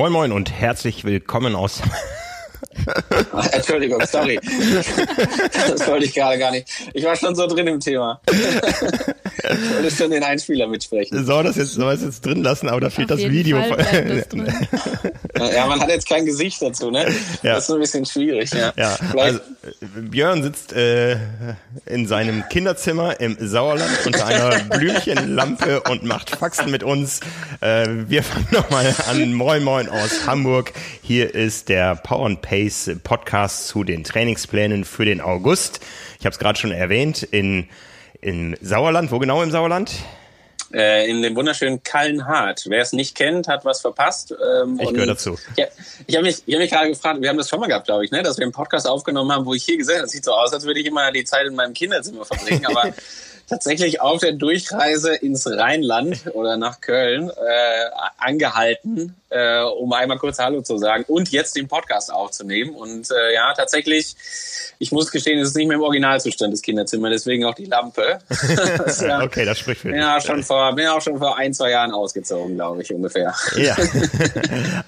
Moin 0.00 0.12
Moin 0.12 0.32
und 0.32 0.50
herzlich 0.50 1.04
willkommen 1.04 1.54
aus 1.54 1.82
Entschuldigung, 3.52 4.00
sorry. 4.06 4.40
Das 5.52 5.86
wollte 5.86 6.06
ich 6.06 6.14
gerade 6.14 6.38
gar 6.38 6.50
nicht. 6.52 6.68
Ich 6.94 7.04
war 7.04 7.14
schon 7.16 7.34
so 7.34 7.46
drin 7.46 7.66
im 7.66 7.80
Thema. 7.80 8.18
Ich 8.26 9.74
wollte 9.74 9.90
schon 9.90 10.10
den 10.10 10.22
Einspieler 10.22 10.68
mitsprechen. 10.68 11.26
Soll 11.26 11.44
das 11.44 11.56
jetzt, 11.56 11.72
soll 11.72 11.92
das 11.92 12.02
jetzt 12.02 12.24
drin 12.24 12.42
lassen, 12.42 12.70
aber 12.70 12.80
da 12.80 12.88
fehlt 12.88 13.12
Auf 13.12 13.20
das 13.20 13.30
Video. 13.30 13.58
Ja, 15.54 15.66
man 15.66 15.80
hat 15.80 15.88
jetzt 15.88 16.08
kein 16.08 16.26
Gesicht 16.26 16.60
dazu, 16.60 16.90
ne? 16.90 17.06
Ja. 17.42 17.54
Das 17.54 17.64
ist 17.64 17.70
ein 17.70 17.80
bisschen 17.80 18.04
schwierig, 18.04 18.50
ja. 18.52 18.72
ja. 18.76 18.96
Also, 19.16 19.40
Björn 19.80 20.42
sitzt 20.42 20.72
äh, 20.72 21.18
in 21.84 22.06
seinem 22.06 22.48
Kinderzimmer 22.48 23.20
im 23.20 23.36
Sauerland 23.38 24.06
unter 24.06 24.26
einer 24.26 24.58
Blümchenlampe 24.64 25.82
und 25.82 26.02
macht 26.02 26.30
Faxen 26.30 26.70
mit 26.70 26.82
uns. 26.82 27.20
Äh, 27.60 27.86
wir 28.08 28.22
fangen 28.22 28.48
nochmal 28.52 28.94
an. 29.08 29.34
Moin 29.34 29.62
Moin 29.62 29.88
aus 29.90 30.26
Hamburg. 30.26 30.72
Hier 31.02 31.34
ist 31.34 31.68
der 31.68 31.96
Power 31.96 32.24
and 32.24 32.40
Pace 32.40 32.90
Podcast 33.02 33.68
zu 33.68 33.84
den 33.84 34.02
Trainingsplänen 34.02 34.84
für 34.84 35.04
den 35.04 35.20
August. 35.20 35.80
Ich 36.18 36.24
habe 36.24 36.32
es 36.32 36.38
gerade 36.38 36.58
schon 36.58 36.72
erwähnt, 36.72 37.22
in, 37.22 37.68
in 38.22 38.56
Sauerland. 38.62 39.12
Wo 39.12 39.18
genau 39.18 39.42
im 39.42 39.50
Sauerland? 39.50 39.92
Äh, 40.72 41.10
in 41.10 41.20
dem 41.22 41.34
wunderschönen 41.34 41.82
Kallenhardt. 41.82 42.64
Wer 42.68 42.82
es 42.82 42.92
nicht 42.92 43.16
kennt, 43.16 43.48
hat 43.48 43.64
was 43.64 43.80
verpasst. 43.80 44.32
Ähm, 44.32 44.78
ich 44.80 44.88
gehöre 44.90 45.06
dazu. 45.06 45.36
Ja, 45.56 45.66
ich 46.06 46.14
habe 46.14 46.26
mich, 46.26 46.44
hab 46.48 46.58
mich 46.58 46.70
gerade 46.70 46.88
gefragt, 46.88 47.20
wir 47.20 47.28
haben 47.28 47.38
das 47.38 47.48
schon 47.48 47.58
mal 47.58 47.66
gehabt, 47.66 47.86
glaube 47.86 48.04
ich, 48.04 48.12
ne, 48.12 48.22
dass 48.22 48.38
wir 48.38 48.44
einen 48.44 48.52
Podcast 48.52 48.86
aufgenommen 48.86 49.32
haben, 49.32 49.46
wo 49.46 49.54
ich 49.54 49.64
hier 49.64 49.76
gesehen 49.76 49.96
habe, 49.96 50.04
das 50.04 50.12
sieht 50.12 50.24
so 50.24 50.32
aus, 50.32 50.52
als 50.52 50.64
würde 50.64 50.78
ich 50.78 50.86
immer 50.86 51.10
die 51.10 51.24
Zeit 51.24 51.46
in 51.46 51.56
meinem 51.56 51.74
Kinderzimmer 51.74 52.24
verbringen, 52.24 52.66
aber 52.66 52.94
tatsächlich 53.48 54.00
auf 54.00 54.20
der 54.20 54.32
Durchreise 54.32 55.16
ins 55.16 55.44
Rheinland 55.48 56.26
oder 56.34 56.56
nach 56.56 56.80
Köln 56.80 57.30
äh, 57.30 57.90
angehalten, 58.18 59.16
äh, 59.30 59.62
um 59.62 59.92
einmal 59.92 60.18
kurz 60.18 60.38
Hallo 60.38 60.60
zu 60.60 60.76
sagen 60.78 61.04
und 61.08 61.30
jetzt 61.30 61.56
den 61.56 61.68
Podcast 61.68 62.12
aufzunehmen. 62.12 62.74
Und 62.74 63.10
äh, 63.10 63.34
ja, 63.34 63.54
tatsächlich, 63.54 64.16
ich 64.78 64.92
muss 64.92 65.10
gestehen, 65.10 65.38
es 65.38 65.48
ist 65.48 65.56
nicht 65.56 65.68
mehr 65.68 65.76
im 65.76 65.82
Originalzustand 65.82 66.52
des 66.52 66.62
Kinderzimmers, 66.62 67.10
deswegen 67.12 67.44
auch 67.44 67.54
die 67.54 67.66
Lampe. 67.66 68.18
das 68.28 69.00
ja, 69.00 69.20
okay, 69.22 69.44
das 69.44 69.58
spricht 69.58 69.82
für 69.82 69.88
dich. 69.88 69.98
Ja, 69.98 70.20
schon 70.20 70.42
vor, 70.42 70.74
bin 70.74 70.86
auch 70.88 71.00
schon 71.00 71.18
vor 71.18 71.38
ein, 71.38 71.54
zwei 71.54 71.70
Jahren 71.70 71.92
ausgezogen, 71.92 72.56
glaube 72.56 72.82
ich, 72.82 72.92
ungefähr. 72.92 73.34
Ja. 73.56 73.76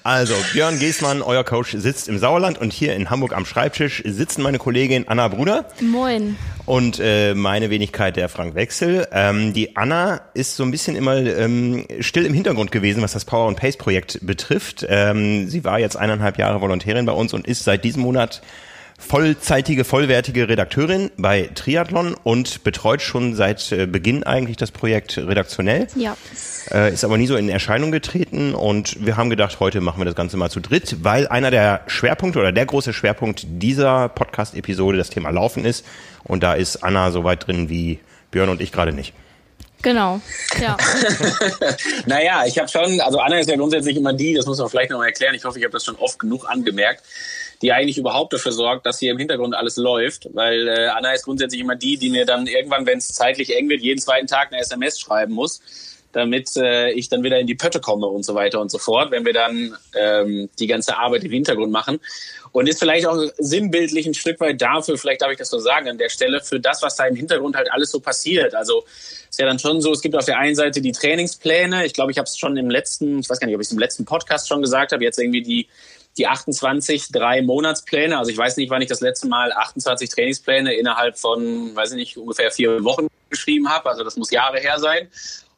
Also, 0.03 0.33
Björn 0.51 0.79
Giesmann, 0.79 1.21
euer 1.21 1.43
Coach, 1.43 1.75
sitzt 1.77 2.09
im 2.09 2.17
Sauerland 2.17 2.59
und 2.59 2.73
hier 2.73 2.93
in 2.93 3.09
Hamburg 3.09 3.33
am 3.33 3.45
Schreibtisch 3.45 4.03
sitzen 4.05 4.41
meine 4.41 4.57
Kollegin 4.57 5.07
Anna 5.07 5.27
Bruder. 5.29 5.65
Moin. 5.79 6.37
Und 6.65 6.99
äh, 6.99 7.33
meine 7.33 7.69
Wenigkeit, 7.69 8.15
der 8.15 8.29
Frank 8.29 8.55
Wechsel. 8.55 9.07
Ähm, 9.11 9.53
die 9.53 9.75
Anna 9.75 10.21
ist 10.33 10.55
so 10.55 10.63
ein 10.63 10.71
bisschen 10.71 10.95
immer 10.95 11.17
ähm, 11.17 11.85
still 11.99 12.25
im 12.25 12.33
Hintergrund 12.33 12.71
gewesen, 12.71 13.01
was 13.01 13.13
das 13.13 13.25
Power 13.25 13.47
and 13.47 13.57
Pace 13.57 13.77
Projekt 13.77 14.19
betrifft. 14.21 14.32
Ähm, 14.87 15.47
sie 15.47 15.63
war 15.63 15.79
jetzt 15.79 15.95
eineinhalb 15.95 16.37
Jahre 16.37 16.61
Volontärin 16.61 17.05
bei 17.05 17.13
uns 17.13 17.33
und 17.33 17.47
ist 17.47 17.63
seit 17.63 17.83
diesem 17.83 18.01
Monat 18.01 18.41
vollzeitige, 18.97 19.83
vollwertige 19.83 20.47
Redakteurin 20.47 21.11
bei 21.17 21.49
Triathlon 21.53 22.15
und 22.23 22.63
betreut 22.63 23.01
schon 23.01 23.35
seit 23.35 23.71
äh, 23.71 23.85
Beginn 23.85 24.23
eigentlich 24.23 24.57
das 24.57 24.71
Projekt 24.71 25.17
redaktionell. 25.17 25.87
Ja. 25.95 26.15
Äh, 26.71 26.93
ist 26.93 27.03
aber 27.03 27.17
nie 27.17 27.27
so 27.27 27.35
in 27.35 27.49
Erscheinung 27.49 27.91
getreten 27.91 28.55
und 28.55 29.05
wir 29.05 29.17
haben 29.17 29.29
gedacht, 29.29 29.59
heute 29.59 29.81
machen 29.81 29.99
wir 29.99 30.05
das 30.05 30.15
Ganze 30.15 30.37
mal 30.37 30.49
zu 30.49 30.59
dritt, 30.59 31.03
weil 31.03 31.27
einer 31.27 31.51
der 31.51 31.81
Schwerpunkte 31.87 32.39
oder 32.39 32.51
der 32.51 32.65
große 32.65 32.93
Schwerpunkt 32.93 33.45
dieser 33.47 34.09
Podcast-Episode 34.09 34.97
das 34.97 35.09
Thema 35.09 35.31
Laufen 35.31 35.65
ist 35.65 35.85
und 36.23 36.43
da 36.43 36.53
ist 36.53 36.83
Anna 36.83 37.11
so 37.11 37.23
weit 37.23 37.47
drin 37.47 37.69
wie 37.69 37.99
Björn 38.31 38.49
und 38.49 38.61
ich 38.61 38.71
gerade 38.71 38.93
nicht. 38.93 39.13
Genau, 39.83 40.21
ja. 40.61 40.77
naja, 42.05 42.45
ich 42.47 42.57
habe 42.57 42.69
schon, 42.69 43.01
also 43.01 43.19
Anna 43.19 43.39
ist 43.39 43.49
ja 43.49 43.57
grundsätzlich 43.57 43.97
immer 43.97 44.13
die, 44.13 44.33
das 44.33 44.45
muss 44.45 44.57
man 44.57 44.69
vielleicht 44.69 44.91
nochmal 44.91 45.07
erklären, 45.07 45.35
ich 45.35 45.43
hoffe, 45.43 45.59
ich 45.59 45.65
habe 45.65 45.73
das 45.73 45.83
schon 45.83 45.97
oft 45.97 46.17
genug 46.19 46.49
angemerkt, 46.49 47.03
die 47.61 47.73
eigentlich 47.73 47.97
überhaupt 47.97 48.31
dafür 48.31 48.53
sorgt, 48.53 48.85
dass 48.85 48.99
hier 48.99 49.11
im 49.11 49.17
Hintergrund 49.17 49.55
alles 49.55 49.75
läuft, 49.75 50.29
weil 50.33 50.69
äh, 50.69 50.87
Anna 50.87 51.11
ist 51.11 51.25
grundsätzlich 51.25 51.59
immer 51.59 51.75
die, 51.75 51.97
die 51.97 52.09
mir 52.09 52.25
dann 52.25 52.47
irgendwann, 52.47 52.85
wenn 52.85 52.97
es 52.97 53.09
zeitlich 53.09 53.53
eng 53.53 53.67
wird, 53.67 53.81
jeden 53.81 53.99
zweiten 53.99 54.27
Tag 54.27 54.53
eine 54.53 54.61
SMS 54.61 55.01
schreiben 55.01 55.33
muss, 55.33 55.61
damit 56.13 56.55
äh, 56.55 56.91
ich 56.91 57.09
dann 57.09 57.23
wieder 57.23 57.39
in 57.39 57.47
die 57.47 57.55
Pötte 57.55 57.79
komme 57.79 58.07
und 58.07 58.23
so 58.23 58.35
weiter 58.35 58.61
und 58.61 58.71
so 58.71 58.77
fort, 58.77 59.11
wenn 59.11 59.25
wir 59.25 59.33
dann 59.33 59.75
ähm, 59.95 60.49
die 60.59 60.67
ganze 60.67 60.97
Arbeit 60.97 61.23
im 61.23 61.31
Hintergrund 61.31 61.71
machen. 61.71 61.99
Und 62.51 62.69
ist 62.69 62.79
vielleicht 62.79 63.07
auch 63.07 63.17
sinnbildlich 63.39 64.05
ein 64.05 64.13
Stück 64.13 64.39
weit 64.39 64.61
dafür, 64.61 64.97
vielleicht 64.97 65.23
darf 65.23 65.31
ich 65.31 65.39
das 65.39 65.49
so 65.49 65.57
sagen 65.57 65.89
an 65.89 65.97
der 65.97 66.09
Stelle, 66.09 66.39
für 66.39 66.59
das, 66.59 66.83
was 66.83 66.95
da 66.95 67.05
im 67.05 67.15
Hintergrund 67.15 67.55
halt 67.55 67.71
alles 67.71 67.89
so 67.91 67.99
passiert. 67.99 68.53
Also 68.53 68.85
ist 69.29 69.39
ja 69.39 69.47
dann 69.47 69.57
schon 69.57 69.81
so, 69.81 69.91
es 69.91 70.01
gibt 70.01 70.15
auf 70.15 70.25
der 70.25 70.37
einen 70.37 70.55
Seite 70.55 70.79
die 70.79 70.91
Trainingspläne. 70.91 71.85
Ich 71.85 71.93
glaube, 71.93 72.11
ich 72.11 72.19
habe 72.19 72.27
es 72.27 72.37
schon 72.37 72.55
im 72.55 72.69
letzten, 72.69 73.19
ich 73.19 73.29
weiß 73.29 73.39
gar 73.39 73.47
nicht, 73.47 73.55
ob 73.55 73.61
ich 73.61 73.67
es 73.67 73.73
im 73.73 73.79
letzten 73.79 74.05
Podcast 74.05 74.47
schon 74.47 74.61
gesagt 74.61 74.91
habe, 74.91 75.03
jetzt 75.03 75.19
irgendwie 75.19 75.41
die 75.41 75.67
die 76.17 76.27
28 76.27 77.11
drei 77.11 77.41
Monatspläne. 77.41 78.17
Also 78.17 78.31
ich 78.31 78.37
weiß 78.37 78.57
nicht, 78.57 78.69
wann 78.69 78.81
ich 78.81 78.89
das 78.89 79.01
letzte 79.01 79.27
Mal 79.27 79.51
28 79.51 80.09
Trainingspläne 80.09 80.73
innerhalb 80.73 81.17
von, 81.17 81.75
weiß 81.75 81.91
ich 81.91 81.97
nicht, 81.97 82.17
ungefähr 82.17 82.51
vier 82.51 82.83
Wochen 82.83 83.07
geschrieben 83.29 83.69
habe. 83.69 83.89
Also 83.89 84.03
das 84.03 84.15
muss 84.15 84.31
Jahre 84.31 84.59
her 84.59 84.79
sein. 84.79 85.07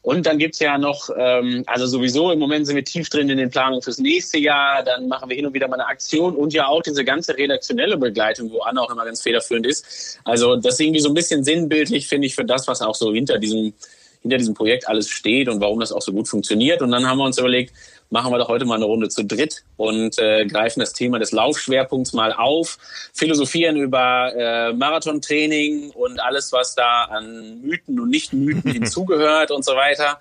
Und 0.05 0.27
dann 0.27 0.38
gibt's 0.38 0.59
ja 0.59 0.77
noch, 0.77 1.09
ähm, 1.17 1.63
also 1.66 1.88
sowieso 1.88 2.31
im 2.31 2.38
Moment 2.38 2.67
sind 2.67 2.75
wir 2.75 2.83
tief 2.83 3.09
drin 3.09 3.27
in 3.27 3.39
den 3.39 3.49
Planungen 3.49 3.81
fürs 3.81 3.97
nächste 3.97 4.38
Jahr. 4.38 4.83
Dann 4.83 5.07
machen 5.07 5.29
wir 5.29 5.35
hin 5.35 5.47
und 5.47 5.55
wieder 5.55 5.67
mal 5.67 5.79
eine 5.79 5.88
Aktion 5.88 6.35
und 6.35 6.53
ja 6.53 6.67
auch 6.67 6.83
diese 6.83 7.03
ganze 7.03 7.35
redaktionelle 7.35 7.97
Begleitung, 7.97 8.51
wo 8.51 8.59
Anna 8.59 8.81
auch 8.81 8.91
immer 8.91 9.03
ganz 9.03 9.23
federführend 9.23 9.66
ist. 9.66 10.19
Also 10.23 10.57
das 10.57 10.75
ist 10.75 10.81
irgendwie 10.81 10.99
so 10.99 11.09
ein 11.09 11.16
bisschen 11.16 11.43
sinnbildlich, 11.43 12.07
finde 12.07 12.27
ich, 12.27 12.35
für 12.35 12.45
das, 12.45 12.67
was 12.67 12.83
auch 12.83 12.93
so 12.93 13.11
hinter 13.11 13.39
diesem, 13.39 13.73
hinter 14.21 14.38
diesem 14.38 14.53
Projekt 14.53 14.88
alles 14.88 15.09
steht 15.09 15.49
und 15.49 15.59
warum 15.59 15.79
das 15.79 15.91
auch 15.91 16.03
so 16.03 16.11
gut 16.11 16.27
funktioniert. 16.27 16.83
Und 16.83 16.91
dann 16.91 17.07
haben 17.09 17.17
wir 17.17 17.25
uns 17.25 17.39
überlegt, 17.39 17.73
machen 18.09 18.31
wir 18.31 18.38
doch 18.38 18.47
heute 18.47 18.66
mal 18.66 18.75
eine 18.75 18.85
Runde 18.85 19.09
zu 19.09 19.23
dritt 19.23 19.63
und 19.77 20.17
äh, 20.19 20.45
greifen 20.45 20.79
das 20.79 20.93
Thema 20.93 21.19
des 21.19 21.31
Laufschwerpunkts 21.31 22.13
mal 22.13 22.33
auf, 22.33 22.77
philosophieren 23.13 23.75
über 23.77 24.33
äh, 24.35 24.73
Marathontraining 24.73 25.91
und 25.91 26.19
alles, 26.19 26.51
was 26.51 26.75
da 26.75 27.05
an 27.05 27.61
Mythen 27.61 27.99
und 27.99 28.09
Nicht-Mythen 28.09 28.71
hinzugehört 28.71 29.51
und 29.51 29.66
so 29.66 29.75
weiter. 29.75 30.19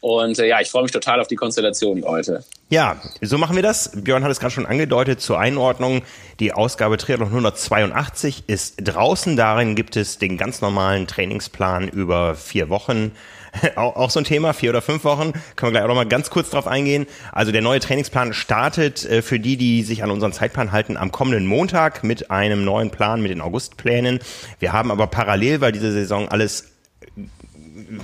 Und 0.00 0.38
äh, 0.38 0.48
ja, 0.48 0.60
ich 0.60 0.70
freue 0.70 0.82
mich 0.82 0.92
total 0.92 1.20
auf 1.20 1.28
die 1.28 1.36
Konstellation 1.36 2.04
heute. 2.04 2.44
Ja, 2.68 3.00
so 3.20 3.38
machen 3.38 3.54
wir 3.54 3.62
das. 3.62 3.92
Björn 3.94 4.24
hat 4.24 4.30
es 4.30 4.40
gerade 4.40 4.52
schon 4.52 4.66
angedeutet 4.66 5.20
zur 5.20 5.38
Einordnung. 5.38 6.02
Die 6.40 6.52
Ausgabe 6.52 6.96
Triathlon 6.96 7.28
182 7.28 8.44
ist 8.48 8.76
draußen. 8.82 9.36
Darin 9.36 9.76
gibt 9.76 9.96
es 9.96 10.18
den 10.18 10.36
ganz 10.36 10.60
normalen 10.60 11.06
Trainingsplan 11.06 11.88
über 11.88 12.34
vier 12.34 12.68
Wochen 12.68 13.12
auch, 13.76 13.96
auch 13.96 14.10
so 14.10 14.20
ein 14.20 14.24
Thema, 14.24 14.52
vier 14.52 14.70
oder 14.70 14.82
fünf 14.82 15.04
Wochen. 15.04 15.32
Können 15.54 15.68
wir 15.68 15.70
gleich 15.72 15.84
auch 15.84 15.88
noch 15.88 15.94
mal 15.94 16.06
ganz 16.06 16.30
kurz 16.30 16.50
drauf 16.50 16.66
eingehen. 16.66 17.06
Also 17.32 17.52
der 17.52 17.62
neue 17.62 17.80
Trainingsplan 17.80 18.32
startet 18.32 19.04
äh, 19.04 19.22
für 19.22 19.40
die, 19.40 19.56
die 19.56 19.82
sich 19.82 20.02
an 20.02 20.10
unseren 20.10 20.32
Zeitplan 20.32 20.72
halten, 20.72 20.96
am 20.96 21.12
kommenden 21.12 21.46
Montag 21.46 22.04
mit 22.04 22.30
einem 22.30 22.64
neuen 22.64 22.90
Plan, 22.90 23.22
mit 23.22 23.30
den 23.30 23.40
Augustplänen. 23.40 24.20
Wir 24.58 24.72
haben 24.72 24.90
aber 24.90 25.06
parallel, 25.06 25.60
weil 25.60 25.72
diese 25.72 25.92
Saison 25.92 26.28
alles 26.28 26.72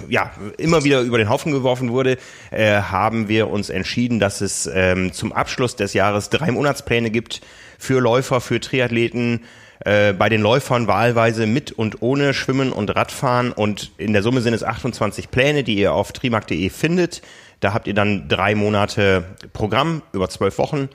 ja, 0.09 0.31
immer 0.59 0.85
wieder 0.85 1.01
über 1.01 1.19
den 1.19 1.29
Haufen 1.29 1.53
geworfen 1.53 1.91
wurde, 1.91 2.19
äh, 2.51 2.75
haben 2.75 3.29
wir 3.29 3.49
uns 3.49 3.71
entschieden, 3.71 4.21
dass 4.21 4.41
es 4.41 4.71
ähm, 4.73 5.13
zum 5.13 5.33
Abschluss 5.33 5.77
des 5.77 5.95
Jahres 5.95 6.31
drei 6.31 6.51
Monatspläne 6.51 7.11
gibt 7.11 7.41
für 7.79 8.01
Läufer, 8.01 8.41
für 8.41 8.61
Triathleten, 8.61 9.41
äh, 9.85 10.13
bei 10.13 10.29
den 10.29 10.41
Läufern 10.41 10.87
wahlweise 10.87 11.47
mit 11.47 11.73
und 11.73 12.03
ohne 12.03 12.35
Schwimmen 12.35 12.73
und 12.73 12.95
Radfahren 12.95 13.53
und 13.53 13.93
in 13.99 14.13
der 14.13 14.23
Summe 14.23 14.41
sind 14.41 14.55
es 14.55 14.63
28 14.63 15.31
Pläne, 15.31 15.65
die 15.65 15.75
ihr 15.75 15.93
auf 15.93 16.13
trimark.de 16.13 16.71
findet. 16.71 17.23
Da 17.61 17.75
habt 17.75 17.87
ihr 17.87 17.95
dann 17.95 18.29
drei 18.29 18.55
Monate 18.55 19.25
Programm 19.53 20.03
über 20.13 20.29
zwölf 20.29 20.59
Wochen. 20.59 20.89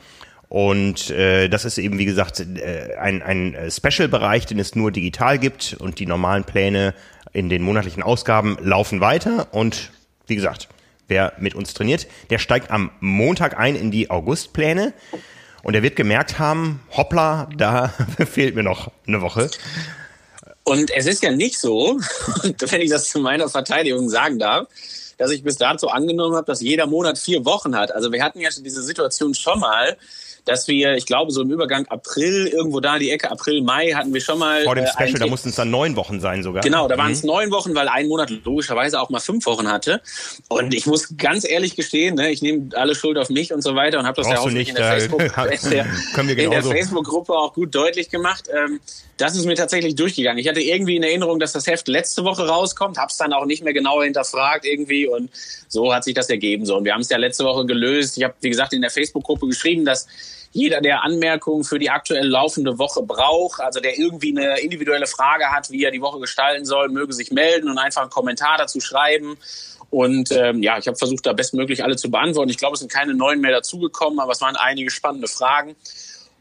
Und 0.50 1.10
äh, 1.10 1.50
das 1.50 1.66
ist 1.66 1.78
eben, 1.78 1.98
wie 1.98 2.06
gesagt, 2.06 2.40
äh, 2.40 2.96
ein, 2.98 3.22
ein 3.22 3.58
Special-Bereich, 3.70 4.46
den 4.46 4.60
es 4.60 4.76
nur 4.76 4.92
digital 4.92 5.40
gibt 5.40 5.76
und 5.80 6.00
die 6.00 6.06
normalen 6.06 6.46
Pläne 6.46 6.94
in 7.34 7.50
den 7.50 7.62
monatlichen 7.62 8.04
Ausgaben 8.04 8.58
laufen 8.62 9.02
weiter. 9.02 9.48
Und 9.52 9.92
wie 10.28 10.36
gesagt, 10.36 10.70
wer 11.08 11.34
mit 11.40 11.56
uns 11.56 11.74
trainiert, 11.74 12.08
der 12.30 12.38
steigt 12.38 12.72
am 12.72 12.92
Montag 13.00 13.60
ein 13.60 13.76
in 13.76 13.92
die 13.92 14.10
Augustpläne. 14.10 14.94
Und 15.68 15.74
er 15.74 15.84
wird 15.84 15.98
gemerkt 15.98 16.40
haben, 16.40 16.80
hoppla, 16.96 17.50
da 17.58 17.90
fehlt 18.26 18.56
mir 18.56 18.64
noch 18.64 18.90
eine 19.06 19.20
Woche. 19.20 19.52
Und 20.64 20.90
es 20.96 21.06
ist 21.08 21.22
ja 21.22 21.32
nicht 21.32 21.60
so, 21.60 22.00
wenn 22.70 22.80
ich 22.80 22.90
das 22.90 23.10
zu 23.10 23.20
meiner 23.20 23.50
Verteidigung 23.50 24.08
sagen 24.08 24.40
darf, 24.40 24.70
dass 25.18 25.32
ich 25.32 25.44
bis 25.44 25.58
dato 25.58 25.88
angenommen 25.88 26.36
habe, 26.36 26.46
dass 26.46 26.62
jeder 26.62 26.88
Monat 26.88 27.18
vier 27.18 27.46
Wochen 27.46 27.76
hat. 27.76 27.92
Also 27.92 28.12
wir 28.12 28.24
hatten 28.24 28.40
ja 28.40 28.52
schon 28.52 28.64
diese 28.64 28.82
Situation 28.82 29.34
schon 29.34 29.60
mal, 29.60 29.98
dass 30.48 30.68
wir, 30.68 30.96
ich 30.96 31.06
glaube, 31.06 31.32
so 31.32 31.42
im 31.42 31.52
Übergang 31.52 31.86
April, 31.88 32.48
irgendwo 32.48 32.80
da 32.80 32.98
die 32.98 33.12
Ecke 33.12 33.30
April, 33.30 33.62
Mai 33.62 33.92
hatten 33.92 34.14
wir 34.14 34.22
schon 34.22 34.40
mal. 34.40 34.64
Vor 34.64 34.76
dem 34.76 34.86
äh, 34.86 34.88
Special, 34.88 35.20
da 35.20 35.28
mussten 35.28 35.50
es 35.50 35.56
dann 35.56 35.70
neun 35.70 35.96
Wochen 35.96 36.20
sein 36.20 36.42
sogar. 36.42 36.64
Genau, 36.64 36.88
da 36.88 36.98
waren 36.98 37.12
es 37.12 37.24
mhm. 37.24 37.28
neun 37.28 37.52
Wochen, 37.52 37.76
weil 37.76 37.90
ein 37.90 38.08
Monat 38.08 38.30
logischerweise 38.30 39.00
auch 39.02 39.10
mal 39.10 39.20
fünf 39.20 39.46
Wochen 39.46 39.70
hatte. 39.70 40.02
Und 40.48 40.74
ich 40.74 40.86
muss 40.86 41.18
ganz 41.18 41.48
ehrlich 41.48 41.76
gestehen, 41.76 42.16
ne, 42.16 42.32
ich 42.32 42.42
nehme 42.42 42.70
alle 42.76 42.96
Schuld 42.96 43.18
auf 43.18 43.30
mich 43.30 43.54
und 43.54 43.62
so 43.62 43.76
weiter 43.76 44.00
und 44.00 44.06
habe 44.06 44.16
das 44.16 44.28
Brauchst 44.28 44.46
ja 44.46 44.50
auch 44.50 44.54
nicht, 44.54 44.70
in 44.70 44.76
der 44.76 44.88
Facebook-Gruppe 46.64 46.72
Facebook 46.72 47.30
auch 47.30 47.54
gut 47.54 47.76
deutlich 47.76 48.10
gemacht. 48.10 48.50
Ähm, 48.54 48.80
das 49.18 49.36
ist 49.36 49.46
mir 49.46 49.56
tatsächlich 49.56 49.96
durchgegangen. 49.96 50.38
Ich 50.38 50.48
hatte 50.48 50.62
irgendwie 50.62 50.96
in 50.96 51.04
Erinnerung, 51.04 51.40
dass 51.40 51.52
das 51.52 51.68
Heft 51.68 51.88
letzte 51.88 52.24
Woche 52.24 52.48
rauskommt, 52.48 52.98
habe 52.98 53.10
es 53.10 53.18
dann 53.18 53.34
auch 53.34 53.46
nicht 53.46 53.64
mehr 53.64 53.74
genauer 53.74 54.04
hinterfragt 54.04 54.66
irgendwie 54.66 55.07
Und 55.10 55.30
so 55.68 55.94
hat 55.94 56.04
sich 56.04 56.14
das 56.14 56.30
ergeben. 56.30 56.66
So, 56.66 56.78
und 56.78 56.86
wir 56.86 56.94
haben 56.94 57.02
es 57.02 57.10
ja 57.10 57.18
letzte 57.18 57.46
Woche 57.46 57.66
gelöst. 57.66 58.18
Ich 58.18 58.24
habe, 58.24 58.36
wie 58.42 58.50
gesagt, 58.50 58.74
in 58.74 58.82
der 58.82 58.90
Facebook-Gruppe 58.90 59.48
geschrieben, 59.48 59.86
dass 59.86 60.08
jeder, 60.52 60.82
der 60.82 61.04
Anmerkungen 61.04 61.64
für 61.64 61.78
die 61.78 61.90
aktuell 61.90 62.26
laufende 62.28 62.80
Woche 62.80 63.04
braucht, 63.04 63.62
also 63.62 63.80
der 63.80 64.00
irgendwie 64.00 64.36
eine 64.38 64.60
individuelle 64.60 65.06
Frage 65.06 65.52
hat, 65.52 65.70
wie 65.70 65.84
er 65.84 65.92
die 65.92 66.02
Woche 66.02 66.20
gestalten 66.20 66.66
soll, 66.66 66.90
möge 66.90 67.14
sich 67.14 67.32
melden 67.32 67.70
und 67.70 67.78
einfach 67.78 68.02
einen 68.02 68.10
Kommentar 68.10 68.58
dazu 68.58 68.80
schreiben. 68.80 69.38
Und 69.90 70.32
ähm, 70.32 70.64
ja, 70.64 70.78
ich 70.78 70.88
habe 70.88 70.98
versucht, 70.98 71.26
da 71.26 71.34
bestmöglich 71.34 71.84
alle 71.84 71.96
zu 71.96 72.10
beantworten. 72.12 72.50
Ich 72.50 72.58
glaube, 72.58 72.74
es 72.74 72.80
sind 72.80 72.92
keine 72.92 73.14
neuen 73.14 73.40
mehr 73.40 73.52
dazugekommen, 73.52 74.20
aber 74.20 74.32
es 74.32 74.42
waren 74.42 74.56
einige 74.56 74.90
spannende 74.90 75.28
Fragen. 75.28 75.76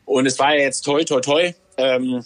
Und 0.05 0.27
es 0.27 0.39
war 0.39 0.55
ja 0.55 0.63
jetzt 0.63 0.83
toi, 0.83 1.05
toi, 1.05 1.21
toi. 1.21 1.55
Ähm, 1.77 2.25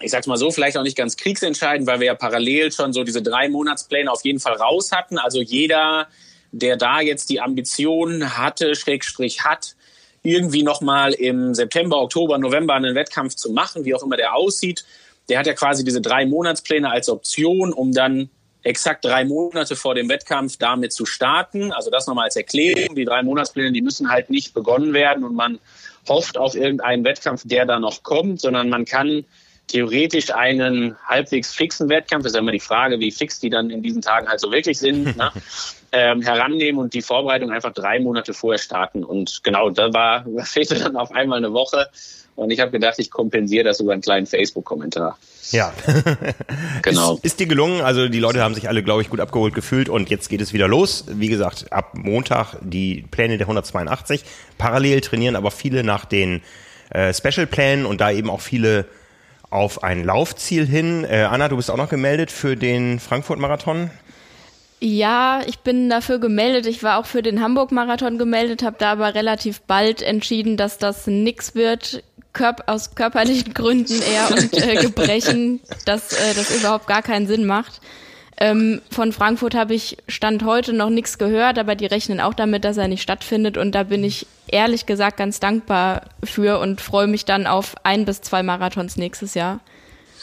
ich 0.00 0.10
sag's 0.10 0.26
mal 0.26 0.36
so, 0.36 0.50
vielleicht 0.50 0.76
auch 0.76 0.82
nicht 0.82 0.96
ganz 0.96 1.16
kriegsentscheidend, 1.16 1.86
weil 1.86 2.00
wir 2.00 2.06
ja 2.06 2.14
parallel 2.14 2.72
schon 2.72 2.92
so 2.92 3.04
diese 3.04 3.22
drei 3.22 3.48
Monatspläne 3.48 4.10
auf 4.10 4.24
jeden 4.24 4.40
Fall 4.40 4.54
raus 4.54 4.92
hatten. 4.92 5.18
Also 5.18 5.40
jeder, 5.40 6.08
der 6.52 6.76
da 6.76 7.00
jetzt 7.00 7.30
die 7.30 7.40
Ambition 7.40 8.38
hatte, 8.38 8.74
Schrägstrich 8.74 9.44
hat, 9.44 9.76
irgendwie 10.22 10.62
nochmal 10.62 11.12
im 11.12 11.54
September, 11.54 12.00
Oktober, 12.00 12.38
November 12.38 12.74
einen 12.74 12.94
Wettkampf 12.94 13.34
zu 13.36 13.52
machen, 13.52 13.84
wie 13.84 13.94
auch 13.94 14.02
immer 14.02 14.16
der 14.16 14.34
aussieht, 14.34 14.84
der 15.28 15.38
hat 15.38 15.46
ja 15.46 15.54
quasi 15.54 15.84
diese 15.84 16.00
drei 16.00 16.26
Monatspläne 16.26 16.90
als 16.90 17.08
Option, 17.08 17.72
um 17.72 17.92
dann 17.92 18.30
exakt 18.62 19.04
drei 19.04 19.24
Monate 19.24 19.76
vor 19.76 19.94
dem 19.94 20.08
Wettkampf 20.08 20.56
damit 20.58 20.92
zu 20.92 21.06
starten. 21.06 21.72
Also 21.72 21.90
das 21.90 22.06
nochmal 22.06 22.24
als 22.24 22.36
Erklärung. 22.36 22.94
Die 22.94 23.04
drei 23.04 23.22
Monatspläne, 23.22 23.72
die 23.72 23.80
müssen 23.80 24.10
halt 24.10 24.28
nicht 24.28 24.52
begonnen 24.52 24.92
werden 24.92 25.24
und 25.24 25.34
man 25.34 25.58
hofft 26.08 26.36
auf 26.36 26.54
irgendeinen 26.54 27.04
Wettkampf, 27.04 27.42
der 27.44 27.64
da 27.64 27.78
noch 27.78 28.02
kommt, 28.02 28.40
sondern 28.40 28.68
man 28.68 28.84
kann 28.84 29.24
theoretisch 29.70 30.34
einen 30.34 30.96
halbwegs 31.06 31.52
fixen 31.54 31.88
Wettkampf, 31.88 32.26
ist 32.26 32.34
ja 32.34 32.40
immer 32.40 32.52
die 32.52 32.60
Frage, 32.60 32.98
wie 32.98 33.10
fix 33.10 33.38
die 33.38 33.50
dann 33.50 33.70
in 33.70 33.82
diesen 33.82 34.02
Tagen 34.02 34.28
halt 34.28 34.40
so 34.40 34.50
wirklich 34.50 34.78
sind, 34.78 35.16
ne, 35.16 35.30
ähm, 35.92 36.22
herannehmen 36.22 36.80
und 36.80 36.94
die 36.94 37.02
Vorbereitung 37.02 37.50
einfach 37.50 37.72
drei 37.72 38.00
Monate 38.00 38.34
vorher 38.34 38.58
starten. 38.58 39.04
Und 39.04 39.42
genau, 39.42 39.70
da 39.70 39.92
war, 39.92 40.24
da 40.36 40.44
fehlte 40.44 40.76
dann 40.76 40.96
auf 40.96 41.12
einmal 41.12 41.38
eine 41.38 41.52
Woche. 41.52 41.88
Und 42.36 42.50
ich 42.50 42.60
habe 42.60 42.70
gedacht, 42.70 42.94
ich 42.98 43.10
kompensiere 43.10 43.64
das 43.64 43.80
über 43.80 43.92
einen 43.92 44.02
kleinen 44.02 44.26
Facebook-Kommentar. 44.26 45.18
Ja, 45.50 45.74
genau. 46.82 47.14
Ist, 47.16 47.24
ist 47.24 47.40
dir 47.40 47.46
gelungen? 47.46 47.82
Also 47.82 48.08
die 48.08 48.20
Leute 48.20 48.42
haben 48.42 48.54
sich 48.54 48.68
alle, 48.68 48.82
glaube 48.82 49.02
ich, 49.02 49.10
gut 49.10 49.20
abgeholt 49.20 49.54
gefühlt 49.54 49.88
und 49.88 50.10
jetzt 50.10 50.28
geht 50.28 50.40
es 50.40 50.52
wieder 50.52 50.66
los. 50.66 51.04
Wie 51.08 51.28
gesagt, 51.28 51.72
ab 51.72 51.92
Montag 51.94 52.56
die 52.62 53.04
Pläne 53.10 53.36
der 53.36 53.46
182. 53.46 54.24
Parallel 54.58 55.00
trainieren 55.00 55.36
aber 55.36 55.50
viele 55.50 55.84
nach 55.84 56.04
den 56.04 56.40
äh, 56.90 57.12
Special-Plänen 57.12 57.84
und 57.84 58.00
da 58.00 58.10
eben 58.10 58.30
auch 58.30 58.40
viele 58.40 58.86
auf 59.50 59.82
ein 59.82 60.04
Laufziel 60.04 60.66
hin. 60.66 61.04
Äh, 61.04 61.22
Anna, 61.22 61.48
du 61.48 61.56
bist 61.56 61.70
auch 61.70 61.76
noch 61.76 61.88
gemeldet 61.88 62.30
für 62.30 62.56
den 62.56 63.00
Frankfurt-Marathon. 63.00 63.90
Ja, 64.80 65.42
ich 65.46 65.58
bin 65.58 65.90
dafür 65.90 66.18
gemeldet. 66.18 66.66
Ich 66.66 66.82
war 66.82 66.98
auch 66.98 67.06
für 67.06 67.20
den 67.20 67.42
Hamburg-Marathon 67.42 68.16
gemeldet, 68.16 68.62
habe 68.62 68.76
da 68.78 68.92
aber 68.92 69.14
relativ 69.14 69.60
bald 69.60 70.00
entschieden, 70.00 70.56
dass 70.56 70.78
das 70.78 71.06
nix 71.06 71.54
wird. 71.54 72.02
Körp 72.32 72.62
aus 72.68 72.94
körperlichen 72.94 73.52
Gründen 73.54 74.00
eher 74.00 74.30
und 74.30 74.56
äh, 74.56 74.76
Gebrechen, 74.76 75.60
dass 75.84 76.12
äh, 76.12 76.34
das 76.34 76.56
überhaupt 76.56 76.86
gar 76.86 77.02
keinen 77.02 77.26
Sinn 77.26 77.44
macht. 77.44 77.80
Ähm, 78.42 78.80
von 78.90 79.12
Frankfurt 79.12 79.54
habe 79.54 79.74
ich 79.74 79.98
Stand 80.08 80.44
heute 80.44 80.72
noch 80.72 80.88
nichts 80.88 81.18
gehört, 81.18 81.58
aber 81.58 81.74
die 81.74 81.84
rechnen 81.84 82.20
auch 82.20 82.32
damit, 82.32 82.64
dass 82.64 82.78
er 82.78 82.88
nicht 82.88 83.02
stattfindet. 83.02 83.58
Und 83.58 83.74
da 83.74 83.82
bin 83.82 84.02
ich 84.02 84.26
ehrlich 84.48 84.86
gesagt 84.86 85.18
ganz 85.18 85.40
dankbar 85.40 86.02
für 86.24 86.58
und 86.58 86.80
freue 86.80 87.06
mich 87.06 87.26
dann 87.26 87.46
auf 87.46 87.74
ein 87.84 88.06
bis 88.06 88.22
zwei 88.22 88.42
Marathons 88.42 88.96
nächstes 88.96 89.34
Jahr. 89.34 89.60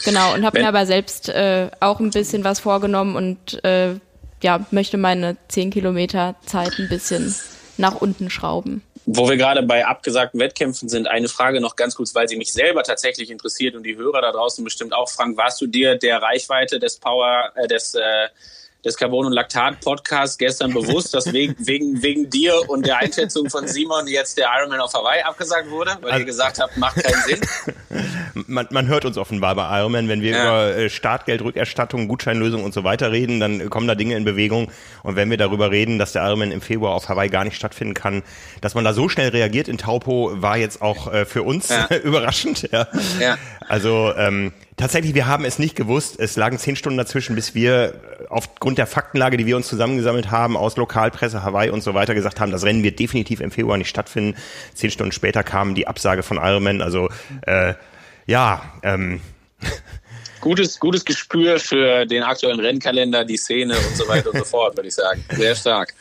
Genau, 0.04 0.34
und 0.34 0.44
habe 0.44 0.60
mir 0.60 0.68
aber 0.68 0.84
selbst 0.84 1.28
äh, 1.28 1.70
auch 1.80 2.00
ein 2.00 2.10
bisschen 2.10 2.44
was 2.44 2.60
vorgenommen 2.60 3.16
und 3.16 3.64
äh, 3.64 3.94
ja, 4.42 4.66
möchte 4.70 4.96
meine 4.96 5.36
10 5.48 5.70
Kilometer 5.70 6.36
Zeit 6.44 6.78
ein 6.78 6.88
bisschen 6.88 7.34
nach 7.76 7.96
unten 7.96 8.30
schrauben. 8.30 8.82
Wo 9.10 9.26
wir 9.26 9.38
gerade 9.38 9.62
bei 9.62 9.86
abgesagten 9.86 10.38
Wettkämpfen 10.38 10.90
sind, 10.90 11.08
eine 11.08 11.28
Frage 11.28 11.62
noch 11.62 11.76
ganz 11.76 11.94
kurz, 11.94 12.14
weil 12.14 12.28
sie 12.28 12.36
mich 12.36 12.52
selber 12.52 12.82
tatsächlich 12.82 13.30
interessiert 13.30 13.74
und 13.74 13.84
die 13.84 13.96
Hörer 13.96 14.20
da 14.20 14.32
draußen 14.32 14.62
bestimmt 14.62 14.92
auch. 14.92 15.08
Frank, 15.08 15.38
warst 15.38 15.62
du 15.62 15.66
dir 15.66 15.94
der 15.94 16.20
Reichweite 16.20 16.78
des 16.78 16.98
Power, 16.98 17.50
äh, 17.54 17.66
des 17.66 17.94
äh, 17.94 18.28
des 18.88 18.96
Carbon- 18.96 19.26
und 19.26 19.32
Laktat-Podcasts 19.32 20.38
gestern 20.38 20.72
bewusst, 20.72 21.14
dass 21.14 21.32
wegen, 21.32 21.54
wegen, 21.58 22.02
wegen 22.02 22.30
dir 22.30 22.54
und 22.68 22.86
der 22.86 22.98
Einschätzung 22.98 23.48
von 23.50 23.68
Simon 23.68 24.06
jetzt 24.08 24.38
der 24.38 24.48
Ironman 24.58 24.80
auf 24.80 24.92
Hawaii 24.94 25.22
abgesagt 25.22 25.70
wurde, 25.70 25.96
weil 26.00 26.10
also, 26.10 26.20
ihr 26.20 26.26
gesagt 26.26 26.58
habt, 26.58 26.76
macht 26.76 26.96
keinen 26.96 27.22
Sinn? 27.22 27.40
Man, 28.46 28.68
man 28.70 28.86
hört 28.86 29.04
uns 29.04 29.18
offenbar 29.18 29.56
bei 29.56 29.80
Ironman, 29.80 30.08
wenn 30.08 30.22
wir 30.22 30.30
ja. 30.30 30.44
über 30.44 30.76
äh, 30.76 30.90
Startgeldrückerstattung, 30.90 32.06
Gutscheinlösung 32.06 32.62
und 32.62 32.72
so 32.72 32.84
weiter 32.84 33.10
reden, 33.10 33.40
dann 33.40 33.68
kommen 33.68 33.88
da 33.88 33.94
Dinge 33.94 34.16
in 34.16 34.24
Bewegung. 34.24 34.70
Und 35.02 35.16
wenn 35.16 35.28
wir 35.28 35.36
darüber 35.36 35.70
reden, 35.70 35.98
dass 35.98 36.12
der 36.12 36.24
Ironman 36.24 36.52
im 36.52 36.60
Februar 36.60 36.94
auf 36.94 37.08
Hawaii 37.08 37.30
gar 37.30 37.44
nicht 37.44 37.56
stattfinden 37.56 37.94
kann, 37.94 38.22
dass 38.60 38.74
man 38.74 38.84
da 38.84 38.92
so 38.92 39.08
schnell 39.08 39.30
reagiert 39.30 39.66
in 39.66 39.76
Taupo, 39.76 40.30
war 40.36 40.56
jetzt 40.56 40.80
auch 40.82 41.12
äh, 41.12 41.24
für 41.24 41.42
uns 41.42 41.68
ja. 41.68 41.88
überraschend. 42.04 42.68
Ja. 42.70 42.86
ja. 43.18 43.38
Also 43.66 44.14
ähm, 44.16 44.52
Tatsächlich, 44.78 45.16
wir 45.16 45.26
haben 45.26 45.44
es 45.44 45.58
nicht 45.58 45.74
gewusst. 45.74 46.20
Es 46.20 46.36
lagen 46.36 46.56
zehn 46.56 46.76
Stunden 46.76 46.98
dazwischen, 46.98 47.34
bis 47.34 47.52
wir 47.52 47.94
aufgrund 48.28 48.78
der 48.78 48.86
Faktenlage, 48.86 49.36
die 49.36 49.46
wir 49.46 49.56
uns 49.56 49.68
zusammengesammelt 49.68 50.30
haben, 50.30 50.56
aus 50.56 50.76
Lokalpresse, 50.76 51.42
Hawaii 51.42 51.70
und 51.70 51.82
so 51.82 51.94
weiter, 51.94 52.14
gesagt 52.14 52.40
haben, 52.40 52.52
das 52.52 52.64
Rennen 52.64 52.82
wird 52.82 52.98
definitiv 52.98 53.40
im 53.40 53.50
Februar 53.50 53.76
nicht 53.76 53.88
stattfinden. 53.88 54.38
Zehn 54.74 54.90
Stunden 54.90 55.12
später 55.12 55.42
kam 55.42 55.74
die 55.74 55.86
Absage 55.86 56.22
von 56.22 56.36
Ironman. 56.36 56.82
Also 56.82 57.08
äh, 57.42 57.74
ja, 58.26 58.62
ähm, 58.82 59.20
gutes, 60.40 60.78
gutes 60.78 61.04
Gespür 61.04 61.58
für 61.58 62.06
den 62.06 62.22
aktuellen 62.22 62.60
Rennkalender, 62.60 63.24
die 63.24 63.36
Szene 63.36 63.76
und 63.76 63.96
so 63.96 64.06
weiter 64.08 64.30
und 64.30 64.38
so 64.38 64.44
fort, 64.44 64.76
würde 64.76 64.88
ich 64.88 64.94
sagen. 64.94 65.24
Sehr 65.30 65.54
stark. 65.54 65.94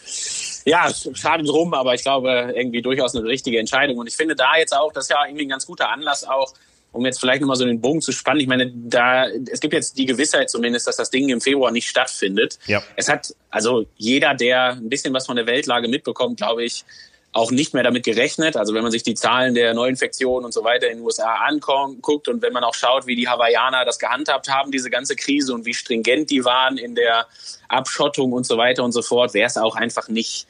Ja, 0.65 0.91
schade 1.13 1.45
drum, 1.45 1.73
aber 1.73 1.93
ich 1.93 2.01
glaube, 2.01 2.53
irgendwie 2.53 2.81
durchaus 2.81 3.15
eine 3.15 3.25
richtige 3.25 3.57
Entscheidung. 3.57 3.97
Und 3.97 4.07
ich 4.07 4.15
finde 4.17 4.35
da 4.35 4.57
jetzt 4.57 4.75
auch, 4.75 4.91
das 4.91 5.05
ist 5.05 5.11
ja 5.11 5.25
irgendwie 5.25 5.45
ein 5.45 5.49
ganz 5.49 5.65
guter 5.65 5.89
Anlass 5.89 6.25
auch, 6.25 6.53
um 6.91 7.05
jetzt 7.05 7.19
vielleicht 7.19 7.41
nochmal 7.41 7.57
so 7.57 7.65
den 7.65 7.81
Bogen 7.81 8.01
zu 8.01 8.11
spannen, 8.11 8.41
ich 8.41 8.47
meine, 8.47 8.71
da, 8.71 9.27
es 9.27 9.59
gibt 9.59 9.73
jetzt 9.73 9.97
die 9.97 10.05
Gewissheit 10.05 10.49
zumindest, 10.49 10.87
dass 10.87 10.95
das 10.95 11.09
Ding 11.09 11.29
im 11.29 11.41
Februar 11.41 11.71
nicht 11.71 11.87
stattfindet. 11.87 12.57
Ja. 12.65 12.81
Es 12.95 13.07
hat, 13.07 13.35
also 13.49 13.85
jeder, 13.97 14.33
der 14.33 14.73
ein 14.73 14.89
bisschen 14.89 15.13
was 15.13 15.25
von 15.25 15.35
der 15.35 15.45
Weltlage 15.45 15.87
mitbekommt, 15.87 16.37
glaube 16.37 16.63
ich, 16.63 16.85
auch 17.33 17.51
nicht 17.51 17.73
mehr 17.73 17.83
damit 17.83 18.03
gerechnet. 18.03 18.57
Also 18.57 18.73
wenn 18.73 18.81
man 18.81 18.91
sich 18.91 19.03
die 19.03 19.13
Zahlen 19.13 19.53
der 19.53 19.73
Neuinfektionen 19.73 20.45
und 20.45 20.53
so 20.53 20.63
weiter 20.63 20.87
in 20.87 20.97
den 20.97 21.05
USA 21.05 21.35
anguckt 21.45 22.27
und 22.27 22.41
wenn 22.41 22.53
man 22.53 22.63
auch 22.63 22.73
schaut, 22.73 23.05
wie 23.05 23.15
die 23.15 23.27
Hawaiianer 23.27 23.85
das 23.85 23.99
gehandhabt 23.99 24.49
haben, 24.49 24.71
diese 24.71 24.89
ganze 24.89 25.15
Krise 25.15 25.53
und 25.53 25.65
wie 25.65 25.73
stringent 25.73 26.31
die 26.31 26.43
waren 26.45 26.77
in 26.77 26.95
der 26.95 27.27
Abschottung 27.67 28.31
und 28.31 28.45
so 28.45 28.57
weiter 28.57 28.83
und 28.83 28.91
so 28.91 29.01
fort, 29.03 29.33
wäre 29.33 29.45
es 29.45 29.57
auch 29.57 29.75
einfach 29.75 30.07
nicht 30.07 30.47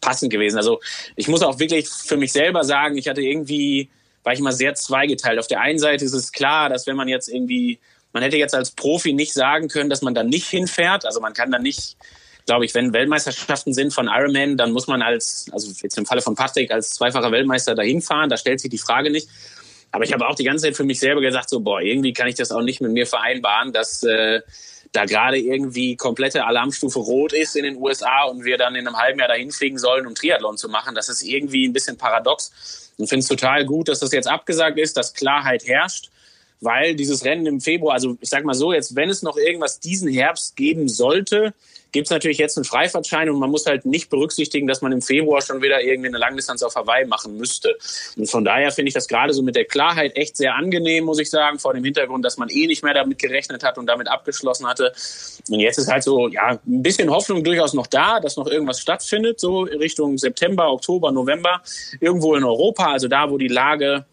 passend 0.00 0.30
gewesen. 0.30 0.58
Also 0.58 0.80
ich 1.16 1.26
muss 1.26 1.42
auch 1.42 1.58
wirklich 1.58 1.88
für 1.88 2.16
mich 2.16 2.32
selber 2.32 2.62
sagen, 2.62 2.96
ich 2.96 3.08
hatte 3.08 3.22
irgendwie 3.22 3.88
war 4.28 4.34
ich 4.34 4.40
immer 4.40 4.52
sehr 4.52 4.74
zweigeteilt. 4.74 5.38
Auf 5.38 5.46
der 5.46 5.62
einen 5.62 5.78
Seite 5.78 6.04
ist 6.04 6.12
es 6.12 6.32
klar, 6.32 6.68
dass 6.68 6.86
wenn 6.86 6.96
man 6.96 7.08
jetzt 7.08 7.28
irgendwie, 7.28 7.78
man 8.12 8.22
hätte 8.22 8.36
jetzt 8.36 8.54
als 8.54 8.72
Profi 8.72 9.14
nicht 9.14 9.32
sagen 9.32 9.68
können, 9.68 9.88
dass 9.88 10.02
man 10.02 10.14
dann 10.14 10.28
nicht 10.28 10.46
hinfährt. 10.48 11.06
Also 11.06 11.18
man 11.20 11.32
kann 11.32 11.50
dann 11.50 11.62
nicht, 11.62 11.96
glaube 12.44 12.66
ich, 12.66 12.74
wenn 12.74 12.92
Weltmeisterschaften 12.92 13.72
sind 13.72 13.94
von 13.94 14.06
Ironman, 14.06 14.58
dann 14.58 14.72
muss 14.72 14.86
man 14.86 15.00
als, 15.00 15.46
also 15.50 15.72
jetzt 15.80 15.96
im 15.96 16.04
Falle 16.04 16.20
von 16.20 16.34
Patrick, 16.34 16.70
als 16.70 16.90
zweifacher 16.90 17.32
Weltmeister 17.32 17.74
dahin 17.74 18.02
fahren. 18.02 18.28
Da 18.28 18.36
stellt 18.36 18.60
sich 18.60 18.68
die 18.68 18.76
Frage 18.76 19.10
nicht. 19.10 19.30
Aber 19.92 20.04
ich 20.04 20.12
habe 20.12 20.28
auch 20.28 20.34
die 20.34 20.44
ganze 20.44 20.66
Zeit 20.66 20.76
für 20.76 20.84
mich 20.84 21.00
selber 21.00 21.22
gesagt, 21.22 21.48
so, 21.48 21.60
boah, 21.60 21.80
irgendwie 21.80 22.12
kann 22.12 22.28
ich 22.28 22.34
das 22.34 22.52
auch 22.52 22.60
nicht 22.60 22.82
mit 22.82 22.92
mir 22.92 23.06
vereinbaren, 23.06 23.72
dass 23.72 24.02
äh, 24.02 24.42
da 24.92 25.04
gerade 25.04 25.38
irgendwie 25.38 25.96
komplette 25.96 26.44
Alarmstufe 26.44 26.98
rot 26.98 27.32
ist 27.32 27.56
in 27.56 27.64
den 27.64 27.76
USA 27.76 28.24
und 28.24 28.44
wir 28.44 28.56
dann 28.56 28.74
in 28.74 28.86
einem 28.86 28.96
halben 28.96 29.18
Jahr 29.18 29.28
dahin 29.28 29.50
fliegen 29.50 29.78
sollen, 29.78 30.06
um 30.06 30.14
Triathlon 30.14 30.56
zu 30.56 30.68
machen. 30.68 30.94
Das 30.94 31.08
ist 31.08 31.22
irgendwie 31.22 31.66
ein 31.66 31.72
bisschen 31.72 31.96
paradox. 31.96 32.92
Und 32.98 33.08
finde 33.08 33.20
es 33.20 33.28
total 33.28 33.64
gut, 33.64 33.88
dass 33.88 34.00
das 34.00 34.12
jetzt 34.12 34.28
abgesagt 34.28 34.78
ist, 34.78 34.96
dass 34.96 35.14
Klarheit 35.14 35.66
herrscht, 35.66 36.10
weil 36.60 36.96
dieses 36.96 37.24
Rennen 37.24 37.46
im 37.46 37.60
Februar, 37.60 37.94
also 37.94 38.16
ich 38.20 38.28
sag 38.28 38.44
mal 38.44 38.54
so, 38.54 38.72
jetzt, 38.72 38.96
wenn 38.96 39.08
es 39.08 39.22
noch 39.22 39.36
irgendwas 39.36 39.78
diesen 39.78 40.08
Herbst 40.08 40.56
geben 40.56 40.88
sollte, 40.88 41.54
gibt 41.92 42.06
es 42.06 42.10
natürlich 42.10 42.38
jetzt 42.38 42.56
einen 42.56 42.64
Freifahrtschein 42.64 43.30
und 43.30 43.38
man 43.38 43.50
muss 43.50 43.66
halt 43.66 43.86
nicht 43.86 44.10
berücksichtigen, 44.10 44.66
dass 44.66 44.82
man 44.82 44.92
im 44.92 45.02
Februar 45.02 45.42
schon 45.42 45.62
wieder 45.62 45.82
irgendwie 45.82 46.08
eine 46.08 46.18
Langdistanz 46.18 46.62
auf 46.62 46.74
Hawaii 46.74 47.06
machen 47.06 47.36
müsste. 47.36 47.76
Und 48.16 48.30
von 48.30 48.44
daher 48.44 48.70
finde 48.70 48.88
ich 48.88 48.94
das 48.94 49.08
gerade 49.08 49.32
so 49.32 49.42
mit 49.42 49.56
der 49.56 49.64
Klarheit 49.64 50.16
echt 50.16 50.36
sehr 50.36 50.54
angenehm, 50.54 51.04
muss 51.04 51.18
ich 51.18 51.30
sagen, 51.30 51.58
vor 51.58 51.74
dem 51.74 51.84
Hintergrund, 51.84 52.24
dass 52.24 52.36
man 52.36 52.48
eh 52.50 52.66
nicht 52.66 52.82
mehr 52.82 52.94
damit 52.94 53.18
gerechnet 53.18 53.64
hat 53.64 53.78
und 53.78 53.86
damit 53.86 54.08
abgeschlossen 54.08 54.66
hatte. 54.66 54.92
Und 55.50 55.60
jetzt 55.60 55.78
ist 55.78 55.90
halt 55.90 56.02
so, 56.02 56.28
ja, 56.28 56.58
ein 56.66 56.82
bisschen 56.82 57.10
Hoffnung 57.10 57.42
durchaus 57.42 57.74
noch 57.74 57.86
da, 57.86 58.20
dass 58.20 58.36
noch 58.36 58.46
irgendwas 58.46 58.80
stattfindet, 58.80 59.40
so 59.40 59.62
Richtung 59.62 60.18
September, 60.18 60.70
Oktober, 60.70 61.12
November, 61.12 61.62
irgendwo 62.00 62.34
in 62.34 62.44
Europa, 62.44 62.92
also 62.92 63.08
da, 63.08 63.30
wo 63.30 63.38
die 63.38 63.48
Lage 63.48 64.04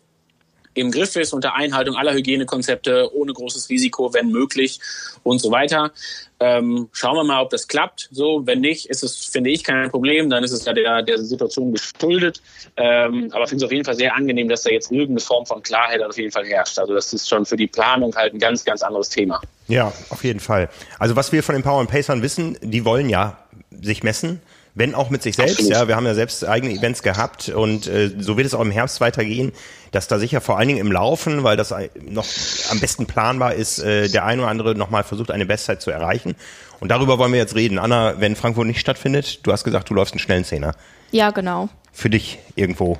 im 0.75 0.91
Griff 0.91 1.15
ist, 1.15 1.33
unter 1.33 1.55
Einhaltung 1.55 1.95
aller 1.95 2.13
Hygienekonzepte, 2.13 3.09
ohne 3.13 3.33
großes 3.33 3.69
Risiko, 3.69 4.13
wenn 4.13 4.29
möglich 4.29 4.79
und 5.23 5.39
so 5.39 5.49
weiter. 5.49 5.91
Ähm, 6.39 6.89
schauen 6.91 7.15
wir 7.15 7.23
mal, 7.23 7.41
ob 7.41 7.49
das 7.49 7.67
klappt. 7.67 8.09
So, 8.11 8.45
wenn 8.45 8.59
nicht, 8.59 8.87
ist 8.87 9.03
es, 9.03 9.25
finde 9.25 9.49
ich, 9.49 9.63
kein 9.63 9.89
Problem. 9.89 10.29
Dann 10.29 10.43
ist 10.43 10.51
es 10.51 10.65
ja 10.65 10.73
der, 10.73 11.01
der 11.01 11.17
Situation 11.19 11.71
geschuldet. 11.73 12.41
Ähm, 12.75 13.29
aber 13.31 13.47
finde 13.47 13.63
es 13.63 13.67
auf 13.67 13.71
jeden 13.71 13.85
Fall 13.85 13.95
sehr 13.95 14.13
angenehm, 14.13 14.49
dass 14.49 14.63
da 14.63 14.69
jetzt 14.69 14.91
irgendeine 14.91 15.21
Form 15.21 15.45
von 15.45 15.63
Klarheit 15.63 16.03
auf 16.03 16.17
jeden 16.17 16.31
Fall 16.31 16.45
herrscht. 16.45 16.77
Also 16.77 16.93
das 16.93 17.13
ist 17.13 17.29
schon 17.29 17.45
für 17.45 17.55
die 17.55 17.67
Planung 17.67 18.13
halt 18.15 18.33
ein 18.33 18.39
ganz, 18.39 18.65
ganz 18.65 18.83
anderes 18.83 19.09
Thema. 19.09 19.41
Ja, 19.67 19.93
auf 20.09 20.23
jeden 20.25 20.41
Fall. 20.41 20.69
Also 20.99 21.15
was 21.15 21.31
wir 21.31 21.41
von 21.41 21.55
den 21.55 21.63
Power 21.63 21.79
and 21.79 21.89
Pacern 21.89 22.21
wissen, 22.21 22.57
die 22.61 22.83
wollen 22.83 23.09
ja 23.09 23.37
sich 23.81 24.03
messen 24.03 24.41
wenn 24.75 24.93
auch 24.93 25.09
mit 25.09 25.23
sich 25.23 25.35
selbst. 25.35 25.53
Absolut. 25.53 25.73
Ja, 25.73 25.87
wir 25.87 25.95
haben 25.95 26.05
ja 26.05 26.13
selbst 26.13 26.45
eigene 26.45 26.73
Events 26.73 27.01
gehabt 27.01 27.49
und 27.49 27.87
äh, 27.87 28.11
so 28.19 28.37
wird 28.37 28.45
es 28.45 28.53
auch 28.53 28.61
im 28.61 28.71
Herbst 28.71 29.01
weitergehen, 29.01 29.53
dass 29.91 30.07
da 30.07 30.19
sicher 30.19 30.41
vor 30.41 30.59
allen 30.59 30.67
Dingen 30.67 30.79
im 30.79 30.91
Laufen, 30.91 31.43
weil 31.43 31.57
das 31.57 31.73
noch 32.01 32.27
am 32.69 32.79
besten 32.79 33.05
planbar 33.05 33.53
ist, 33.53 33.79
äh, 33.79 34.09
der 34.09 34.25
eine 34.25 34.41
oder 34.41 34.51
andere 34.51 34.75
nochmal 34.75 35.03
versucht, 35.03 35.31
eine 35.31 35.45
Bestzeit 35.45 35.81
zu 35.81 35.91
erreichen. 35.91 36.35
Und 36.81 36.89
darüber 36.89 37.17
wollen 37.17 37.31
wir 37.31 37.39
jetzt 37.39 37.55
reden. 37.55 37.79
Anna, 37.79 38.19
wenn 38.19 38.35
Frankfurt 38.35 38.67
nicht 38.67 38.81
stattfindet, 38.81 39.39
du 39.47 39.51
hast 39.51 39.63
gesagt, 39.63 39.89
du 39.89 39.93
läufst 39.93 40.13
einen 40.13 40.19
schnellen 40.19 40.43
Zehner. 40.43 40.75
Ja, 41.11 41.31
genau. 41.31 41.69
Für 41.93 42.09
dich 42.09 42.39
irgendwo 42.55 42.99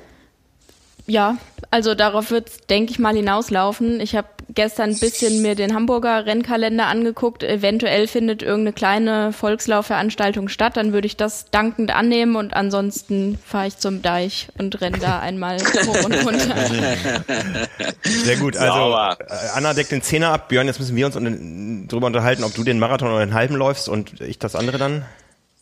ja, 1.06 1.36
also 1.70 1.94
darauf 1.94 2.30
wird 2.30 2.48
es, 2.48 2.58
denke 2.68 2.90
ich 2.90 2.98
mal, 2.98 3.14
hinauslaufen. 3.14 4.00
Ich 4.00 4.16
habe 4.16 4.28
gestern 4.54 4.90
ein 4.90 4.98
bisschen 4.98 5.42
mir 5.42 5.54
den 5.54 5.74
Hamburger 5.74 6.26
Rennkalender 6.26 6.86
angeguckt. 6.86 7.42
Eventuell 7.42 8.06
findet 8.06 8.42
irgendeine 8.42 8.72
kleine 8.72 9.32
Volkslaufveranstaltung 9.32 10.48
statt. 10.48 10.76
Dann 10.76 10.92
würde 10.92 11.06
ich 11.06 11.16
das 11.16 11.50
dankend 11.50 11.94
annehmen 11.94 12.36
und 12.36 12.54
ansonsten 12.54 13.38
fahre 13.44 13.68
ich 13.68 13.78
zum 13.78 14.02
Deich 14.02 14.48
und 14.58 14.80
renne 14.80 14.98
da 14.98 15.20
einmal 15.20 15.58
hoch 15.58 16.04
und 16.04 16.14
runter. 16.26 16.56
Sehr 18.02 18.36
gut. 18.36 18.56
Also 18.56 18.72
Sauber. 18.72 19.18
Äh, 19.20 19.56
Anna 19.56 19.74
deckt 19.74 19.92
den 19.92 20.02
Zehner 20.02 20.30
ab. 20.30 20.48
Björn, 20.48 20.66
jetzt 20.66 20.78
müssen 20.78 20.96
wir 20.96 21.06
uns 21.06 21.14
darüber 21.88 22.06
unterhalten, 22.06 22.44
ob 22.44 22.54
du 22.54 22.64
den 22.64 22.78
Marathon 22.78 23.10
oder 23.10 23.24
den 23.24 23.34
halben 23.34 23.56
läufst 23.56 23.88
und 23.88 24.20
ich 24.20 24.38
das 24.38 24.54
andere 24.54 24.78
dann. 24.78 25.04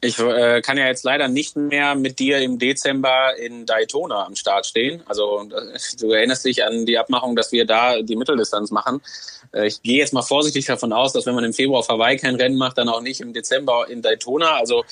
Ich 0.05 0.19
äh, 0.19 0.61
kann 0.61 0.77
ja 0.77 0.87
jetzt 0.87 1.03
leider 1.03 1.29
nicht 1.29 1.57
mehr 1.57 1.95
mit 1.95 2.19
dir 2.19 2.39
im 2.39 2.59
Dezember 2.59 3.37
in 3.39 3.65
Daytona 3.65 4.27
am 4.27 4.37
Start 4.37 4.67
stehen. 4.67 5.03
Also 5.07 5.49
du 5.99 6.11
erinnerst 6.11 6.45
dich 6.45 6.63
an 6.63 6.85
die 6.85 6.99
Abmachung, 6.99 7.37
dass 7.37 7.53
wir 7.53 7.65
da 7.65 8.03
die 8.03 8.15
Mitteldistanz 8.15 8.71
machen. 8.71 9.01
Äh, 9.53 9.67
ich 9.67 9.83
gehe 9.83 9.99
jetzt 9.99 10.13
mal 10.13 10.23
vorsichtig 10.23 10.67
davon 10.67 10.93
aus, 10.93 11.15
dass 11.15 11.25
wenn 11.25 11.35
man 11.35 11.45
im 11.45 11.55
Februar 11.55 11.81
auf 11.81 11.89
Hawaii 11.89 12.19
kein 12.19 12.35
Rennen 12.35 12.57
macht, 12.57 12.77
dann 12.77 12.91
auch 12.91 13.01
nicht 13.01 13.23
im 13.23 13.33
Dezember 13.33 13.89
in 13.89 14.03
Daytona. 14.03 14.57
Also 14.57 14.85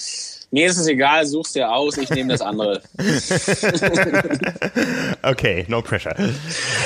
mir 0.51 0.67
ist 0.67 0.79
es 0.79 0.87
egal, 0.87 1.27
such's 1.27 1.53
dir 1.53 1.73
aus, 1.73 1.99
ich 1.99 2.09
nehme 2.11 2.33
das 2.33 2.41
andere. 2.41 2.83
okay, 5.23 5.67
no 5.69 5.83
pressure. 5.83 6.15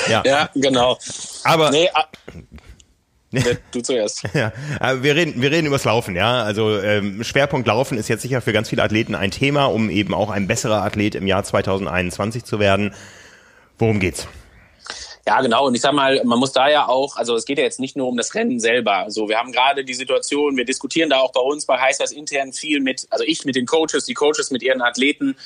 Ja, 0.09 0.23
ja 0.25 0.51
genau. 0.55 0.99
Aber 1.45 1.71
nee, 1.71 1.89
Du 3.73 3.81
zuerst. 3.81 4.23
ja, 4.35 4.53
wir 5.03 5.15
reden, 5.15 5.41
wir 5.41 5.51
reden 5.51 5.67
übers 5.67 5.85
Laufen, 5.85 6.17
ja. 6.17 6.43
Also 6.43 6.79
ähm, 6.79 7.25
Schwerpunkt 7.25 7.67
Laufen 7.67 7.99
ist 7.99 8.09
jetzt 8.09 8.23
sicher 8.23 8.41
für 8.41 8.53
ganz 8.53 8.69
viele 8.69 8.83
Athleten 8.83 9.15
ein 9.15 9.31
Thema, 9.31 9.67
um 9.67 9.91
eben 9.91 10.15
auch 10.15 10.31
ein 10.31 10.47
besserer 10.47 10.83
Athlet 10.83 11.15
im 11.15 11.27
Jahr 11.27 11.45
2021 11.45 12.45
zu 12.45 12.59
werden. 12.59 12.95
Worum 13.79 14.01
geht's? 14.01 14.27
Ja, 15.27 15.41
genau. 15.41 15.67
Und 15.67 15.75
ich 15.75 15.81
sag 15.81 15.93
mal, 15.93 16.23
man 16.25 16.39
muss 16.39 16.53
da 16.53 16.69
ja 16.69 16.87
auch, 16.87 17.17
also 17.17 17.35
es 17.35 17.45
geht 17.45 17.59
ja 17.59 17.65
jetzt 17.65 17.81
nicht 17.81 17.97
nur 17.97 18.07
um 18.07 18.17
das 18.17 18.35
Rennen 18.35 18.61
selber. 18.61 19.07
So, 19.09 19.29
wir 19.29 19.39
haben 19.39 19.51
gerade 19.51 19.85
die 19.85 19.95
Situation, 19.95 20.57
wir 20.57 20.65
diskutieren 20.65 21.11
da 21.11 21.19
auch 21.19 21.33
bei 21.33 21.41
uns 21.41 21.67
bei 21.67 21.81
Heißers 21.81 22.13
intern 22.13 22.53
viel 22.53 22.81
mit, 22.81 23.09
also 23.11 23.25
ich 23.27 23.45
mit 23.45 23.57
den 23.57 23.67
Coaches, 23.67 24.05
die 24.05 24.15
Coaches 24.15 24.53
mit 24.53 24.63
ihren 24.63 24.83
Athleten 24.83 25.37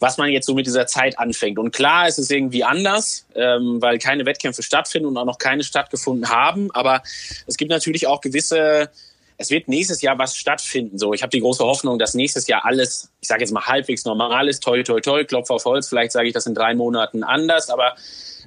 was 0.00 0.18
man 0.18 0.30
jetzt 0.30 0.46
so 0.46 0.54
mit 0.54 0.66
dieser 0.66 0.86
Zeit 0.86 1.18
anfängt. 1.18 1.58
Und 1.58 1.72
klar 1.72 2.06
ist 2.06 2.18
es 2.18 2.30
irgendwie 2.30 2.64
anders, 2.64 3.26
ähm, 3.34 3.80
weil 3.80 3.98
keine 3.98 4.26
Wettkämpfe 4.26 4.62
stattfinden 4.62 5.08
und 5.08 5.16
auch 5.16 5.24
noch 5.24 5.38
keine 5.38 5.64
stattgefunden 5.64 6.28
haben. 6.28 6.70
Aber 6.72 7.02
es 7.46 7.56
gibt 7.56 7.70
natürlich 7.70 8.06
auch 8.06 8.20
gewisse, 8.20 8.90
es 9.36 9.50
wird 9.50 9.68
nächstes 9.68 10.02
Jahr 10.02 10.18
was 10.18 10.36
stattfinden. 10.36 10.98
So, 10.98 11.12
ich 11.14 11.22
habe 11.22 11.30
die 11.30 11.40
große 11.40 11.64
Hoffnung, 11.64 11.98
dass 11.98 12.14
nächstes 12.14 12.46
Jahr 12.46 12.64
alles, 12.64 13.10
ich 13.20 13.28
sage 13.28 13.42
jetzt 13.42 13.52
mal 13.52 13.66
halbwegs 13.66 14.04
normal 14.04 14.48
ist. 14.48 14.62
Toi, 14.62 14.82
toi, 14.82 15.00
toi, 15.00 15.24
Klopf 15.24 15.50
auf 15.50 15.64
Holz. 15.64 15.88
Vielleicht 15.88 16.12
sage 16.12 16.28
ich 16.28 16.34
das 16.34 16.46
in 16.46 16.54
drei 16.54 16.74
Monaten 16.74 17.24
anders, 17.24 17.70
aber 17.70 17.94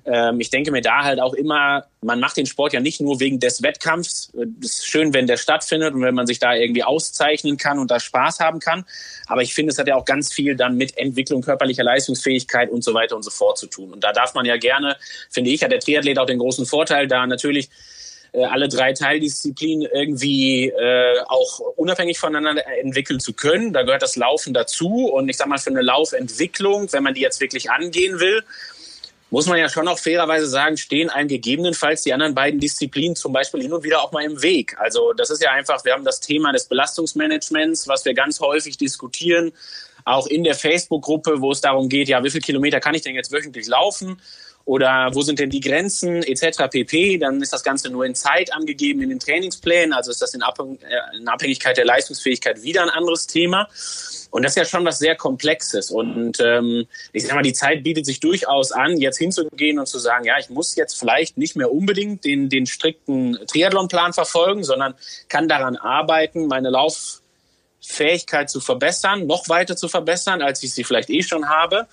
ähm, 0.05 0.39
ich 0.39 0.49
denke 0.49 0.71
mir 0.71 0.81
da 0.81 1.03
halt 1.03 1.19
auch 1.19 1.33
immer, 1.33 1.85
man 2.01 2.19
macht 2.19 2.37
den 2.37 2.45
Sport 2.45 2.73
ja 2.73 2.79
nicht 2.79 3.01
nur 3.01 3.19
wegen 3.19 3.39
des 3.39 3.61
Wettkampfs. 3.61 4.31
Es 4.59 4.69
ist 4.69 4.87
schön, 4.87 5.13
wenn 5.13 5.27
der 5.27 5.37
stattfindet 5.37 5.93
und 5.93 6.01
wenn 6.01 6.15
man 6.15 6.25
sich 6.25 6.39
da 6.39 6.55
irgendwie 6.55 6.83
auszeichnen 6.83 7.57
kann 7.57 7.77
und 7.77 7.91
da 7.91 7.99
Spaß 7.99 8.39
haben 8.39 8.59
kann. 8.59 8.85
Aber 9.27 9.43
ich 9.43 9.53
finde, 9.53 9.71
es 9.71 9.77
hat 9.77 9.87
ja 9.87 9.95
auch 9.95 10.05
ganz 10.05 10.33
viel 10.33 10.55
dann 10.55 10.75
mit 10.75 10.97
Entwicklung 10.97 11.41
körperlicher 11.41 11.83
Leistungsfähigkeit 11.83 12.69
und 12.71 12.83
so 12.83 12.93
weiter 12.93 13.15
und 13.15 13.23
so 13.23 13.29
fort 13.29 13.57
zu 13.57 13.67
tun. 13.67 13.93
Und 13.93 14.03
da 14.03 14.11
darf 14.11 14.33
man 14.33 14.45
ja 14.45 14.57
gerne, 14.57 14.97
finde 15.29 15.51
ich, 15.51 15.63
hat 15.63 15.71
der 15.71 15.79
Triathlet 15.79 16.17
auch 16.17 16.25
den 16.25 16.39
großen 16.39 16.65
Vorteil, 16.65 17.07
da 17.07 17.27
natürlich 17.27 17.69
äh, 18.33 18.43
alle 18.43 18.69
drei 18.69 18.93
Teildisziplinen 18.93 19.87
irgendwie 19.93 20.69
äh, 20.69 21.19
auch 21.27 21.59
unabhängig 21.75 22.17
voneinander 22.17 22.63
entwickeln 22.79 23.19
zu 23.19 23.33
können. 23.33 23.73
Da 23.73 23.83
gehört 23.83 24.01
das 24.01 24.15
Laufen 24.15 24.53
dazu. 24.53 25.09
Und 25.11 25.29
ich 25.29 25.37
sage 25.37 25.49
mal, 25.49 25.59
für 25.59 25.69
eine 25.69 25.81
Laufentwicklung, 25.81 26.91
wenn 26.91 27.03
man 27.03 27.13
die 27.13 27.21
jetzt 27.21 27.39
wirklich 27.39 27.69
angehen 27.69 28.19
will, 28.19 28.43
muss 29.31 29.47
man 29.47 29.57
ja 29.57 29.69
schon 29.69 29.87
auch 29.87 29.97
fairerweise 29.97 30.45
sagen, 30.45 30.77
stehen 30.77 31.09
einem 31.09 31.29
gegebenenfalls 31.29 32.03
die 32.03 32.13
anderen 32.13 32.35
beiden 32.35 32.59
Disziplinen 32.59 33.15
zum 33.15 33.31
Beispiel 33.31 33.61
hin 33.61 33.71
und 33.71 33.83
wieder 33.83 34.03
auch 34.03 34.11
mal 34.11 34.23
im 34.23 34.41
Weg. 34.41 34.75
Also 34.77 35.13
das 35.13 35.29
ist 35.29 35.41
ja 35.41 35.51
einfach, 35.51 35.83
wir 35.85 35.93
haben 35.93 36.03
das 36.03 36.19
Thema 36.19 36.51
des 36.51 36.65
Belastungsmanagements, 36.65 37.87
was 37.87 38.03
wir 38.03 38.13
ganz 38.13 38.41
häufig 38.41 38.77
diskutieren, 38.77 39.53
auch 40.03 40.27
in 40.27 40.43
der 40.43 40.55
Facebook-Gruppe, 40.55 41.41
wo 41.41 41.51
es 41.51 41.61
darum 41.61 41.87
geht, 41.87 42.09
ja, 42.09 42.21
wie 42.23 42.29
viele 42.29 42.41
Kilometer 42.41 42.81
kann 42.81 42.93
ich 42.93 43.03
denn 43.03 43.15
jetzt 43.15 43.31
wöchentlich 43.31 43.67
laufen? 43.67 44.21
Oder 44.65 45.09
wo 45.13 45.21
sind 45.21 45.39
denn 45.39 45.49
die 45.49 45.59
Grenzen 45.59 46.21
etc. 46.21 46.69
pp. 46.69 47.17
Dann 47.17 47.41
ist 47.41 47.51
das 47.51 47.63
Ganze 47.63 47.89
nur 47.89 48.05
in 48.05 48.13
Zeit 48.13 48.53
angegeben 48.53 49.01
in 49.01 49.09
den 49.09 49.19
Trainingsplänen. 49.19 49.91
Also 49.91 50.11
ist 50.11 50.21
das 50.21 50.35
in, 50.35 50.43
Abhängigkeit 50.43 51.77
der 51.77 51.85
Leistungsfähigkeit 51.85 52.61
wieder 52.61 52.83
ein 52.83 52.89
anderes 52.89 53.25
Thema. 53.25 53.67
Und 54.31 54.43
das 54.43 54.53
ist 54.53 54.55
ja 54.55 54.65
schon 54.65 54.85
was 54.85 54.97
sehr 54.97 55.15
Komplexes. 55.15 55.91
Und 55.91 56.39
ähm, 56.39 56.87
ich 57.11 57.27
sag 57.27 57.35
mal, 57.35 57.43
die 57.43 57.53
Zeit 57.53 57.83
bietet 57.83 58.05
sich 58.05 58.21
durchaus 58.21 58.71
an, 58.71 58.97
jetzt 58.97 59.17
hinzugehen 59.17 59.77
und 59.77 59.87
zu 59.87 59.99
sagen, 59.99 60.25
ja, 60.25 60.39
ich 60.39 60.49
muss 60.49 60.75
jetzt 60.75 60.97
vielleicht 60.97 61.37
nicht 61.37 61.55
mehr 61.55 61.71
unbedingt 61.71 62.23
den, 62.23 62.49
den 62.49 62.65
strikten 62.65 63.37
Triathlonplan 63.47 64.13
verfolgen, 64.13 64.63
sondern 64.63 64.95
kann 65.27 65.49
daran 65.49 65.75
arbeiten, 65.75 66.47
meine 66.47 66.69
Lauffähigkeit 66.69 68.49
zu 68.49 68.61
verbessern, 68.61 69.27
noch 69.27 69.49
weiter 69.49 69.75
zu 69.75 69.89
verbessern, 69.89 70.41
als 70.41 70.63
ich 70.63 70.73
sie 70.73 70.85
vielleicht 70.85 71.09
eh 71.09 71.23
schon 71.23 71.49
habe. 71.49 71.87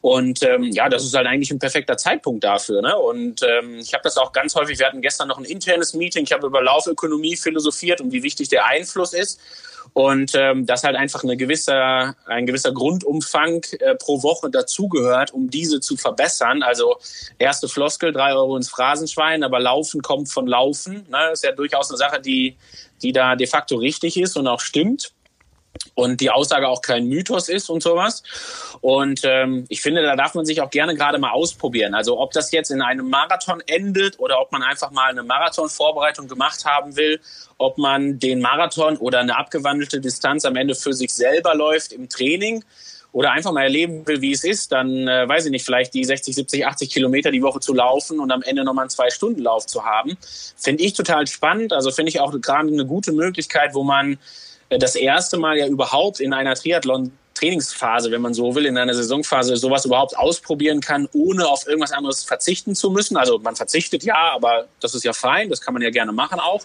Und 0.00 0.42
ähm, 0.42 0.64
ja, 0.64 0.88
das 0.88 1.04
ist 1.04 1.14
halt 1.14 1.26
eigentlich 1.26 1.50
ein 1.50 1.58
perfekter 1.58 1.96
Zeitpunkt 1.96 2.44
dafür. 2.44 2.82
Ne? 2.82 2.96
Und 2.96 3.42
ähm, 3.42 3.78
ich 3.78 3.94
habe 3.94 4.02
das 4.02 4.16
auch 4.16 4.32
ganz 4.32 4.54
häufig, 4.54 4.78
wir 4.78 4.86
hatten 4.86 5.00
gestern 5.00 5.28
noch 5.28 5.38
ein 5.38 5.44
internes 5.44 5.94
Meeting, 5.94 6.24
ich 6.24 6.32
habe 6.32 6.46
über 6.46 6.62
Laufökonomie 6.62 7.36
philosophiert 7.36 8.00
und 8.00 8.12
wie 8.12 8.22
wichtig 8.22 8.48
der 8.48 8.66
Einfluss 8.66 9.12
ist. 9.12 9.40
Und 9.92 10.32
ähm, 10.34 10.66
dass 10.66 10.84
halt 10.84 10.96
einfach 10.96 11.24
eine 11.24 11.36
gewisse, 11.36 12.14
ein 12.26 12.46
gewisser 12.46 12.72
Grundumfang 12.72 13.62
äh, 13.80 13.94
pro 13.94 14.22
Woche 14.22 14.50
dazugehört, 14.50 15.32
um 15.32 15.50
diese 15.50 15.80
zu 15.80 15.96
verbessern. 15.96 16.62
Also 16.62 16.96
erste 17.38 17.68
Floskel, 17.68 18.12
drei 18.12 18.32
Euro 18.32 18.56
ins 18.56 18.68
Phrasenschwein, 18.68 19.42
aber 19.42 19.60
Laufen 19.60 20.02
kommt 20.02 20.30
von 20.30 20.46
Laufen. 20.46 21.06
Ne? 21.08 21.18
Das 21.30 21.40
ist 21.40 21.44
ja 21.44 21.52
durchaus 21.52 21.90
eine 21.90 21.98
Sache, 21.98 22.20
die, 22.20 22.56
die 23.02 23.12
da 23.12 23.36
de 23.36 23.46
facto 23.46 23.76
richtig 23.76 24.16
ist 24.18 24.36
und 24.36 24.46
auch 24.46 24.60
stimmt 24.60 25.12
und 25.94 26.20
die 26.20 26.30
Aussage 26.30 26.68
auch 26.68 26.82
kein 26.82 27.08
Mythos 27.08 27.48
ist 27.48 27.70
und 27.70 27.82
sowas. 27.82 28.22
Und 28.80 29.20
ähm, 29.24 29.64
ich 29.68 29.80
finde, 29.80 30.02
da 30.02 30.16
darf 30.16 30.34
man 30.34 30.44
sich 30.44 30.60
auch 30.60 30.70
gerne 30.70 30.94
gerade 30.94 31.18
mal 31.18 31.30
ausprobieren. 31.30 31.94
Also 31.94 32.18
ob 32.18 32.32
das 32.32 32.52
jetzt 32.52 32.70
in 32.70 32.82
einem 32.82 33.08
Marathon 33.08 33.60
endet 33.66 34.18
oder 34.18 34.40
ob 34.40 34.52
man 34.52 34.62
einfach 34.62 34.90
mal 34.90 35.10
eine 35.10 35.22
Marathonvorbereitung 35.22 36.28
gemacht 36.28 36.64
haben 36.64 36.96
will, 36.96 37.20
ob 37.58 37.78
man 37.78 38.18
den 38.18 38.40
Marathon 38.40 38.96
oder 38.96 39.20
eine 39.20 39.36
abgewandelte 39.36 40.00
Distanz 40.00 40.44
am 40.44 40.56
Ende 40.56 40.74
für 40.74 40.92
sich 40.92 41.12
selber 41.12 41.54
läuft 41.54 41.92
im 41.92 42.08
Training 42.08 42.64
oder 43.12 43.32
einfach 43.32 43.52
mal 43.52 43.62
erleben 43.62 44.06
will, 44.06 44.20
wie 44.20 44.32
es 44.32 44.44
ist, 44.44 44.70
dann 44.70 45.08
äh, 45.08 45.26
weiß 45.28 45.46
ich 45.46 45.50
nicht, 45.50 45.64
vielleicht 45.64 45.94
die 45.94 46.04
60, 46.04 46.34
70, 46.34 46.66
80 46.66 46.90
Kilometer 46.90 47.30
die 47.30 47.42
Woche 47.42 47.58
zu 47.58 47.72
laufen 47.72 48.20
und 48.20 48.30
am 48.30 48.42
Ende 48.42 48.64
nochmal 48.64 48.82
einen 48.82 48.90
Zwei-Stunden-Lauf 48.90 49.66
zu 49.66 49.84
haben, 49.84 50.16
finde 50.56 50.84
ich 50.84 50.92
total 50.92 51.26
spannend. 51.26 51.72
Also 51.72 51.90
finde 51.90 52.10
ich 52.10 52.20
auch 52.20 52.38
gerade 52.40 52.68
eine 52.68 52.84
gute 52.84 53.12
Möglichkeit, 53.12 53.74
wo 53.74 53.82
man 53.82 54.18
das 54.70 54.94
erste 54.94 55.38
Mal 55.38 55.56
ja 55.56 55.66
überhaupt 55.66 56.20
in 56.20 56.32
einer 56.32 56.54
Triathlon 56.54 57.12
Trainingsphase, 57.38 58.10
wenn 58.10 58.20
man 58.20 58.34
so 58.34 58.54
will, 58.54 58.66
in 58.66 58.76
einer 58.76 58.94
Saisonphase 58.94 59.56
sowas 59.56 59.84
überhaupt 59.84 60.16
ausprobieren 60.18 60.80
kann, 60.80 61.08
ohne 61.12 61.46
auf 61.46 61.66
irgendwas 61.66 61.92
anderes 61.92 62.24
verzichten 62.24 62.74
zu 62.74 62.90
müssen. 62.90 63.16
Also 63.16 63.38
man 63.38 63.54
verzichtet 63.54 64.02
ja, 64.02 64.32
aber 64.32 64.66
das 64.80 64.94
ist 64.94 65.04
ja 65.04 65.12
fein, 65.12 65.48
das 65.48 65.60
kann 65.60 65.74
man 65.74 65.82
ja 65.82 65.90
gerne 65.90 66.12
machen 66.12 66.40
auch. 66.40 66.64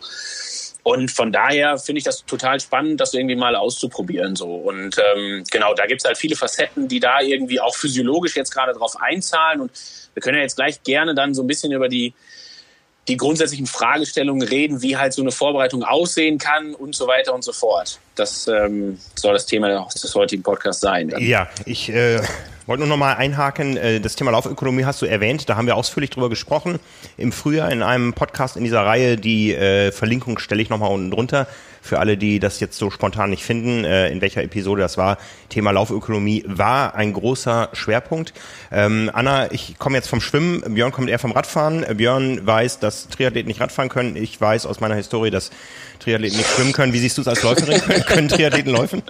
Und 0.81 1.12
von 1.12 1.31
daher 1.31 1.77
finde 1.77 2.00
ich 2.00 2.03
das 2.03 2.25
total 2.25 2.60
spannend, 2.60 3.00
das 3.00 3.13
irgendwie 3.13 3.36
mal 3.36 3.55
auszuprobieren. 3.55 4.36
So. 4.36 4.48
Und 4.48 4.98
ähm, 4.98 5.43
genau, 5.50 5.74
da 5.74 5.86
gibt 5.86 6.01
es 6.01 6.05
halt 6.05 6.17
viele 6.17 6.36
Facetten, 6.36 6.89
die 6.89 7.00
da 7.00 7.22
irgendwie 7.22 7.62
auch 7.62 7.75
physiologisch 7.75 8.36
jetzt 8.36 8.53
gerade 8.53 8.74
drauf 8.74 9.00
einzahlen. 9.00 9.62
Und 9.62 9.72
wir 10.13 10.22
können 10.22 10.38
ja 10.38 10.43
jetzt 10.43 10.57
gleich 10.57 10.83
gerne 10.83 11.15
dann 11.15 11.33
so 11.33 11.41
ein 11.41 11.48
bisschen 11.48 11.72
über 11.72 11.88
die 11.88 12.13
die 13.07 13.17
grundsätzlichen 13.17 13.65
Fragestellungen 13.65 14.48
reden, 14.48 14.81
wie 14.81 14.95
halt 14.95 15.13
so 15.13 15.22
eine 15.22 15.31
Vorbereitung 15.31 15.83
aussehen 15.83 16.38
kann 16.38 16.74
und 16.74 16.95
so 16.95 17.07
weiter 17.07 17.33
und 17.33 17.43
so 17.43 17.51
fort. 17.51 18.00
Das 18.15 18.48
ähm, 18.48 18.98
soll 19.15 19.33
das 19.33 19.45
Thema 19.45 19.88
des 19.93 20.15
heutigen 20.15 20.43
Podcasts 20.43 20.81
sein. 20.81 21.10
Dann. 21.10 21.22
Ja, 21.22 21.50
ich 21.65 21.89
äh, 21.89 22.22
wollte 22.65 22.79
nur 22.81 22.88
noch 22.88 22.98
mal 22.98 23.13
einhaken, 23.15 23.75
äh, 23.75 24.00
das 24.00 24.15
Thema 24.15 24.31
Laufökonomie 24.31 24.86
hast 24.86 25.01
du 25.01 25.05
erwähnt, 25.05 25.50
da 25.50 25.57
haben 25.57 25.67
wir 25.67 25.75
ausführlich 25.75 26.12
drüber 26.12 26.29
gesprochen 26.29 26.79
im 27.17 27.31
Frühjahr 27.31 27.72
in 27.72 27.83
einem 27.83 28.13
Podcast 28.13 28.55
in 28.55 28.63
dieser 28.63 28.86
Reihe. 28.86 29.17
Die 29.17 29.53
äh, 29.53 29.91
Verlinkung 29.91 30.39
stelle 30.39 30.62
ich 30.62 30.69
noch 30.69 30.77
mal 30.77 30.88
unten 30.88 31.12
drunter 31.12 31.48
für 31.83 31.99
alle, 31.99 32.17
die 32.17 32.39
das 32.39 32.61
jetzt 32.61 32.77
so 32.77 32.89
spontan 32.89 33.29
nicht 33.29 33.43
finden, 33.43 33.83
äh, 33.83 34.07
in 34.07 34.21
welcher 34.21 34.41
Episode 34.41 34.81
das 34.81 34.97
war. 34.97 35.17
Thema 35.49 35.71
Laufökonomie 35.71 36.45
war 36.47 36.95
ein 36.95 37.11
großer 37.11 37.69
Schwerpunkt. 37.73 38.33
Ähm, 38.71 39.11
Anna, 39.13 39.51
ich 39.51 39.77
komme 39.77 39.97
jetzt 39.97 40.07
vom 40.07 40.21
Schwimmen, 40.21 40.61
Björn 40.73 40.93
kommt 40.93 41.09
eher 41.09 41.19
vom 41.19 41.33
Radfahren. 41.33 41.85
Björn 41.97 42.47
weiß, 42.47 42.79
dass 42.79 43.09
Triathleten 43.09 43.49
nicht 43.49 43.59
Radfahren 43.59 43.89
können. 43.89 44.15
Ich 44.15 44.39
weiß 44.39 44.65
aus 44.65 44.79
meiner 44.79 44.95
Historie, 44.95 45.29
dass 45.29 45.51
Triathleten 45.99 46.37
nicht 46.37 46.49
schwimmen 46.49 46.71
können. 46.71 46.93
Wie 46.93 46.99
siehst 46.99 47.17
du 47.17 47.21
es 47.21 47.27
als 47.27 47.43
Läuferin? 47.43 47.81
können 48.05 48.29
Triathleten 48.29 48.71
laufen? 48.71 49.03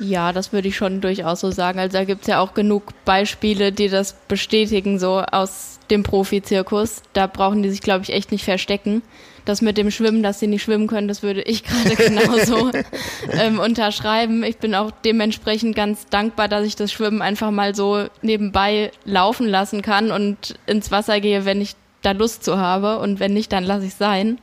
Ja, 0.00 0.32
das 0.32 0.54
würde 0.54 0.68
ich 0.68 0.76
schon 0.76 1.02
durchaus 1.02 1.40
so 1.40 1.50
sagen. 1.50 1.78
Also 1.78 1.98
da 1.98 2.04
gibt's 2.04 2.26
ja 2.28 2.40
auch 2.40 2.54
genug 2.54 2.94
Beispiele, 3.04 3.72
die 3.72 3.88
das 3.90 4.14
bestätigen, 4.26 4.98
so 4.98 5.20
aus 5.20 5.78
dem 5.90 6.02
Profizirkus. 6.02 7.02
Da 7.12 7.26
brauchen 7.26 7.62
die 7.62 7.70
sich, 7.70 7.82
glaube 7.82 8.04
ich, 8.04 8.12
echt 8.12 8.32
nicht 8.32 8.44
verstecken. 8.44 9.02
Das 9.44 9.60
mit 9.60 9.76
dem 9.76 9.90
Schwimmen, 9.90 10.22
dass 10.22 10.38
sie 10.38 10.46
nicht 10.46 10.62
schwimmen 10.62 10.86
können, 10.86 11.08
das 11.08 11.22
würde 11.22 11.42
ich 11.42 11.64
gerade 11.64 11.96
genauso 11.96 12.70
ähm, 13.32 13.58
unterschreiben. 13.58 14.44
Ich 14.44 14.58
bin 14.58 14.74
auch 14.74 14.90
dementsprechend 15.04 15.74
ganz 15.74 16.06
dankbar, 16.06 16.48
dass 16.48 16.64
ich 16.64 16.76
das 16.76 16.92
Schwimmen 16.92 17.22
einfach 17.22 17.50
mal 17.50 17.74
so 17.74 18.06
nebenbei 18.22 18.92
laufen 19.04 19.48
lassen 19.48 19.82
kann 19.82 20.12
und 20.12 20.54
ins 20.66 20.90
Wasser 20.90 21.20
gehe, 21.20 21.44
wenn 21.44 21.60
ich 21.60 21.74
da 22.02 22.12
Lust 22.12 22.44
zu 22.44 22.58
habe. 22.58 22.98
Und 22.98 23.18
wenn 23.18 23.34
nicht, 23.34 23.52
dann 23.52 23.64
lasse 23.64 23.86
ich 23.86 23.94
sein. 23.94 24.38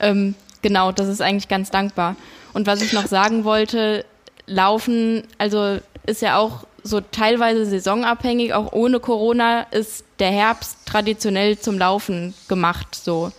Ähm, 0.00 0.34
genau, 0.62 0.92
das 0.92 1.08
ist 1.08 1.20
eigentlich 1.20 1.48
ganz 1.48 1.70
dankbar. 1.70 2.16
Und 2.54 2.66
was 2.66 2.82
ich 2.82 2.92
noch 2.92 3.06
sagen 3.06 3.44
wollte, 3.44 4.04
Laufen, 4.46 5.24
also 5.38 5.78
ist 6.06 6.22
ja 6.22 6.38
auch 6.38 6.66
so 6.82 7.00
teilweise 7.00 7.64
saisonabhängig, 7.64 8.52
auch 8.52 8.72
ohne 8.72 9.00
Corona 9.00 9.62
ist 9.62 10.04
der 10.18 10.30
Herbst 10.30 10.78
traditionell 10.86 11.58
zum 11.58 11.78
Laufen 11.78 12.34
gemacht, 12.48 12.94
so. 12.94 13.32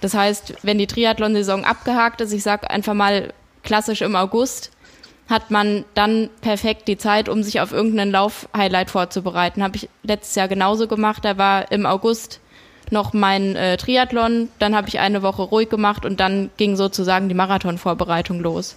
Das 0.00 0.14
heißt, 0.14 0.54
wenn 0.62 0.78
die 0.78 0.86
Triathlon-Saison 0.86 1.64
abgehakt 1.64 2.20
ist, 2.20 2.32
ich 2.32 2.42
sag 2.42 2.70
einfach 2.70 2.94
mal 2.94 3.32
klassisch 3.62 4.02
im 4.02 4.16
August, 4.16 4.70
hat 5.28 5.50
man 5.50 5.84
dann 5.94 6.28
perfekt 6.40 6.88
die 6.88 6.98
Zeit, 6.98 7.28
um 7.28 7.42
sich 7.42 7.60
auf 7.60 7.72
irgendeinen 7.72 8.10
Lauf-Highlight 8.10 8.90
vorzubereiten. 8.90 9.62
Habe 9.62 9.76
ich 9.76 9.88
letztes 10.02 10.34
Jahr 10.34 10.48
genauso 10.48 10.88
gemacht. 10.88 11.24
Da 11.24 11.38
war 11.38 11.70
im 11.70 11.86
August 11.86 12.40
noch 12.90 13.12
mein 13.12 13.54
äh, 13.54 13.76
Triathlon, 13.76 14.48
dann 14.58 14.74
habe 14.74 14.88
ich 14.88 14.98
eine 14.98 15.22
Woche 15.22 15.42
ruhig 15.42 15.68
gemacht 15.68 16.04
und 16.04 16.18
dann 16.18 16.50
ging 16.56 16.74
sozusagen 16.74 17.28
die 17.28 17.36
Marathon-Vorbereitung 17.36 18.40
los. 18.40 18.76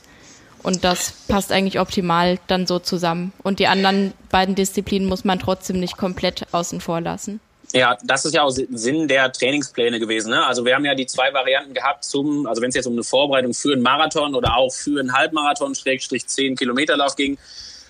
Und 0.62 0.84
das 0.84 1.12
passt 1.28 1.52
eigentlich 1.52 1.80
optimal 1.80 2.40
dann 2.48 2.68
so 2.68 2.80
zusammen. 2.80 3.34
Und 3.44 3.60
die 3.60 3.68
anderen 3.68 4.14
beiden 4.30 4.56
Disziplinen 4.56 5.10
muss 5.10 5.26
man 5.26 5.40
trotzdem 5.40 5.80
nicht 5.80 5.98
komplett 5.98 6.46
außen 6.54 6.80
vor 6.80 7.02
lassen. 7.02 7.42
Ja, 7.76 7.98
das 8.04 8.24
ist 8.24 8.36
ja 8.36 8.44
auch 8.44 8.52
Sinn 8.52 9.08
der 9.08 9.32
Trainingspläne 9.32 10.00
gewesen. 10.00 10.30
Ne? 10.30 10.46
Also 10.46 10.64
wir 10.64 10.76
haben 10.76 10.86
ja 10.86 10.94
die 10.94 11.08
zwei 11.08 11.34
Varianten 11.34 11.74
gehabt 11.74 12.06
zum, 12.06 12.46
also 12.46 12.62
wenn 12.62 12.70
es 12.70 12.76
jetzt 12.76 12.86
um 12.86 12.94
eine 12.94 13.04
Vorbereitung 13.04 13.56
für 13.56 13.74
einen 13.74 13.82
Marathon 13.82 14.36
oder 14.36 14.56
auch 14.58 14.72
für 14.72 15.00
einen 15.00 15.12
Halbmarathon, 15.12 15.74
Schrägstrich 15.74 16.28
10 16.28 16.56
Kilometerlauf 16.56 17.16
ging, 17.16 17.40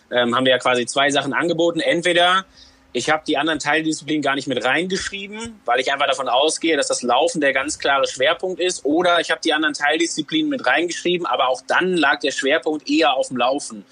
ähm, 0.10 0.34
haben 0.36 0.46
wir 0.46 0.52
ja 0.54 0.60
quasi 0.60 0.86
zwei 0.86 1.10
Sachen 1.10 1.34
angeboten. 1.34 1.82
Entweder 1.82 2.46
ich 2.94 3.10
habe 3.10 3.24
die 3.28 3.38
anderen 3.38 3.60
Teildisziplinen 3.60 4.22
gar 4.22 4.36
nicht 4.36 4.48
mit 4.48 4.64
reingeschrieben, 4.64 5.60
weil 5.66 5.80
ich 5.80 5.92
einfach 5.92 6.08
davon 6.08 6.30
ausgehe, 6.30 6.78
dass 6.78 6.88
das 6.88 7.02
Laufen 7.02 7.42
der 7.42 7.52
ganz 7.52 7.80
klare 7.80 8.08
Schwerpunkt 8.08 8.62
ist. 8.62 8.86
Oder 8.86 9.20
ich 9.20 9.32
habe 9.32 9.42
die 9.44 9.52
anderen 9.52 9.74
Teildisziplinen 9.74 10.48
mit 10.48 10.66
reingeschrieben, 10.66 11.26
aber 11.26 11.50
auch 11.50 11.62
dann 11.68 11.98
lag 11.98 12.20
der 12.20 12.32
Schwerpunkt 12.32 12.88
eher 12.88 13.16
auf 13.16 13.30
dem 13.30 13.38
Laufen. 13.38 13.84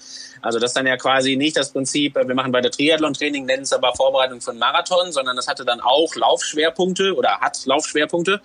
Also 0.42 0.58
das 0.58 0.70
ist 0.70 0.76
dann 0.76 0.86
ja 0.86 0.96
quasi 0.96 1.36
nicht 1.36 1.56
das 1.56 1.72
Prinzip, 1.72 2.16
wir 2.16 2.34
machen 2.34 2.52
bei 2.52 2.60
der 2.60 2.70
Triathlon-Training, 2.70 3.46
nennen 3.46 3.62
es 3.62 3.72
aber 3.72 3.94
Vorbereitung 3.94 4.40
für 4.40 4.50
einen 4.50 4.58
Marathon, 4.58 5.12
sondern 5.12 5.36
das 5.36 5.46
hatte 5.46 5.64
dann 5.64 5.80
auch 5.80 6.14
Laufschwerpunkte 6.14 7.14
oder 7.14 7.40
hat 7.40 7.64
Laufschwerpunkte. 7.64 8.40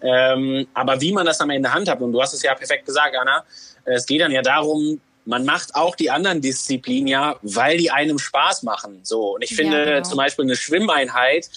Ähm, 0.00 0.66
aber 0.72 1.00
wie 1.00 1.12
man 1.12 1.26
das 1.26 1.40
am 1.40 1.50
Ende 1.50 1.72
handhabt, 1.72 2.00
und 2.00 2.12
du 2.12 2.22
hast 2.22 2.32
es 2.32 2.42
ja 2.42 2.54
perfekt 2.54 2.86
gesagt, 2.86 3.16
Anna, 3.16 3.44
es 3.84 4.06
geht 4.06 4.20
dann 4.20 4.32
ja 4.32 4.42
darum, 4.42 5.00
man 5.24 5.44
macht 5.44 5.74
auch 5.74 5.94
die 5.94 6.10
anderen 6.10 6.40
Disziplinen 6.40 7.06
ja, 7.08 7.36
weil 7.42 7.78
die 7.78 7.90
einem 7.90 8.18
Spaß 8.18 8.62
machen. 8.62 9.00
So. 9.02 9.34
Und 9.34 9.42
ich 9.42 9.54
finde 9.54 9.78
ja, 9.78 9.84
genau. 9.84 10.08
zum 10.08 10.16
Beispiel 10.16 10.44
eine 10.44 10.56
Schwimmeinheit 10.56 11.48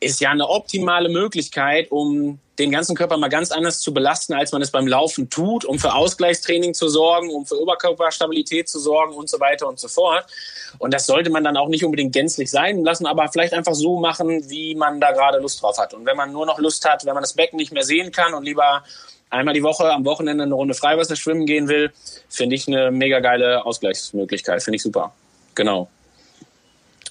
ist 0.00 0.20
ja 0.20 0.30
eine 0.30 0.48
optimale 0.48 1.08
Möglichkeit, 1.08 1.90
um 1.90 2.38
den 2.58 2.72
ganzen 2.72 2.96
Körper 2.96 3.16
mal 3.16 3.28
ganz 3.28 3.52
anders 3.52 3.80
zu 3.80 3.94
belasten, 3.94 4.34
als 4.34 4.52
man 4.52 4.62
es 4.62 4.70
beim 4.70 4.86
Laufen 4.86 5.30
tut, 5.30 5.64
um 5.64 5.78
für 5.78 5.94
Ausgleichstraining 5.94 6.74
zu 6.74 6.88
sorgen, 6.88 7.30
um 7.30 7.46
für 7.46 7.60
Oberkörperstabilität 7.60 8.68
zu 8.68 8.80
sorgen 8.80 9.14
und 9.14 9.30
so 9.30 9.38
weiter 9.38 9.68
und 9.68 9.78
so 9.78 9.88
fort. 9.88 10.26
Und 10.78 10.92
das 10.92 11.06
sollte 11.06 11.30
man 11.30 11.44
dann 11.44 11.56
auch 11.56 11.68
nicht 11.68 11.84
unbedingt 11.84 12.12
gänzlich 12.12 12.50
sein 12.50 12.84
lassen, 12.84 13.06
aber 13.06 13.28
vielleicht 13.28 13.54
einfach 13.54 13.74
so 13.74 13.98
machen, 14.00 14.50
wie 14.50 14.74
man 14.74 15.00
da 15.00 15.12
gerade 15.12 15.38
Lust 15.38 15.62
drauf 15.62 15.78
hat. 15.78 15.94
Und 15.94 16.04
wenn 16.04 16.16
man 16.16 16.32
nur 16.32 16.46
noch 16.46 16.58
Lust 16.58 16.84
hat, 16.84 17.04
wenn 17.06 17.14
man 17.14 17.22
das 17.22 17.34
Becken 17.34 17.56
nicht 17.56 17.72
mehr 17.72 17.84
sehen 17.84 18.10
kann 18.10 18.34
und 18.34 18.44
lieber 18.44 18.82
einmal 19.30 19.54
die 19.54 19.62
Woche 19.62 19.92
am 19.92 20.04
Wochenende 20.04 20.44
eine 20.44 20.54
Runde 20.54 20.74
Freiwasser 20.74 21.16
schwimmen 21.16 21.46
gehen 21.46 21.68
will, 21.68 21.92
finde 22.28 22.56
ich 22.56 22.66
eine 22.66 22.90
mega 22.90 23.20
geile 23.20 23.64
Ausgleichsmöglichkeit. 23.64 24.62
Finde 24.62 24.76
ich 24.76 24.82
super. 24.82 25.14
Genau. 25.54 25.88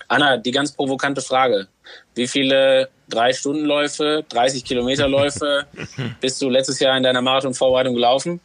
Anna, 0.09 0.37
die 0.37 0.51
ganz 0.51 0.71
provokante 0.71 1.21
Frage. 1.21 1.67
Wie 2.15 2.27
viele 2.27 2.89
Drei-Stunden-Läufe, 3.09 4.25
30 4.29 4.65
Kilometer-Läufe 4.65 5.65
bist 6.21 6.41
du 6.41 6.49
letztes 6.49 6.79
Jahr 6.79 6.97
in 6.97 7.03
deiner 7.03 7.21
Marathon-Vorbereitung 7.21 7.95
gelaufen? 7.95 8.39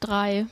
Drei. 0.00 0.46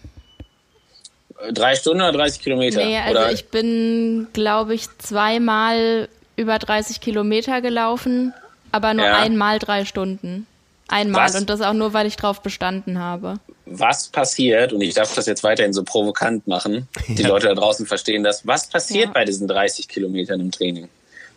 Drei 1.53 1.75
Stunden 1.75 2.01
oder 2.01 2.13
30 2.13 2.43
Kilometer? 2.43 2.85
Nee, 2.85 2.99
also 2.99 3.11
oder? 3.11 3.33
ich 3.33 3.47
bin, 3.47 4.29
glaube 4.33 4.75
ich, 4.75 4.87
zweimal 4.99 6.09
über 6.37 6.59
30 6.59 7.01
Kilometer 7.01 7.61
gelaufen, 7.61 8.33
aber 8.73 8.95
nur 8.95 9.07
ja. 9.07 9.19
einmal 9.19 9.59
drei 9.59 9.85
Stunden. 9.85 10.47
Einmal 10.89 11.27
was, 11.27 11.35
und 11.35 11.49
das 11.49 11.61
auch 11.61 11.73
nur, 11.73 11.93
weil 11.93 12.07
ich 12.07 12.17
drauf 12.17 12.43
bestanden 12.43 12.99
habe. 12.99 13.37
Was 13.67 14.09
passiert, 14.09 14.73
und 14.73 14.83
ich 14.83 14.95
darf 14.95 15.15
das 15.15 15.27
jetzt 15.27 15.43
weiterhin 15.43 15.73
so 15.73 15.83
provokant 15.83 16.47
machen, 16.47 16.89
die 17.09 17.23
ja. 17.23 17.29
Leute 17.29 17.49
da 17.49 17.55
draußen 17.55 17.87
verstehen 17.87 18.23
das, 18.23 18.47
was 18.47 18.67
passiert 18.69 19.07
ja. 19.07 19.13
bei 19.13 19.25
diesen 19.25 19.49
30 19.49 19.89
Kilometern 19.89 20.41
im 20.41 20.51
Training? 20.51 20.89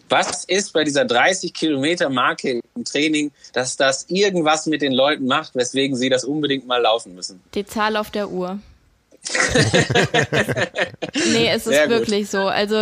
Was 0.10 0.46
ist 0.46 0.74
bei 0.74 0.84
dieser 0.84 1.06
30 1.06 1.54
Kilometer 1.54 2.10
Marke 2.10 2.62
im 2.76 2.84
Training, 2.86 3.32
dass 3.54 3.76
das 3.76 4.06
irgendwas 4.10 4.66
mit 4.66 4.82
den 4.82 4.94
Leuten 4.94 5.26
macht, 5.26 5.56
weswegen 5.56 5.96
sie 5.96 6.10
das 6.10 6.24
unbedingt 6.24 6.66
mal 6.66 6.82
laufen 6.82 7.14
müssen? 7.16 7.42
Die 7.54 7.66
Zahl 7.66 7.98
auf 7.98 8.12
der 8.12 8.30
Uhr. 8.30 8.60
nee, 11.34 11.50
es 11.50 11.68
ist 11.68 11.74
Sehr 11.74 11.90
wirklich 11.90 12.24
gut. 12.24 12.32
so. 12.32 12.48
Also 12.48 12.78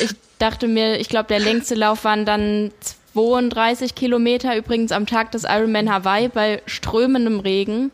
ich 0.00 0.10
dachte 0.38 0.68
mir, 0.68 1.00
ich 1.00 1.08
glaube, 1.08 1.28
der 1.28 1.40
längste 1.40 1.74
Lauf 1.74 2.04
waren 2.04 2.24
dann 2.24 2.70
32 3.14 3.94
Kilometer 3.94 4.56
übrigens 4.56 4.92
am 4.92 5.06
Tag 5.06 5.32
des 5.32 5.44
Ironman 5.44 5.90
Hawaii 5.92 6.28
bei 6.28 6.62
strömendem 6.66 7.40
Regen. 7.40 7.90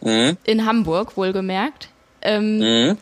Mhm. 0.00 0.36
In 0.44 0.66
Hamburg, 0.66 1.16
wohlgemerkt. 1.16 1.88
Ähm, 2.22 2.58
mhm. 2.58 2.98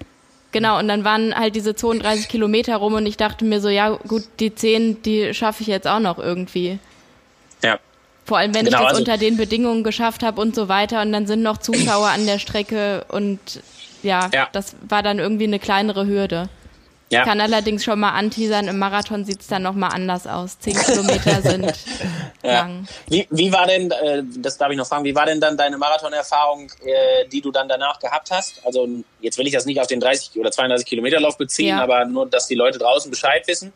Genau, 0.52 0.78
und 0.78 0.86
dann 0.86 1.02
waren 1.02 1.34
halt 1.34 1.56
diese 1.56 1.74
32 1.74 2.28
Kilometer 2.28 2.76
rum 2.76 2.94
und 2.94 3.06
ich 3.06 3.16
dachte 3.16 3.44
mir 3.44 3.60
so, 3.60 3.70
ja 3.70 3.88
gut, 3.90 4.24
die 4.38 4.54
10, 4.54 5.02
die 5.02 5.32
schaffe 5.32 5.62
ich 5.62 5.66
jetzt 5.66 5.88
auch 5.88 5.98
noch 5.98 6.18
irgendwie. 6.18 6.78
Ja. 7.64 7.78
Vor 8.26 8.38
allem, 8.38 8.54
wenn 8.54 8.66
genau, 8.66 8.76
ich 8.76 8.82
das 8.82 8.90
also 8.92 9.00
unter 9.00 9.16
den 9.16 9.38
Bedingungen 9.38 9.82
geschafft 9.82 10.22
habe 10.22 10.40
und 10.40 10.54
so 10.54 10.68
weiter 10.68 11.00
und 11.02 11.12
dann 11.12 11.26
sind 11.26 11.42
noch 11.42 11.58
Zuschauer 11.58 12.08
an 12.08 12.26
der 12.26 12.38
Strecke 12.38 13.04
und 13.08 13.40
ja, 14.02 14.28
ja, 14.32 14.48
das 14.52 14.76
war 14.88 15.02
dann 15.02 15.18
irgendwie 15.18 15.44
eine 15.44 15.58
kleinere 15.58 16.06
Hürde. 16.06 16.48
Ja. 17.12 17.20
Ich 17.20 17.26
kann 17.26 17.42
allerdings 17.42 17.84
schon 17.84 18.00
mal 18.00 18.12
anteasern, 18.12 18.68
im 18.68 18.78
Marathon 18.78 19.26
sieht 19.26 19.42
es 19.42 19.46
dann 19.46 19.62
nochmal 19.62 19.90
anders 19.92 20.26
aus. 20.26 20.58
Zehn 20.58 20.74
Kilometer 20.74 21.42
sind 21.42 21.66
ja. 22.42 22.62
lang. 22.62 22.88
Wie, 23.06 23.28
wie 23.30 23.52
war 23.52 23.66
denn, 23.66 23.90
äh, 23.90 24.22
das 24.38 24.56
darf 24.56 24.70
ich 24.70 24.78
noch 24.78 24.86
fragen, 24.86 25.04
wie 25.04 25.14
war 25.14 25.26
denn 25.26 25.38
dann 25.38 25.58
deine 25.58 25.76
Marathonerfahrung, 25.76 26.70
äh, 26.82 27.28
die 27.28 27.42
du 27.42 27.50
dann 27.50 27.68
danach 27.68 27.98
gehabt 27.98 28.30
hast? 28.30 28.64
Also 28.64 28.88
jetzt 29.20 29.36
will 29.36 29.46
ich 29.46 29.52
das 29.52 29.66
nicht 29.66 29.78
auf 29.78 29.88
den 29.88 30.00
30 30.00 30.40
oder 30.40 30.50
32 30.50 30.86
Kilometer 30.86 31.20
Lauf 31.20 31.36
beziehen, 31.36 31.76
ja. 31.76 31.82
aber 31.82 32.06
nur, 32.06 32.24
dass 32.30 32.46
die 32.46 32.54
Leute 32.54 32.78
draußen 32.78 33.10
Bescheid 33.10 33.46
wissen. 33.46 33.74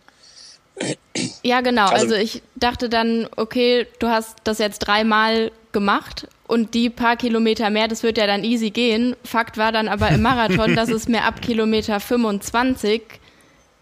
Ja, 1.42 1.61
genau. 1.61 1.88
Also, 1.88 2.07
also 2.07 2.14
ich 2.14 2.42
dachte 2.55 2.88
dann, 2.88 3.29
okay, 3.37 3.87
du 3.99 4.09
hast 4.09 4.38
das 4.44 4.59
jetzt 4.59 4.79
dreimal 4.79 5.53
gemacht 5.72 6.27
und 6.46 6.72
die 6.72 6.88
paar 6.88 7.16
Kilometer 7.16 7.68
mehr, 7.68 7.87
das 7.87 8.03
wird 8.03 8.16
ja 8.16 8.27
dann 8.27 8.44
easy 8.44 8.70
gehen. 8.70 9.14
Fakt 9.25 9.59
war 9.59 9.72
dann 9.72 9.88
aber 9.88 10.09
im 10.09 10.22
Marathon, 10.22 10.75
dass 10.75 10.88
es 10.88 11.07
mir 11.07 11.25
ab 11.25 11.42
Kilometer 11.42 12.01
25 12.01 13.03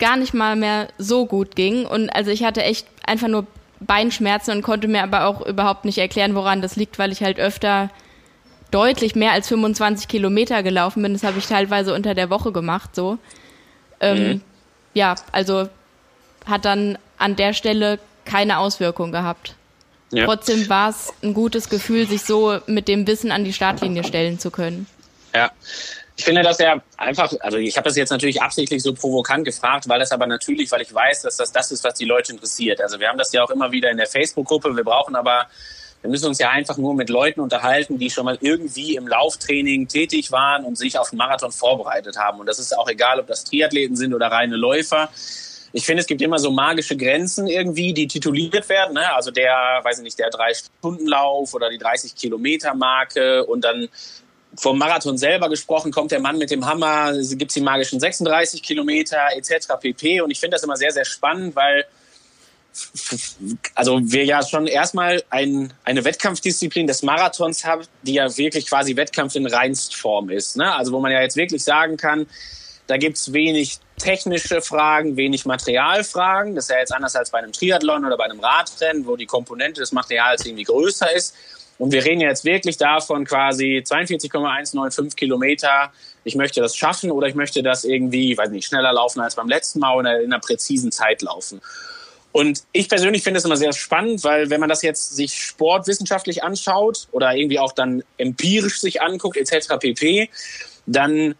gar 0.04 0.18
nicht 0.18 0.34
mal 0.34 0.54
mehr 0.54 0.88
so 0.98 1.24
gut 1.24 1.56
ging. 1.56 1.86
Und 1.86 2.10
also 2.10 2.30
ich 2.30 2.44
hatte 2.44 2.62
echt 2.62 2.86
einfach 3.06 3.28
nur 3.28 3.46
Beinschmerzen 3.80 4.50
und 4.50 4.60
konnte 4.60 4.86
mir 4.86 5.02
aber 5.02 5.24
auch 5.24 5.40
überhaupt 5.46 5.86
nicht 5.86 5.96
erklären, 5.96 6.34
woran 6.34 6.60
das 6.60 6.76
liegt, 6.76 6.98
weil 6.98 7.10
ich 7.10 7.22
halt 7.22 7.40
öfter 7.40 7.88
deutlich 8.70 9.14
mehr 9.14 9.32
als 9.32 9.48
25 9.48 10.06
Kilometer 10.06 10.62
gelaufen 10.62 11.02
bin. 11.02 11.14
Das 11.14 11.22
habe 11.22 11.38
ich 11.38 11.46
teilweise 11.46 11.94
unter 11.94 12.14
der 12.14 12.28
Woche 12.28 12.52
gemacht, 12.52 12.94
so. 12.94 13.16
Ähm, 13.98 14.18
mhm. 14.18 14.40
Ja, 14.92 15.14
also 15.32 15.70
hat 16.44 16.66
dann 16.66 16.98
an 17.16 17.36
der 17.36 17.54
Stelle 17.54 17.98
keine 18.26 18.58
Auswirkung 18.58 19.10
gehabt. 19.10 19.54
Ja. 20.12 20.26
Trotzdem 20.26 20.68
war 20.68 20.90
es 20.90 21.14
ein 21.22 21.32
gutes 21.32 21.70
Gefühl, 21.70 22.06
sich 22.06 22.24
so 22.24 22.58
mit 22.66 22.88
dem 22.88 23.06
Wissen 23.06 23.32
an 23.32 23.44
die 23.44 23.54
Startlinie 23.54 24.04
stellen 24.04 24.38
zu 24.38 24.50
können. 24.50 24.86
Ja, 25.34 25.50
Ich 26.16 26.24
finde 26.24 26.42
das 26.42 26.58
ja 26.58 26.80
einfach, 26.96 27.32
also 27.40 27.58
ich 27.58 27.76
habe 27.76 27.88
das 27.88 27.96
jetzt 27.96 28.10
natürlich 28.10 28.40
absichtlich 28.40 28.82
so 28.82 28.94
provokant 28.94 29.44
gefragt, 29.44 29.88
weil 29.88 29.98
das 29.98 30.12
aber 30.12 30.26
natürlich, 30.26 30.70
weil 30.70 30.82
ich 30.82 30.94
weiß, 30.94 31.22
dass 31.22 31.36
das 31.36 31.50
das 31.50 31.72
ist, 31.72 31.82
was 31.82 31.94
die 31.94 32.04
Leute 32.04 32.32
interessiert. 32.32 32.80
Also 32.80 33.00
wir 33.00 33.08
haben 33.08 33.18
das 33.18 33.32
ja 33.32 33.42
auch 33.42 33.50
immer 33.50 33.72
wieder 33.72 33.90
in 33.90 33.96
der 33.96 34.06
Facebook-Gruppe. 34.06 34.76
Wir 34.76 34.84
brauchen 34.84 35.16
aber, 35.16 35.46
wir 36.02 36.10
müssen 36.10 36.26
uns 36.26 36.38
ja 36.38 36.50
einfach 36.50 36.76
nur 36.76 36.94
mit 36.94 37.08
Leuten 37.08 37.40
unterhalten, 37.40 37.98
die 37.98 38.10
schon 38.10 38.26
mal 38.26 38.38
irgendwie 38.40 38.94
im 38.94 39.08
Lauftraining 39.08 39.88
tätig 39.88 40.30
waren 40.30 40.64
und 40.64 40.78
sich 40.78 40.98
auf 40.98 41.10
den 41.10 41.16
Marathon 41.16 41.50
vorbereitet 41.50 42.16
haben. 42.16 42.38
Und 42.38 42.46
das 42.46 42.60
ist 42.60 42.78
auch 42.78 42.88
egal, 42.88 43.18
ob 43.18 43.26
das 43.26 43.42
Triathleten 43.42 43.96
sind 43.96 44.14
oder 44.14 44.28
reine 44.28 44.54
Läufer. 44.54 45.08
Ich 45.72 45.84
finde, 45.84 46.02
es 46.02 46.06
gibt 46.06 46.22
immer 46.22 46.38
so 46.38 46.52
magische 46.52 46.96
Grenzen 46.96 47.48
irgendwie, 47.48 47.92
die 47.92 48.06
tituliert 48.06 48.68
werden. 48.68 48.94
Ne? 48.94 49.12
Also 49.12 49.32
der, 49.32 49.80
weiß 49.82 49.98
ich 49.98 50.04
nicht, 50.04 50.18
der 50.20 50.30
Drei-Stunden-Lauf 50.30 51.52
oder 51.54 51.68
die 51.70 51.80
30-Kilometer-Marke 51.80 53.44
und 53.44 53.64
dann 53.64 53.88
vom 54.56 54.78
Marathon 54.78 55.18
selber 55.18 55.48
gesprochen, 55.48 55.92
kommt 55.92 56.12
der 56.12 56.20
Mann 56.20 56.38
mit 56.38 56.50
dem 56.50 56.66
Hammer, 56.66 57.12
gibt 57.12 57.50
es 57.50 57.54
die 57.54 57.60
magischen 57.60 58.00
36 58.00 58.62
Kilometer 58.62 59.18
etc. 59.36 59.68
pp. 59.80 60.20
Und 60.20 60.30
ich 60.30 60.40
finde 60.40 60.56
das 60.56 60.62
immer 60.62 60.76
sehr, 60.76 60.92
sehr 60.92 61.04
spannend, 61.04 61.56
weil 61.56 61.84
also 63.74 64.00
wir 64.02 64.24
ja 64.24 64.42
schon 64.42 64.66
erstmal 64.66 65.22
ein, 65.30 65.72
eine 65.84 66.04
Wettkampfdisziplin 66.04 66.86
des 66.86 67.02
Marathons 67.02 67.64
haben, 67.64 67.84
die 68.02 68.14
ja 68.14 68.36
wirklich 68.36 68.66
quasi 68.66 68.96
Wettkampf 68.96 69.36
in 69.36 69.46
Reinstform 69.46 70.30
ist. 70.30 70.56
Ne? 70.56 70.74
Also 70.74 70.92
wo 70.92 71.00
man 71.00 71.12
ja 71.12 71.22
jetzt 71.22 71.36
wirklich 71.36 71.62
sagen 71.62 71.96
kann, 71.96 72.26
da 72.86 72.96
gibt's 72.96 73.32
wenig 73.32 73.78
technische 73.96 74.60
Fragen, 74.60 75.16
wenig 75.16 75.46
Materialfragen. 75.46 76.54
Das 76.54 76.64
ist 76.64 76.70
ja 76.70 76.78
jetzt 76.78 76.92
anders 76.92 77.16
als 77.16 77.30
bei 77.30 77.38
einem 77.38 77.52
Triathlon 77.52 78.04
oder 78.04 78.16
bei 78.16 78.24
einem 78.24 78.40
Radrennen, 78.40 79.06
wo 79.06 79.16
die 79.16 79.26
Komponente 79.26 79.80
des 79.80 79.92
Materials 79.92 80.44
irgendwie 80.44 80.64
größer 80.64 81.14
ist. 81.14 81.34
Und 81.78 81.92
wir 81.92 82.04
reden 82.04 82.20
jetzt 82.20 82.44
wirklich 82.44 82.76
davon 82.76 83.24
quasi 83.24 83.82
42,195 83.84 85.16
Kilometer. 85.16 85.92
Ich 86.22 86.36
möchte 86.36 86.60
das 86.60 86.76
schaffen 86.76 87.10
oder 87.10 87.26
ich 87.26 87.34
möchte 87.34 87.62
das 87.62 87.84
irgendwie, 87.84 88.36
weiß 88.36 88.50
nicht, 88.50 88.66
schneller 88.66 88.92
laufen 88.92 89.20
als 89.20 89.34
beim 89.34 89.48
letzten 89.48 89.80
Mal 89.80 89.96
oder 89.96 90.20
in 90.20 90.32
einer 90.32 90.40
präzisen 90.40 90.92
Zeit 90.92 91.22
laufen. 91.22 91.60
Und 92.32 92.64
ich 92.72 92.88
persönlich 92.88 93.22
finde 93.22 93.38
es 93.38 93.44
immer 93.44 93.56
sehr 93.56 93.72
spannend, 93.72 94.24
weil 94.24 94.50
wenn 94.50 94.58
man 94.58 94.68
das 94.68 94.82
jetzt 94.82 95.14
sich 95.14 95.34
sportwissenschaftlich 95.40 96.42
anschaut 96.42 97.06
oder 97.12 97.34
irgendwie 97.34 97.60
auch 97.60 97.72
dann 97.72 98.02
empirisch 98.18 98.80
sich 98.80 99.02
anguckt 99.02 99.36
etc. 99.36 99.78
pp, 99.78 100.28
dann 100.86 101.36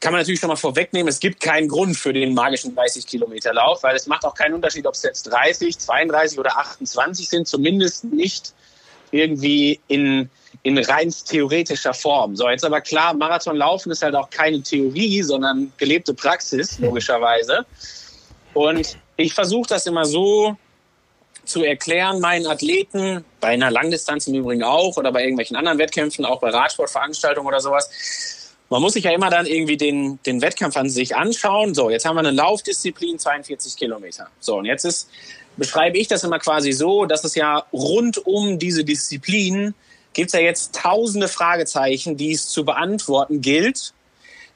kann 0.00 0.12
man 0.12 0.20
natürlich 0.20 0.40
schon 0.40 0.48
mal 0.48 0.56
vorwegnehmen, 0.56 1.08
es 1.08 1.20
gibt 1.20 1.40
keinen 1.40 1.68
Grund 1.68 1.96
für 1.96 2.12
den 2.12 2.34
magischen 2.34 2.74
30 2.74 3.06
Kilometer 3.06 3.52
Lauf, 3.52 3.82
weil 3.82 3.94
es 3.94 4.06
macht 4.06 4.24
auch 4.24 4.34
keinen 4.34 4.54
Unterschied, 4.54 4.86
ob 4.86 4.94
es 4.94 5.02
jetzt 5.02 5.24
30, 5.24 5.78
32 5.78 6.38
oder 6.38 6.58
28 6.58 7.28
sind, 7.28 7.46
zumindest 7.46 8.04
nicht 8.04 8.54
irgendwie 9.10 9.80
in, 9.88 10.30
in 10.62 10.78
rein 10.78 11.10
theoretischer 11.10 11.94
Form. 11.94 12.36
So, 12.36 12.48
jetzt 12.48 12.64
aber 12.64 12.80
klar, 12.80 13.14
Marathon 13.14 13.56
laufen 13.56 13.90
ist 13.90 14.02
halt 14.02 14.14
auch 14.14 14.30
keine 14.30 14.62
Theorie, 14.62 15.22
sondern 15.22 15.72
gelebte 15.76 16.14
Praxis, 16.14 16.78
logischerweise. 16.78 17.64
Und 18.54 18.96
ich 19.16 19.34
versuche 19.34 19.68
das 19.68 19.86
immer 19.86 20.04
so 20.04 20.56
zu 21.44 21.64
erklären, 21.64 22.20
meinen 22.20 22.46
Athleten, 22.46 23.24
bei 23.40 23.48
einer 23.48 23.70
Langdistanz 23.70 24.26
im 24.26 24.34
Übrigen 24.34 24.62
auch 24.62 24.96
oder 24.96 25.12
bei 25.12 25.22
irgendwelchen 25.22 25.56
anderen 25.56 25.78
Wettkämpfen, 25.78 26.24
auch 26.24 26.40
bei 26.40 26.50
Radsportveranstaltungen 26.50 27.48
oder 27.48 27.60
sowas. 27.60 27.90
Man 28.68 28.80
muss 28.82 28.92
sich 28.92 29.04
ja 29.04 29.10
immer 29.10 29.30
dann 29.30 29.46
irgendwie 29.46 29.76
den, 29.76 30.20
den 30.24 30.42
Wettkampf 30.42 30.76
an 30.76 30.88
sich 30.88 31.16
anschauen. 31.16 31.74
So, 31.74 31.90
jetzt 31.90 32.04
haben 32.04 32.14
wir 32.14 32.20
eine 32.20 32.30
Laufdisziplin, 32.30 33.18
42 33.18 33.76
Kilometer. 33.76 34.28
So, 34.38 34.58
und 34.58 34.64
jetzt 34.64 34.84
ist 34.84 35.08
beschreibe 35.56 35.98
ich 35.98 36.08
das 36.08 36.24
immer 36.24 36.38
quasi 36.38 36.72
so, 36.72 37.04
dass 37.06 37.24
es 37.24 37.34
ja 37.34 37.64
rund 37.72 38.18
um 38.26 38.58
diese 38.58 38.84
Disziplin 38.84 39.74
gibt 40.12 40.28
es 40.28 40.32
ja 40.32 40.40
jetzt 40.40 40.74
tausende 40.74 41.28
Fragezeichen, 41.28 42.16
die 42.16 42.32
es 42.32 42.48
zu 42.48 42.64
beantworten 42.64 43.40
gilt, 43.40 43.92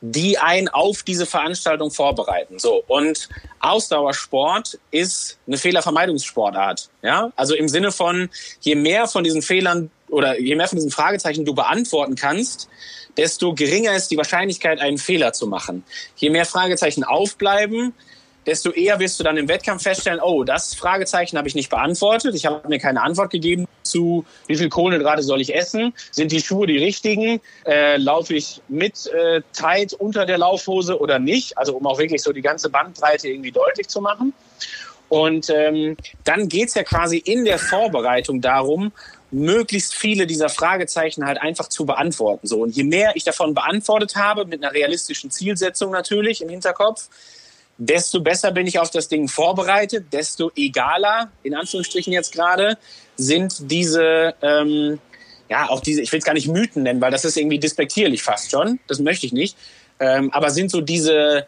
die 0.01 0.39
einen 0.39 0.69
auf 0.69 1.03
diese 1.03 1.27
Veranstaltung 1.27 1.91
vorbereiten. 1.91 2.59
So 2.59 2.83
und 2.89 3.29
Ausdauersport 3.61 4.79
ist 4.91 5.39
eine 5.47 5.57
Fehlervermeidungssportart. 5.57 6.91
Ja, 7.03 7.33
also 7.37 7.55
im 7.55 7.69
Sinne 7.69 7.93
von 7.93 8.29
je 8.61 8.75
mehr 8.75 9.07
von 9.07 9.25
diesen 9.25 9.43
Fehlern 9.43 9.91
oder 10.09 10.39
je 10.39 10.57
mehr 10.57 10.69
von 10.69 10.77
diesen 10.77 10.91
Fragezeichen 10.91 11.45
du 11.45 11.55
beantworten 11.55 12.17
kannst, 12.17 12.69
desto 13.17 13.55
geringer 13.55 13.95
ist 13.95 14.09
die 14.09 14.17
Wahrscheinlichkeit, 14.17 14.81
einen 14.81 14.99
Fehler 14.99 15.33
zu 15.33 15.47
machen. 15.47 15.85
Je 16.17 16.31
mehr 16.31 16.45
Fragezeichen 16.45 17.05
aufbleiben, 17.05 17.95
desto 18.47 18.71
eher 18.71 18.99
wirst 18.99 19.19
du 19.19 19.25
dann 19.25 19.37
im 19.37 19.49
Wettkampf 19.49 19.83
feststellen, 19.83 20.21
oh, 20.21 20.45
das 20.45 20.75
Fragezeichen 20.75 21.37
habe 21.39 21.49
ich 21.49 21.55
nicht 21.55 21.71
beantwortet. 21.71 22.35
Ich 22.35 22.47
habe 22.47 22.67
mir 22.69 22.79
keine 22.79 23.03
Antwort 23.03 23.31
gegeben 23.31 23.67
zu, 23.83 24.25
wie 24.47 24.57
viel 24.57 24.69
Kohlenhydrate 24.69 25.23
soll 25.23 25.41
ich 25.41 25.55
essen? 25.55 25.95
Sind 26.11 26.33
die 26.33 26.41
Schuhe 26.41 26.67
die 26.67 26.79
richtigen? 26.79 27.41
Äh, 27.67 27.97
laufe 27.97 28.35
ich 28.35 28.61
mit 28.69 29.07
äh, 29.07 29.43
tight 29.53 29.93
unter 29.95 30.27
der 30.27 30.39
Laufhose 30.39 30.99
oder 30.99 31.19
nicht? 31.19 31.57
Also 31.59 31.77
um 31.77 31.87
auch 31.87 31.99
wirklich 31.99 32.23
so 32.23 32.33
die 32.33 32.43
ganze 32.43 32.71
Bandbreite 32.71 33.29
irgendwie 33.29 33.53
deutlich 33.53 33.89
zu 33.89 34.01
machen. 34.01 34.33
Und 35.09 35.51
ähm, 35.51 35.97
dann 36.25 36.49
geht's 36.49 36.75
ja 36.75 36.83
quasi 36.83 37.19
in 37.19 37.45
der 37.45 37.59
Vorbereitung 37.59 38.41
darum, 38.41 38.93
möglichst 39.31 39.95
viele 39.95 40.27
dieser 40.27 40.49
Fragezeichen 40.49 41.27
halt 41.27 41.41
einfach 41.41 41.69
zu 41.69 41.85
beantworten. 41.85 42.47
So 42.47 42.63
und 42.63 42.75
je 42.75 42.85
mehr 42.85 43.13
ich 43.15 43.25
davon 43.25 43.55
beantwortet 43.55 44.17
habe, 44.17 44.45
mit 44.45 44.65
einer 44.65 44.73
realistischen 44.73 45.31
Zielsetzung 45.31 45.91
natürlich 45.91 46.41
im 46.41 46.49
Hinterkopf, 46.49 47.09
desto 47.79 48.21
besser 48.21 48.53
bin 48.53 48.67
ich 48.67 48.79
auf 48.79 48.91
das 48.91 49.09
Ding 49.09 49.29
vorbereitet, 49.29 50.07
desto 50.13 50.51
egaler, 50.57 51.31
in 51.43 51.55
Anführungsstrichen 51.55 52.13
jetzt 52.13 52.33
gerade, 52.33 52.79
sind 53.17 53.71
diese, 53.71 54.35
ähm, 54.43 54.99
ja, 55.49 55.69
auch 55.69 55.81
diese, 55.81 56.03
ich 56.03 56.13
will 56.13 56.19
es 56.19 56.25
gar 56.25 56.35
nicht 56.35 56.49
Mythen 56.49 56.85
nennen, 56.85 57.01
weil 57.01 57.11
das 57.11 57.25
ist 57.25 57.37
irgendwie 57.37 57.59
despektierlich 57.59 58.23
fast 58.23 58.51
schon, 58.51 58.79
das 58.87 58.99
möchte 59.01 59.27
ich 59.27 59.33
nicht, 59.33 59.57
ähm, 60.01 60.31
aber 60.33 60.51
sind 60.51 60.71
so 60.71 60.81
diese, 60.81 61.47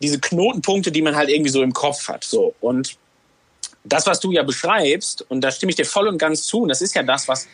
diese 0.00 0.18
Knotenpunkte, 0.18 0.92
die 0.92 1.02
man 1.02 1.16
halt 1.16 1.28
irgendwie 1.28 1.50
so 1.50 1.62
im 1.62 1.72
Kopf 1.72 2.08
hat. 2.08 2.24
So. 2.24 2.54
Und 2.60 2.96
das, 3.84 4.06
was 4.06 4.20
du 4.20 4.32
ja 4.32 4.42
beschreibst, 4.42 5.24
und 5.28 5.40
da 5.42 5.50
stimme 5.50 5.70
ich 5.70 5.76
dir 5.76 5.84
voll 5.84 6.08
und 6.08 6.18
ganz 6.18 6.44
zu, 6.44 6.62
und 6.62 6.68
das 6.68 6.82
ist 6.82 6.94
ja 6.94 7.02
das, 7.02 7.28
was 7.28 7.48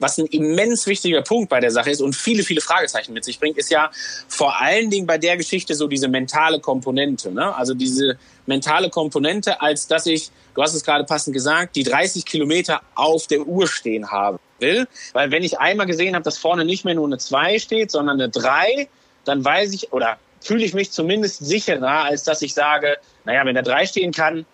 was 0.00 0.18
ein 0.18 0.26
immens 0.26 0.86
wichtiger 0.86 1.22
Punkt 1.22 1.48
bei 1.48 1.60
der 1.60 1.70
Sache 1.70 1.90
ist 1.90 2.00
und 2.00 2.16
viele, 2.16 2.42
viele 2.42 2.60
Fragezeichen 2.60 3.12
mit 3.12 3.24
sich 3.24 3.38
bringt, 3.38 3.58
ist 3.58 3.70
ja 3.70 3.90
vor 4.26 4.60
allen 4.60 4.90
Dingen 4.90 5.06
bei 5.06 5.18
der 5.18 5.36
Geschichte 5.36 5.74
so 5.74 5.86
diese 5.86 6.08
mentale 6.08 6.58
Komponente. 6.58 7.30
Ne? 7.30 7.54
Also 7.54 7.74
diese 7.74 8.18
mentale 8.46 8.90
Komponente, 8.90 9.60
als 9.60 9.86
dass 9.86 10.06
ich, 10.06 10.30
du 10.54 10.62
hast 10.62 10.74
es 10.74 10.82
gerade 10.82 11.04
passend 11.04 11.34
gesagt, 11.34 11.76
die 11.76 11.84
30 11.84 12.24
Kilometer 12.24 12.80
auf 12.94 13.26
der 13.26 13.46
Uhr 13.46 13.68
stehen 13.68 14.10
haben 14.10 14.38
will. 14.58 14.88
Weil 15.12 15.30
wenn 15.30 15.42
ich 15.42 15.58
einmal 15.58 15.86
gesehen 15.86 16.14
habe, 16.14 16.24
dass 16.24 16.38
vorne 16.38 16.64
nicht 16.64 16.84
mehr 16.84 16.94
nur 16.94 17.06
eine 17.06 17.18
2 17.18 17.58
steht, 17.58 17.90
sondern 17.90 18.20
eine 18.20 18.30
3, 18.30 18.88
dann 19.24 19.44
weiß 19.44 19.72
ich 19.74 19.92
oder 19.92 20.18
fühle 20.40 20.64
ich 20.64 20.72
mich 20.72 20.90
zumindest 20.90 21.44
sicherer, 21.44 22.04
als 22.04 22.24
dass 22.24 22.40
ich 22.42 22.54
sage, 22.54 22.96
naja, 23.24 23.44
wenn 23.44 23.54
der 23.54 23.62
3 23.62 23.86
stehen 23.86 24.12
kann, 24.12 24.46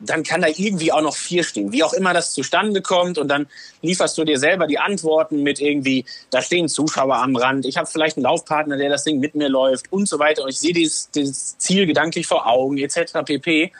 dann 0.00 0.22
kann 0.22 0.40
da 0.40 0.48
irgendwie 0.48 0.92
auch 0.92 1.00
noch 1.00 1.16
vier 1.16 1.42
stehen. 1.42 1.72
Wie 1.72 1.82
auch 1.82 1.92
immer 1.92 2.12
das 2.12 2.32
zustande 2.32 2.82
kommt 2.82 3.18
und 3.18 3.28
dann 3.28 3.46
lieferst 3.82 4.16
du 4.16 4.24
dir 4.24 4.38
selber 4.38 4.66
die 4.66 4.78
Antworten 4.78 5.42
mit 5.42 5.60
irgendwie, 5.60 6.04
da 6.30 6.42
stehen 6.42 6.68
Zuschauer 6.68 7.16
am 7.16 7.36
Rand, 7.36 7.66
ich 7.66 7.76
habe 7.76 7.88
vielleicht 7.88 8.16
einen 8.16 8.24
Laufpartner, 8.24 8.76
der 8.76 8.90
das 8.90 9.04
Ding 9.04 9.18
mit 9.18 9.34
mir 9.34 9.48
läuft 9.48 9.92
und 9.92 10.08
so 10.08 10.18
weiter 10.18 10.44
und 10.44 10.50
ich 10.50 10.58
sehe 10.58 10.72
dieses, 10.72 11.10
dieses 11.10 11.58
Ziel 11.58 11.86
gedanklich 11.86 12.26
vor 12.26 12.46
Augen 12.46 12.78
etc. 12.78 13.24
pp. 13.24 13.72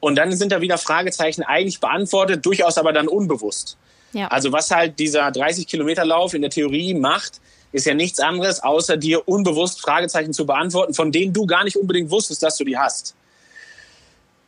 Und 0.00 0.16
dann 0.16 0.30
sind 0.32 0.52
da 0.52 0.60
wieder 0.60 0.78
Fragezeichen 0.78 1.42
eigentlich 1.42 1.80
beantwortet, 1.80 2.44
durchaus 2.44 2.78
aber 2.78 2.92
dann 2.92 3.08
unbewusst. 3.08 3.76
Ja. 4.12 4.28
Also 4.28 4.52
was 4.52 4.70
halt 4.70 4.98
dieser 4.98 5.30
30 5.30 5.66
Kilometer 5.66 6.04
Lauf 6.04 6.34
in 6.34 6.42
der 6.42 6.50
Theorie 6.50 6.94
macht, 6.94 7.40
ist 7.72 7.86
ja 7.86 7.94
nichts 7.94 8.20
anderes, 8.20 8.62
außer 8.62 8.96
dir 8.96 9.26
unbewusst 9.26 9.80
Fragezeichen 9.80 10.32
zu 10.32 10.46
beantworten, 10.46 10.94
von 10.94 11.12
denen 11.12 11.32
du 11.32 11.46
gar 11.46 11.64
nicht 11.64 11.76
unbedingt 11.76 12.10
wusstest, 12.10 12.42
dass 12.42 12.56
du 12.56 12.64
die 12.64 12.78
hast 12.78 13.16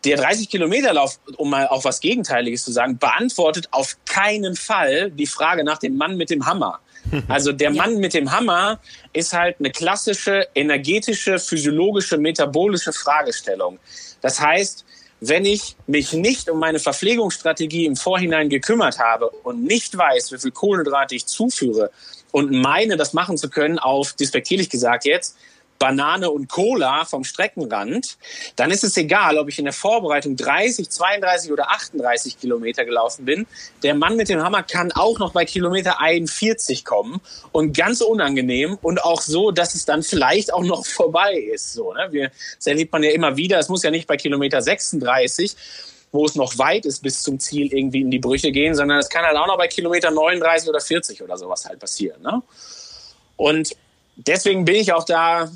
der 0.05 0.17
30 0.17 0.49
Kilometer 0.49 0.93
Lauf, 0.93 1.19
um 1.37 1.51
mal 1.51 1.67
auch 1.69 1.85
was 1.85 2.01
Gegenteiliges 2.01 2.65
zu 2.65 2.73
sagen, 2.73 2.99
beantwortet 2.99 3.69
auf 3.73 3.97
keinen 4.07 4.55
Fall 4.55 5.11
die 5.11 5.27
Frage 5.27 5.65
nach 5.65 5.79
dem 5.79 5.97
Mann 5.97 6.17
mit 6.17 6.31
dem 6.31 6.47
Hammer. 6.47 6.81
Also 7.29 7.53
der 7.53 7.71
Mann 7.71 7.99
mit 7.99 8.13
dem 8.13 8.31
Hammer 8.31 8.81
ist 9.13 9.33
halt 9.33 9.57
eine 9.61 9.71
klassische 9.71 10.47
energetische, 10.55 11.39
physiologische, 11.39 12.19
metabolische 12.19 12.93
Fragestellung. 12.93 13.79
Das 14.21 14.41
heißt, 14.41 14.85
wenn 15.21 15.45
ich 15.45 15.77
mich 15.87 16.13
nicht 16.13 16.51
um 16.51 16.59
meine 16.59 16.79
Verpflegungsstrategie 16.79 17.87
im 17.87 17.97
Vorhinein 17.97 18.49
gekümmert 18.49 18.99
habe 18.99 19.31
und 19.31 19.65
nicht 19.65 19.97
weiß, 19.97 20.33
wie 20.33 20.39
viel 20.39 20.51
Kohlenhydrate 20.51 21.15
ich 21.15 21.27
zuführe 21.27 21.91
und 22.31 22.51
meine, 22.51 22.97
das 22.97 23.15
machen 23.15 23.37
zu 23.37 23.49
können 23.49 23.79
auf, 23.79 24.13
despektierlich 24.13 24.69
gesagt 24.69 25.05
jetzt, 25.05 25.37
Banane 25.79 26.31
und 26.31 26.49
Cola 26.49 27.05
vom 27.05 27.25
Streckenrand, 27.25 28.19
dann 28.57 28.71
ist 28.71 28.85
es 28.85 28.97
egal, 28.97 29.39
ob 29.39 29.49
ich 29.49 29.59
in 29.59 29.65
der 29.65 29.73
Vorbereitung 29.73 30.37
30, 30.37 30.89
32 30.89 31.53
oder 31.53 31.71
38 31.71 32.39
Kilometer 32.39 32.85
gelaufen 32.85 33.25
bin. 33.25 33.47
Der 33.83 33.95
Mann 33.95 34.17
mit 34.17 34.29
dem 34.29 34.43
Hammer 34.43 34.63
kann 34.63 34.93
auch 34.93 35.19
noch 35.19 35.33
bei 35.33 35.45
Kilometer 35.45 36.01
41 36.01 36.85
kommen 36.85 37.21
und 37.53 37.77
ganz 37.77 38.01
unangenehm 38.01 38.79
und 38.83 39.03
auch 39.03 39.21
so, 39.21 39.51
dass 39.51 39.75
es 39.75 39.85
dann 39.85 40.03
vielleicht 40.03 40.53
auch 40.53 40.65
noch 40.65 40.85
vorbei 40.99 41.35
ist. 41.35 41.73
So, 41.73 41.93
ne? 41.93 42.09
Wir, 42.11 42.31
das 42.57 42.67
erlebt 42.67 42.93
man 42.93 43.03
ja 43.03 43.11
immer 43.11 43.37
wieder. 43.37 43.59
Es 43.59 43.69
muss 43.69 43.83
ja 43.83 43.91
nicht 43.91 44.07
bei 44.07 44.17
Kilometer 44.17 44.63
36 44.63 45.57
wo 46.11 46.25
es 46.25 46.35
noch 46.37 46.57
weit 46.59 46.87
ist 46.87 47.03
bis 47.03 47.23
zum 47.23 47.39
Ziel 47.39 47.73
irgendwie 47.73 48.01
in 48.01 48.11
die 48.11 48.19
Brüche 48.19 48.51
gehen, 48.51 48.75
sondern 48.75 48.99
es 48.99 49.11
kann 49.11 49.25
halt 49.25 49.37
auch 49.37 49.47
noch 49.47 49.59
bei 49.59 49.69
Kilometer 49.69 50.11
39 50.11 50.69
oder 50.69 50.81
40 50.81 51.23
oder 51.23 51.37
sowas 51.37 51.67
halt 51.67 51.79
passieren. 51.79 52.23
Ne? 52.23 52.43
Und 53.37 53.77
deswegen 54.17 54.65
bin 54.65 54.77
ich 54.77 54.93
auch 54.93 55.05
da 55.05 55.51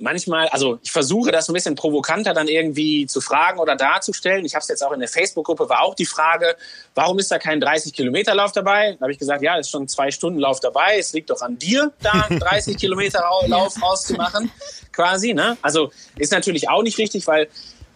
manchmal, 0.00 0.48
also 0.48 0.78
ich 0.82 0.92
versuche 0.92 1.30
das 1.30 1.48
ein 1.48 1.54
bisschen 1.54 1.74
provokanter 1.74 2.34
dann 2.34 2.48
irgendwie 2.48 3.06
zu 3.06 3.20
fragen 3.20 3.58
oder 3.58 3.76
darzustellen. 3.76 4.44
Ich 4.44 4.54
habe 4.54 4.62
es 4.62 4.68
jetzt 4.68 4.82
auch 4.82 4.92
in 4.92 5.00
der 5.00 5.08
Facebook-Gruppe, 5.08 5.68
war 5.68 5.82
auch 5.82 5.94
die 5.94 6.06
Frage, 6.06 6.56
warum 6.94 7.18
ist 7.18 7.30
da 7.30 7.38
kein 7.38 7.62
30-Kilometer-Lauf 7.62 8.52
dabei? 8.52 8.92
Da 8.94 9.02
habe 9.02 9.12
ich 9.12 9.18
gesagt, 9.18 9.42
ja, 9.42 9.56
ist 9.56 9.70
schon 9.70 9.88
zwei 9.88 10.10
Stunden 10.10 10.38
Lauf 10.38 10.60
dabei. 10.60 10.98
Es 10.98 11.12
liegt 11.12 11.30
doch 11.30 11.40
an 11.42 11.58
dir, 11.58 11.92
da 12.02 12.26
30 12.28 12.76
Kilometer 12.80 13.22
Lauf 13.46 13.80
rauszumachen, 13.80 14.50
quasi. 14.92 15.34
Ne? 15.34 15.56
Also 15.62 15.90
ist 16.16 16.32
natürlich 16.32 16.68
auch 16.68 16.82
nicht 16.82 16.98
richtig, 16.98 17.26
weil 17.26 17.48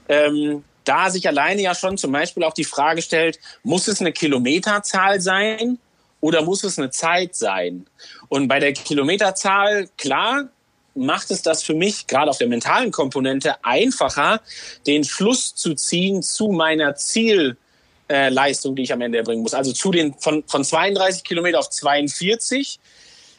ähm, 0.08 0.64
da 0.84 1.10
sich 1.10 1.26
alleine 1.28 1.62
ja 1.62 1.74
schon 1.74 1.98
zum 1.98 2.12
Beispiel 2.12 2.44
auch 2.44 2.54
die 2.54 2.64
Frage 2.64 3.02
stellt, 3.02 3.38
muss 3.62 3.88
es 3.88 4.00
eine 4.00 4.12
Kilometerzahl 4.12 5.20
sein 5.20 5.78
oder 6.20 6.42
muss 6.42 6.64
es 6.64 6.78
eine 6.78 6.90
Zeit 6.90 7.34
sein? 7.34 7.86
Und 8.28 8.48
bei 8.48 8.60
der 8.60 8.72
Kilometerzahl, 8.72 9.88
klar, 9.96 10.48
macht 10.94 11.30
es 11.30 11.42
das 11.42 11.62
für 11.62 11.74
mich 11.74 12.06
gerade 12.06 12.30
auf 12.30 12.38
der 12.38 12.48
mentalen 12.48 12.90
Komponente 12.90 13.64
einfacher, 13.64 14.40
den 14.86 15.04
Schluss 15.04 15.54
zu 15.54 15.74
ziehen 15.74 16.22
zu 16.22 16.48
meiner 16.48 16.94
Zielleistung, 16.94 18.76
die 18.76 18.82
ich 18.82 18.92
am 18.92 19.00
Ende 19.00 19.18
erbringen 19.18 19.42
muss. 19.42 19.54
Also 19.54 19.72
zu 19.72 19.90
den 19.90 20.14
von, 20.14 20.44
von 20.46 20.64
32 20.64 21.24
Kilometer 21.24 21.58
auf 21.58 21.70
42 21.70 22.78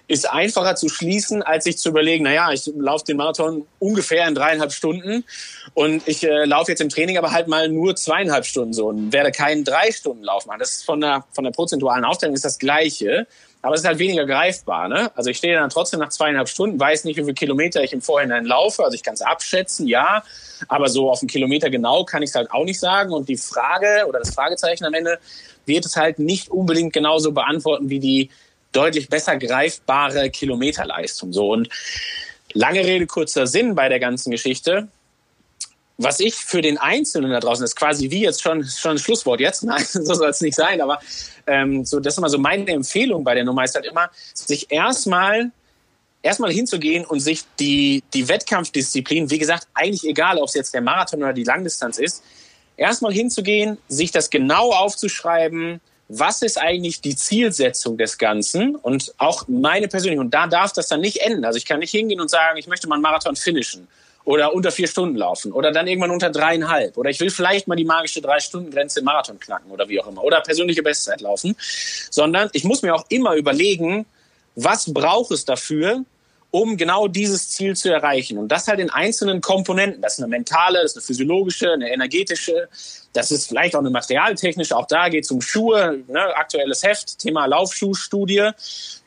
ist 0.08 0.30
einfacher 0.30 0.76
zu 0.76 0.90
schließen, 0.90 1.42
als 1.42 1.64
sich 1.64 1.78
zu 1.78 1.90
überlegen, 1.90 2.26
naja, 2.26 2.52
ich 2.52 2.70
laufe 2.76 3.06
den 3.06 3.18
Marathon 3.18 3.66
ungefähr 3.80 4.28
in 4.28 4.36
dreieinhalb 4.36 4.74
Stunden 4.74 5.24
und 5.74 6.08
ich 6.08 6.24
äh, 6.24 6.46
laufe 6.46 6.72
jetzt 6.72 6.82
im 6.82 6.90
Training 6.90 7.18
aber 7.18 7.32
halt 7.32 7.48
mal 7.48 7.70
nur 7.70 7.96
zweieinhalb 7.96 8.46
Stunden 8.46 8.74
so 8.74 8.88
und 8.88 9.14
werde 9.14 9.32
keinen 9.32 9.64
drei 9.64 9.92
Stunden 9.92 10.24
Lauf 10.24 10.46
machen. 10.46 10.60
Das 10.60 10.72
ist 10.72 10.86
von 10.86 11.00
der, 11.00 11.24
von 11.32 11.46
der 11.46 11.52
prozentualen 11.52 12.04
Aufteilung 12.04 12.36
ist 12.36 12.46
das 12.46 12.60
Gleiche. 12.60 13.28
Aber 13.64 13.76
es 13.76 13.82
ist 13.82 13.88
halt 13.88 13.98
weniger 13.98 14.26
greifbar. 14.26 14.90
Ne? 14.90 15.10
Also 15.16 15.30
ich 15.30 15.38
stehe 15.38 15.56
dann 15.56 15.70
trotzdem 15.70 16.02
nach 16.02 16.10
zweieinhalb 16.10 16.50
Stunden, 16.50 16.78
weiß 16.78 17.06
nicht, 17.06 17.16
wie 17.16 17.22
viele 17.22 17.34
Kilometer 17.34 17.82
ich 17.82 17.94
im 17.94 18.02
Vorhinein 18.02 18.44
laufe. 18.44 18.84
Also 18.84 18.94
ich 18.94 19.04
kann 19.04 19.14
es 19.14 19.22
abschätzen, 19.22 19.88
ja. 19.88 20.22
Aber 20.68 20.90
so 20.90 21.10
auf 21.10 21.22
einen 21.22 21.30
Kilometer 21.30 21.70
genau 21.70 22.04
kann 22.04 22.22
ich 22.24 22.32
es 22.32 22.36
halt 22.36 22.52
auch 22.52 22.66
nicht 22.66 22.78
sagen. 22.78 23.14
Und 23.14 23.30
die 23.30 23.38
Frage 23.38 24.06
oder 24.06 24.20
das 24.20 24.34
Fragezeichen 24.34 24.84
am 24.84 24.94
Ende 24.94 25.18
wird 25.66 25.86
es 25.86 25.96
halt 25.96 26.20
nicht 26.20 26.52
unbedingt 26.52 26.92
genauso 26.92 27.32
beantworten 27.32 27.90
wie 27.90 28.02
die 28.02 28.30
deutlich 28.74 29.10
besser 29.10 29.38
greifbare 29.38 30.30
Kilometerleistung. 30.30 31.32
So 31.32 31.52
und 31.52 31.70
lange 32.54 32.86
Rede, 32.86 33.08
kurzer 33.08 33.48
Sinn 33.48 33.76
bei 33.76 33.90
der 33.90 34.00
ganzen 34.00 34.32
Geschichte 34.32 34.90
was 35.98 36.20
ich 36.20 36.36
für 36.36 36.62
den 36.62 36.78
Einzelnen 36.78 37.32
da 37.32 37.40
draußen, 37.40 37.64
das 37.64 37.72
ist 37.72 37.76
quasi 37.76 38.10
wie 38.10 38.22
jetzt 38.22 38.42
schon, 38.42 38.64
schon 38.64 38.92
ein 38.92 39.00
Schlusswort 39.00 39.40
jetzt, 39.40 39.64
nein, 39.64 39.84
so 39.86 40.14
soll 40.14 40.30
es 40.30 40.42
nicht 40.42 40.56
sein, 40.56 40.82
aber 40.82 41.00
ähm, 41.48 41.86
so, 41.86 42.00
das 42.00 42.14
ist 42.14 42.18
immer 42.18 42.30
so 42.30 42.38
meine 42.38 42.70
Empfehlung 42.72 43.24
bei 43.24 43.36
der 43.36 43.44
Nummer 43.44 43.64
ist 43.64 43.76
halt 43.76 43.86
immer, 43.86 44.10
sich 44.34 44.72
erstmal 44.72 45.52
erstmal 46.22 46.52
hinzugehen 46.52 47.06
und 47.06 47.20
sich 47.20 47.44
die, 47.60 48.02
die 48.14 48.30
Wettkampfdisziplin, 48.30 49.30
wie 49.30 49.40
gesagt, 49.40 49.68
eigentlich 49.74 50.10
egal, 50.10 50.38
ob 50.38 50.48
es 50.48 50.54
jetzt 50.54 50.74
der 50.74 50.82
Marathon 50.82 51.22
oder 51.22 51.34
die 51.34 51.44
Langdistanz 51.44 51.98
ist, 51.98 52.24
erstmal 52.78 53.12
hinzugehen, 53.12 53.78
sich 53.90 54.12
das 54.12 54.30
genau 54.30 54.72
aufzuschreiben, 54.72 55.82
was 56.20 56.42
ist 56.42 56.60
eigentlich 56.60 57.02
die 57.02 57.16
Zielsetzung 57.16 57.98
des 57.98 58.18
Ganzen 58.18 58.76
und 58.76 59.14
auch 59.18 59.48
meine 59.48 59.88
persönliche, 59.88 60.22
und 60.22 60.34
da 60.34 60.48
darf 60.48 60.74
das 60.74 60.88
dann 60.88 61.02
nicht 61.02 61.18
enden. 61.18 61.44
Also 61.46 61.58
ich 61.58 61.66
kann 61.66 61.80
nicht 61.80 61.92
hingehen 61.92 62.22
und 62.22 62.30
sagen, 62.30 62.58
ich 62.58 62.68
möchte 62.68 62.88
mal 62.88 62.96
einen 62.96 63.02
Marathon 63.02 63.36
finishen 63.36 63.88
oder 64.26 64.54
unter 64.54 64.72
vier 64.72 64.88
Stunden 64.88 65.16
laufen 65.16 65.52
oder 65.52 65.72
dann 65.72 65.88
irgendwann 65.88 66.12
unter 66.12 66.30
dreieinhalb 66.30 66.98
oder 66.98 67.10
ich 67.10 67.20
will 67.20 67.30
vielleicht 67.30 67.68
mal 67.68 67.76
die 67.76 67.84
magische 67.84 68.22
drei 68.22 68.40
Stunden 68.40 68.72
Grenze 68.72 69.00
im 69.00 69.06
Marathon 69.06 69.40
knacken 69.40 69.70
oder 69.72 69.90
wie 69.90 70.00
auch 70.00 70.08
immer 70.08 70.24
oder 70.24 70.42
persönliche 70.42 70.84
Bestzeit 70.84 71.22
laufen, 71.22 71.56
sondern 72.10 72.50
ich 72.54 72.64
muss 72.64 72.84
mir 72.84 72.96
auch 72.96 73.06
immer 73.10 73.36
überlegen, 73.36 74.06
was 74.56 74.94
braucht 74.94 75.32
es 75.32 75.46
dafür, 75.46 76.06
um 76.54 76.78
genau 76.78 77.08
dieses 77.08 77.50
Ziel 77.50 77.76
zu 77.76 77.92
erreichen. 77.92 78.38
Und 78.38 78.50
das 78.50 78.68
halt 78.68 78.80
in 78.80 78.92
einzelnen 78.92 79.42
Komponenten. 79.42 80.04
Das 80.04 80.14
ist 80.14 80.20
eine 80.20 80.28
mentale, 80.28 80.84
das 80.84 80.92
ist 80.92 80.98
eine 80.98 81.04
physiologische, 81.04 81.72
eine 81.72 81.92
energetische, 81.92 82.70
das 83.12 83.32
ist 83.32 83.48
vielleicht 83.48 83.76
auch 83.76 83.80
eine 83.80 83.90
materialtechnische. 83.90 84.78
Auch 84.78 84.86
da 84.86 85.10
geht 85.10 85.24
es 85.24 85.32
um 85.32 85.42
Schuhe, 85.42 86.04
ne, 86.08 86.22
aktuelles 86.36 86.84
Heft, 86.84 87.18
Thema 87.18 87.48
Laufschuhstudie. 87.48 88.52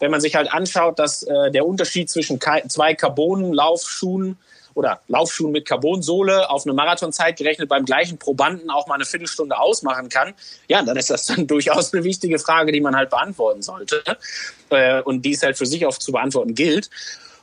Wenn 0.01 0.11
man 0.11 0.21
sich 0.21 0.35
halt 0.35 0.53
anschaut, 0.53 0.99
dass 0.99 1.23
äh, 1.23 1.53
der 1.53 1.65
Unterschied 1.65 2.11
zwischen 2.11 2.41
zwei 2.41 2.95
Carbon-Laufschuhen 2.95 4.39
oder 4.75 5.01
Laufschuhen 5.07 5.53
mit 5.53 5.67
Carbonsohle 5.67 6.51
auf 6.51 6.67
eine 6.67 6.75
Marathonzeit 6.75 7.37
gerechnet 7.37 7.69
beim 7.69 7.85
gleichen 7.85 8.19
Probanden 8.19 8.71
auch 8.71 8.89
mal 8.89 8.97
eine 8.97 9.05
Viertelstunde 9.05 9.57
ausmachen 9.57 10.09
kann, 10.09 10.35
ja, 10.67 10.83
dann 10.83 10.97
ist 10.97 11.11
das 11.11 11.27
dann 11.27 11.47
durchaus 11.47 11.95
eine 11.95 12.03
wichtige 12.03 12.41
Frage, 12.41 12.73
die 12.73 12.81
man 12.81 12.97
halt 12.97 13.11
beantworten 13.11 13.63
sollte 13.63 14.03
äh, 14.71 15.01
und 15.03 15.23
die 15.23 15.35
es 15.35 15.45
halt 15.45 15.57
für 15.57 15.67
sich 15.67 15.87
auch 15.87 15.97
zu 15.97 16.11
beantworten 16.11 16.57
gilt. 16.57 16.91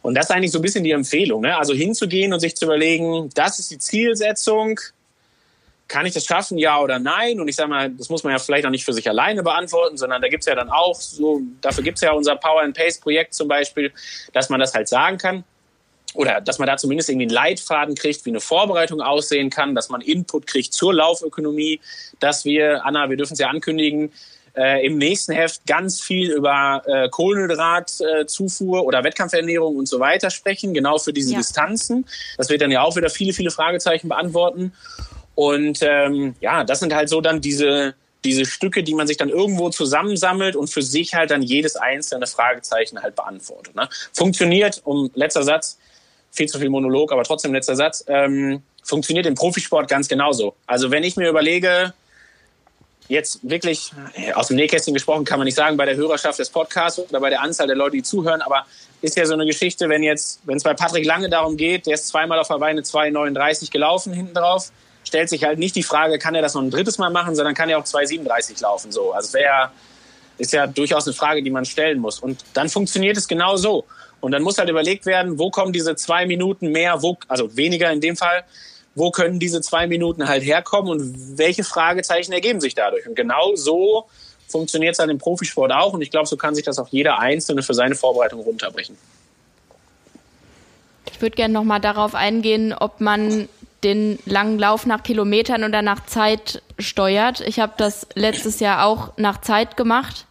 Und 0.03 0.15
das 0.15 0.25
ist 0.25 0.31
eigentlich 0.31 0.51
so 0.51 0.59
ein 0.59 0.61
bisschen 0.61 0.83
die 0.83 0.91
Empfehlung, 0.91 1.41
ne? 1.41 1.57
also 1.57 1.73
hinzugehen 1.73 2.33
und 2.33 2.41
sich 2.41 2.55
zu 2.55 2.65
überlegen, 2.65 3.29
das 3.35 3.57
ist 3.57 3.71
die 3.71 3.79
Zielsetzung, 3.79 4.79
kann 5.87 6.05
ich 6.05 6.13
das 6.13 6.25
schaffen, 6.25 6.57
ja 6.57 6.79
oder 6.79 6.99
nein? 6.99 7.39
Und 7.39 7.47
ich 7.47 7.55
sage 7.55 7.69
mal, 7.69 7.89
das 7.89 8.09
muss 8.09 8.23
man 8.23 8.33
ja 8.33 8.39
vielleicht 8.39 8.65
auch 8.65 8.69
nicht 8.69 8.83
für 8.83 8.93
sich 8.93 9.07
alleine 9.07 9.43
beantworten, 9.43 9.97
sondern 9.97 10.21
da 10.21 10.27
gibt 10.27 10.41
es 10.41 10.47
ja 10.47 10.55
dann 10.55 10.69
auch 10.69 10.95
so, 10.95 11.41
dafür 11.61 11.83
gibt 11.83 11.97
es 11.97 12.01
ja 12.01 12.11
unser 12.11 12.35
Power 12.35 12.61
and 12.61 12.75
Pace 12.75 12.99
Projekt 12.99 13.33
zum 13.33 13.47
Beispiel, 13.47 13.93
dass 14.33 14.49
man 14.49 14.59
das 14.59 14.73
halt 14.73 14.89
sagen 14.89 15.17
kann 15.17 15.45
oder 16.15 16.41
dass 16.41 16.59
man 16.59 16.67
da 16.67 16.75
zumindest 16.75 17.09
irgendwie 17.09 17.25
einen 17.25 17.33
Leitfaden 17.33 17.95
kriegt, 17.95 18.25
wie 18.25 18.31
eine 18.31 18.41
Vorbereitung 18.41 19.01
aussehen 19.01 19.49
kann, 19.49 19.73
dass 19.73 19.87
man 19.87 20.01
Input 20.01 20.47
kriegt 20.47 20.73
zur 20.73 20.93
Laufökonomie, 20.93 21.79
dass 22.19 22.43
wir, 22.43 22.85
Anna, 22.85 23.09
wir 23.09 23.17
dürfen 23.17 23.33
es 23.33 23.39
ja 23.39 23.47
ankündigen, 23.47 24.11
äh, 24.55 24.85
im 24.85 24.97
nächsten 24.97 25.33
Heft 25.33 25.65
ganz 25.65 26.01
viel 26.01 26.31
über 26.31 26.81
äh, 26.85 27.09
Kohlenhydratzufuhr 27.09 28.85
oder 28.85 29.03
Wettkampfernährung 29.03 29.75
und 29.75 29.87
so 29.87 29.99
weiter 29.99 30.29
sprechen, 30.29 30.73
genau 30.73 30.97
für 30.97 31.13
diese 31.13 31.31
ja. 31.31 31.37
Distanzen. 31.39 32.05
Das 32.37 32.49
wird 32.49 32.61
dann 32.61 32.71
ja 32.71 32.83
auch 32.83 32.95
wieder 32.95 33.09
viele, 33.09 33.33
viele 33.33 33.51
Fragezeichen 33.51 34.09
beantworten. 34.09 34.73
Und 35.35 35.79
ähm, 35.81 36.35
ja, 36.39 36.63
das 36.63 36.79
sind 36.79 36.93
halt 36.93 37.09
so 37.09 37.21
dann 37.21 37.41
diese, 37.41 37.95
diese 38.23 38.45
Stücke, 38.45 38.83
die 38.83 38.93
man 38.93 39.07
sich 39.07 39.17
dann 39.17 39.29
irgendwo 39.29 39.69
zusammensammelt 39.69 40.55
und 40.55 40.67
für 40.67 40.83
sich 40.83 41.15
halt 41.15 41.31
dann 41.31 41.41
jedes 41.41 41.75
einzelne 41.75 42.27
Fragezeichen 42.27 43.01
halt 43.01 43.15
beantwortet. 43.15 43.75
Ne? 43.75 43.89
Funktioniert, 44.11 44.81
um 44.83 45.09
letzter 45.15 45.43
Satz, 45.43 45.79
viel 46.31 46.47
zu 46.47 46.59
viel 46.59 46.69
Monolog, 46.69 47.11
aber 47.11 47.23
trotzdem 47.23 47.53
letzter 47.53 47.75
Satz, 47.75 48.05
ähm, 48.07 48.61
funktioniert 48.83 49.25
im 49.25 49.35
Profisport 49.35 49.87
ganz 49.87 50.07
genauso. 50.07 50.55
Also 50.67 50.91
wenn 50.91 51.03
ich 51.03 51.15
mir 51.15 51.29
überlege, 51.29 51.93
jetzt 53.07 53.39
wirklich 53.43 53.91
äh, 54.15 54.33
aus 54.33 54.47
dem 54.47 54.57
Nähkästchen 54.57 54.93
gesprochen, 54.93 55.25
kann 55.25 55.39
man 55.39 55.45
nicht 55.45 55.55
sagen, 55.55 55.77
bei 55.77 55.85
der 55.85 55.95
Hörerschaft 55.95 56.39
des 56.39 56.49
Podcasts 56.49 56.99
oder 56.99 57.19
bei 57.19 57.29
der 57.29 57.41
Anzahl 57.41 57.67
der 57.67 57.75
Leute, 57.75 57.97
die 57.97 58.03
zuhören, 58.03 58.41
aber 58.41 58.65
ist 59.01 59.17
ja 59.17 59.25
so 59.25 59.33
eine 59.33 59.45
Geschichte, 59.45 59.89
wenn 59.89 60.01
jetzt, 60.01 60.39
wenn 60.45 60.57
es 60.57 60.63
bei 60.63 60.73
Patrick 60.73 61.05
Lange 61.05 61.29
darum 61.29 61.57
geht, 61.57 61.85
der 61.85 61.95
ist 61.95 62.07
zweimal 62.07 62.39
auf 62.39 62.47
der 62.47 62.59
Beine 62.59 62.81
2,39 62.81 63.71
gelaufen 63.71 64.13
hinten 64.13 64.33
drauf, 64.33 64.71
stellt 65.03 65.29
sich 65.29 65.43
halt 65.43 65.59
nicht 65.59 65.75
die 65.75 65.83
Frage, 65.83 66.17
kann 66.17 66.35
er 66.35 66.41
das 66.41 66.53
noch 66.53 66.61
ein 66.61 66.71
drittes 66.71 66.97
Mal 66.97 67.09
machen, 67.09 67.35
sondern 67.35 67.53
kann 67.53 67.69
er 67.69 67.79
auch 67.79 67.83
2,37 67.83 68.61
laufen, 68.61 68.91
so. 68.91 69.11
Also 69.11 69.33
wäre, 69.33 69.71
ist 70.37 70.53
ja 70.53 70.67
durchaus 70.67 71.05
eine 71.05 71.13
Frage, 71.13 71.43
die 71.43 71.51
man 71.51 71.65
stellen 71.65 71.99
muss. 71.99 72.19
Und 72.19 72.43
dann 72.53 72.69
funktioniert 72.69 73.17
es 73.17 73.27
genau 73.27 73.57
so. 73.57 73.85
Und 74.21 74.31
dann 74.31 74.41
muss 74.41 74.57
halt 74.57 74.69
überlegt 74.69 75.05
werden, 75.05 75.37
wo 75.37 75.51
kommen 75.51 75.73
diese 75.73 75.97
zwei 75.97 76.25
Minuten 76.25 76.71
mehr, 76.71 77.01
wo, 77.01 77.17
also 77.27 77.57
weniger 77.57 77.91
in 77.91 77.99
dem 77.99 78.15
Fall, 78.15 78.45
wo 78.95 79.11
können 79.11 79.39
diese 79.39 79.61
zwei 79.61 79.87
Minuten 79.87 80.27
halt 80.27 80.43
herkommen 80.43 80.91
und 80.91 81.37
welche 81.37 81.63
Fragezeichen 81.63 82.31
ergeben 82.31 82.61
sich 82.61 82.75
dadurch. 82.75 83.07
Und 83.07 83.15
genau 83.15 83.55
so 83.55 84.07
funktioniert 84.47 84.93
es 84.93 84.99
halt 84.99 85.09
im 85.09 85.17
Profisport 85.17 85.71
auch. 85.71 85.93
Und 85.93 86.01
ich 86.01 86.11
glaube, 86.11 86.27
so 86.27 86.37
kann 86.37 86.55
sich 86.55 86.63
das 86.63 86.79
auch 86.79 86.87
jeder 86.89 87.19
Einzelne 87.19 87.63
für 87.63 87.73
seine 87.73 87.95
Vorbereitung 87.95 88.41
runterbrechen. 88.41 88.97
Ich 91.11 91.21
würde 91.21 91.35
gerne 91.35 91.53
nochmal 91.53 91.81
darauf 91.81 92.15
eingehen, 92.15 92.73
ob 92.73 93.01
man 93.01 93.49
den 93.83 94.19
langen 94.25 94.59
Lauf 94.59 94.85
nach 94.85 95.03
Kilometern 95.03 95.63
oder 95.63 95.81
nach 95.81 96.05
Zeit 96.05 96.61
steuert. 96.79 97.41
Ich 97.41 97.59
habe 97.59 97.73
das 97.77 98.07
letztes 98.15 98.59
Jahr 98.59 98.85
auch 98.85 99.17
nach 99.17 99.41
Zeit 99.41 99.75
gemacht, 99.75 100.25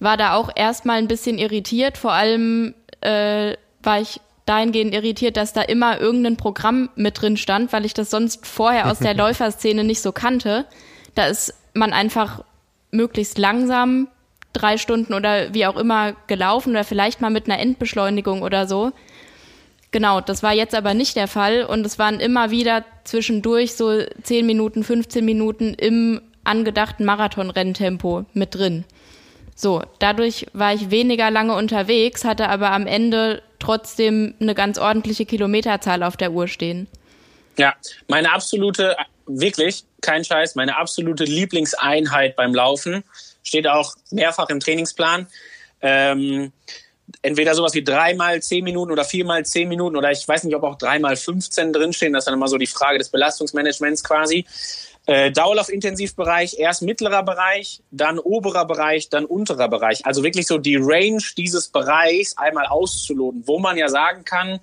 war 0.00 0.16
da 0.16 0.34
auch 0.34 0.50
erstmal 0.54 0.98
ein 0.98 1.08
bisschen 1.08 1.38
irritiert, 1.38 1.98
vor 1.98 2.12
allem 2.12 2.74
äh, 3.00 3.54
war 3.82 4.00
ich 4.00 4.20
dahingehend 4.48 4.94
irritiert, 4.94 5.36
dass 5.36 5.52
da 5.52 5.62
immer 5.62 6.00
irgendein 6.00 6.36
Programm 6.36 6.90
mit 6.96 7.20
drin 7.20 7.36
stand, 7.36 7.72
weil 7.72 7.84
ich 7.84 7.94
das 7.94 8.10
sonst 8.10 8.46
vorher 8.46 8.90
aus 8.90 8.98
der 8.98 9.14
Läuferszene 9.22 9.84
nicht 9.84 10.00
so 10.00 10.12
kannte. 10.12 10.66
Da 11.14 11.26
ist 11.26 11.54
man 11.74 11.92
einfach 11.92 12.44
möglichst 12.90 13.38
langsam 13.38 14.08
drei 14.52 14.78
Stunden 14.78 15.14
oder 15.14 15.52
wie 15.54 15.66
auch 15.66 15.76
immer 15.76 16.14
gelaufen 16.26 16.70
oder 16.70 16.84
vielleicht 16.84 17.20
mal 17.20 17.30
mit 17.30 17.46
einer 17.46 17.60
Endbeschleunigung 17.60 18.42
oder 18.42 18.66
so. 18.66 18.92
Genau, 19.90 20.20
das 20.20 20.42
war 20.42 20.52
jetzt 20.52 20.74
aber 20.74 20.94
nicht 20.94 21.16
der 21.16 21.28
Fall 21.28 21.64
und 21.64 21.84
es 21.86 21.98
waren 21.98 22.20
immer 22.20 22.50
wieder 22.50 22.84
zwischendurch 23.04 23.74
so 23.74 24.02
10 24.22 24.44
Minuten, 24.44 24.84
15 24.84 25.24
Minuten 25.24 25.74
im 25.74 26.20
angedachten 26.44 27.04
Marathonrenntempo 27.04 28.24
mit 28.34 28.54
drin. 28.54 28.84
So, 29.54 29.82
dadurch 29.98 30.46
war 30.52 30.74
ich 30.74 30.90
weniger 30.90 31.30
lange 31.30 31.54
unterwegs, 31.54 32.24
hatte 32.24 32.48
aber 32.48 32.70
am 32.70 32.86
Ende 32.86 33.42
trotzdem 33.58 34.34
eine 34.40 34.54
ganz 34.54 34.78
ordentliche 34.78 35.26
Kilometerzahl 35.26 36.02
auf 36.02 36.16
der 36.16 36.32
Uhr 36.32 36.48
stehen. 36.48 36.86
Ja, 37.56 37.74
meine 38.06 38.32
absolute, 38.32 38.96
wirklich, 39.26 39.84
kein 40.00 40.24
Scheiß, 40.24 40.54
meine 40.54 40.76
absolute 40.76 41.24
Lieblingseinheit 41.24 42.36
beim 42.36 42.54
Laufen 42.54 43.02
steht 43.42 43.66
auch 43.66 43.94
mehrfach 44.10 44.48
im 44.48 44.60
Trainingsplan. 44.60 45.26
Ähm, 45.80 46.52
entweder 47.22 47.54
sowas 47.54 47.74
wie 47.74 47.82
dreimal 47.82 48.42
zehn 48.42 48.64
Minuten 48.64 48.92
oder 48.92 49.04
viermal 49.04 49.44
zehn 49.44 49.68
Minuten 49.68 49.96
oder 49.96 50.10
ich 50.10 50.26
weiß 50.26 50.44
nicht, 50.44 50.54
ob 50.54 50.62
auch 50.62 50.76
dreimal 50.76 51.16
15 51.16 51.72
drinstehen. 51.72 52.12
Das 52.12 52.22
ist 52.22 52.26
dann 52.26 52.34
immer 52.34 52.48
so 52.48 52.58
die 52.58 52.66
Frage 52.66 52.98
des 52.98 53.08
Belastungsmanagements 53.08 54.04
quasi. 54.04 54.44
Äh, 55.08 55.32
Dauerlauf-Intensivbereich, 55.32 56.58
erst 56.58 56.82
mittlerer 56.82 57.22
Bereich, 57.22 57.80
dann 57.90 58.18
oberer 58.18 58.66
Bereich, 58.66 59.08
dann 59.08 59.24
unterer 59.24 59.70
Bereich. 59.70 60.04
Also 60.04 60.22
wirklich 60.22 60.46
so 60.46 60.58
die 60.58 60.76
Range 60.76 61.22
dieses 61.34 61.68
Bereichs 61.68 62.36
einmal 62.36 62.66
auszuloten, 62.66 63.42
wo 63.46 63.58
man 63.58 63.78
ja 63.78 63.88
sagen 63.88 64.26
kann, 64.26 64.60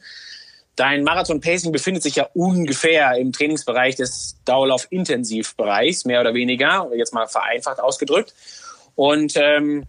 dein 0.75 1.03
Marathon-Pacing 1.03 1.71
befindet 1.71 2.03
sich 2.03 2.17
ja 2.17 2.29
ungefähr 2.36 3.17
im 3.17 3.31
Trainingsbereich 3.31 3.95
des 3.95 4.38
Dauerlauf-Intensivbereichs, 4.45 6.05
mehr 6.05 6.21
oder 6.21 6.36
weniger, 6.36 6.91
jetzt 6.95 7.12
mal 7.12 7.25
vereinfacht 7.25 7.79
ausgedrückt. 7.79 8.36
Und 8.93 9.34
ähm, 9.38 9.86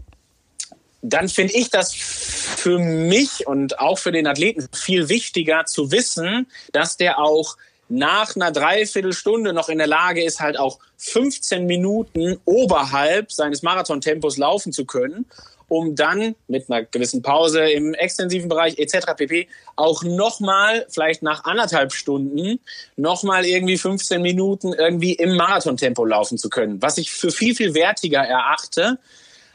dann 1.02 1.28
finde 1.28 1.52
ich 1.52 1.68
das 1.68 1.92
für 1.92 2.78
mich 2.78 3.46
und 3.46 3.78
auch 3.78 3.98
für 3.98 4.10
den 4.10 4.26
Athleten 4.26 4.66
viel 4.72 5.10
wichtiger 5.10 5.66
zu 5.66 5.92
wissen, 5.92 6.46
dass 6.72 6.96
der 6.96 7.18
auch 7.18 7.58
nach 7.88 8.34
einer 8.34 8.50
Dreiviertelstunde 8.50 9.52
noch 9.52 9.68
in 9.68 9.78
der 9.78 9.86
Lage 9.86 10.22
ist, 10.22 10.40
halt 10.40 10.58
auch 10.58 10.78
15 10.98 11.66
Minuten 11.66 12.38
oberhalb 12.44 13.32
seines 13.32 13.62
Marathontempos 13.62 14.36
laufen 14.36 14.72
zu 14.72 14.84
können, 14.84 15.26
um 15.68 15.94
dann 15.94 16.34
mit 16.48 16.70
einer 16.70 16.84
gewissen 16.84 17.22
Pause 17.22 17.68
im 17.70 17.94
extensiven 17.94 18.48
Bereich 18.48 18.78
etc. 18.78 19.14
pp. 19.16 19.48
auch 19.74 20.02
nochmal, 20.04 20.86
vielleicht 20.88 21.22
nach 21.22 21.44
anderthalb 21.44 21.92
Stunden, 21.92 22.60
nochmal 22.96 23.44
irgendwie 23.44 23.78
15 23.78 24.22
Minuten 24.22 24.72
irgendwie 24.72 25.14
im 25.14 25.36
Marathontempo 25.36 26.04
laufen 26.04 26.38
zu 26.38 26.48
können. 26.48 26.80
Was 26.82 26.98
ich 26.98 27.10
für 27.10 27.30
viel, 27.30 27.54
viel 27.54 27.74
wertiger 27.74 28.20
erachte, 28.20 28.98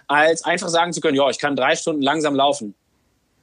als 0.08 0.44
einfach 0.44 0.70
sagen 0.70 0.92
zu 0.92 1.00
können, 1.00 1.16
ja, 1.16 1.30
ich 1.30 1.40
kann 1.40 1.56
drei 1.56 1.76
Stunden 1.76 2.02
langsam 2.02 2.36
laufen. 2.36 2.76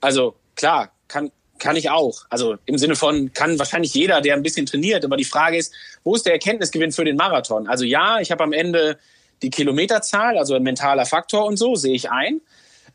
Also 0.01 0.35
klar, 0.55 0.93
kann, 1.09 1.31
kann 1.59 1.77
ich 1.77 1.91
auch. 1.91 2.27
Also 2.31 2.57
im 2.67 2.79
Sinne 2.79 2.97
von, 2.97 3.33
kann 3.33 3.59
wahrscheinlich 3.59 3.95
jeder, 3.95 4.21
der 4.21 4.35
ein 4.35 4.43
bisschen 4.43 4.67
trainiert. 4.67 5.05
Aber 5.05 5.17
die 5.17 5.25
Frage 5.25 5.57
ist, 5.57 5.73
wo 6.05 6.15
ist 6.15 6.27
der 6.27 6.33
Erkenntnisgewinn 6.33 6.93
für 6.93 7.05
den 7.05 7.17
Marathon? 7.17 7.69
Also 7.69 7.85
ja, 7.85 8.21
ich 8.21 8.31
habe 8.31 8.45
am 8.45 8.53
Ende 8.53 8.99
die 9.43 9.51
Kilometerzahl, 9.51 10.39
also 10.39 10.55
ein 10.55 10.63
mentaler 10.63 11.07
Faktor 11.07 11.45
und 11.45 11.57
so, 11.57 11.75
sehe 11.75 11.95
ich 11.95 12.11
ein. 12.11 12.41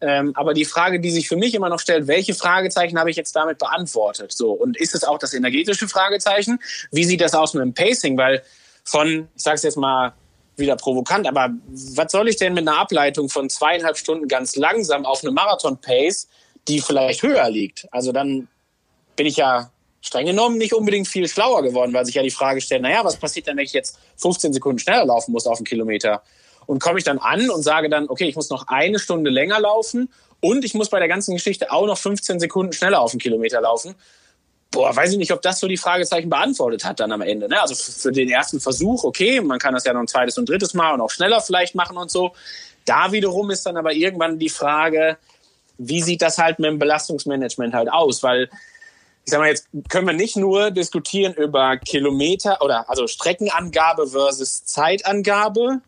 Ähm, 0.02 0.34
aber 0.36 0.54
die 0.54 0.66
Frage, 0.66 1.00
die 1.00 1.12
sich 1.12 1.30
für 1.30 1.38
mich 1.38 1.54
immer 1.54 1.70
noch 1.70 1.80
stellt, 1.80 2.08
welche 2.08 2.34
Fragezeichen 2.34 3.00
habe 3.00 3.10
ich 3.10 3.16
jetzt 3.16 3.36
damit 3.36 3.58
beantwortet? 3.58 4.34
So, 4.34 4.52
und 4.52 4.76
ist 4.76 4.96
es 4.96 5.04
auch 5.04 5.18
das 5.18 5.34
energetische 5.34 5.88
Fragezeichen? 5.88 6.60
Wie 6.92 7.06
sieht 7.06 7.22
das 7.22 7.34
aus 7.34 7.54
mit 7.54 7.62
dem 7.62 7.74
Pacing? 7.74 8.18
Weil 8.18 8.44
von, 8.84 9.30
ich 9.36 9.42
sage 9.42 9.56
es 9.56 9.64
jetzt 9.64 9.78
mal 9.78 10.14
wieder 10.58 10.76
provokant, 10.76 11.28
aber 11.28 11.50
was 11.96 12.12
soll 12.12 12.28
ich 12.28 12.36
denn 12.36 12.54
mit 12.54 12.68
einer 12.68 12.78
Ableitung 12.78 13.30
von 13.30 13.50
zweieinhalb 13.50 13.98
Stunden 13.98 14.28
ganz 14.28 14.56
langsam 14.56 15.06
auf 15.06 15.24
eine 15.24 15.32
Marathon-Pace, 15.32 16.28
die 16.68 16.82
vielleicht 16.82 17.24
höher 17.24 17.50
liegt? 17.50 17.88
Also 17.92 18.12
dann 18.12 18.50
bin 19.16 19.26
ich 19.26 19.38
ja 19.38 19.72
streng 20.02 20.26
genommen 20.26 20.58
nicht 20.58 20.74
unbedingt 20.74 21.08
viel 21.08 21.28
schlauer 21.28 21.64
geworden, 21.64 21.94
weil 21.94 22.06
sich 22.06 22.16
ja 22.16 22.24
die 22.24 22.32
Frage 22.32 22.62
stellt, 22.62 22.82
naja, 22.82 23.04
was 23.04 23.16
passiert 23.16 23.48
denn, 23.48 23.58
wenn 23.58 23.64
ich 23.66 23.74
jetzt 23.74 23.98
15 24.18 24.54
Sekunden 24.54 24.80
schneller 24.80 25.06
laufen 25.06 25.32
muss 25.32 25.48
auf 25.48 25.58
einen 25.58 25.66
Kilometer? 25.66 26.22
Und 26.66 26.82
komme 26.82 26.98
ich 26.98 27.04
dann 27.04 27.20
an 27.20 27.50
und 27.50 27.62
sage 27.62 27.90
dann, 27.90 28.10
okay, 28.10 28.26
ich 28.26 28.36
muss 28.36 28.50
noch 28.50 28.68
eine 28.68 29.00
Stunde 29.00 29.30
länger 29.30 29.60
laufen 29.60 30.10
und 30.40 30.64
ich 30.64 30.74
muss 30.74 30.90
bei 30.90 31.00
der 31.00 31.08
ganzen 31.08 31.34
Geschichte 31.34 31.72
auch 31.72 31.86
noch 31.86 31.98
15 31.98 32.40
Sekunden 32.40 32.74
schneller 32.74 33.02
auf 33.02 33.12
einen 33.12 33.20
Kilometer 33.20 33.62
laufen. 33.62 33.96
Boah, 34.72 34.96
weiß 34.96 35.12
ich 35.12 35.18
nicht, 35.18 35.32
ob 35.32 35.42
das 35.42 35.60
so 35.60 35.68
die 35.68 35.78
Fragezeichen 35.78 36.30
beantwortet 36.30 36.84
hat 36.84 37.00
dann 37.00 37.12
am 37.12 37.22
Ende. 37.22 37.48
Ne? 37.48 37.62
Also 37.62 37.76
für 37.76 38.12
den 38.12 38.30
ersten 38.30 38.60
Versuch, 38.60 39.04
okay, 39.04 39.40
man 39.40 39.60
kann 39.60 39.74
das 39.74 39.84
ja 39.86 39.94
noch 39.94 40.02
ein 40.02 40.08
zweites 40.08 40.38
und 40.38 40.50
drittes 40.50 40.74
Mal 40.74 40.94
und 40.94 41.02
auch 41.02 41.12
schneller 41.12 41.42
vielleicht 41.42 41.76
machen 41.76 41.96
und 41.96 42.12
so. 42.12 42.34
Da 42.86 43.12
wiederum 43.12 43.52
ist 43.52 43.66
dann 43.66 43.78
aber 43.78 43.94
irgendwann 43.94 44.40
die 44.40 44.50
Frage, 44.50 45.18
wie 45.78 46.02
sieht 46.02 46.22
das 46.22 46.38
halt 46.38 46.60
mit 46.60 46.70
dem 46.70 46.80
Belastungsmanagement 46.80 47.74
halt 47.74 47.92
aus? 47.92 48.24
Weil 48.24 48.50
ich 49.26 49.32
sag 49.32 49.40
mal, 49.40 49.48
jetzt 49.48 49.68
können 49.90 50.08
wir 50.08 50.14
nicht 50.14 50.36
nur 50.36 50.72
diskutieren 50.72 51.34
über 51.34 51.78
Kilometer 51.78 52.62
oder 52.62 52.90
also 52.90 53.08
Streckenangabe 53.08 54.08
versus 54.08 54.66
Zeitangabe. 54.66 55.82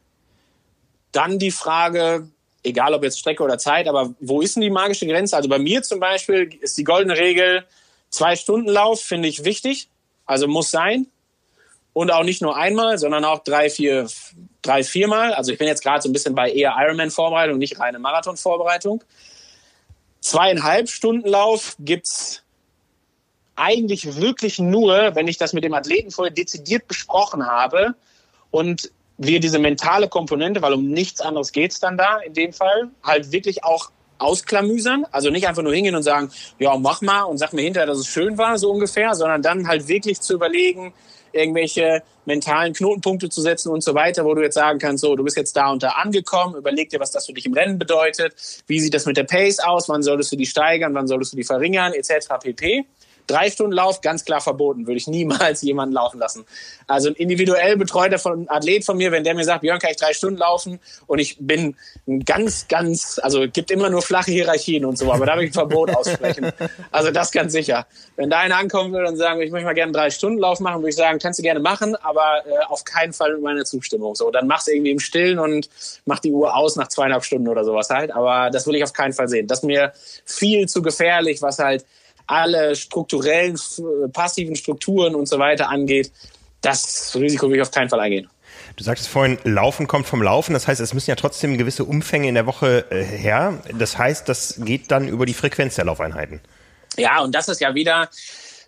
Dann 1.12 1.38
die 1.38 1.52
Frage, 1.52 2.30
egal 2.64 2.94
ob 2.94 3.04
jetzt 3.04 3.20
Strecke 3.20 3.44
oder 3.44 3.58
Zeit, 3.58 3.88
aber 3.88 4.14
wo 4.20 4.42
ist 4.42 4.56
denn 4.56 4.62
die 4.62 4.70
magische 4.70 5.06
Grenze? 5.06 5.36
Also 5.36 5.50
bei 5.50 5.60
mir 5.60 5.84
zum 5.84 6.00
Beispiel 6.00 6.50
ist 6.62 6.78
die 6.78 6.86
goldene 6.86 7.18
Regel, 7.18 7.66
zwei 8.10 8.36
Stunden 8.38 8.70
Lauf 8.70 9.02
finde 9.02 9.28
ich 9.28 9.44
wichtig, 9.44 9.90
also 10.26 10.48
muss 10.48 10.72
sein. 10.72 11.08
Und 11.92 12.12
auch 12.12 12.24
nicht 12.24 12.42
nur 12.42 12.58
einmal, 12.58 12.98
sondern 12.98 13.24
auch 13.24 13.40
drei, 13.40 13.70
vier, 13.70 14.08
drei, 14.62 14.84
viermal. 14.84 15.34
Also 15.34 15.54
ich 15.54 15.58
bin 15.58 15.68
jetzt 15.68 15.82
gerade 15.82 16.02
so 16.02 16.10
ein 16.10 16.14
bisschen 16.14 16.36
bei 16.36 16.52
eher 16.52 16.76
Ironman-Vorbereitung, 16.78 17.58
nicht 17.58 17.80
reine 17.80 18.00
Marathon-Vorbereitung. 18.00 19.02
Zweieinhalb 20.20 20.90
Stunden 20.90 21.30
Lauf 21.30 21.78
gibt's 21.80 22.45
eigentlich 23.56 24.20
wirklich 24.20 24.60
nur, 24.60 25.16
wenn 25.16 25.28
ich 25.28 25.38
das 25.38 25.54
mit 25.54 25.64
dem 25.64 25.74
Athleten 25.74 26.12
vorher 26.12 26.34
dezidiert 26.34 26.88
besprochen 26.88 27.46
habe 27.46 27.96
und 28.52 28.92
wir 29.18 29.40
diese 29.40 29.60
mentale 29.60 30.10
Komponente, 30.10 30.62
weil 30.62 30.74
um 30.74 30.88
nichts 30.88 31.22
anderes 31.22 31.52
geht's 31.52 31.80
dann 31.80 31.98
da 31.98 32.18
in 32.20 32.34
dem 32.34 32.54
Fall, 32.54 32.90
halt 33.04 33.32
wirklich 33.32 33.64
auch 33.64 33.92
ausklamüsern. 34.18 35.06
Also 35.12 35.30
nicht 35.30 35.48
einfach 35.48 35.64
nur 35.64 35.74
hingehen 35.74 35.96
und 35.96 36.04
sagen, 36.04 36.32
ja, 36.60 36.76
mach 36.78 37.02
mal 37.02 37.24
und 37.24 37.38
sag 37.38 37.54
mir 37.54 37.62
hinterher, 37.62 37.88
dass 37.88 38.00
es 38.00 38.08
schön 38.08 38.38
war, 38.38 38.58
so 38.58 38.72
ungefähr, 38.72 39.14
sondern 39.16 39.42
dann 39.42 39.68
halt 39.68 39.88
wirklich 39.88 40.22
zu 40.22 40.34
überlegen, 40.34 40.94
irgendwelche 41.32 42.02
mentalen 42.26 42.74
Knotenpunkte 42.74 43.30
zu 43.30 43.42
setzen 43.42 43.70
und 43.70 43.84
so 43.84 43.94
weiter, 43.94 44.26
wo 44.26 44.34
du 44.34 44.42
jetzt 44.42 44.56
sagen 44.56 44.80
kannst, 44.80 45.02
so, 45.02 45.16
du 45.16 45.24
bist 45.24 45.38
jetzt 45.38 45.56
da 45.56 45.70
und 45.70 45.84
da 45.84 45.90
angekommen, 45.90 46.56
überleg 46.56 46.90
dir, 46.90 47.00
was 47.00 47.12
das 47.12 47.26
für 47.26 47.34
dich 47.34 47.46
im 47.46 47.54
Rennen 47.54 47.78
bedeutet, 47.78 48.34
wie 48.68 48.80
sieht 48.80 48.94
das 48.94 49.06
mit 49.06 49.18
der 49.18 49.26
Pace 49.26 49.60
aus, 49.60 49.90
wann 49.90 50.02
solltest 50.02 50.32
du 50.32 50.38
die 50.38 50.46
steigern, 50.46 50.94
wann 50.94 51.08
solltest 51.08 51.34
du 51.34 51.38
die 51.38 51.44
verringern, 51.44 51.94
etc. 51.94 52.28
pp. 52.42 52.86
Drei 53.28 53.50
Stunden 53.50 53.74
Lauf, 53.74 54.02
ganz 54.02 54.26
klar 54.26 54.42
verboten, 54.42 54.88
würde 54.88 54.98
ich 54.98 55.08
niemals 55.08 55.62
jemanden 55.64 55.94
laufen 55.94 56.20
lassen. 56.20 56.46
Also 56.88 57.10
ein 57.10 57.16
individuell 57.16 57.78
betreuter 57.78 58.20
von, 58.20 58.48
Athlet 58.50 58.86
von 58.86 58.98
mir, 58.98 59.12
wenn 59.12 59.24
der 59.24 59.36
mir 59.36 59.44
sagt, 59.44 59.62
Björn, 59.62 59.80
kann 59.80 59.92
ich 59.92 59.98
drei 59.98 60.14
Stunden 60.14 60.38
laufen 60.38 60.80
und 61.08 61.20
ich 61.20 61.38
bin 61.40 61.76
ein 62.08 62.24
ganz, 62.26 62.68
ganz, 62.68 63.20
also 63.22 63.46
gibt 63.52 63.72
immer 63.72 63.90
nur 63.90 64.02
flache 64.02 64.32
Hierarchien 64.32 64.86
und 64.86 64.98
so, 64.98 65.12
aber 65.12 65.26
da 65.26 65.36
will 65.38 65.46
ich 65.46 65.52
ein 65.52 65.54
Verbot 65.54 65.96
aussprechen. 65.96 66.52
Also 66.92 67.12
das 67.12 67.32
ganz 67.32 67.52
sicher. 67.54 67.88
Wenn 68.16 68.30
da 68.30 68.40
einer 68.40 68.58
ankommen 68.58 68.94
will 68.94 69.06
und 69.06 69.18
sagen, 69.18 69.42
ich 69.42 69.52
möchte 69.52 69.66
mal 69.66 69.74
gerne 69.74 69.92
drei 69.92 70.10
Stunden 70.10 70.40
Lauf 70.40 70.60
machen, 70.60 70.82
würde 70.82 70.90
ich 70.90 70.96
sagen, 70.96 71.20
kannst 71.20 71.40
du 71.40 71.44
gerne 71.44 71.60
machen, 71.60 71.96
aber 71.98 72.44
äh, 72.46 72.66
auf 72.68 72.84
keinen 72.84 73.14
Fall 73.14 73.34
mit 73.34 73.42
meiner 73.42 73.66
Zustimmung. 73.66 74.16
So, 74.16 74.32
dann 74.32 74.48
mach's 74.48 74.68
irgendwie 74.68 74.92
im 74.92 75.00
Stillen 75.00 75.40
und 75.40 75.70
mach 76.06 76.20
die 76.20 76.32
Uhr 76.32 76.56
aus 76.56 76.76
nach 76.76 76.88
zweieinhalb 76.88 77.24
Stunden 77.24 77.48
oder 77.48 77.64
sowas 77.64 77.90
halt. 77.90 78.12
Aber 78.12 78.50
das 78.50 78.68
will 78.68 78.76
ich 78.76 78.84
auf 78.84 78.94
keinen 78.94 79.14
Fall 79.14 79.28
sehen. 79.28 79.48
Das 79.48 79.60
ist 79.60 79.66
mir 79.66 79.94
viel 80.26 80.68
zu 80.68 80.82
gefährlich, 80.82 81.42
was 81.42 81.60
halt 81.60 81.86
alle 82.28 82.76
strukturellen, 82.76 83.60
passiven 84.14 84.56
Strukturen 84.56 85.16
und 85.16 85.28
so 85.28 85.40
weiter 85.40 85.70
angeht, 85.70 86.12
das 86.62 87.16
Risiko 87.16 87.50
will 87.50 87.58
ich 87.58 87.62
auf 87.62 87.72
keinen 87.72 87.90
Fall 87.90 88.00
eingehen. 88.00 88.30
Du 88.76 88.84
sagtest 88.84 89.08
vorhin, 89.08 89.38
Laufen 89.44 89.88
kommt 89.88 90.06
vom 90.06 90.22
Laufen. 90.22 90.54
Das 90.54 90.68
heißt, 90.68 90.82
es 90.82 90.94
müssen 90.94 91.10
ja 91.10 91.16
trotzdem 91.16 91.58
gewisse 91.58 91.86
Umfänge 91.86 92.28
in 92.28 92.36
der 92.36 92.46
Woche 92.46 92.86
äh, 92.90 93.04
her. 93.04 93.62
Das 93.78 93.98
heißt, 93.98 94.28
das 94.28 94.56
geht 94.60 94.92
dann 94.92 95.08
über 95.08 95.26
die 95.26 95.34
Frequenz 95.34 95.76
der 95.76 95.86
Laufeinheiten. 95.86 96.42
Ja, 96.98 97.22
und 97.22 97.34
das 97.34 97.48
ist 97.48 97.62
ja 97.62 97.76
wieder, 97.76 98.10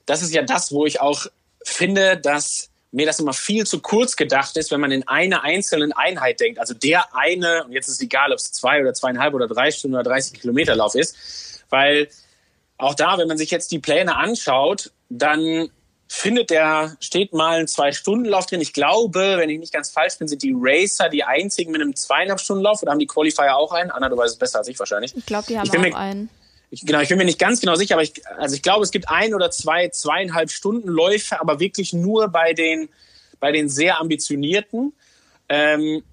das 0.05 0.21
ist 0.21 0.33
ja 0.33 0.43
das, 0.43 0.71
wo 0.71 0.85
ich 0.85 1.01
auch 1.01 1.25
finde, 1.63 2.17
dass 2.17 2.69
mir 2.91 3.05
das 3.05 3.19
immer 3.19 3.33
viel 3.33 3.65
zu 3.65 3.81
kurz 3.81 4.15
gedacht 4.15 4.55
ist, 4.55 4.71
wenn 4.71 4.79
man 4.79 4.91
in 4.91 5.07
einer 5.07 5.43
einzelnen 5.43 5.91
Einheit 5.91 6.39
denkt. 6.39 6.59
Also 6.59 6.73
der 6.73 7.13
eine, 7.15 7.65
und 7.65 7.73
jetzt 7.73 7.87
ist 7.87 7.95
es 7.95 8.01
egal, 8.01 8.31
ob 8.31 8.37
es 8.37 8.51
zwei 8.51 8.79
oder 8.81 8.93
zweieinhalb 8.93 9.33
oder 9.33 9.47
drei 9.47 9.71
Stunden 9.71 9.95
oder 9.95 10.03
30 10.03 10.39
Kilometer 10.39 10.75
Lauf 10.75 10.95
ist, 10.95 11.63
weil 11.69 12.07
auch 12.77 12.95
da, 12.95 13.17
wenn 13.17 13.27
man 13.27 13.37
sich 13.37 13.51
jetzt 13.51 13.71
die 13.71 13.79
Pläne 13.79 14.15
anschaut, 14.15 14.91
dann 15.09 15.69
findet 16.07 16.49
der, 16.49 16.95
steht 16.99 17.33
mal 17.33 17.59
ein 17.59 17.67
Zwei-Stunden-Lauf 17.67 18.45
drin. 18.45 18.61
Ich 18.61 18.73
glaube, 18.73 19.35
wenn 19.37 19.49
ich 19.49 19.59
nicht 19.59 19.73
ganz 19.73 19.91
falsch 19.91 20.17
bin, 20.17 20.27
sind 20.27 20.41
die 20.41 20.53
Racer 20.57 21.09
die 21.09 21.23
einzigen 21.23 21.71
mit 21.71 21.81
einem 21.81 21.95
zweieinhalb 21.95 22.39
Stunden 22.39 22.63
Lauf 22.63 22.81
oder 22.81 22.91
haben 22.91 22.99
die 22.99 23.07
Qualifier 23.07 23.55
auch 23.55 23.71
einen? 23.73 23.91
Anna, 23.91 24.09
du 24.09 24.15
weißt 24.15 24.33
es 24.33 24.39
besser 24.39 24.59
als 24.59 24.67
ich 24.67 24.79
wahrscheinlich. 24.79 25.15
Ich 25.15 25.25
glaube, 25.25 25.47
die 25.47 25.59
haben 25.59 25.69
auch 25.69 25.77
mir, 25.77 25.95
einen. 25.95 26.29
Ich, 26.69 26.85
genau, 26.85 27.01
ich 27.01 27.09
bin 27.09 27.17
mir 27.17 27.25
nicht 27.25 27.39
ganz 27.39 27.59
genau 27.59 27.75
sicher, 27.75 27.95
aber 27.95 28.03
ich, 28.03 28.25
also 28.37 28.55
ich 28.55 28.61
glaube, 28.61 28.83
es 28.83 28.91
gibt 28.91 29.09
ein 29.09 29.33
oder 29.33 29.51
zwei 29.51 29.89
zweieinhalb 29.89 30.49
Stunden 30.49 30.87
Läufe, 30.87 31.39
aber 31.39 31.59
wirklich 31.59 31.93
nur 31.93 32.29
bei 32.29 32.53
den, 32.53 32.89
bei 33.39 33.51
den 33.51 33.69
sehr 33.69 33.99
ambitionierten. 33.99 34.93
Ähm, 35.49 36.03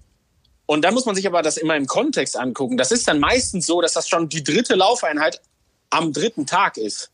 und 0.65 0.83
da 0.83 0.91
muss 0.91 1.05
man 1.05 1.15
sich 1.15 1.27
aber 1.27 1.41
das 1.41 1.57
immer 1.57 1.75
im 1.75 1.85
Kontext 1.85 2.37
angucken. 2.37 2.77
Das 2.77 2.91
ist 2.91 3.07
dann 3.07 3.19
meistens 3.19 3.65
so, 3.65 3.81
dass 3.81 3.93
das 3.93 4.09
schon 4.09 4.29
die 4.29 4.43
dritte 4.43 4.75
Laufeinheit 4.75 5.41
am 5.89 6.13
dritten 6.13 6.45
Tag 6.45 6.77
ist. 6.77 7.11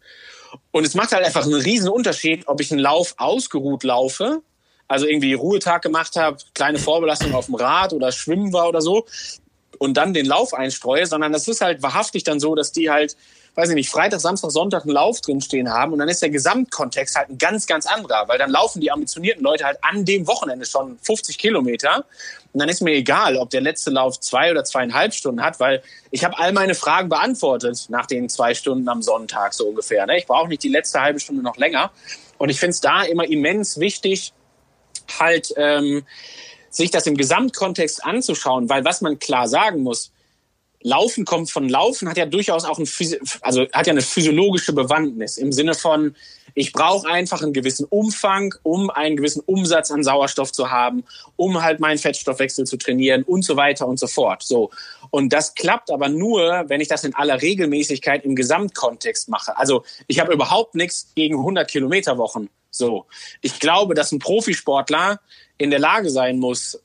Und 0.72 0.86
es 0.86 0.96
macht 0.96 1.12
halt 1.12 1.26
einfach 1.26 1.46
einen 1.46 1.54
riesen 1.54 1.90
Unterschied, 1.90 2.48
ob 2.48 2.60
ich 2.62 2.72
einen 2.72 2.82
Lauf 2.82 3.16
ausgeruht 3.18 3.84
laufe, 3.84 4.42
also 4.88 5.06
irgendwie 5.06 5.34
Ruhetag 5.34 5.82
gemacht 5.82 6.16
habe, 6.18 6.38
kleine 6.54 6.78
Vorbelastung 6.78 7.34
auf 7.34 7.46
dem 7.46 7.56
Rad 7.56 7.94
oder 7.94 8.12
schwimmen 8.12 8.52
war 8.52 8.68
oder 8.68 8.82
so 8.82 9.06
und 9.78 9.96
dann 9.96 10.14
den 10.14 10.26
Lauf 10.26 10.54
einstreue, 10.54 11.06
sondern 11.06 11.32
das 11.32 11.48
ist 11.48 11.62
halt 11.62 11.82
wahrhaftig 11.82 12.24
dann 12.24 12.40
so, 12.40 12.56
dass 12.56 12.72
die 12.72 12.90
halt 12.90 13.16
weiß 13.56 13.70
ich 13.70 13.76
nicht, 13.76 13.90
Freitag, 13.90 14.22
Samstag, 14.22 14.52
Sonntag 14.52 14.84
einen 14.84 14.94
Lauf 14.94 15.22
drinstehen 15.22 15.70
haben 15.70 15.92
und 15.94 16.00
dann 16.00 16.10
ist 16.10 16.22
der 16.22 16.30
Gesamtkontext 16.30 17.16
halt 17.16 17.30
ein 17.30 17.38
ganz, 17.38 17.68
ganz 17.68 17.86
anderer, 17.86 18.28
weil 18.28 18.38
dann 18.38 18.50
laufen 18.50 18.80
die 18.80 18.92
ambitionierten 18.92 19.44
Leute 19.44 19.66
halt 19.66 19.78
an 19.82 20.06
dem 20.06 20.28
Wochenende 20.28 20.66
schon 20.66 20.98
50 21.02 21.38
Kilometer 21.38 22.06
und 22.54 22.60
dann 22.60 22.70
ist 22.70 22.82
mir 22.82 22.92
egal, 22.94 23.38
ob 23.38 23.50
der 23.50 23.62
letzte 23.62 23.92
Lauf 23.92 24.20
zwei 24.20 24.52
oder 24.52 24.64
zweieinhalb 24.64 25.14
Stunden 25.14 25.42
hat, 25.42 25.60
weil 25.60 25.82
ich 26.10 26.24
habe 26.24 26.38
all 26.38 26.52
meine 26.52 26.76
Fragen 26.76 27.08
beantwortet 27.08 27.86
nach 27.90 28.06
den 28.06 28.28
zwei 28.30 28.54
Stunden 28.54 28.88
am 28.90 29.02
Sonntag 29.02 29.54
so 29.54 29.68
ungefähr. 29.68 30.06
Ne? 30.06 30.18
Ich 30.18 30.28
brauche 30.28 30.50
nicht 30.50 30.64
die 30.64 30.70
letzte 30.70 31.02
halbe 31.02 31.20
Stunde 31.20 31.42
noch 31.42 31.58
länger 31.58 31.92
und 32.38 32.50
ich 32.50 32.60
finde 32.60 32.72
es 32.72 32.82
da 32.82 33.04
immer 33.04 33.26
immens 33.26 33.80
wichtig, 33.80 34.34
halt 35.20 35.54
ähm, 35.58 36.04
sich 36.70 36.92
das 36.92 37.08
im 37.08 37.16
Gesamtkontext 37.16 38.04
anzuschauen, 38.04 38.70
weil 38.70 38.84
was 38.84 39.02
man 39.02 39.20
klar 39.20 39.48
sagen 39.48 39.84
muss, 39.84 40.12
Laufen 40.84 41.26
kommt 41.26 41.52
von 41.52 41.70
Laufen, 41.70 42.10
hat 42.10 42.18
ja 42.18 42.26
durchaus 42.26 42.66
auch 42.66 42.80
ein, 42.80 42.88
also 43.42 43.68
hat 43.74 43.88
ja 43.88 43.92
eine 43.92 44.02
physiologische 44.02 44.74
Bewandtnis 44.74 45.38
im 45.38 45.52
Sinne 45.52 45.74
von, 45.74 46.16
ich 46.54 46.74
brauche 46.74 47.08
einfach 47.08 47.42
einen 47.42 47.54
gewissen 47.54 47.86
Umfang, 47.86 48.54
um 48.64 48.90
einen 48.90 49.16
gewissen 49.16 49.42
Umsatz 49.46 49.92
an 49.92 50.04
Sauerstoff 50.04 50.52
zu 50.52 50.70
haben, 50.70 51.04
um 51.36 51.62
halt 51.62 51.80
meinen 51.80 51.98
Fettstoffwechsel 51.98 52.66
zu 52.66 52.78
trainieren 52.78 53.24
und 53.24 53.44
so 53.44 53.56
weiter 53.56 53.88
und 53.88 54.00
so 54.00 54.08
fort. 54.08 54.44
So. 54.44 54.70
Und 55.12 55.32
das 55.32 55.56
klappt 55.56 55.92
aber 55.92 56.10
nur, 56.10 56.66
wenn 56.68 56.82
ich 56.82 56.88
das 56.88 57.04
in 57.04 57.16
aller 57.16 57.42
Regelmäßigkeit 57.42 58.26
im 58.26 58.36
Gesamtkontext 58.36 59.30
mache. 59.30 59.58
Also 59.58 59.84
ich 60.08 60.20
habe 60.20 60.34
überhaupt 60.34 60.76
nichts 60.76 61.12
gegen 61.16 61.36
100 61.36 61.70
Kilometer 61.70 62.18
Wochen. 62.18 62.50
So. 62.72 63.06
Ich 63.42 63.60
glaube, 63.60 63.94
dass 63.94 64.12
ein 64.12 64.20
Profisportler 64.20 65.20
in 65.58 65.70
der 65.70 65.80
Lage 65.80 66.10
sein 66.10 66.40
muss, 66.40 66.82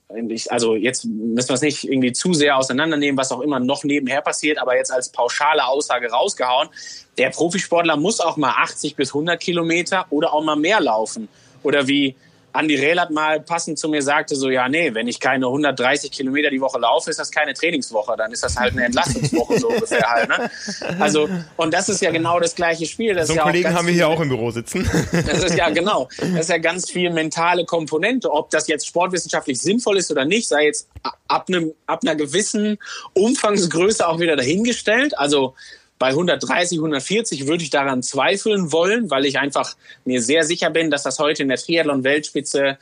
also 0.50 0.74
jetzt 0.74 1.06
müssen 1.06 1.48
wir 1.48 1.54
es 1.54 1.62
nicht 1.62 1.84
irgendwie 1.84 2.12
zu 2.12 2.34
sehr 2.34 2.58
auseinandernehmen, 2.58 3.16
was 3.16 3.32
auch 3.32 3.40
immer 3.40 3.58
noch 3.58 3.84
nebenher 3.84 4.20
passiert, 4.20 4.58
aber 4.58 4.76
jetzt 4.76 4.92
als 4.92 5.08
pauschale 5.08 5.66
Aussage 5.66 6.10
rausgehauen, 6.10 6.68
der 7.16 7.30
Profisportler 7.30 7.96
muss 7.96 8.20
auch 8.20 8.36
mal 8.36 8.52
80 8.58 8.96
bis 8.96 9.10
100 9.10 9.40
Kilometer 9.40 10.06
oder 10.10 10.34
auch 10.34 10.44
mal 10.44 10.56
mehr 10.56 10.80
laufen. 10.80 11.28
Oder 11.62 11.88
wie 11.88 12.14
Andi 12.56 12.76
Rehlert 12.76 13.10
mal 13.10 13.40
passend 13.40 13.78
zu 13.78 13.88
mir 13.88 14.02
sagte, 14.02 14.34
so, 14.34 14.50
ja, 14.50 14.68
nee, 14.68 14.94
wenn 14.94 15.08
ich 15.08 15.20
keine 15.20 15.46
130 15.46 16.10
Kilometer 16.10 16.50
die 16.50 16.60
Woche 16.60 16.78
laufe, 16.78 17.10
ist 17.10 17.18
das 17.18 17.30
keine 17.30 17.54
Trainingswoche, 17.54 18.16
dann 18.16 18.32
ist 18.32 18.42
das 18.42 18.56
halt 18.56 18.72
eine 18.72 18.86
Entlastungswoche 18.86 19.58
so 19.58 19.68
ungefähr 19.68 20.08
halt. 20.08 20.28
Ne? 20.28 20.50
Also, 20.98 21.28
und 21.56 21.74
das 21.74 21.88
ist 21.88 22.02
ja 22.02 22.10
genau 22.10 22.40
das 22.40 22.54
gleiche 22.54 22.86
Spiel. 22.86 23.14
Das 23.14 23.28
so 23.28 23.32
einen 23.32 23.38
ja 23.38 23.44
Kollegen 23.44 23.74
haben 23.74 23.86
wir 23.86 23.94
hier 23.94 24.08
auch 24.08 24.20
im 24.20 24.28
Büro 24.28 24.50
sitzen. 24.50 24.88
Das 25.26 25.44
ist 25.44 25.56
ja 25.56 25.70
genau. 25.70 26.08
Das 26.18 26.40
ist 26.40 26.50
ja 26.50 26.58
ganz 26.58 26.90
viel 26.90 27.10
mentale 27.10 27.64
Komponente. 27.64 28.30
Ob 28.30 28.50
das 28.50 28.68
jetzt 28.68 28.86
sportwissenschaftlich 28.86 29.60
sinnvoll 29.60 29.98
ist 29.98 30.10
oder 30.10 30.24
nicht, 30.24 30.48
sei 30.48 30.64
jetzt 30.64 30.88
ab, 31.28 31.46
einem, 31.48 31.72
ab 31.86 32.00
einer 32.02 32.14
gewissen 32.14 32.78
Umfangsgröße 33.12 34.06
auch 34.06 34.20
wieder 34.20 34.36
dahingestellt. 34.36 35.18
Also 35.18 35.54
bei 35.98 36.08
130, 36.08 36.78
140 36.78 37.46
würde 37.46 37.62
ich 37.62 37.70
daran 37.70 38.02
zweifeln 38.02 38.72
wollen, 38.72 39.10
weil 39.10 39.24
ich 39.24 39.38
einfach 39.38 39.76
mir 40.04 40.20
sehr 40.20 40.44
sicher 40.44 40.70
bin, 40.70 40.90
dass 40.90 41.02
das 41.02 41.18
heute 41.18 41.42
in 41.42 41.48
der 41.48 41.56
Triathlon-Weltspitze, 41.56 42.78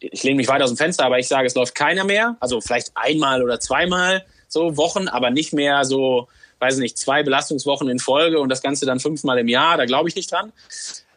ich 0.00 0.22
lehne 0.22 0.36
mich 0.36 0.48
weit 0.48 0.62
aus 0.62 0.70
dem 0.70 0.78
Fenster, 0.78 1.04
aber 1.04 1.18
ich 1.18 1.28
sage, 1.28 1.46
es 1.46 1.54
läuft 1.54 1.74
keiner 1.74 2.04
mehr. 2.04 2.36
Also 2.40 2.60
vielleicht 2.60 2.92
einmal 2.94 3.42
oder 3.42 3.60
zweimal 3.60 4.24
so 4.48 4.76
Wochen, 4.76 5.08
aber 5.08 5.30
nicht 5.30 5.52
mehr 5.52 5.84
so, 5.84 6.28
weiß 6.58 6.78
nicht, 6.78 6.96
zwei 6.96 7.22
Belastungswochen 7.22 7.88
in 7.88 7.98
Folge 7.98 8.40
und 8.40 8.48
das 8.48 8.62
Ganze 8.62 8.86
dann 8.86 8.98
fünfmal 8.98 9.38
im 9.38 9.48
Jahr. 9.48 9.76
Da 9.76 9.84
glaube 9.84 10.08
ich 10.08 10.16
nicht 10.16 10.32
dran. 10.32 10.52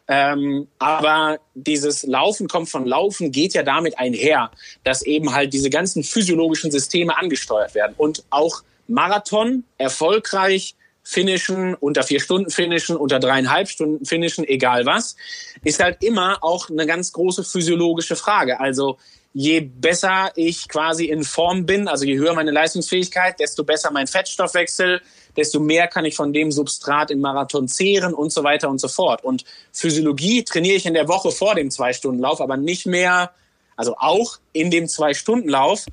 Ähm, 0.06 0.68
aber 0.78 1.38
dieses 1.54 2.02
Laufen 2.02 2.46
kommt 2.46 2.68
von 2.68 2.84
Laufen 2.84 3.32
geht 3.32 3.54
ja 3.54 3.62
damit 3.62 3.98
einher, 3.98 4.50
dass 4.82 5.00
eben 5.00 5.34
halt 5.34 5.54
diese 5.54 5.70
ganzen 5.70 6.04
physiologischen 6.04 6.70
Systeme 6.70 7.16
angesteuert 7.16 7.74
werden 7.74 7.94
und 7.96 8.22
auch 8.28 8.62
Marathon 8.86 9.64
erfolgreich 9.78 10.74
finishen, 11.02 11.74
unter 11.74 12.02
vier 12.02 12.20
Stunden 12.20 12.50
finishen, 12.50 12.96
unter 12.96 13.20
dreieinhalb 13.20 13.68
Stunden 13.68 14.04
finishen, 14.06 14.44
egal 14.48 14.86
was, 14.86 15.16
ist 15.62 15.82
halt 15.82 16.02
immer 16.02 16.38
auch 16.42 16.70
eine 16.70 16.86
ganz 16.86 17.12
große 17.12 17.44
physiologische 17.44 18.16
Frage. 18.16 18.58
Also 18.58 18.98
je 19.34 19.60
besser 19.60 20.32
ich 20.36 20.68
quasi 20.68 21.06
in 21.06 21.24
Form 21.24 21.66
bin, 21.66 21.88
also 21.88 22.04
je 22.04 22.16
höher 22.16 22.34
meine 22.34 22.52
Leistungsfähigkeit, 22.52 23.38
desto 23.38 23.64
besser 23.64 23.90
mein 23.90 24.06
Fettstoffwechsel, 24.06 25.02
desto 25.36 25.60
mehr 25.60 25.88
kann 25.88 26.04
ich 26.04 26.14
von 26.16 26.32
dem 26.32 26.52
Substrat 26.52 27.10
im 27.10 27.20
Marathon 27.20 27.68
zehren 27.68 28.14
und 28.14 28.32
so 28.32 28.44
weiter 28.44 28.70
und 28.70 28.80
so 28.80 28.88
fort. 28.88 29.24
Und 29.24 29.44
Physiologie 29.72 30.44
trainiere 30.44 30.76
ich 30.76 30.86
in 30.86 30.94
der 30.94 31.08
Woche 31.08 31.32
vor 31.32 31.54
dem 31.54 31.70
Zwei-Stunden-Lauf, 31.70 32.40
aber 32.40 32.56
nicht 32.56 32.86
mehr, 32.86 33.32
also 33.76 33.96
auch 33.98 34.38
in 34.52 34.70
dem 34.70 34.88
Zwei-Stunden-Lauf, 34.88 35.84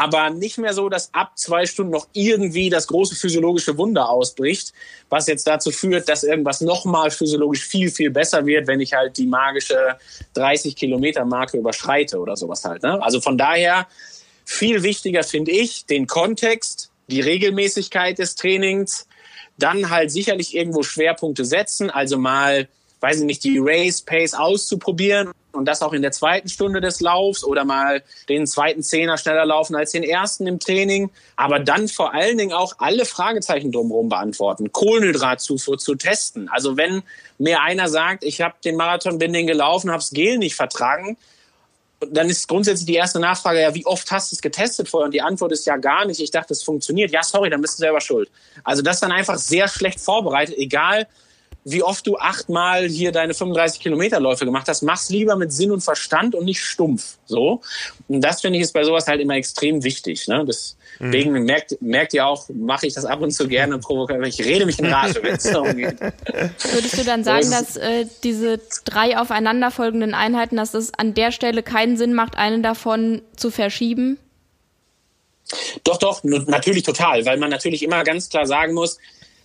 aber 0.00 0.30
nicht 0.30 0.56
mehr 0.56 0.72
so, 0.72 0.88
dass 0.88 1.12
ab 1.12 1.32
zwei 1.36 1.66
Stunden 1.66 1.92
noch 1.92 2.08
irgendwie 2.14 2.70
das 2.70 2.86
große 2.86 3.14
physiologische 3.14 3.76
Wunder 3.76 4.08
ausbricht, 4.08 4.72
was 5.10 5.26
jetzt 5.26 5.46
dazu 5.46 5.70
führt, 5.70 6.08
dass 6.08 6.24
irgendwas 6.24 6.62
nochmal 6.62 7.10
physiologisch 7.10 7.66
viel, 7.66 7.90
viel 7.90 8.10
besser 8.10 8.46
wird, 8.46 8.66
wenn 8.66 8.80
ich 8.80 8.94
halt 8.94 9.18
die 9.18 9.26
magische 9.26 9.98
30 10.32 10.74
Kilometer 10.74 11.26
Marke 11.26 11.58
überschreite 11.58 12.18
oder 12.18 12.34
sowas 12.34 12.64
halt. 12.64 12.82
Ne? 12.82 13.02
Also 13.02 13.20
von 13.20 13.36
daher 13.36 13.88
viel 14.46 14.82
wichtiger 14.82 15.22
finde 15.22 15.50
ich 15.50 15.84
den 15.84 16.06
Kontext, 16.06 16.90
die 17.08 17.20
Regelmäßigkeit 17.20 18.18
des 18.18 18.36
Trainings, 18.36 19.06
dann 19.58 19.90
halt 19.90 20.10
sicherlich 20.10 20.56
irgendwo 20.56 20.82
Schwerpunkte 20.82 21.44
setzen, 21.44 21.90
also 21.90 22.16
mal 22.16 22.68
weiß 23.00 23.18
ich 23.18 23.24
nicht, 23.24 23.44
die 23.44 23.58
Race 23.60 24.00
Pace 24.00 24.32
auszuprobieren 24.32 25.32
und 25.52 25.66
das 25.66 25.82
auch 25.82 25.92
in 25.92 26.02
der 26.02 26.12
zweiten 26.12 26.48
Stunde 26.48 26.80
des 26.80 27.00
Laufs 27.00 27.44
oder 27.44 27.64
mal 27.64 28.02
den 28.28 28.46
zweiten 28.46 28.82
Zehner 28.82 29.18
schneller 29.18 29.44
laufen 29.44 29.74
als 29.76 29.92
den 29.92 30.02
ersten 30.02 30.46
im 30.46 30.58
Training, 30.58 31.10
aber 31.36 31.58
dann 31.58 31.88
vor 31.88 32.14
allen 32.14 32.38
Dingen 32.38 32.52
auch 32.52 32.74
alle 32.78 33.04
Fragezeichen 33.04 33.72
drumherum 33.72 34.08
beantworten, 34.08 34.72
Kohlenhydratzufuhr 34.72 35.78
zu 35.78 35.94
testen. 35.94 36.48
Also 36.48 36.76
wenn 36.76 37.02
mir 37.38 37.62
einer 37.62 37.88
sagt, 37.88 38.24
ich 38.24 38.40
habe 38.40 38.54
den 38.64 38.76
Marathon, 38.76 39.18
bin 39.18 39.32
den 39.32 39.46
gelaufen, 39.46 39.90
habe 39.90 40.00
das 40.00 40.10
Gel 40.10 40.38
nicht 40.38 40.54
vertragen, 40.54 41.16
dann 42.08 42.30
ist 42.30 42.48
grundsätzlich 42.48 42.86
die 42.86 42.94
erste 42.94 43.20
Nachfrage 43.20 43.60
ja, 43.60 43.74
wie 43.74 43.84
oft 43.84 44.10
hast 44.10 44.32
du 44.32 44.36
es 44.36 44.40
getestet 44.40 44.88
vorher? 44.88 45.06
Und 45.06 45.12
die 45.12 45.20
Antwort 45.20 45.52
ist 45.52 45.66
ja 45.66 45.76
gar 45.76 46.06
nicht. 46.06 46.18
Ich 46.20 46.30
dachte, 46.30 46.54
es 46.54 46.62
funktioniert. 46.62 47.10
Ja, 47.10 47.22
sorry, 47.22 47.50
dann 47.50 47.60
bist 47.60 47.74
du 47.74 47.82
selber 47.82 48.00
schuld. 48.00 48.30
Also 48.64 48.80
das 48.80 49.00
dann 49.00 49.12
einfach 49.12 49.36
sehr 49.36 49.68
schlecht 49.68 50.00
vorbereitet, 50.00 50.56
egal 50.56 51.06
wie 51.64 51.82
oft 51.82 52.06
du 52.06 52.16
achtmal 52.16 52.88
hier 52.88 53.12
deine 53.12 53.34
35 53.34 53.80
Kilometerläufe 53.80 54.44
gemacht 54.44 54.68
hast, 54.68 54.82
mach's 54.82 55.10
lieber 55.10 55.36
mit 55.36 55.52
Sinn 55.52 55.70
und 55.70 55.82
Verstand 55.82 56.34
und 56.34 56.44
nicht 56.44 56.62
stumpf. 56.62 57.18
So. 57.26 57.60
Und 58.08 58.22
das 58.22 58.40
finde 58.40 58.58
ich 58.58 58.64
ist 58.64 58.72
bei 58.72 58.84
sowas 58.84 59.06
halt 59.06 59.20
immer 59.20 59.34
extrem 59.34 59.84
wichtig. 59.84 60.26
Ne? 60.26 60.46
Deswegen 60.46 61.32
mhm. 61.32 61.44
merkt, 61.44 61.80
merkt 61.82 62.14
ihr 62.14 62.26
auch, 62.26 62.48
mache 62.48 62.86
ich 62.86 62.94
das 62.94 63.04
ab 63.04 63.20
und 63.20 63.30
zu 63.30 63.46
gerne 63.46 63.78
provokativ. 63.78 64.38
Ich 64.38 64.46
rede 64.46 64.64
mich 64.64 64.78
in 64.78 64.86
Rage, 64.86 65.22
wenn 65.22 65.34
es 65.34 65.44
darum 65.44 65.76
geht. 65.76 66.00
Würdest 66.72 66.98
du 66.98 67.04
dann 67.04 67.24
sagen, 67.24 67.50
dass 67.50 67.76
äh, 67.76 68.06
diese 68.24 68.60
drei 68.84 69.18
aufeinanderfolgenden 69.18 70.14
Einheiten, 70.14 70.56
dass 70.56 70.74
es 70.74 70.94
an 70.94 71.14
der 71.14 71.30
Stelle 71.30 71.62
keinen 71.62 71.96
Sinn 71.96 72.14
macht, 72.14 72.36
eine 72.36 72.62
davon 72.62 73.22
zu 73.36 73.50
verschieben? 73.50 74.18
Doch, 75.84 75.98
doch, 75.98 76.22
natürlich 76.22 76.84
total, 76.84 77.26
weil 77.26 77.38
man 77.38 77.50
natürlich 77.50 77.82
immer 77.82 78.04
ganz 78.04 78.28
klar 78.28 78.46
sagen 78.46 78.72
muss, 78.74 78.98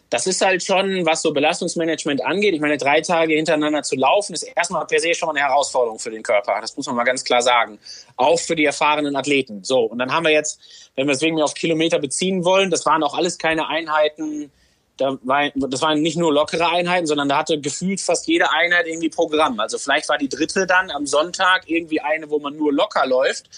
das 0.10 0.28
ist 0.28 0.42
halt 0.46 0.64
schon, 0.64 1.06
was 1.06 1.22
so 1.22 1.34
Belastungsmanagement 1.34 2.24
angeht. 2.24 2.54
Ich 2.54 2.62
meine, 2.62 2.78
drei 2.78 3.02
Tage 3.02 3.34
hintereinander 3.34 3.84
zu 3.84 3.96
laufen, 3.96 4.34
ist 4.34 4.44
erstmal 4.44 4.86
per 4.86 5.00
se 5.00 5.14
schon 5.14 5.30
eine 5.30 5.40
Herausforderung 5.40 6.00
für 6.00 6.12
den 6.12 6.24
Körper. 6.24 6.60
Das 6.62 6.78
muss 6.78 6.86
man 6.86 6.96
mal 6.96 7.04
ganz 7.04 7.24
klar 7.24 7.42
sagen. 7.42 7.80
Auch 8.16 8.40
für 8.40 8.56
die 8.56 8.66
erfahrenen 8.66 9.16
Athleten. 9.16 9.64
So, 9.64 9.80
und 9.80 9.98
dann 9.98 10.14
haben 10.14 10.24
wir 10.24 10.32
jetzt, 10.32 10.60
wenn 10.96 11.08
wir 11.08 11.14
es 11.14 11.22
wegen 11.22 11.36
mir 11.36 11.44
auf 11.44 11.54
Kilometer 11.54 12.00
beziehen 12.00 12.46
wollen, 12.46 12.70
das 12.70 12.86
waren 12.86 13.04
auch 13.04 13.16
alles 13.16 13.38
keine 13.38 13.68
Einheiten, 13.68 14.52
da 14.98 15.18
war, 15.24 15.50
das 15.56 15.82
waren 15.82 16.02
nicht 16.02 16.18
nur 16.18 16.32
lockere 16.34 16.70
Einheiten, 16.70 17.06
sondern 17.06 17.28
da 17.28 17.38
hatte 17.38 17.60
gefühlt 17.60 18.00
fast 18.00 18.28
jede 18.28 18.52
Einheit 18.52 18.88
irgendwie 18.88 19.10
Programm. 19.10 19.60
Also 19.60 19.78
vielleicht 19.78 20.08
war 20.08 20.18
die 20.18 20.30
dritte 20.30 20.66
dann 20.66 20.90
am 20.92 21.06
Sonntag 21.06 21.64
irgendwie 21.68 22.00
eine, 22.00 22.30
wo 22.30 22.40
man 22.40 22.56
nur 22.56 22.72
locker 22.72 23.06
läuft. 23.06 23.50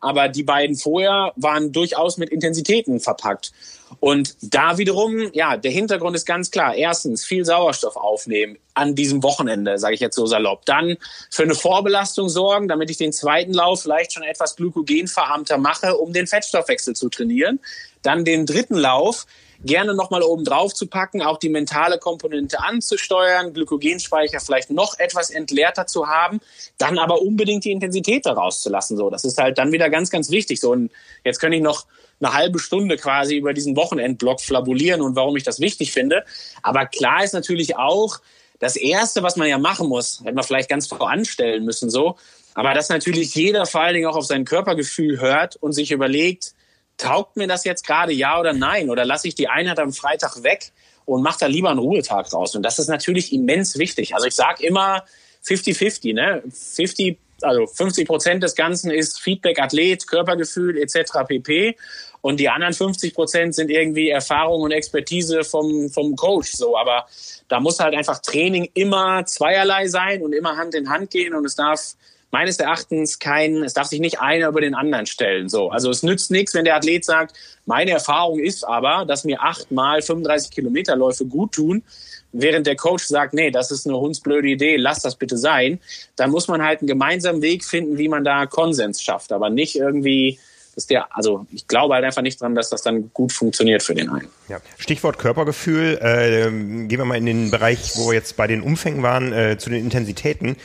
Aber 0.00 0.28
die 0.28 0.42
beiden 0.42 0.76
vorher 0.76 1.32
waren 1.36 1.72
durchaus 1.72 2.16
mit 2.16 2.30
Intensitäten 2.30 3.00
verpackt. 3.00 3.52
Und 4.00 4.36
da 4.40 4.78
wiederum, 4.78 5.30
ja, 5.32 5.56
der 5.56 5.70
Hintergrund 5.70 6.16
ist 6.16 6.26
ganz 6.26 6.50
klar. 6.50 6.74
Erstens, 6.74 7.24
viel 7.24 7.44
Sauerstoff 7.44 7.96
aufnehmen 7.96 8.58
an 8.74 8.94
diesem 8.94 9.22
Wochenende, 9.22 9.78
sage 9.78 9.94
ich 9.94 10.00
jetzt 10.00 10.16
so 10.16 10.26
salopp. 10.26 10.64
Dann 10.66 10.96
für 11.30 11.44
eine 11.44 11.54
Vorbelastung 11.54 12.28
sorgen, 12.28 12.68
damit 12.68 12.90
ich 12.90 12.96
den 12.96 13.12
zweiten 13.12 13.52
Lauf 13.52 13.82
vielleicht 13.82 14.12
schon 14.12 14.22
etwas 14.22 14.56
glykogenverarmter 14.56 15.58
mache, 15.58 15.96
um 15.96 16.12
den 16.12 16.26
Fettstoffwechsel 16.26 16.96
zu 16.96 17.08
trainieren. 17.08 17.60
Dann 18.02 18.24
den 18.24 18.46
dritten 18.46 18.74
Lauf 18.74 19.26
gerne 19.64 19.94
nochmal 19.94 20.22
oben 20.22 20.44
drauf 20.44 20.74
zu 20.74 20.86
packen, 20.86 21.22
auch 21.22 21.38
die 21.38 21.48
mentale 21.48 21.98
Komponente 21.98 22.60
anzusteuern, 22.60 23.52
Glykogenspeicher 23.52 24.40
vielleicht 24.40 24.70
noch 24.70 24.98
etwas 24.98 25.30
entleerter 25.30 25.86
zu 25.86 26.06
haben, 26.06 26.40
dann 26.78 26.98
aber 26.98 27.22
unbedingt 27.22 27.64
die 27.64 27.72
Intensität 27.72 28.26
daraus 28.26 28.60
zu 28.60 28.70
lassen. 28.70 28.96
So, 28.96 29.10
das 29.10 29.24
ist 29.24 29.38
halt 29.38 29.58
dann 29.58 29.72
wieder 29.72 29.90
ganz, 29.90 30.10
ganz 30.10 30.30
wichtig. 30.30 30.60
So, 30.60 30.72
und 30.72 30.90
jetzt 31.24 31.40
könnte 31.40 31.56
ich 31.56 31.62
noch 31.62 31.86
eine 32.20 32.32
halbe 32.32 32.58
Stunde 32.58 32.96
quasi 32.96 33.36
über 33.36 33.52
diesen 33.52 33.76
Wochenendblock 33.76 34.40
flabulieren 34.40 35.00
und 35.00 35.16
warum 35.16 35.36
ich 35.36 35.42
das 35.42 35.60
wichtig 35.60 35.92
finde. 35.92 36.24
Aber 36.62 36.86
klar 36.86 37.24
ist 37.24 37.34
natürlich 37.34 37.76
auch, 37.76 38.20
das 38.60 38.76
erste, 38.76 39.22
was 39.22 39.36
man 39.36 39.48
ja 39.48 39.58
machen 39.58 39.88
muss, 39.88 40.20
hätte 40.20 40.34
man 40.34 40.44
vielleicht 40.44 40.70
ganz 40.70 40.86
voranstellen 40.86 41.64
müssen, 41.64 41.90
so. 41.90 42.16
Aber 42.54 42.72
dass 42.72 42.88
natürlich 42.88 43.34
jeder 43.34 43.66
vor 43.66 43.82
allen 43.82 43.94
Dingen 43.94 44.06
auch 44.06 44.16
auf 44.16 44.26
sein 44.26 44.44
Körpergefühl 44.44 45.20
hört 45.20 45.56
und 45.56 45.72
sich 45.72 45.90
überlegt, 45.90 46.54
taugt 46.96 47.36
mir 47.36 47.46
das 47.46 47.64
jetzt 47.64 47.86
gerade 47.86 48.12
ja 48.12 48.38
oder 48.38 48.52
nein? 48.52 48.90
Oder 48.90 49.04
lasse 49.04 49.28
ich 49.28 49.34
die 49.34 49.48
Einheit 49.48 49.78
am 49.78 49.92
Freitag 49.92 50.42
weg 50.42 50.72
und 51.04 51.22
macht 51.22 51.42
da 51.42 51.46
lieber 51.46 51.70
einen 51.70 51.78
Ruhetag 51.78 52.32
raus. 52.32 52.54
Und 52.54 52.62
das 52.62 52.78
ist 52.78 52.88
natürlich 52.88 53.32
immens 53.32 53.78
wichtig. 53.78 54.14
Also 54.14 54.26
ich 54.26 54.34
sage 54.34 54.64
immer 54.66 55.04
50-50, 55.46 56.14
ne? 56.14 56.42
50, 56.50 57.18
also 57.42 57.66
50 57.66 58.06
Prozent 58.06 58.42
des 58.42 58.54
Ganzen 58.54 58.90
ist 58.90 59.20
Feedback, 59.20 59.60
Athlet, 59.60 60.06
Körpergefühl 60.06 60.78
etc. 60.78 61.26
pp. 61.26 61.76
Und 62.22 62.40
die 62.40 62.48
anderen 62.48 62.72
50 62.72 63.12
Prozent 63.12 63.54
sind 63.54 63.70
irgendwie 63.70 64.08
Erfahrung 64.08 64.62
und 64.62 64.70
Expertise 64.70 65.44
vom, 65.44 65.90
vom 65.90 66.16
Coach. 66.16 66.52
So, 66.52 66.76
aber 66.78 67.06
da 67.48 67.60
muss 67.60 67.80
halt 67.80 67.94
einfach 67.94 68.20
Training 68.20 68.70
immer 68.72 69.26
zweierlei 69.26 69.88
sein 69.88 70.22
und 70.22 70.32
immer 70.32 70.56
Hand 70.56 70.74
in 70.74 70.88
Hand 70.88 71.10
gehen 71.10 71.34
und 71.34 71.44
es 71.44 71.54
darf 71.54 71.96
meines 72.34 72.58
Erachtens 72.58 73.20
kein, 73.20 73.62
es 73.62 73.74
darf 73.74 73.86
sich 73.86 74.00
nicht 74.00 74.18
einer 74.18 74.48
über 74.48 74.60
den 74.60 74.74
anderen 74.74 75.06
stellen. 75.06 75.48
So, 75.48 75.70
also 75.70 75.88
es 75.88 76.02
nützt 76.02 76.32
nichts, 76.32 76.52
wenn 76.52 76.64
der 76.64 76.74
Athlet 76.74 77.04
sagt, 77.04 77.36
meine 77.64 77.92
Erfahrung 77.92 78.40
ist 78.40 78.64
aber, 78.64 79.04
dass 79.06 79.22
mir 79.22 79.40
achtmal 79.40 80.02
35 80.02 80.50
Kilometer 80.50 80.96
Läufe 80.96 81.26
gut 81.26 81.52
tun, 81.52 81.84
während 82.32 82.66
der 82.66 82.74
Coach 82.74 83.04
sagt, 83.04 83.34
nee, 83.34 83.52
das 83.52 83.70
ist 83.70 83.86
eine 83.86 83.96
hundsblöde 83.96 84.48
Idee, 84.48 84.74
lass 84.74 85.00
das 85.00 85.14
bitte 85.14 85.38
sein. 85.38 85.78
Dann 86.16 86.32
muss 86.32 86.48
man 86.48 86.60
halt 86.60 86.80
einen 86.80 86.88
gemeinsamen 86.88 87.40
Weg 87.40 87.64
finden, 87.64 87.98
wie 87.98 88.08
man 88.08 88.24
da 88.24 88.46
Konsens 88.46 89.00
schafft, 89.00 89.30
aber 89.30 89.48
nicht 89.48 89.76
irgendwie 89.76 90.40
dass 90.74 90.86
der, 90.86 91.14
also 91.16 91.46
ich 91.50 91.66
glaube 91.68 91.94
halt 91.94 92.04
einfach 92.04 92.22
nicht 92.22 92.40
dran, 92.40 92.54
dass 92.54 92.70
das 92.70 92.82
dann 92.82 93.10
gut 93.12 93.32
funktioniert 93.32 93.82
für 93.82 93.94
den 93.94 94.10
einen. 94.10 94.28
Ja. 94.48 94.58
Stichwort 94.78 95.18
Körpergefühl, 95.18 95.98
äh, 96.00 96.50
gehen 96.86 96.98
wir 96.98 97.04
mal 97.04 97.16
in 97.16 97.26
den 97.26 97.50
Bereich, 97.50 97.92
wo 97.96 98.08
wir 98.08 98.14
jetzt 98.14 98.36
bei 98.36 98.46
den 98.46 98.62
Umfängen 98.62 99.02
waren, 99.02 99.32
äh, 99.32 99.58
zu 99.58 99.70
den 99.70 99.80
Intensitäten. 99.80 100.56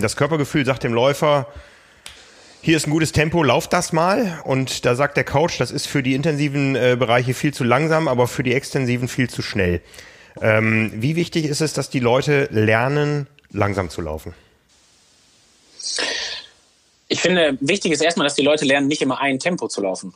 Das 0.00 0.16
Körpergefühl 0.16 0.64
sagt 0.64 0.84
dem 0.84 0.92
Läufer, 0.92 1.46
hier 2.60 2.78
ist 2.78 2.86
ein 2.86 2.90
gutes 2.90 3.12
Tempo, 3.12 3.42
lauf 3.42 3.68
das 3.68 3.92
mal. 3.92 4.40
Und 4.44 4.86
da 4.86 4.94
sagt 4.94 5.18
der 5.18 5.24
Coach, 5.24 5.58
das 5.58 5.70
ist 5.70 5.86
für 5.86 6.02
die 6.02 6.14
intensiven 6.14 6.74
äh, 6.76 6.96
Bereiche 6.98 7.34
viel 7.34 7.52
zu 7.52 7.62
langsam, 7.62 8.08
aber 8.08 8.26
für 8.26 8.42
die 8.42 8.54
extensiven 8.54 9.06
viel 9.06 9.28
zu 9.28 9.42
schnell. 9.42 9.82
Ähm, 10.40 10.90
wie 10.94 11.14
wichtig 11.14 11.44
ist 11.44 11.60
es, 11.60 11.74
dass 11.74 11.90
die 11.90 12.00
Leute 12.00 12.48
lernen, 12.50 13.26
langsam 13.50 13.90
zu 13.90 14.00
laufen? 14.00 14.34
Ich 17.14 17.20
finde, 17.20 17.56
wichtig 17.60 17.92
ist 17.92 18.00
erstmal, 18.00 18.26
dass 18.26 18.34
die 18.34 18.42
Leute 18.42 18.64
lernen, 18.64 18.88
nicht 18.88 19.00
immer 19.00 19.20
ein 19.20 19.38
Tempo 19.38 19.68
zu 19.68 19.80
laufen. 19.80 20.14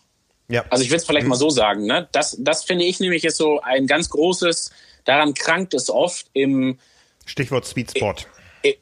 Ja. 0.49 0.64
Also 0.68 0.82
ich 0.82 0.90
will 0.90 0.96
es 0.96 1.05
vielleicht 1.05 1.26
mhm. 1.26 1.30
mal 1.30 1.36
so 1.36 1.49
sagen. 1.49 1.86
Ne? 1.86 2.09
Das, 2.11 2.36
das 2.40 2.64
finde 2.64 2.86
ich 2.86 2.99
nämlich 2.99 3.24
ist 3.24 3.36
so 3.36 3.61
ein 3.61 3.86
ganz 3.86 4.11
großes, 4.11 4.72
daran 5.05 5.32
krankt 5.32 5.74
es 5.74 5.90
oft 5.90 6.26
im 6.32 6.80
Stichwort 7.24 7.68
Speedsport. 7.68 8.26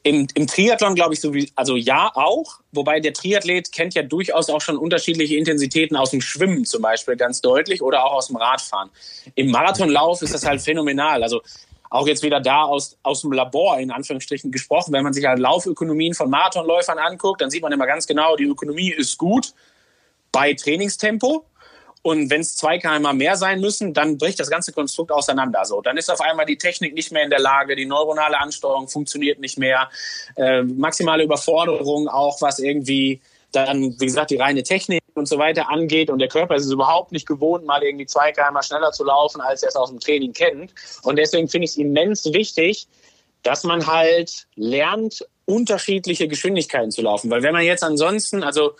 Im, 0.01 0.27
Im 0.33 0.47
Triathlon 0.47 0.95
glaube 0.95 1.13
ich 1.13 1.21
so 1.21 1.35
wie, 1.35 1.51
also 1.53 1.75
ja 1.75 2.09
auch, 2.15 2.59
wobei 2.71 2.99
der 2.99 3.13
Triathlet 3.13 3.71
kennt 3.71 3.93
ja 3.93 4.01
durchaus 4.01 4.49
auch 4.49 4.61
schon 4.61 4.77
unterschiedliche 4.77 5.35
Intensitäten 5.35 5.95
aus 5.95 6.09
dem 6.09 6.21
Schwimmen 6.21 6.65
zum 6.65 6.81
Beispiel 6.81 7.17
ganz 7.17 7.41
deutlich 7.41 7.83
oder 7.83 8.03
auch 8.03 8.13
aus 8.13 8.27
dem 8.27 8.37
Radfahren. 8.37 8.89
Im 9.35 9.51
Marathonlauf 9.51 10.23
ist 10.23 10.33
das 10.33 10.43
halt 10.43 10.61
phänomenal. 10.61 11.21
Also 11.21 11.43
auch 11.89 12.07
jetzt 12.07 12.23
wieder 12.23 12.39
da 12.39 12.63
aus, 12.63 12.97
aus 13.03 13.21
dem 13.21 13.31
Labor 13.31 13.79
in 13.79 13.91
Anführungsstrichen 13.91 14.51
gesprochen. 14.51 14.93
Wenn 14.93 15.03
man 15.03 15.13
sich 15.13 15.25
halt 15.25 15.39
Laufökonomien 15.39 16.13
von 16.13 16.29
Marathonläufern 16.29 16.97
anguckt, 16.99 17.41
dann 17.41 17.49
sieht 17.49 17.61
man 17.61 17.71
immer 17.71 17.87
ganz 17.87 18.07
genau, 18.07 18.35
die 18.35 18.45
Ökonomie 18.45 18.91
ist 18.91 19.17
gut 19.17 19.53
bei 20.31 20.53
Trainingstempo. 20.53 21.45
Und 22.03 22.29
wenn 22.29 22.41
es 22.41 22.55
zwei 22.55 22.77
km 22.77 23.17
mehr 23.17 23.35
sein 23.35 23.59
müssen, 23.59 23.93
dann 23.93 24.17
bricht 24.17 24.39
das 24.39 24.49
ganze 24.49 24.71
Konstrukt 24.71 25.11
auseinander. 25.11 25.65
So, 25.65 25.81
dann 25.81 25.97
ist 25.97 26.09
auf 26.09 26.21
einmal 26.21 26.45
die 26.45 26.57
Technik 26.57 26.93
nicht 26.93 27.11
mehr 27.11 27.23
in 27.23 27.29
der 27.29 27.39
Lage, 27.39 27.75
die 27.75 27.85
neuronale 27.85 28.39
Ansteuerung 28.39 28.87
funktioniert 28.87 29.39
nicht 29.39 29.57
mehr, 29.57 29.89
äh, 30.35 30.61
maximale 30.61 31.23
Überforderung 31.23 32.07
auch, 32.07 32.41
was 32.41 32.59
irgendwie 32.59 33.19
dann, 33.51 33.99
wie 33.99 34.05
gesagt, 34.05 34.31
die 34.31 34.37
reine 34.37 34.63
Technik 34.63 35.01
und 35.17 35.27
so 35.27 35.37
weiter 35.37 35.69
angeht. 35.69 36.09
Und 36.09 36.19
der 36.19 36.27
Körper 36.27 36.55
ist 36.55 36.65
es 36.65 36.71
überhaupt 36.71 37.11
nicht 37.11 37.27
gewohnt, 37.27 37.65
mal 37.65 37.83
irgendwie 37.83 38.05
zwei 38.05 38.31
km 38.31 38.61
schneller 38.61 38.91
zu 38.91 39.03
laufen, 39.03 39.41
als 39.41 39.63
er 39.63 39.69
es 39.69 39.75
aus 39.75 39.89
dem 39.89 39.99
Training 39.99 40.33
kennt. 40.33 40.73
Und 41.03 41.17
deswegen 41.17 41.47
finde 41.47 41.65
ich 41.65 41.71
es 41.71 41.77
immens 41.77 42.25
wichtig, 42.25 42.87
dass 43.43 43.63
man 43.63 43.87
halt 43.87 44.47
lernt, 44.55 45.25
unterschiedliche 45.45 46.27
Geschwindigkeiten 46.27 46.91
zu 46.91 47.01
laufen. 47.01 47.29
Weil 47.31 47.43
wenn 47.43 47.53
man 47.53 47.63
jetzt 47.63 47.83
ansonsten, 47.83 48.43
also 48.43 48.75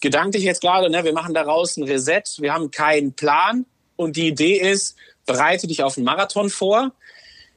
gedanklich 0.00 0.44
jetzt 0.44 0.60
gerade, 0.60 0.90
ne, 0.90 1.04
wir 1.04 1.12
machen 1.12 1.34
daraus 1.34 1.76
ein 1.76 1.84
Reset, 1.84 2.22
wir 2.38 2.52
haben 2.52 2.70
keinen 2.70 3.12
Plan 3.12 3.66
und 3.96 4.16
die 4.16 4.28
Idee 4.28 4.58
ist, 4.58 4.96
bereite 5.26 5.66
dich 5.66 5.82
auf 5.82 5.96
einen 5.96 6.06
Marathon 6.06 6.48
vor. 6.48 6.92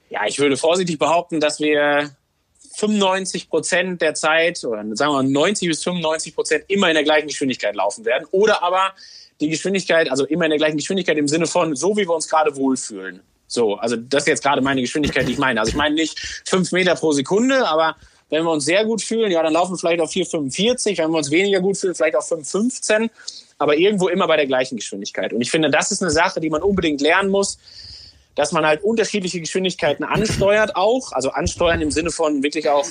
Ja, 0.10 0.26
ich 0.26 0.40
würde 0.40 0.58
vorsichtig 0.58 0.98
behaupten, 0.98 1.40
dass 1.40 1.60
wir 1.60 2.16
95 2.80 3.50
Prozent 3.50 4.02
der 4.02 4.14
Zeit 4.14 4.64
oder 4.64 4.84
sagen 4.96 5.14
wir 5.14 5.24
90 5.24 5.68
bis 5.68 5.84
95 5.84 6.36
Prozent 6.36 6.66
immer 6.68 6.88
in 6.88 6.96
der 6.96 7.04
gleichen 7.04 7.28
Geschwindigkeit 7.28 7.76
laufen 7.76 8.06
werden. 8.06 8.28
Oder 8.32 8.64
aber 8.64 8.94
die 9.40 9.50
Geschwindigkeit, 9.50 10.10
also 10.10 10.26
immer 10.26 10.46
in 10.46 10.52
der 10.52 10.58
gleichen 10.58 10.78
Geschwindigkeit 10.78 11.18
im 11.18 11.28
Sinne 11.28 11.48
von 11.48 11.76
so, 11.76 11.96
wie 11.98 12.08
wir 12.08 12.14
uns 12.14 12.30
gerade 12.30 12.56
wohlfühlen. 12.56 13.22
So, 13.48 13.76
also 13.76 13.96
das 13.96 14.24
ist 14.24 14.28
jetzt 14.28 14.44
gerade 14.44 14.62
meine 14.62 14.82
Geschwindigkeit, 14.82 15.28
die 15.28 15.34
ich 15.34 15.38
meine. 15.38 15.60
Also 15.60 15.72
ich 15.72 15.76
meine 15.76 15.96
nicht 15.96 16.20
fünf 16.46 16.72
Meter 16.72 16.96
pro 16.96 17.12
Sekunde, 17.12 17.68
aber 17.68 17.96
wenn 18.30 18.44
wir 18.44 18.52
uns 18.52 18.66
sehr 18.66 18.86
gut 18.86 19.02
fühlen, 19.02 19.32
ja, 19.32 19.42
dann 19.42 19.54
laufen 19.54 19.74
wir 19.74 19.78
vielleicht 19.78 20.02
auf 20.02 20.12
4,45. 20.12 21.00
Wenn 21.00 21.10
wir 21.10 21.18
uns 21.18 21.32
weniger 21.32 21.60
gut 21.60 21.78
fühlen, 21.78 21.96
vielleicht 21.96 22.16
auf 22.16 22.32
5,15. 22.32 23.10
Aber 23.58 23.76
irgendwo 23.76 24.08
immer 24.08 24.28
bei 24.28 24.38
der 24.38 24.46
gleichen 24.46 24.78
Geschwindigkeit. 24.78 25.34
Und 25.34 25.42
ich 25.42 25.52
finde, 25.52 25.70
das 25.70 25.92
ist 25.92 26.02
eine 26.02 26.12
Sache, 26.12 26.40
die 26.40 26.50
man 26.50 26.62
unbedingt 26.62 27.02
lernen 27.02 27.30
muss 27.30 27.58
dass 28.36 28.52
man 28.52 28.66
halt 28.66 28.84
unterschiedliche 28.84 29.40
Geschwindigkeiten 29.40 30.04
ansteuert 30.04 30.76
auch, 30.76 31.12
also 31.12 31.32
ansteuern 31.32 31.82
im 31.82 31.92
Sinne 31.92 32.12
von 32.12 32.44
wirklich 32.44 32.70
auch 32.70 32.86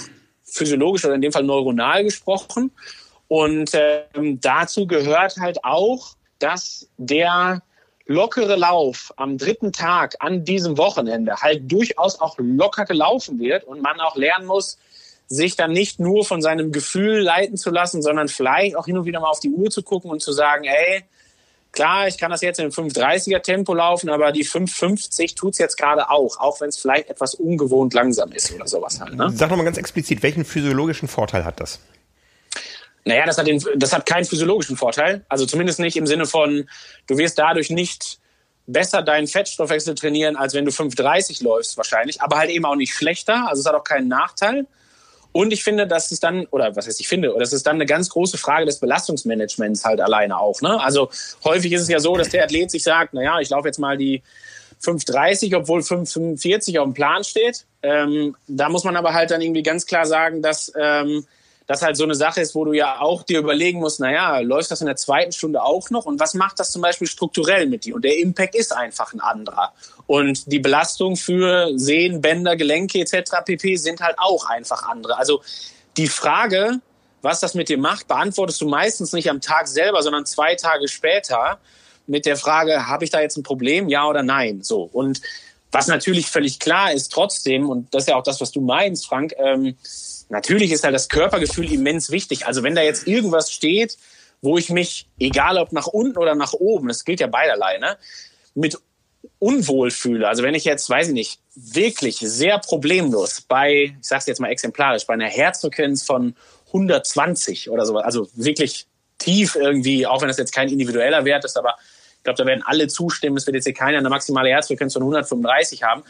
physiologisch 0.44 1.04
oder 1.04 1.14
in 1.14 1.22
dem 1.22 1.32
Fall 1.32 1.44
neuronal 1.44 2.04
gesprochen. 2.04 2.70
Und 3.28 3.70
ähm, 3.74 4.40
dazu 4.40 4.86
gehört 4.86 5.36
halt 5.36 5.64
auch, 5.64 6.14
dass 6.38 6.88
der 6.96 7.62
lockere 8.06 8.56
Lauf 8.56 9.12
am 9.16 9.36
dritten 9.36 9.72
Tag 9.72 10.16
an 10.20 10.44
diesem 10.44 10.78
Wochenende 10.78 11.36
halt 11.36 11.70
durchaus 11.70 12.20
auch 12.20 12.36
locker 12.38 12.86
gelaufen 12.86 13.38
wird 13.38 13.64
und 13.64 13.82
man 13.82 14.00
auch 14.00 14.16
lernen 14.16 14.46
muss, 14.46 14.78
sich 15.26 15.56
dann 15.56 15.72
nicht 15.72 16.00
nur 16.00 16.24
von 16.24 16.40
seinem 16.40 16.72
Gefühl 16.72 17.20
leiten 17.20 17.58
zu 17.58 17.68
lassen, 17.70 18.00
sondern 18.00 18.28
vielleicht 18.28 18.76
auch 18.76 18.86
hin 18.86 18.96
und 18.96 19.04
wieder 19.04 19.20
mal 19.20 19.28
auf 19.28 19.40
die 19.40 19.50
Uhr 19.50 19.70
zu 19.70 19.82
gucken 19.82 20.10
und 20.10 20.22
zu 20.22 20.32
sagen, 20.32 20.64
ey, 20.64 21.04
Klar, 21.72 22.08
ich 22.08 22.18
kann 22.18 22.30
das 22.30 22.40
jetzt 22.40 22.58
in 22.58 22.70
530er 22.70 23.40
Tempo 23.40 23.74
laufen, 23.74 24.08
aber 24.08 24.32
die 24.32 24.44
550 24.44 25.34
tut 25.34 25.52
es 25.52 25.58
jetzt 25.58 25.76
gerade 25.76 26.10
auch, 26.10 26.40
auch 26.40 26.60
wenn 26.60 26.70
es 26.70 26.78
vielleicht 26.78 27.10
etwas 27.10 27.34
ungewohnt 27.34 27.94
langsam 27.94 28.32
ist 28.32 28.52
oder 28.52 28.66
sowas 28.66 29.00
halt. 29.00 29.14
Ne? 29.14 29.30
Sag 29.34 29.50
nochmal 29.50 29.66
ganz 29.66 29.78
explizit, 29.78 30.22
welchen 30.22 30.44
physiologischen 30.44 31.08
Vorteil 31.08 31.44
hat 31.44 31.60
das? 31.60 31.80
Naja, 33.04 33.24
das 33.26 33.38
hat, 33.38 33.46
den, 33.46 33.62
das 33.76 33.92
hat 33.92 34.06
keinen 34.06 34.24
physiologischen 34.24 34.76
Vorteil. 34.76 35.24
Also 35.28 35.46
zumindest 35.46 35.78
nicht 35.78 35.96
im 35.96 36.06
Sinne 36.06 36.26
von, 36.26 36.68
du 37.06 37.16
wirst 37.16 37.38
dadurch 37.38 37.70
nicht 37.70 38.18
besser 38.66 39.02
deinen 39.02 39.26
Fettstoffwechsel 39.26 39.94
trainieren, 39.94 40.36
als 40.36 40.54
wenn 40.54 40.64
du 40.64 40.72
530 40.72 41.40
läufst 41.40 41.76
wahrscheinlich, 41.76 42.20
aber 42.20 42.36
halt 42.36 42.50
eben 42.50 42.66
auch 42.66 42.76
nicht 42.76 42.94
schlechter. 42.94 43.48
Also 43.48 43.60
es 43.60 43.66
hat 43.66 43.74
auch 43.74 43.84
keinen 43.84 44.08
Nachteil. 44.08 44.66
Und 45.38 45.52
ich 45.52 45.62
finde, 45.62 45.86
dass 45.86 46.10
es 46.10 46.18
dann, 46.18 46.46
oder 46.46 46.74
was 46.74 46.88
heißt 46.88 47.00
ich 47.00 47.06
finde, 47.06 47.32
oder 47.32 47.44
es 47.44 47.52
ist 47.52 47.64
dann 47.64 47.76
eine 47.76 47.86
ganz 47.86 48.08
große 48.08 48.36
Frage 48.36 48.66
des 48.66 48.80
Belastungsmanagements 48.80 49.84
halt 49.84 50.00
alleine 50.00 50.36
auch. 50.36 50.60
Ne? 50.62 50.82
Also 50.82 51.10
häufig 51.44 51.70
ist 51.70 51.82
es 51.82 51.88
ja 51.88 52.00
so, 52.00 52.16
dass 52.16 52.30
der 52.30 52.42
Athlet 52.42 52.72
sich 52.72 52.82
sagt, 52.82 53.14
naja, 53.14 53.38
ich 53.38 53.50
laufe 53.50 53.68
jetzt 53.68 53.78
mal 53.78 53.96
die 53.96 54.20
5,30, 54.82 55.56
obwohl 55.56 55.82
5,45 55.82 56.80
auf 56.80 56.86
dem 56.86 56.94
Plan 56.94 57.22
steht. 57.22 57.66
Ähm, 57.84 58.34
da 58.48 58.68
muss 58.68 58.82
man 58.82 58.96
aber 58.96 59.14
halt 59.14 59.30
dann 59.30 59.40
irgendwie 59.40 59.62
ganz 59.62 59.86
klar 59.86 60.06
sagen, 60.06 60.42
dass 60.42 60.72
ähm, 60.76 61.24
das 61.68 61.82
halt 61.82 61.98
so 61.98 62.04
eine 62.04 62.14
Sache 62.14 62.40
ist, 62.40 62.54
wo 62.54 62.64
du 62.64 62.72
ja 62.72 62.98
auch 62.98 63.22
dir 63.22 63.38
überlegen 63.38 63.80
musst, 63.80 64.00
naja, 64.00 64.38
läuft 64.38 64.70
das 64.70 64.80
in 64.80 64.86
der 64.86 64.96
zweiten 64.96 65.32
Stunde 65.32 65.62
auch 65.62 65.90
noch? 65.90 66.06
Und 66.06 66.18
was 66.18 66.32
macht 66.32 66.58
das 66.58 66.72
zum 66.72 66.80
Beispiel 66.80 67.06
strukturell 67.06 67.66
mit 67.66 67.84
dir? 67.84 67.94
Und 67.94 68.06
der 68.06 68.18
Impact 68.18 68.54
ist 68.54 68.74
einfach 68.74 69.12
ein 69.12 69.20
anderer. 69.20 69.74
Und 70.06 70.50
die 70.50 70.60
Belastung 70.60 71.16
für 71.16 71.70
Sehnen, 71.78 72.22
Bänder, 72.22 72.56
Gelenke 72.56 73.00
etc. 73.00 73.44
pp. 73.44 73.76
sind 73.76 74.00
halt 74.00 74.18
auch 74.18 74.46
einfach 74.46 74.88
andere. 74.88 75.18
Also 75.18 75.42
die 75.98 76.08
Frage, 76.08 76.80
was 77.20 77.40
das 77.40 77.52
mit 77.52 77.68
dir 77.68 77.76
macht, 77.76 78.08
beantwortest 78.08 78.62
du 78.62 78.66
meistens 78.66 79.12
nicht 79.12 79.28
am 79.28 79.42
Tag 79.42 79.68
selber, 79.68 80.02
sondern 80.02 80.24
zwei 80.24 80.54
Tage 80.54 80.88
später 80.88 81.58
mit 82.06 82.24
der 82.24 82.38
Frage, 82.38 82.86
habe 82.86 83.04
ich 83.04 83.10
da 83.10 83.20
jetzt 83.20 83.36
ein 83.36 83.42
Problem, 83.42 83.90
ja 83.90 84.08
oder 84.08 84.22
nein? 84.22 84.62
So. 84.62 84.88
Und 84.90 85.20
was 85.70 85.86
natürlich 85.86 86.28
völlig 86.28 86.60
klar 86.60 86.92
ist 86.92 87.12
trotzdem, 87.12 87.68
und 87.68 87.92
das 87.92 88.04
ist 88.04 88.08
ja 88.08 88.16
auch 88.16 88.22
das, 88.22 88.40
was 88.40 88.52
du 88.52 88.62
meinst, 88.62 89.06
Frank, 89.06 89.34
ähm, 89.36 89.76
natürlich 90.28 90.72
ist 90.72 90.84
halt 90.84 90.94
das 90.94 91.08
Körpergefühl 91.08 91.72
immens 91.72 92.10
wichtig. 92.10 92.46
Also 92.46 92.62
wenn 92.62 92.74
da 92.74 92.82
jetzt 92.82 93.06
irgendwas 93.06 93.52
steht, 93.52 93.96
wo 94.40 94.58
ich 94.58 94.70
mich, 94.70 95.08
egal 95.18 95.58
ob 95.58 95.72
nach 95.72 95.86
unten 95.86 96.18
oder 96.18 96.34
nach 96.34 96.52
oben, 96.52 96.88
das 96.88 97.04
gilt 97.04 97.20
ja 97.20 97.26
beiderlei, 97.26 97.78
ne, 97.78 97.96
mit 98.54 98.78
unwohl 99.40 99.90
fühle, 99.90 100.28
also 100.28 100.42
wenn 100.42 100.54
ich 100.54 100.64
jetzt, 100.64 100.88
weiß 100.88 101.08
ich 101.08 101.14
nicht, 101.14 101.40
wirklich 101.54 102.18
sehr 102.18 102.58
problemlos 102.58 103.40
bei, 103.40 103.96
ich 104.00 104.06
sage 104.06 104.20
es 104.20 104.26
jetzt 104.26 104.40
mal 104.40 104.48
exemplarisch, 104.48 105.06
bei 105.06 105.14
einer 105.14 105.28
Herzfrequenz 105.28 106.04
von 106.04 106.34
120 106.68 107.70
oder 107.70 107.84
so, 107.84 107.98
also 107.98 108.28
wirklich 108.34 108.86
tief 109.18 109.56
irgendwie, 109.56 110.06
auch 110.06 110.20
wenn 110.20 110.28
das 110.28 110.38
jetzt 110.38 110.54
kein 110.54 110.68
individueller 110.68 111.24
Wert 111.24 111.44
ist, 111.44 111.56
aber 111.56 111.76
ich 112.16 112.24
glaube, 112.24 112.36
da 112.36 112.46
werden 112.46 112.62
alle 112.64 112.88
zustimmen, 112.88 113.36
es 113.36 113.46
wird 113.46 113.54
jetzt 113.54 113.64
hier 113.64 113.74
keiner 113.74 113.98
eine 113.98 114.08
maximale 114.08 114.50
Herzfrequenz 114.50 114.92
von 114.92 115.02
135 115.02 115.82
haben. 115.84 116.02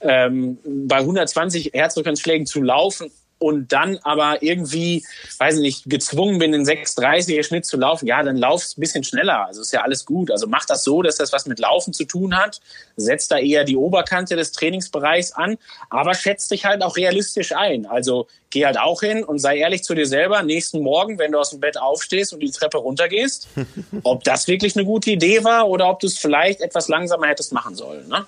Ähm, 0.00 0.58
bei 0.64 0.98
120 0.98 1.72
Herzfrequenzschlägen 1.74 2.46
zu 2.46 2.62
laufen, 2.62 3.10
und 3.40 3.72
dann 3.72 3.98
aber 4.02 4.42
irgendwie, 4.42 5.02
weiß 5.38 5.56
ich 5.56 5.60
nicht, 5.62 5.90
gezwungen 5.90 6.38
bin, 6.38 6.52
den 6.52 6.64
6,30er 6.64 7.42
Schnitt 7.42 7.64
zu 7.64 7.78
laufen, 7.78 8.06
ja, 8.06 8.22
dann 8.22 8.36
laufst 8.36 8.76
ein 8.76 8.82
bisschen 8.82 9.02
schneller. 9.02 9.46
Also 9.46 9.62
ist 9.62 9.72
ja 9.72 9.80
alles 9.80 10.04
gut. 10.04 10.30
Also 10.30 10.46
mach 10.46 10.66
das 10.66 10.84
so, 10.84 11.00
dass 11.00 11.16
das 11.16 11.32
was 11.32 11.46
mit 11.46 11.58
Laufen 11.58 11.94
zu 11.94 12.04
tun 12.04 12.36
hat. 12.36 12.60
Setz 12.96 13.28
da 13.28 13.38
eher 13.38 13.64
die 13.64 13.78
Oberkante 13.78 14.36
des 14.36 14.52
Trainingsbereichs 14.52 15.32
an, 15.32 15.56
aber 15.88 16.14
schätz 16.14 16.48
dich 16.48 16.66
halt 16.66 16.82
auch 16.82 16.98
realistisch 16.98 17.52
ein. 17.52 17.86
Also 17.86 18.28
geh 18.50 18.66
halt 18.66 18.78
auch 18.78 19.00
hin 19.00 19.24
und 19.24 19.38
sei 19.38 19.56
ehrlich 19.56 19.84
zu 19.84 19.94
dir 19.94 20.06
selber. 20.06 20.42
Nächsten 20.42 20.82
Morgen, 20.82 21.18
wenn 21.18 21.32
du 21.32 21.38
aus 21.38 21.50
dem 21.50 21.60
Bett 21.60 21.78
aufstehst 21.78 22.34
und 22.34 22.40
die 22.40 22.50
Treppe 22.50 22.76
runtergehst, 22.76 23.48
ob 24.02 24.22
das 24.22 24.48
wirklich 24.48 24.76
eine 24.76 24.84
gute 24.84 25.12
Idee 25.12 25.44
war 25.44 25.66
oder 25.66 25.88
ob 25.88 26.00
du 26.00 26.08
es 26.08 26.18
vielleicht 26.18 26.60
etwas 26.60 26.88
langsamer 26.88 27.28
hättest 27.28 27.54
machen 27.54 27.74
sollen. 27.74 28.06
Ne? 28.06 28.26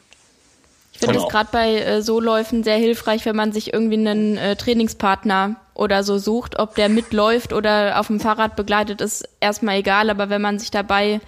Ich 1.02 1.10
finde 1.10 1.26
es 1.26 1.32
gerade 1.32 1.48
bei 1.52 1.74
äh, 1.78 2.02
so 2.02 2.20
Läufen 2.20 2.62
sehr 2.62 2.76
hilfreich, 2.76 3.26
wenn 3.26 3.36
man 3.36 3.52
sich 3.52 3.72
irgendwie 3.72 3.94
einen 3.94 4.36
äh, 4.36 4.56
Trainingspartner 4.56 5.56
oder 5.74 6.04
so 6.04 6.18
sucht, 6.18 6.58
ob 6.58 6.74
der 6.74 6.88
mitläuft 6.88 7.52
oder 7.52 7.98
auf 7.98 8.06
dem 8.06 8.20
Fahrrad 8.20 8.56
begleitet, 8.56 9.00
ist 9.00 9.28
erstmal 9.40 9.78
egal, 9.78 10.10
aber 10.10 10.30
wenn 10.30 10.42
man 10.42 10.58
sich 10.58 10.70
dabei 10.70 11.20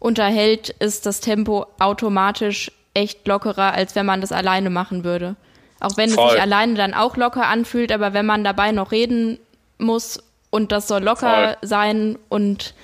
unterhält, 0.00 0.70
ist 0.70 1.06
das 1.06 1.20
Tempo 1.20 1.66
automatisch 1.78 2.72
echt 2.94 3.26
lockerer, 3.26 3.72
als 3.72 3.94
wenn 3.94 4.04
man 4.04 4.20
das 4.20 4.32
alleine 4.32 4.70
machen 4.70 5.04
würde. 5.04 5.36
Auch 5.80 5.96
wenn 5.96 6.10
Voll. 6.10 6.26
es 6.26 6.32
sich 6.32 6.42
alleine 6.42 6.74
dann 6.74 6.94
auch 6.94 7.16
locker 7.16 7.46
anfühlt, 7.46 7.90
aber 7.90 8.12
wenn 8.12 8.26
man 8.26 8.44
dabei 8.44 8.72
noch 8.72 8.92
reden 8.92 9.38
muss 9.78 10.22
und 10.50 10.72
das 10.72 10.88
soll 10.88 11.02
locker 11.02 11.56
Voll. 11.58 11.68
sein 11.68 12.18
und 12.28 12.74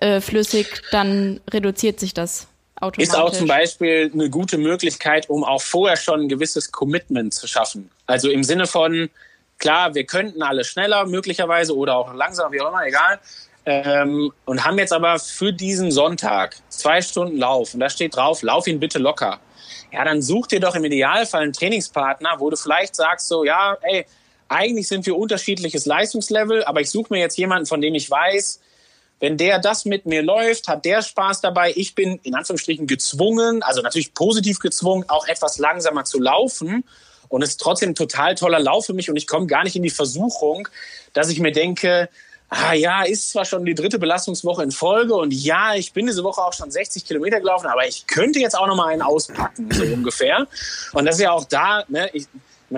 äh, 0.00 0.20
flüssig, 0.20 0.82
dann 0.90 1.40
reduziert 1.50 2.00
sich 2.00 2.12
das 2.12 2.48
ist 2.96 3.16
auch 3.16 3.30
zum 3.30 3.46
Beispiel 3.46 4.10
eine 4.12 4.28
gute 4.30 4.58
Möglichkeit, 4.58 5.30
um 5.30 5.44
auch 5.44 5.62
vorher 5.62 5.96
schon 5.96 6.22
ein 6.22 6.28
gewisses 6.28 6.72
Commitment 6.72 7.32
zu 7.34 7.46
schaffen. 7.46 7.90
Also 8.06 8.28
im 8.28 8.42
Sinne 8.42 8.66
von, 8.66 9.10
klar, 9.58 9.94
wir 9.94 10.04
könnten 10.04 10.42
alle 10.42 10.64
schneller 10.64 11.06
möglicherweise 11.06 11.76
oder 11.76 11.96
auch 11.96 12.12
langsamer, 12.14 12.52
wie 12.52 12.60
auch 12.60 12.68
immer, 12.68 12.86
egal. 12.86 13.20
Ähm, 13.64 14.32
und 14.44 14.64
haben 14.64 14.78
jetzt 14.78 14.92
aber 14.92 15.18
für 15.20 15.52
diesen 15.52 15.92
Sonntag 15.92 16.56
zwei 16.68 17.00
Stunden 17.00 17.38
Lauf 17.38 17.74
und 17.74 17.80
da 17.80 17.88
steht 17.88 18.16
drauf, 18.16 18.42
lauf 18.42 18.66
ihn 18.66 18.80
bitte 18.80 18.98
locker. 18.98 19.38
Ja, 19.92 20.04
dann 20.04 20.20
such 20.20 20.48
dir 20.48 20.58
doch 20.58 20.74
im 20.74 20.84
Idealfall 20.84 21.42
einen 21.42 21.52
Trainingspartner, 21.52 22.36
wo 22.38 22.50
du 22.50 22.56
vielleicht 22.56 22.96
sagst 22.96 23.28
so, 23.28 23.44
ja, 23.44 23.76
ey, 23.82 24.04
eigentlich 24.48 24.88
sind 24.88 25.06
wir 25.06 25.16
unterschiedliches 25.16 25.86
Leistungslevel, 25.86 26.64
aber 26.64 26.80
ich 26.80 26.90
suche 26.90 27.12
mir 27.12 27.20
jetzt 27.20 27.38
jemanden, 27.38 27.66
von 27.66 27.80
dem 27.80 27.94
ich 27.94 28.10
weiß, 28.10 28.60
wenn 29.22 29.36
der 29.36 29.60
das 29.60 29.84
mit 29.84 30.04
mir 30.04 30.20
läuft, 30.20 30.66
hat 30.66 30.84
der 30.84 31.00
Spaß 31.00 31.42
dabei. 31.42 31.72
Ich 31.76 31.94
bin 31.94 32.18
in 32.24 32.34
Anführungsstrichen 32.34 32.88
gezwungen, 32.88 33.62
also 33.62 33.80
natürlich 33.80 34.14
positiv 34.14 34.58
gezwungen, 34.58 35.04
auch 35.06 35.28
etwas 35.28 35.58
langsamer 35.58 36.02
zu 36.02 36.18
laufen. 36.18 36.82
Und 37.28 37.42
es 37.42 37.50
ist 37.50 37.60
trotzdem 37.60 37.90
ein 37.90 37.94
total 37.94 38.34
toller 38.34 38.58
Lauf 38.58 38.86
für 38.86 38.94
mich 38.94 39.08
und 39.08 39.16
ich 39.16 39.28
komme 39.28 39.46
gar 39.46 39.62
nicht 39.62 39.76
in 39.76 39.84
die 39.84 39.90
Versuchung, 39.90 40.66
dass 41.12 41.30
ich 41.30 41.38
mir 41.38 41.52
denke, 41.52 42.08
ah 42.48 42.72
ja, 42.72 43.04
ist 43.04 43.30
zwar 43.30 43.44
schon 43.44 43.64
die 43.64 43.76
dritte 43.76 44.00
Belastungswoche 44.00 44.64
in 44.64 44.72
Folge 44.72 45.14
und 45.14 45.32
ja, 45.32 45.76
ich 45.76 45.92
bin 45.92 46.06
diese 46.06 46.24
Woche 46.24 46.42
auch 46.42 46.52
schon 46.52 46.72
60 46.72 47.04
Kilometer 47.04 47.38
gelaufen, 47.38 47.68
aber 47.68 47.86
ich 47.86 48.08
könnte 48.08 48.40
jetzt 48.40 48.58
auch 48.58 48.66
noch 48.66 48.74
mal 48.74 48.88
einen 48.88 49.02
auspacken, 49.02 49.70
so 49.70 49.84
ungefähr. 49.84 50.48
Und 50.94 51.04
das 51.04 51.14
ist 51.14 51.20
ja 51.20 51.30
auch 51.30 51.44
da, 51.44 51.84
ne, 51.86 52.10
ich, 52.12 52.26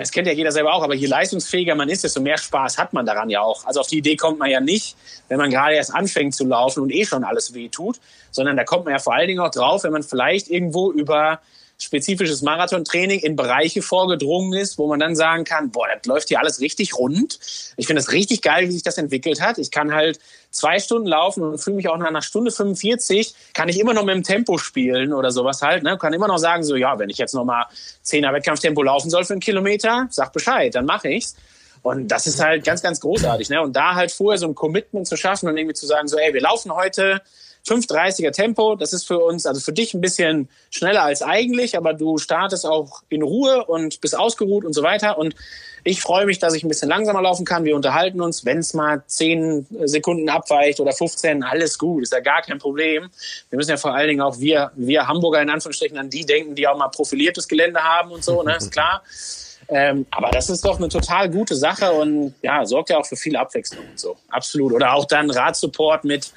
das 0.01 0.11
kennt 0.11 0.27
ja 0.27 0.33
jeder 0.33 0.51
selber 0.51 0.73
auch, 0.73 0.83
aber 0.83 0.95
je 0.95 1.07
leistungsfähiger 1.07 1.75
man 1.75 1.89
ist, 1.89 2.03
desto 2.03 2.21
mehr 2.21 2.37
Spaß 2.37 2.77
hat 2.77 2.93
man 2.93 3.05
daran 3.05 3.29
ja 3.29 3.41
auch. 3.41 3.65
Also 3.65 3.79
auf 3.79 3.87
die 3.87 3.97
Idee 3.97 4.15
kommt 4.15 4.39
man 4.39 4.49
ja 4.49 4.59
nicht, 4.59 4.95
wenn 5.27 5.37
man 5.37 5.49
gerade 5.49 5.75
erst 5.75 5.93
anfängt 5.93 6.35
zu 6.35 6.45
laufen 6.45 6.81
und 6.81 6.91
eh 6.91 7.05
schon 7.05 7.23
alles 7.23 7.53
weh 7.53 7.69
tut, 7.69 7.99
sondern 8.31 8.57
da 8.57 8.63
kommt 8.63 8.85
man 8.85 8.93
ja 8.93 8.99
vor 8.99 9.13
allen 9.13 9.27
Dingen 9.27 9.39
auch 9.39 9.51
drauf, 9.51 9.83
wenn 9.83 9.91
man 9.91 10.03
vielleicht 10.03 10.49
irgendwo 10.49 10.91
über 10.91 11.39
spezifisches 11.77 12.41
Marathontraining 12.41 13.19
in 13.19 13.35
Bereiche 13.35 13.81
vorgedrungen 13.81 14.53
ist, 14.53 14.77
wo 14.77 14.87
man 14.87 14.99
dann 14.99 15.15
sagen 15.15 15.43
kann, 15.43 15.71
boah, 15.71 15.87
das 15.93 16.05
läuft 16.05 16.29
hier 16.29 16.39
alles 16.39 16.61
richtig 16.61 16.97
rund. 16.97 17.39
Ich 17.75 17.87
finde 17.87 18.01
es 18.01 18.11
richtig 18.11 18.41
geil, 18.41 18.67
wie 18.67 18.71
sich 18.71 18.83
das 18.83 18.97
entwickelt 18.97 19.41
hat. 19.41 19.57
Ich 19.57 19.71
kann 19.71 19.93
halt 19.93 20.19
zwei 20.51 20.79
Stunden 20.79 21.07
laufen 21.07 21.43
und 21.43 21.57
fühle 21.57 21.75
mich 21.75 21.89
auch 21.89 21.97
nach 21.97 22.07
einer 22.07 22.21
Stunde 22.21 22.51
45, 22.51 23.35
kann 23.53 23.67
ich 23.67 23.79
immer 23.79 23.93
noch 23.93 24.05
mit 24.05 24.15
dem 24.15 24.23
Tempo 24.23 24.57
spielen 24.57 25.13
oder 25.13 25.31
sowas 25.31 25.61
halt. 25.61 25.83
Ne? 25.83 25.97
Kann 25.97 26.13
immer 26.13 26.27
noch 26.27 26.37
sagen, 26.37 26.63
so 26.63 26.75
ja, 26.75 26.97
wenn 26.97 27.09
ich 27.09 27.17
jetzt 27.17 27.33
noch 27.33 27.45
mal 27.45 27.65
10er 28.05 28.33
Wettkampftempo 28.33 28.81
laufen 28.81 29.09
soll 29.09 29.25
für 29.25 29.33
einen 29.33 29.41
Kilometer, 29.41 30.07
sag 30.11 30.31
Bescheid, 30.31 30.73
dann 30.73 30.85
mache 30.85 31.09
ich's. 31.09 31.35
Und 31.81 32.07
das 32.07 32.25
ist 32.25 32.41
halt 32.41 32.63
ganz, 32.63 32.81
ganz 32.81 32.99
großartig. 32.99 33.49
Ne? 33.49 33.61
Und 33.61 33.75
da 33.75 33.93
halt 33.93 34.11
vorher 34.11 34.39
so 34.39 34.47
ein 34.47 34.55
Commitment 34.55 35.07
zu 35.07 35.17
schaffen 35.17 35.47
und 35.49 35.55
irgendwie 35.55 35.75
zu 35.75 35.85
sagen, 35.85 36.07
so, 36.07 36.17
ey, 36.17 36.33
wir 36.33 36.41
laufen 36.41 36.73
heute 36.73 37.21
5,30er 37.67 38.31
Tempo, 38.31 38.75
das 38.75 38.93
ist 38.93 39.07
für 39.07 39.19
uns, 39.19 39.45
also 39.45 39.59
für 39.59 39.73
dich 39.73 39.93
ein 39.93 40.01
bisschen 40.01 40.49
schneller 40.69 41.03
als 41.03 41.21
eigentlich, 41.21 41.75
aber 41.77 41.93
du 41.93 42.17
startest 42.17 42.65
auch 42.65 43.01
in 43.09 43.23
Ruhe 43.23 43.65
und 43.65 44.01
bist 44.01 44.17
ausgeruht 44.17 44.65
und 44.65 44.73
so 44.73 44.83
weiter. 44.83 45.17
Und 45.17 45.35
ich 45.83 46.01
freue 46.01 46.25
mich, 46.25 46.39
dass 46.39 46.53
ich 46.53 46.63
ein 46.63 46.67
bisschen 46.67 46.89
langsamer 46.89 47.21
laufen 47.21 47.45
kann. 47.45 47.63
Wir 47.63 47.75
unterhalten 47.75 48.21
uns, 48.21 48.45
wenn 48.45 48.59
es 48.59 48.73
mal 48.73 49.03
10 49.05 49.67
Sekunden 49.85 50.29
abweicht 50.29 50.79
oder 50.79 50.91
15, 50.91 51.43
alles 51.43 51.77
gut, 51.79 52.03
ist 52.03 52.13
ja 52.13 52.19
gar 52.19 52.41
kein 52.41 52.59
Problem. 52.59 53.09
Wir 53.49 53.57
müssen 53.57 53.71
ja 53.71 53.77
vor 53.77 53.93
allen 53.93 54.09
Dingen 54.09 54.21
auch 54.21 54.39
wir, 54.39 54.71
wir 54.75 55.07
Hamburger 55.07 55.41
in 55.41 55.49
Anführungsstrichen 55.49 55.97
an 55.97 56.09
die 56.09 56.25
denken, 56.25 56.55
die 56.55 56.67
auch 56.67 56.77
mal 56.77 56.89
profiliertes 56.89 57.47
Gelände 57.47 57.81
haben 57.81 58.11
und 58.11 58.23
so, 58.23 58.43
ne, 58.43 58.57
ist 58.57 58.71
klar. 58.71 59.03
Ähm, 59.67 60.05
aber 60.11 60.29
das 60.29 60.49
ist 60.49 60.63
doch 60.63 60.77
eine 60.77 60.89
total 60.89 61.29
gute 61.29 61.55
Sache 61.55 61.91
und 61.91 62.35
ja, 62.41 62.65
sorgt 62.65 62.91
ja 62.91 62.97
auch 62.97 63.05
für 63.05 63.15
viel 63.15 63.35
Abwechslung 63.35 63.83
und 63.89 63.99
so. 63.99 64.15
Absolut. 64.29 64.73
Oder 64.73 64.93
auch 64.93 65.05
dann 65.05 65.31
Radsupport 65.31 66.03
mit 66.03 66.31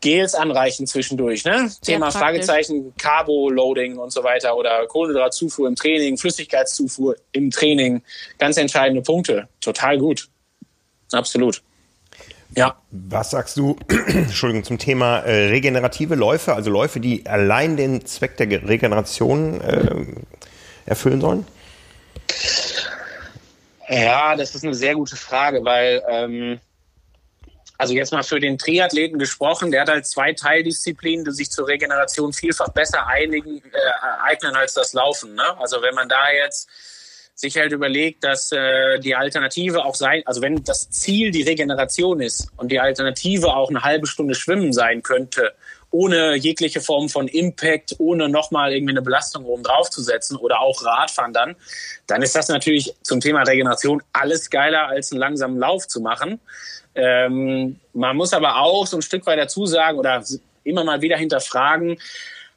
Gels 0.00 0.34
anreichen 0.34 0.86
zwischendurch. 0.86 1.44
Ne? 1.44 1.70
Thema 1.82 2.06
praktisch. 2.06 2.20
Fragezeichen, 2.20 2.94
Carbo-Loading 2.98 3.96
und 3.98 4.12
so 4.12 4.22
weiter 4.22 4.56
oder 4.56 4.86
Kohlenhydratzufuhr 4.86 5.68
im 5.68 5.76
Training, 5.76 6.18
Flüssigkeitszufuhr 6.18 7.16
im 7.32 7.50
Training. 7.50 8.02
Ganz 8.38 8.56
entscheidende 8.56 9.02
Punkte. 9.02 9.48
Total 9.60 9.98
gut. 9.98 10.28
Absolut. 11.12 11.62
Ja. 12.54 12.76
Was 12.90 13.30
sagst 13.30 13.56
du, 13.56 13.76
Entschuldigung, 13.88 14.64
zum 14.64 14.78
Thema 14.78 15.20
äh, 15.20 15.48
regenerative 15.48 16.14
Läufe, 16.14 16.54
also 16.54 16.70
Läufe, 16.70 17.00
die 17.00 17.26
allein 17.26 17.76
den 17.76 18.06
Zweck 18.06 18.36
der 18.36 18.48
Regeneration 18.68 19.60
äh, 19.60 20.06
erfüllen 20.86 21.20
sollen? 21.20 21.46
Ja, 23.88 24.34
das 24.36 24.54
ist 24.54 24.64
eine 24.64 24.74
sehr 24.74 24.94
gute 24.94 25.16
Frage, 25.16 25.64
weil 25.64 26.02
ähm, 26.08 26.60
also 27.78 27.94
jetzt 27.94 28.12
mal 28.12 28.22
für 28.22 28.40
den 28.40 28.58
Triathleten 28.58 29.18
gesprochen, 29.18 29.70
der 29.70 29.82
hat 29.82 29.88
halt 29.88 30.06
zwei 30.06 30.32
Teildisziplinen, 30.32 31.24
die 31.24 31.32
sich 31.32 31.50
zur 31.50 31.68
Regeneration 31.68 32.32
vielfach 32.32 32.70
besser 32.70 33.06
einigen, 33.06 33.58
äh, 33.58 34.22
eignen 34.22 34.56
als 34.56 34.74
das 34.74 34.92
Laufen. 34.92 35.34
Ne? 35.34 35.58
Also 35.58 35.82
wenn 35.82 35.94
man 35.94 36.08
da 36.08 36.30
jetzt 36.30 36.68
sich 37.34 37.58
halt 37.58 37.72
überlegt, 37.72 38.24
dass 38.24 38.50
äh, 38.50 38.98
die 38.98 39.14
Alternative 39.14 39.84
auch 39.84 39.94
sein, 39.94 40.22
also 40.24 40.40
wenn 40.40 40.64
das 40.64 40.88
Ziel 40.88 41.30
die 41.30 41.42
Regeneration 41.42 42.20
ist 42.20 42.48
und 42.56 42.72
die 42.72 42.80
Alternative 42.80 43.54
auch 43.54 43.68
eine 43.68 43.82
halbe 43.82 44.06
Stunde 44.06 44.34
Schwimmen 44.34 44.72
sein 44.72 45.02
könnte, 45.02 45.52
ohne 45.90 46.34
jegliche 46.34 46.80
Form 46.80 47.10
von 47.10 47.28
Impact, 47.28 47.96
ohne 47.98 48.30
nochmal 48.30 48.72
irgendwie 48.72 48.92
eine 48.92 49.02
Belastung 49.02 49.44
oben 49.44 49.62
drauf 49.62 49.90
zu 49.90 50.02
setzen 50.02 50.36
oder 50.36 50.60
auch 50.60 50.82
Radfahren 50.82 51.34
dann, 51.34 51.56
dann 52.06 52.22
ist 52.22 52.34
das 52.34 52.48
natürlich 52.48 52.94
zum 53.02 53.20
Thema 53.20 53.42
Regeneration 53.42 54.02
alles 54.14 54.48
geiler 54.48 54.88
als 54.88 55.12
einen 55.12 55.20
langsamen 55.20 55.58
Lauf 55.58 55.86
zu 55.88 56.00
machen. 56.00 56.40
Ähm, 56.96 57.78
man 57.92 58.16
muss 58.16 58.32
aber 58.32 58.56
auch 58.56 58.86
so 58.86 58.96
ein 58.96 59.02
Stück 59.02 59.26
weit 59.26 59.38
dazu 59.38 59.66
sagen 59.66 59.98
oder 59.98 60.24
immer 60.64 60.82
mal 60.82 61.02
wieder 61.02 61.16
hinterfragen, 61.16 61.98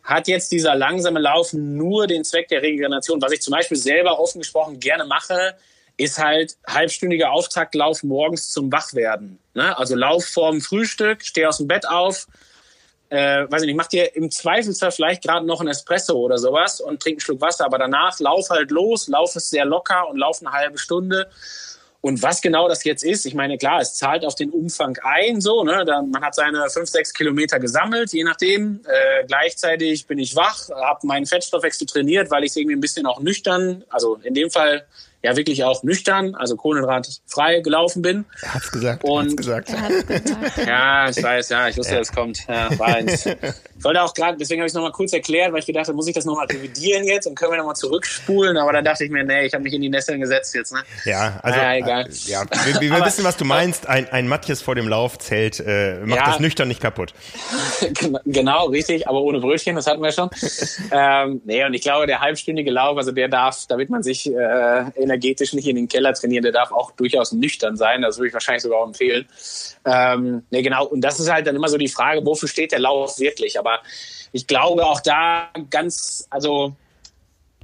hat 0.03 0.27
jetzt 0.27 0.51
dieser 0.51 0.75
langsame 0.75 1.19
Lauf 1.19 1.53
nur 1.53 2.07
den 2.07 2.23
Zweck 2.23 2.47
der 2.47 2.61
Regeneration? 2.61 3.21
Was 3.21 3.31
ich 3.31 3.41
zum 3.41 3.51
Beispiel 3.51 3.77
selber 3.77 4.19
offen 4.19 4.39
gesprochen 4.39 4.79
gerne 4.79 5.05
mache, 5.05 5.55
ist 5.97 6.17
halt 6.17 6.55
halbstündiger 6.65 7.31
Auftaktlauf 7.31 8.03
morgens 8.03 8.49
zum 8.49 8.71
Wachwerden. 8.71 9.37
Ne? 9.53 9.77
Also 9.77 9.95
Lauf 9.95 10.25
vorm 10.25 10.61
Frühstück, 10.61 11.23
steh 11.23 11.45
aus 11.45 11.57
dem 11.57 11.67
Bett 11.67 11.87
auf, 11.87 12.27
äh, 13.09 13.45
weiß 13.49 13.63
ich 13.63 13.67
nicht, 13.67 13.75
mach 13.75 13.87
dir 13.87 14.15
im 14.15 14.31
Zweifelsfall 14.31 14.91
vielleicht 14.91 15.23
gerade 15.23 15.45
noch 15.45 15.59
ein 15.61 15.67
Espresso 15.67 16.13
oder 16.13 16.37
sowas 16.37 16.79
und 16.79 17.01
trink 17.01 17.15
einen 17.15 17.19
Schluck 17.19 17.41
Wasser, 17.41 17.65
aber 17.65 17.77
danach 17.77 18.19
lauf 18.19 18.49
halt 18.49 18.71
los, 18.71 19.09
lauf 19.09 19.35
es 19.35 19.49
sehr 19.49 19.65
locker 19.65 20.07
und 20.07 20.17
lauf 20.17 20.39
eine 20.41 20.51
halbe 20.51 20.77
Stunde 20.77 21.29
und 22.01 22.23
was 22.23 22.41
genau 22.41 22.69
das 22.69 22.85
jetzt 22.85 23.03
ist, 23.03 23.25
ich 23.25 23.33
meine, 23.33 23.57
klar, 23.57 23.81
es 23.81 23.95
zahlt 23.95 24.23
auf 24.23 24.35
den 24.35 24.51
Umfang 24.51 24.97
ein, 25.03 25.41
so, 25.41 25.63
ne? 25.63 25.83
Da, 25.85 26.01
man 26.01 26.23
hat 26.23 26.33
seine 26.33 26.69
fünf, 26.69 26.89
sechs 26.89 27.13
Kilometer 27.13 27.59
gesammelt, 27.59 28.13
je 28.13 28.23
nachdem. 28.23 28.79
Äh, 28.85 29.25
gleichzeitig 29.27 30.07
bin 30.07 30.17
ich 30.17 30.35
wach, 30.35 30.69
habe 30.69 31.05
meinen 31.05 31.25
Fettstoffwechsel 31.25 31.87
trainiert, 31.87 32.31
weil 32.31 32.45
ich 32.45 32.55
irgendwie 32.55 32.77
ein 32.77 32.81
bisschen 32.81 33.05
auch 33.05 33.19
nüchtern, 33.19 33.83
also 33.89 34.15
in 34.23 34.33
dem 34.33 34.49
Fall 34.49 34.85
ja 35.21 35.35
wirklich 35.35 35.65
auch 35.65 35.83
nüchtern, 35.83 36.35
also 36.35 36.55
kohlenhydratfrei 36.55 37.59
gelaufen 37.59 38.01
bin. 38.01 38.23
Er 38.41 38.53
hat's 38.53 38.71
gesagt. 38.71 39.03
Und, 39.03 39.27
hat's 39.27 39.35
gesagt. 39.35 39.69
Er 39.69 39.81
hat's 39.81 40.07
gesagt. 40.07 40.57
ja, 40.65 41.09
ich 41.09 41.21
weiß, 41.21 41.49
ja, 41.49 41.67
ich 41.67 41.77
wusste, 41.77 41.95
ja. 41.95 41.99
es 41.99 42.11
kommt. 42.13 42.47
Ja, 42.47 42.79
war 42.79 42.87
eins. 42.87 43.27
Ich 43.79 43.85
wollte 43.85 44.03
auch 44.03 44.13
gerade, 44.13 44.37
deswegen 44.37 44.59
habe 44.59 44.67
ich 44.67 44.71
es 44.71 44.75
nochmal 44.75 44.91
kurz 44.91 45.13
erklärt, 45.13 45.53
weil 45.53 45.59
ich 45.59 45.65
gedacht 45.65 45.87
habe, 45.87 45.95
muss 45.95 46.05
ich 46.05 46.13
das 46.13 46.25
nochmal 46.25 46.47
revidieren 46.47 47.05
jetzt 47.05 47.27
und 47.27 47.35
können 47.35 47.53
wir 47.53 47.57
nochmal 47.59 47.77
zurückspulen, 47.77 48.57
aber 48.57 48.73
dann 48.73 48.83
dachte 48.83 49.05
ich 49.05 49.09
mir, 49.09 49.23
nee, 49.23 49.45
ich 49.45 49.53
habe 49.53 49.63
mich 49.63 49.71
in 49.71 49.81
die 49.81 49.87
Nesseln 49.87 50.19
gesetzt 50.19 50.53
jetzt. 50.53 50.73
Ne? 50.73 50.83
Ja, 51.05 51.39
also 51.41 51.57
ja, 51.57 51.75
egal. 51.75 52.05
Äh, 52.05 52.13
ja, 52.25 52.43
wir, 52.65 52.81
wir 52.81 53.05
wissen, 53.05 53.23
was 53.23 53.37
du 53.37 53.45
meinst. 53.45 53.87
Ein, 53.87 54.09
ein 54.09 54.27
Matthias 54.27 54.61
vor 54.61 54.75
dem 54.75 54.89
Lauf 54.89 55.17
zählt, 55.17 55.63
äh, 55.65 56.01
macht 56.03 56.19
ja, 56.19 56.25
das 56.25 56.41
nüchtern 56.41 56.67
nicht 56.67 56.81
kaputt. 56.81 57.13
genau, 58.25 58.65
richtig, 58.65 59.07
aber 59.07 59.21
ohne 59.21 59.39
Brötchen, 59.39 59.77
das 59.77 59.87
hatten 59.87 60.03
wir 60.03 60.11
schon. 60.11 60.29
ähm, 60.91 61.41
nee, 61.45 61.63
und 61.63 61.73
ich 61.73 61.81
glaube, 61.81 62.05
der 62.05 62.19
halbstündige 62.19 62.71
Lauf, 62.71 62.97
also 62.97 63.13
der 63.13 63.29
darf, 63.29 63.65
damit 63.69 63.89
man 63.89 64.03
sich 64.03 64.29
äh, 64.29 64.91
energetisch 64.97 65.53
nicht 65.53 65.69
in 65.69 65.77
den 65.77 65.87
Keller 65.87 66.13
trainiert, 66.13 66.43
der 66.43 66.51
darf 66.51 66.73
auch 66.73 66.91
durchaus 66.91 67.31
nüchtern 67.31 67.77
sein. 67.77 68.01
Das 68.01 68.17
würde 68.17 68.27
ich 68.27 68.33
wahrscheinlich 68.33 68.63
sogar 68.63 68.79
auch 68.79 68.87
empfehlen. 68.87 69.25
Ähm, 69.91 70.43
nee, 70.49 70.61
genau, 70.61 70.85
und 70.85 71.01
das 71.01 71.19
ist 71.19 71.31
halt 71.31 71.47
dann 71.47 71.55
immer 71.55 71.69
so 71.69 71.77
die 71.77 71.87
Frage, 71.87 72.25
wofür 72.25 72.49
steht 72.49 72.71
der 72.71 72.79
Lauf 72.79 73.17
wirklich? 73.19 73.57
Aber 73.57 73.69
aber 73.69 73.83
ich 74.31 74.47
glaube 74.47 74.85
auch 74.85 75.01
da 75.01 75.49
ganz, 75.69 76.27
also 76.29 76.75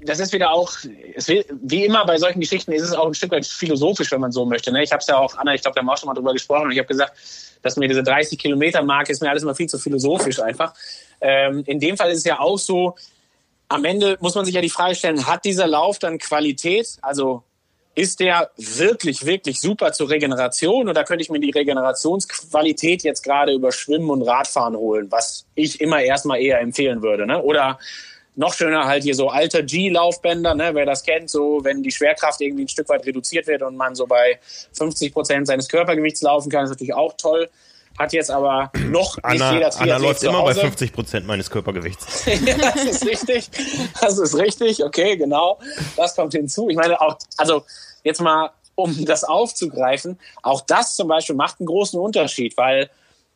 das 0.01 0.19
ist 0.19 0.33
wieder 0.33 0.51
auch, 0.51 0.73
will, 0.83 1.45
wie 1.61 1.85
immer 1.85 2.05
bei 2.05 2.17
solchen 2.17 2.39
Geschichten 2.39 2.71
ist 2.73 2.83
es 2.83 2.93
auch 2.93 3.07
ein 3.07 3.13
Stück 3.13 3.31
weit 3.31 3.45
philosophisch, 3.45 4.11
wenn 4.11 4.19
man 4.19 4.31
so 4.31 4.45
möchte. 4.45 4.71
Ne? 4.71 4.83
Ich 4.83 4.91
habe 4.91 4.99
es 4.99 5.07
ja 5.07 5.17
auch, 5.17 5.35
Anna, 5.37 5.53
ich 5.53 5.61
glaube, 5.61 5.75
da 5.75 5.79
haben 5.79 5.87
wir 5.87 5.93
auch 5.93 5.97
schon 5.97 6.07
mal 6.07 6.13
drüber 6.13 6.33
gesprochen 6.33 6.65
und 6.65 6.71
ich 6.71 6.79
habe 6.79 6.87
gesagt, 6.87 7.13
dass 7.61 7.77
mir 7.77 7.87
diese 7.87 8.03
30 8.03 8.37
Kilometer 8.37 8.83
Marke 8.83 9.11
ist 9.11 9.21
mir 9.21 9.29
alles 9.29 9.43
immer 9.43 9.55
viel 9.55 9.69
zu 9.69 9.79
philosophisch 9.79 10.39
einfach. 10.39 10.73
Ähm, 11.21 11.63
in 11.65 11.79
dem 11.79 11.97
Fall 11.97 12.11
ist 12.11 12.19
es 12.19 12.23
ja 12.25 12.39
auch 12.39 12.57
so, 12.57 12.95
am 13.67 13.83
Ende 13.85 14.17
muss 14.19 14.35
man 14.35 14.45
sich 14.45 14.53
ja 14.53 14.61
die 14.61 14.69
Frage 14.69 14.93
stellen, 14.93 15.25
hat 15.25 15.43
dieser 15.45 15.65
Lauf 15.65 15.97
dann 15.97 16.19
Qualität? 16.19 16.97
Also 17.01 17.43
ist 17.95 18.19
der 18.19 18.51
wirklich, 18.57 19.25
wirklich 19.25 19.61
super 19.61 19.93
zur 19.93 20.09
Regeneration 20.09 20.89
oder 20.89 21.05
könnte 21.05 21.23
ich 21.23 21.29
mir 21.29 21.39
die 21.39 21.51
Regenerationsqualität 21.51 23.03
jetzt 23.03 23.23
gerade 23.23 23.53
über 23.53 23.71
Schwimmen 23.71 24.09
und 24.09 24.21
Radfahren 24.21 24.75
holen, 24.75 25.09
was 25.09 25.45
ich 25.55 25.79
immer 25.79 26.01
erstmal 26.01 26.41
eher 26.41 26.59
empfehlen 26.59 27.01
würde. 27.01 27.25
Ne? 27.25 27.41
Oder 27.41 27.79
noch 28.35 28.53
schöner 28.53 28.85
halt 28.85 29.03
hier 29.03 29.15
so 29.15 29.29
alter 29.29 29.63
G-Laufbänder, 29.63 30.55
ne? 30.55 30.71
wer 30.73 30.85
das 30.85 31.03
kennt, 31.03 31.29
so 31.29 31.63
wenn 31.63 31.83
die 31.83 31.91
Schwerkraft 31.91 32.41
irgendwie 32.41 32.65
ein 32.65 32.69
Stück 32.69 32.89
weit 32.89 33.05
reduziert 33.05 33.47
wird 33.47 33.61
und 33.61 33.77
man 33.77 33.95
so 33.95 34.05
bei 34.07 34.39
50 34.73 35.13
Prozent 35.13 35.47
seines 35.47 35.69
Körpergewichts 35.69 36.21
laufen 36.21 36.51
kann, 36.51 36.65
ist 36.65 36.71
natürlich 36.71 36.93
auch 36.93 37.13
toll. 37.17 37.49
Hat 37.97 38.11
jetzt 38.11 38.29
aber 38.29 38.71
noch 38.89 39.17
Anna, 39.23 39.51
nicht 39.51 39.53
jeder 39.53 39.69
Triathlet 39.69 39.95
Anna 39.95 39.97
läuft 39.97 40.23
immer 40.23 40.43
bei 40.43 40.53
50 40.53 40.93
Prozent 40.93 41.27
meines 41.27 41.49
Körpergewichts. 41.49 42.25
ja, 42.45 42.57
das 42.57 42.83
ist 42.83 43.05
richtig. 43.05 43.49
Das 44.01 44.17
ist 44.17 44.35
richtig. 44.35 44.83
Okay, 44.83 45.15
genau. 45.15 45.59
Das 45.95 46.15
kommt 46.15 46.33
hinzu. 46.33 46.69
Ich 46.69 46.75
meine 46.75 46.99
auch, 46.99 47.17
also 47.37 47.63
jetzt 48.03 48.21
mal, 48.21 48.51
um 48.75 49.05
das 49.05 49.23
aufzugreifen, 49.23 50.19
auch 50.43 50.61
das 50.61 50.95
zum 50.95 51.07
Beispiel 51.07 51.35
macht 51.35 51.59
einen 51.59 51.67
großen 51.67 51.97
Unterschied, 51.99 52.57
weil 52.57 52.89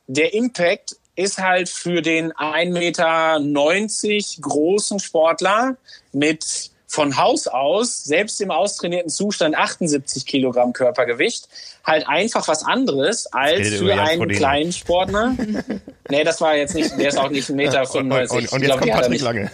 der 0.07 0.34
Impact 0.34 0.97
ist 1.16 1.38
halt 1.38 1.70
für 1.70 2.01
den 2.01 2.34
1,90 2.34 2.72
Meter 2.72 4.41
großen 4.41 4.99
Sportler 4.99 5.78
mit 6.12 6.72
von 6.89 7.17
Haus 7.17 7.47
aus, 7.47 8.03
selbst 8.03 8.41
im 8.41 8.49
austrainierten 8.49 9.11
Zustand 9.11 9.55
78 9.55 10.25
Kilogramm 10.25 10.73
Körpergewicht, 10.73 11.47
halt 11.83 12.07
einfach 12.07 12.47
was 12.47 12.63
anderes 12.65 13.27
als 13.27 13.75
für 13.75 13.93
einen 13.93 14.27
kleinen 14.29 14.71
Sportler. 14.71 15.35
nee, 16.09 16.23
das 16.23 16.41
war 16.41 16.55
jetzt 16.55 16.73
nicht, 16.73 16.97
der 16.97 17.09
ist 17.09 17.17
auch 17.19 17.29
nicht 17.29 17.47
1,95 17.47 17.53
Meter. 17.53 17.85
95. 17.85 17.91
Und, 17.91 18.11
und, 18.11 18.53
und 18.53 18.61
jetzt 18.61 18.61
glaub, 18.61 18.79
kommt 18.79 18.91
Patrick 18.91 19.11
nicht, 19.11 19.21
Lange. 19.21 19.51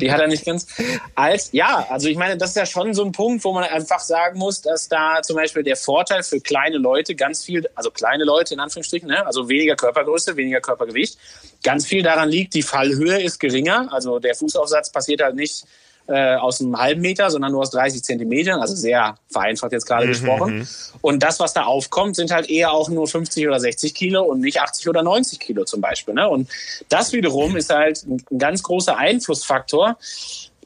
Die 0.00 0.12
hat 0.12 0.20
er 0.20 0.28
nicht 0.28 0.44
ganz. 0.44 0.68
Als, 1.16 1.48
ja, 1.50 1.84
also 1.90 2.08
ich 2.08 2.16
meine, 2.16 2.36
das 2.36 2.50
ist 2.50 2.56
ja 2.56 2.66
schon 2.66 2.94
so 2.94 3.04
ein 3.04 3.10
Punkt, 3.10 3.42
wo 3.42 3.52
man 3.52 3.64
einfach 3.64 4.00
sagen 4.00 4.38
muss, 4.38 4.62
dass 4.62 4.88
da 4.88 5.22
zum 5.22 5.34
Beispiel 5.34 5.64
der 5.64 5.76
Vorteil 5.76 6.22
für 6.22 6.40
kleine 6.40 6.78
Leute 6.78 7.16
ganz 7.16 7.42
viel, 7.42 7.68
also 7.74 7.90
kleine 7.90 8.22
Leute 8.22 8.54
in 8.54 8.60
Anführungsstrichen, 8.60 9.08
ne, 9.08 9.26
also 9.26 9.48
weniger 9.48 9.74
Körpergröße, 9.74 10.36
weniger 10.36 10.60
Körpergewicht, 10.60 11.18
ganz 11.64 11.84
viel 11.84 12.04
daran 12.04 12.28
liegt, 12.28 12.54
die 12.54 12.62
Fallhöhe 12.62 13.20
ist 13.20 13.40
geringer, 13.40 13.92
also 13.92 14.20
der 14.20 14.36
Fußaufsatz 14.36 14.92
passiert 14.92 15.20
halt 15.20 15.34
nicht 15.34 15.66
äh, 16.08 16.36
aus 16.36 16.60
einem 16.60 16.78
halben 16.78 17.00
Meter, 17.00 17.30
sondern 17.30 17.52
nur 17.52 17.62
aus 17.62 17.70
30 17.70 18.02
Zentimetern, 18.02 18.60
also 18.60 18.74
sehr 18.74 19.16
vereinfacht 19.28 19.72
jetzt 19.72 19.86
gerade 19.86 20.06
mhm. 20.06 20.10
gesprochen. 20.10 20.58
Mhm. 20.58 20.68
Und 21.00 21.22
das, 21.22 21.40
was 21.40 21.52
da 21.52 21.64
aufkommt, 21.64 22.16
sind 22.16 22.30
halt 22.30 22.48
eher 22.48 22.72
auch 22.72 22.88
nur 22.88 23.06
50 23.06 23.46
oder 23.46 23.58
60 23.58 23.94
Kilo 23.94 24.22
und 24.22 24.40
nicht 24.40 24.60
80 24.60 24.88
oder 24.88 25.02
90 25.02 25.40
Kilo 25.40 25.64
zum 25.64 25.80
Beispiel. 25.80 26.14
Ne? 26.14 26.28
Und 26.28 26.48
das 26.88 27.12
wiederum 27.12 27.56
ist 27.56 27.72
halt 27.72 28.04
ein 28.06 28.38
ganz 28.38 28.62
großer 28.62 28.96
Einflussfaktor. 28.96 29.96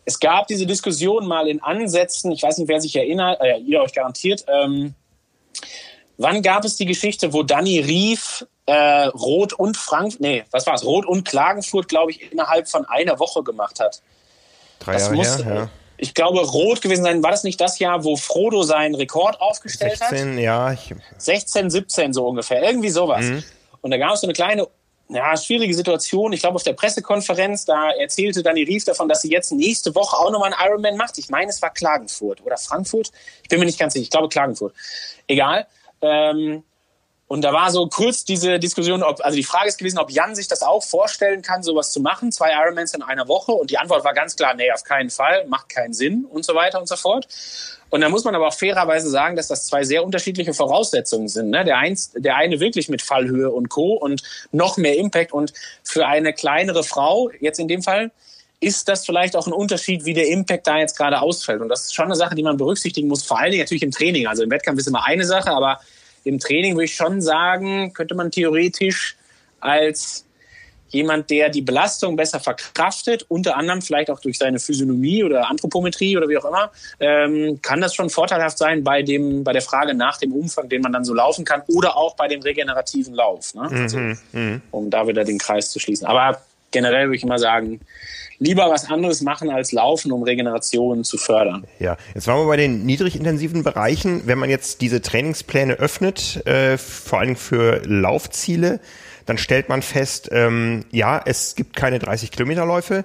Es 0.04 0.18
gab 0.20 0.46
diese 0.46 0.66
Diskussion 0.66 1.26
mal 1.26 1.48
in 1.48 1.62
Ansätzen, 1.62 2.32
ich 2.32 2.42
weiß 2.42 2.58
nicht, 2.58 2.68
wer 2.68 2.80
sich 2.80 2.96
erinnert, 2.96 3.40
äh, 3.40 3.58
ihr 3.58 3.80
euch 3.80 3.92
garantiert, 3.92 4.44
ähm, 4.48 4.94
wann 6.18 6.42
gab 6.42 6.64
es 6.64 6.76
die 6.76 6.86
Geschichte, 6.86 7.32
wo 7.32 7.42
Danny 7.42 7.80
Rief 7.80 8.46
äh, 8.66 9.06
Rot 9.06 9.52
und 9.52 9.76
Frankfurt, 9.76 10.20
nee, 10.20 10.44
was 10.50 10.66
war 10.66 10.74
es, 10.74 10.84
Rot 10.84 11.06
und 11.06 11.26
Klagenfurt, 11.26 11.88
glaube 11.88 12.12
ich, 12.12 12.30
innerhalb 12.30 12.68
von 12.68 12.84
einer 12.84 13.18
Woche 13.18 13.42
gemacht 13.42 13.80
hat? 13.80 14.02
Drei 14.80 14.94
das 14.94 15.02
Jahre 15.02 15.14
muss, 15.14 15.44
her, 15.44 15.54
ja. 15.54 15.70
Ich 16.02 16.14
glaube, 16.14 16.40
rot 16.40 16.80
gewesen 16.80 17.04
sein. 17.04 17.22
War 17.22 17.30
das 17.30 17.44
nicht 17.44 17.60
das 17.60 17.78
Jahr, 17.78 18.04
wo 18.04 18.16
Frodo 18.16 18.62
seinen 18.62 18.94
Rekord 18.94 19.38
aufgestellt 19.40 19.98
16, 19.98 20.32
hat? 20.32 20.38
ja. 20.38 20.72
Ich 20.72 20.94
16, 21.18 21.70
17 21.70 22.14
so 22.14 22.26
ungefähr. 22.26 22.62
Irgendwie 22.62 22.88
sowas. 22.88 23.26
Mhm. 23.26 23.44
Und 23.82 23.90
da 23.90 23.98
gab 23.98 24.14
es 24.14 24.22
so 24.22 24.26
eine 24.26 24.32
kleine 24.32 24.66
ja, 25.10 25.36
schwierige 25.36 25.74
Situation. 25.74 26.32
Ich 26.32 26.40
glaube, 26.40 26.56
auf 26.56 26.62
der 26.62 26.72
Pressekonferenz, 26.72 27.64
da 27.64 27.90
erzählte 27.90 28.42
Dani 28.42 28.62
Rief 28.62 28.84
davon, 28.84 29.08
dass 29.08 29.22
sie 29.22 29.30
jetzt 29.30 29.52
nächste 29.52 29.94
Woche 29.94 30.16
auch 30.16 30.30
nochmal 30.30 30.52
einen 30.54 30.70
Ironman 30.70 30.96
macht. 30.96 31.18
Ich 31.18 31.28
meine, 31.28 31.50
es 31.50 31.60
war 31.60 31.70
Klagenfurt 31.70 32.42
oder 32.44 32.56
Frankfurt. 32.56 33.10
Ich 33.42 33.48
bin 33.48 33.58
mir 33.58 33.66
nicht 33.66 33.78
ganz 33.78 33.92
sicher. 33.92 34.04
Ich 34.04 34.10
glaube, 34.10 34.28
Klagenfurt. 34.28 34.74
Egal. 35.26 35.66
Ähm, 36.00 36.62
und 37.30 37.42
da 37.42 37.52
war 37.52 37.70
so 37.70 37.86
kurz 37.86 38.24
diese 38.24 38.58
Diskussion, 38.58 39.04
ob, 39.04 39.24
also 39.24 39.36
die 39.36 39.44
Frage 39.44 39.68
ist 39.68 39.78
gewesen, 39.78 40.00
ob 40.00 40.10
Jan 40.10 40.34
sich 40.34 40.48
das 40.48 40.62
auch 40.62 40.82
vorstellen 40.82 41.42
kann, 41.42 41.62
sowas 41.62 41.92
zu 41.92 42.00
machen, 42.00 42.32
zwei 42.32 42.50
Ironmans 42.50 42.92
in 42.92 43.02
einer 43.02 43.28
Woche. 43.28 43.52
Und 43.52 43.70
die 43.70 43.78
Antwort 43.78 44.02
war 44.02 44.14
ganz 44.14 44.34
klar, 44.34 44.54
nee, 44.54 44.72
auf 44.72 44.82
keinen 44.82 45.10
Fall, 45.10 45.46
macht 45.46 45.68
keinen 45.68 45.92
Sinn 45.92 46.24
und 46.28 46.44
so 46.44 46.56
weiter 46.56 46.80
und 46.80 46.88
so 46.88 46.96
fort. 46.96 47.28
Und 47.88 48.00
da 48.00 48.08
muss 48.08 48.24
man 48.24 48.34
aber 48.34 48.48
auch 48.48 48.52
fairerweise 48.52 49.08
sagen, 49.08 49.36
dass 49.36 49.46
das 49.46 49.66
zwei 49.66 49.84
sehr 49.84 50.04
unterschiedliche 50.04 50.54
Voraussetzungen 50.54 51.28
sind. 51.28 51.50
Ne? 51.50 51.64
Der, 51.64 51.78
eins, 51.78 52.10
der 52.16 52.34
eine 52.34 52.58
wirklich 52.58 52.88
mit 52.88 53.00
Fallhöhe 53.00 53.52
und 53.52 53.68
Co. 53.68 53.92
und 53.92 54.24
noch 54.50 54.76
mehr 54.76 54.96
Impact. 54.96 55.32
Und 55.32 55.52
für 55.84 56.08
eine 56.08 56.32
kleinere 56.32 56.82
Frau, 56.82 57.30
jetzt 57.38 57.60
in 57.60 57.68
dem 57.68 57.84
Fall, 57.84 58.10
ist 58.58 58.88
das 58.88 59.06
vielleicht 59.06 59.36
auch 59.36 59.46
ein 59.46 59.52
Unterschied, 59.52 60.04
wie 60.04 60.14
der 60.14 60.26
Impact 60.26 60.66
da 60.66 60.78
jetzt 60.78 60.96
gerade 60.96 61.20
ausfällt. 61.20 61.60
Und 61.60 61.68
das 61.68 61.82
ist 61.82 61.94
schon 61.94 62.06
eine 62.06 62.16
Sache, 62.16 62.34
die 62.34 62.42
man 62.42 62.56
berücksichtigen 62.56 63.06
muss, 63.06 63.22
vor 63.22 63.38
allen 63.38 63.52
Dingen 63.52 63.62
natürlich 63.62 63.84
im 63.84 63.92
Training. 63.92 64.26
Also 64.26 64.42
im 64.42 64.50
Wettkampf 64.50 64.80
ist 64.80 64.88
immer 64.88 65.06
eine 65.06 65.24
Sache, 65.24 65.52
aber 65.52 65.78
im 66.24 66.38
Training 66.38 66.74
würde 66.74 66.84
ich 66.84 66.94
schon 66.94 67.20
sagen, 67.20 67.92
könnte 67.92 68.14
man 68.14 68.30
theoretisch 68.30 69.16
als 69.60 70.24
jemand, 70.90 71.30
der 71.30 71.48
die 71.48 71.62
Belastung 71.62 72.16
besser 72.16 72.40
verkraftet, 72.40 73.24
unter 73.28 73.56
anderem 73.56 73.80
vielleicht 73.80 74.10
auch 74.10 74.20
durch 74.20 74.38
seine 74.38 74.58
Physiognomie 74.58 75.24
oder 75.24 75.48
Anthropometrie 75.48 76.16
oder 76.16 76.28
wie 76.28 76.36
auch 76.36 76.44
immer, 76.44 76.70
ähm, 76.98 77.60
kann 77.62 77.80
das 77.80 77.94
schon 77.94 78.10
vorteilhaft 78.10 78.58
sein 78.58 78.82
bei 78.82 79.02
dem, 79.02 79.44
bei 79.44 79.52
der 79.52 79.62
Frage 79.62 79.94
nach 79.94 80.18
dem 80.18 80.32
Umfang, 80.32 80.68
den 80.68 80.82
man 80.82 80.92
dann 80.92 81.04
so 81.04 81.14
laufen 81.14 81.44
kann, 81.44 81.62
oder 81.68 81.96
auch 81.96 82.16
bei 82.16 82.28
dem 82.28 82.42
regenerativen 82.42 83.14
Lauf, 83.14 83.54
ne? 83.54 83.68
also, 83.70 83.98
mhm, 83.98 84.18
mhm. 84.32 84.62
um 84.70 84.90
da 84.90 85.06
wieder 85.06 85.24
den 85.24 85.38
Kreis 85.38 85.70
zu 85.70 85.78
schließen. 85.78 86.06
Aber 86.06 86.40
generell 86.72 87.06
würde 87.06 87.16
ich 87.16 87.22
immer 87.22 87.38
sagen, 87.38 87.80
lieber 88.40 88.68
was 88.70 88.90
anderes 88.90 89.20
machen 89.20 89.50
als 89.50 89.70
laufen, 89.70 90.10
um 90.10 90.24
Regeneration 90.24 91.04
zu 91.04 91.18
fördern. 91.18 91.64
Ja, 91.78 91.96
jetzt 92.14 92.26
waren 92.26 92.40
wir 92.40 92.46
bei 92.46 92.56
den 92.56 92.84
niedrigintensiven 92.84 93.62
Bereichen. 93.62 94.22
Wenn 94.26 94.38
man 94.38 94.50
jetzt 94.50 94.80
diese 94.80 95.00
Trainingspläne 95.00 95.74
öffnet, 95.74 96.44
äh, 96.46 96.76
vor 96.76 97.20
allem 97.20 97.36
für 97.36 97.82
Laufziele, 97.86 98.80
dann 99.26 99.38
stellt 99.38 99.68
man 99.68 99.82
fest, 99.82 100.30
ähm, 100.32 100.84
ja, 100.90 101.22
es 101.24 101.54
gibt 101.54 101.76
keine 101.76 101.98
30 102.00 102.32
Kilometerläufe. 102.32 103.04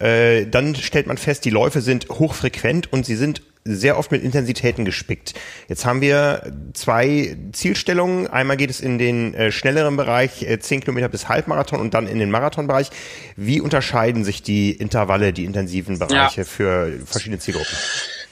Äh, 0.00 0.46
dann 0.46 0.74
stellt 0.74 1.06
man 1.06 1.16
fest, 1.16 1.44
die 1.44 1.50
Läufe 1.50 1.80
sind 1.80 2.08
hochfrequent 2.08 2.92
und 2.92 3.06
sie 3.06 3.16
sind 3.16 3.42
sehr 3.64 3.96
oft 3.98 4.10
mit 4.10 4.22
Intensitäten 4.22 4.84
gespickt. 4.84 5.34
Jetzt 5.68 5.84
haben 5.84 6.00
wir 6.00 6.52
zwei 6.72 7.36
Zielstellungen. 7.52 8.26
Einmal 8.26 8.56
geht 8.56 8.70
es 8.70 8.80
in 8.80 8.98
den 8.98 9.34
äh, 9.34 9.52
schnelleren 9.52 9.96
Bereich, 9.96 10.42
äh, 10.42 10.58
10 10.58 10.80
Kilometer 10.80 11.08
bis 11.08 11.28
Halbmarathon 11.28 11.80
und 11.80 11.94
dann 11.94 12.08
in 12.08 12.18
den 12.18 12.30
Marathonbereich. 12.30 12.90
Wie 13.36 13.60
unterscheiden 13.60 14.24
sich 14.24 14.42
die 14.42 14.72
Intervalle, 14.72 15.32
die 15.32 15.44
intensiven 15.44 15.98
Bereiche 15.98 16.40
ja. 16.40 16.46
für 16.46 16.92
verschiedene 17.04 17.38
Zielgruppen? 17.38 17.76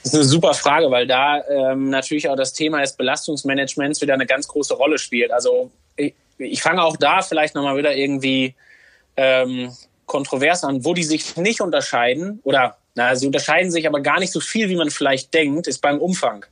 Das 0.03 0.13
ist 0.13 0.15
eine 0.15 0.23
super 0.23 0.53
Frage, 0.53 0.89
weil 0.91 1.07
da 1.07 1.41
ähm, 1.47 1.89
natürlich 1.89 2.27
auch 2.27 2.35
das 2.35 2.53
Thema 2.53 2.81
des 2.81 2.93
Belastungsmanagements 2.93 4.01
wieder 4.01 4.15
eine 4.15 4.25
ganz 4.25 4.47
große 4.47 4.73
Rolle 4.73 4.97
spielt. 4.97 5.31
Also 5.31 5.71
ich, 5.95 6.13
ich 6.39 6.61
fange 6.61 6.83
auch 6.83 6.97
da 6.97 7.21
vielleicht 7.21 7.55
nochmal 7.55 7.77
wieder 7.77 7.95
irgendwie 7.95 8.55
ähm, 9.15 9.71
kontrovers 10.07 10.63
an, 10.63 10.83
wo 10.83 10.93
die 10.93 11.03
sich 11.03 11.37
nicht 11.37 11.61
unterscheiden 11.61 12.41
oder 12.43 12.77
na, 12.95 13.15
sie 13.15 13.25
unterscheiden 13.25 13.71
sich 13.71 13.87
aber 13.87 14.01
gar 14.01 14.19
nicht 14.19 14.31
so 14.31 14.39
viel, 14.39 14.69
wie 14.69 14.75
man 14.75 14.89
vielleicht 14.89 15.33
denkt, 15.33 15.67
ist 15.67 15.81
beim 15.81 15.99
Umfang. 15.99 16.45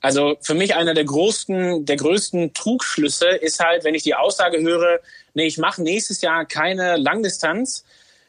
Also 0.00 0.36
für 0.40 0.54
mich 0.54 0.74
einer 0.76 0.94
der 0.94 1.04
größten, 1.04 1.84
der 1.84 1.96
größten 1.96 2.54
Trugschlüsse 2.54 3.28
ist 3.28 3.58
halt, 3.60 3.84
wenn 3.84 3.94
ich 3.94 4.04
die 4.04 4.14
Aussage 4.14 4.60
höre, 4.60 5.00
nee, 5.34 5.46
ich 5.46 5.58
mache 5.58 5.82
nächstes 5.82 6.20
Jahr 6.20 6.44
keine 6.44 6.96
Langdistanz, 6.96 7.84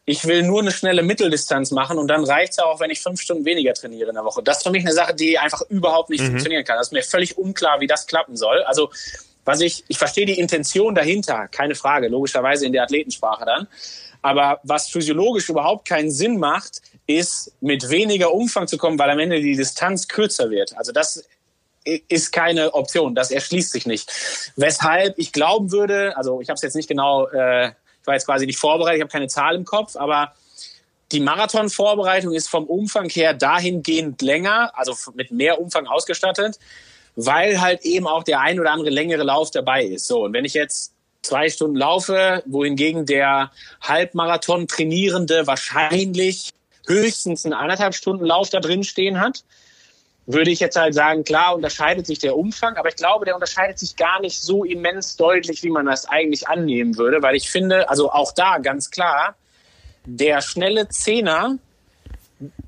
ich 0.06 0.26
will 0.26 0.42
nur 0.42 0.62
eine 0.62 0.72
schnelle 0.72 1.04
Mitteldistanz 1.04 1.70
machen 1.70 2.00
und 2.00 2.08
dann 2.08 2.24
reicht 2.24 2.54
es 2.54 2.60
auch, 2.60 2.80
wenn 2.80 2.90
ich 2.90 3.00
fünf 3.00 3.22
Stunden 3.22 3.46
weniger 3.46 3.76
trainiere 3.76 4.10
in 4.10 4.16
der 4.16 4.26
Woche. 4.26 4.42
Das 4.42 4.58
ist 4.58 4.64
für 4.64 4.72
mich 4.72 4.84
eine 4.84 4.94
Sache, 4.94 5.14
die 5.14 5.38
einfach 5.38 5.62
überhaupt 5.70 6.10
nicht 6.10 6.22
mhm. 6.22 6.30
funktionieren 6.30 6.64
kann. 6.64 6.78
Das 6.78 6.88
ist 6.88 6.94
mir 6.94 7.04
völlig 7.04 7.38
unklar, 7.38 7.80
wie 7.80 7.86
das 7.86 8.08
klappen 8.08 8.36
soll. 8.36 8.64
Also 8.64 8.90
was 9.46 9.62
ich, 9.62 9.84
ich 9.88 10.00
verstehe 10.00 10.26
die 10.26 10.40
Intention 10.40 10.96
dahinter, 10.96 11.48
keine 11.48 11.76
Frage, 11.76 12.08
logischerweise 12.08 12.66
in 12.66 12.74
der 12.74 12.84
Athletensprache 12.84 13.46
dann. 13.46 13.68
Aber 14.24 14.60
was 14.64 14.90
physiologisch 14.90 15.48
überhaupt 15.50 15.88
keinen 15.88 16.12
Sinn 16.12 16.40
macht, 16.40 16.82
ist 17.10 17.54
mit 17.60 17.90
weniger 17.90 18.32
Umfang 18.32 18.68
zu 18.68 18.78
kommen, 18.78 19.00
weil 19.00 19.10
am 19.10 19.18
Ende 19.18 19.42
die 19.42 19.56
Distanz 19.56 20.08
kürzer 20.08 20.52
wird. 20.52 20.78
Also 20.78 20.92
das 20.92 21.28
ist 21.84 22.32
keine 22.32 22.76
Option, 22.76 23.16
das 23.16 23.32
erschließt 23.32 23.72
sich 23.72 23.88
nicht. 23.88 24.12
Weshalb 24.56 25.18
ich 25.18 25.32
glauben 25.32 25.72
würde, 25.72 26.16
also 26.16 26.40
ich 26.40 26.50
habe 26.50 26.56
es 26.56 26.62
jetzt 26.62 26.76
nicht 26.76 26.88
genau, 26.88 27.28
äh, 27.30 27.70
ich 27.70 28.06
war 28.06 28.14
jetzt 28.14 28.28
quasi 28.28 28.46
nicht 28.46 28.60
vorbereitet, 28.60 28.98
ich 28.98 29.02
habe 29.02 29.12
keine 29.12 29.28
Zahl 29.28 29.56
im 29.56 29.66
Kopf, 29.66 29.96
aber 29.96 30.34
die 31.12 31.20
Marathonvorbereitung 31.20 32.32
ist 32.32 32.48
vom 32.48 32.66
Umfang 32.66 33.10
her 33.10 33.34
dahingehend 33.34 34.22
länger, 34.22 34.72
also 34.76 34.94
mit 35.16 35.32
mehr 35.32 35.60
Umfang 35.60 35.88
ausgestattet, 35.88 36.60
weil 37.16 37.60
halt 37.60 37.82
eben 37.86 38.06
auch 38.06 38.24
der 38.24 38.40
ein 38.42 38.60
oder 38.60 38.70
andere 38.70 38.92
längere 38.92 39.24
Lauf 39.24 39.50
dabei 39.50 39.84
ist. 39.84 40.06
So, 40.06 40.26
und 40.26 40.34
wenn 40.34 40.46
ich 40.46 40.54
jetzt 40.54 40.94
zwei 41.24 41.50
Stunden 41.50 41.76
laufe, 41.76 42.44
wohingegen 42.46 43.08
der 43.08 43.50
Halbmarathon 43.82 44.68
Trainierende 44.68 45.48
wahrscheinlich 45.48 46.52
höchstens 46.90 47.46
einen 47.46 47.54
anderthalb 47.54 47.96
Stunden 47.96 48.26
Lauf 48.26 48.50
da 48.50 48.60
drin 48.60 48.84
stehen 48.84 49.22
hat, 49.22 49.44
würde 50.26 50.52
ich 50.52 50.60
jetzt 50.60 50.76
halt 50.76 50.94
sagen, 50.94 51.24
klar 51.24 51.56
unterscheidet 51.56 52.06
sich 52.06 52.20
der 52.20 52.36
Umfang, 52.36 52.76
aber 52.76 52.90
ich 52.90 52.96
glaube, 52.96 53.26
der 53.26 53.34
unterscheidet 53.34 53.80
sich 53.80 53.96
gar 53.96 54.22
nicht 54.22 54.40
so 54.42 54.64
immens 54.64 55.16
deutlich, 55.16 55.64
wie 55.64 55.72
man 55.72 55.86
das 55.86 56.06
eigentlich 56.06 56.48
annehmen 56.48 56.98
würde, 56.98 57.22
weil 57.24 57.36
ich 57.36 57.50
finde, 57.50 57.90
also 57.90 58.12
auch 58.12 58.32
da 58.32 58.60
ganz 58.60 58.92
klar, 58.92 59.36
der 60.06 60.42
schnelle 60.42 60.88
Zehner, 60.90 61.58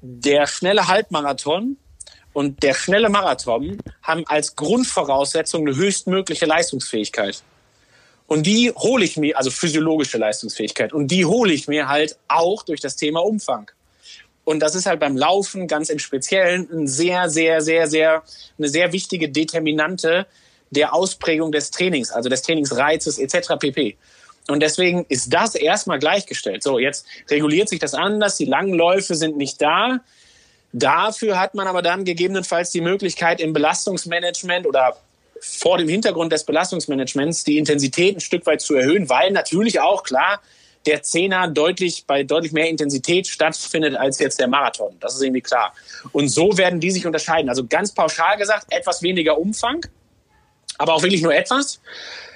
der 0.01 0.47
schnelle 0.47 0.87
Halbmarathon 0.87 1.77
und 2.33 2.63
der 2.63 2.73
schnelle 2.73 3.09
Marathon 3.09 3.77
haben 4.01 4.23
als 4.27 4.55
Grundvoraussetzung 4.55 5.67
eine 5.67 5.75
höchstmögliche 5.75 6.45
Leistungsfähigkeit. 6.45 7.43
Und 8.27 8.47
die 8.47 8.71
hole 8.71 9.03
ich 9.03 9.17
mir, 9.17 9.37
also 9.37 9.51
physiologische 9.51 10.17
Leistungsfähigkeit, 10.17 10.93
und 10.93 11.09
die 11.09 11.25
hole 11.25 11.51
ich 11.51 11.67
mir 11.67 11.89
halt 11.89 12.17
auch 12.27 12.63
durch 12.63 12.79
das 12.79 12.95
Thema 12.95 13.19
Umfang. 13.23 13.69
Und 14.51 14.59
das 14.59 14.75
ist 14.75 14.85
halt 14.85 14.99
beim 14.99 15.15
Laufen 15.15 15.65
ganz 15.65 15.89
im 15.89 15.97
Speziellen 15.97 16.67
ein 16.73 16.85
sehr, 16.85 17.29
sehr, 17.29 17.61
sehr, 17.61 17.87
sehr, 17.87 18.21
eine 18.57 18.67
sehr 18.67 18.91
wichtige 18.91 19.29
Determinante 19.29 20.27
der 20.71 20.93
Ausprägung 20.93 21.53
des 21.53 21.71
Trainings, 21.71 22.11
also 22.11 22.27
des 22.27 22.41
Trainingsreizes 22.41 23.17
etc. 23.17 23.53
pp. 23.57 23.95
Und 24.49 24.59
deswegen 24.61 25.05
ist 25.07 25.33
das 25.33 25.55
erstmal 25.55 25.99
gleichgestellt. 25.99 26.63
So, 26.63 26.79
jetzt 26.79 27.05
reguliert 27.29 27.69
sich 27.69 27.79
das 27.79 27.93
anders, 27.93 28.35
die 28.35 28.43
langen 28.43 28.73
Läufe 28.73 29.15
sind 29.15 29.37
nicht 29.37 29.61
da. 29.61 30.01
Dafür 30.73 31.39
hat 31.39 31.55
man 31.55 31.67
aber 31.67 31.81
dann 31.81 32.03
gegebenenfalls 32.03 32.71
die 32.71 32.81
Möglichkeit 32.81 33.39
im 33.39 33.53
Belastungsmanagement 33.53 34.67
oder 34.67 34.97
vor 35.39 35.77
dem 35.77 35.87
Hintergrund 35.87 36.33
des 36.33 36.43
Belastungsmanagements 36.43 37.45
die 37.45 37.57
Intensität 37.57 38.17
ein 38.17 38.19
Stück 38.19 38.45
weit 38.45 38.59
zu 38.59 38.75
erhöhen, 38.75 39.07
weil 39.07 39.31
natürlich 39.31 39.79
auch 39.79 40.03
klar 40.03 40.41
der 40.85 41.03
Zehner 41.03 41.47
deutlich 41.47 42.05
bei 42.07 42.23
deutlich 42.23 42.51
mehr 42.51 42.69
Intensität 42.69 43.27
stattfindet 43.27 43.95
als 43.95 44.19
jetzt 44.19 44.39
der 44.39 44.47
Marathon. 44.47 44.95
Das 44.99 45.15
ist 45.15 45.21
irgendwie 45.21 45.41
klar. 45.41 45.73
Und 46.11 46.29
so 46.29 46.57
werden 46.57 46.79
die 46.79 46.91
sich 46.91 47.05
unterscheiden. 47.05 47.49
Also 47.49 47.65
ganz 47.67 47.93
pauschal 47.93 48.37
gesagt, 48.37 48.67
etwas 48.69 49.01
weniger 49.01 49.37
Umfang, 49.37 49.85
aber 50.77 50.95
auch 50.95 51.03
wirklich 51.03 51.21
nur 51.21 51.33
etwas. 51.33 51.79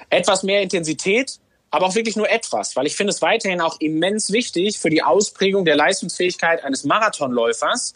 Etwas 0.08 0.44
mehr 0.44 0.62
Intensität, 0.62 1.40
aber 1.70 1.86
auch 1.86 1.94
wirklich 1.96 2.16
nur 2.16 2.30
etwas, 2.30 2.76
weil 2.76 2.86
ich 2.86 2.96
finde 2.96 3.12
es 3.12 3.20
weiterhin 3.20 3.60
auch 3.60 3.80
immens 3.80 4.30
wichtig 4.30 4.78
für 4.78 4.88
die 4.88 5.02
Ausprägung 5.02 5.64
der 5.64 5.74
Leistungsfähigkeit 5.74 6.62
eines 6.62 6.84
Marathonläufers, 6.84 7.94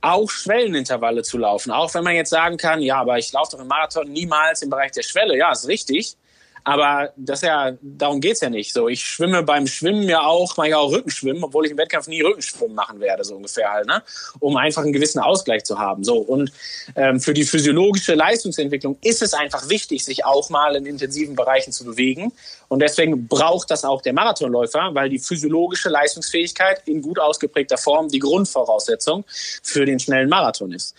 auch 0.00 0.30
Schwellenintervalle 0.30 1.22
zu 1.22 1.38
laufen. 1.38 1.72
Auch 1.72 1.92
wenn 1.94 2.04
man 2.04 2.14
jetzt 2.14 2.30
sagen 2.30 2.56
kann, 2.56 2.80
ja, 2.80 3.00
aber 3.00 3.18
ich 3.18 3.32
laufe 3.32 3.52
doch 3.52 3.60
im 3.60 3.68
Marathon 3.68 4.10
niemals 4.10 4.62
im 4.62 4.70
Bereich 4.70 4.92
der 4.92 5.02
Schwelle. 5.02 5.36
Ja, 5.36 5.50
ist 5.52 5.66
richtig. 5.66 6.16
Aber 6.64 7.12
das 7.16 7.42
ja, 7.42 7.72
darum 7.80 8.20
geht's 8.20 8.40
ja 8.40 8.48
nicht. 8.48 8.72
So, 8.72 8.88
ich 8.88 9.04
schwimme 9.04 9.42
beim 9.42 9.66
Schwimmen 9.66 10.08
ja 10.08 10.20
auch, 10.20 10.56
mache 10.56 10.68
ich 10.68 10.74
auch 10.74 10.92
Rückenschwimmen, 10.92 11.42
obwohl 11.42 11.66
ich 11.66 11.72
im 11.72 11.78
Wettkampf 11.78 12.06
nie 12.06 12.22
Rückenschwimmen 12.22 12.74
machen 12.74 13.00
werde, 13.00 13.24
so 13.24 13.34
ungefähr 13.34 13.72
halt, 13.72 13.86
ne? 13.86 14.02
Um 14.38 14.56
einfach 14.56 14.82
einen 14.82 14.92
gewissen 14.92 15.18
Ausgleich 15.18 15.64
zu 15.64 15.78
haben. 15.78 16.04
So, 16.04 16.18
und 16.18 16.52
ähm, 16.94 17.20
für 17.20 17.34
die 17.34 17.44
physiologische 17.44 18.14
Leistungsentwicklung 18.14 18.96
ist 19.02 19.22
es 19.22 19.34
einfach 19.34 19.68
wichtig, 19.68 20.04
sich 20.04 20.24
auch 20.24 20.50
mal 20.50 20.76
in 20.76 20.86
intensiven 20.86 21.34
Bereichen 21.34 21.72
zu 21.72 21.84
bewegen. 21.84 22.32
Und 22.68 22.80
deswegen 22.80 23.26
braucht 23.26 23.70
das 23.70 23.84
auch 23.84 24.00
der 24.00 24.12
Marathonläufer, 24.12 24.90
weil 24.92 25.08
die 25.08 25.18
physiologische 25.18 25.88
Leistungsfähigkeit 25.88 26.82
in 26.86 27.02
gut 27.02 27.18
ausgeprägter 27.18 27.76
Form 27.76 28.08
die 28.08 28.20
Grundvoraussetzung 28.20 29.24
für 29.62 29.84
den 29.84 29.98
schnellen 29.98 30.28
Marathon 30.28 30.72
ist. 30.72 30.94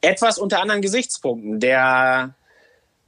Etwas 0.00 0.38
unter 0.38 0.60
anderen 0.60 0.82
Gesichtspunkten. 0.82 1.58
Der 1.58 2.34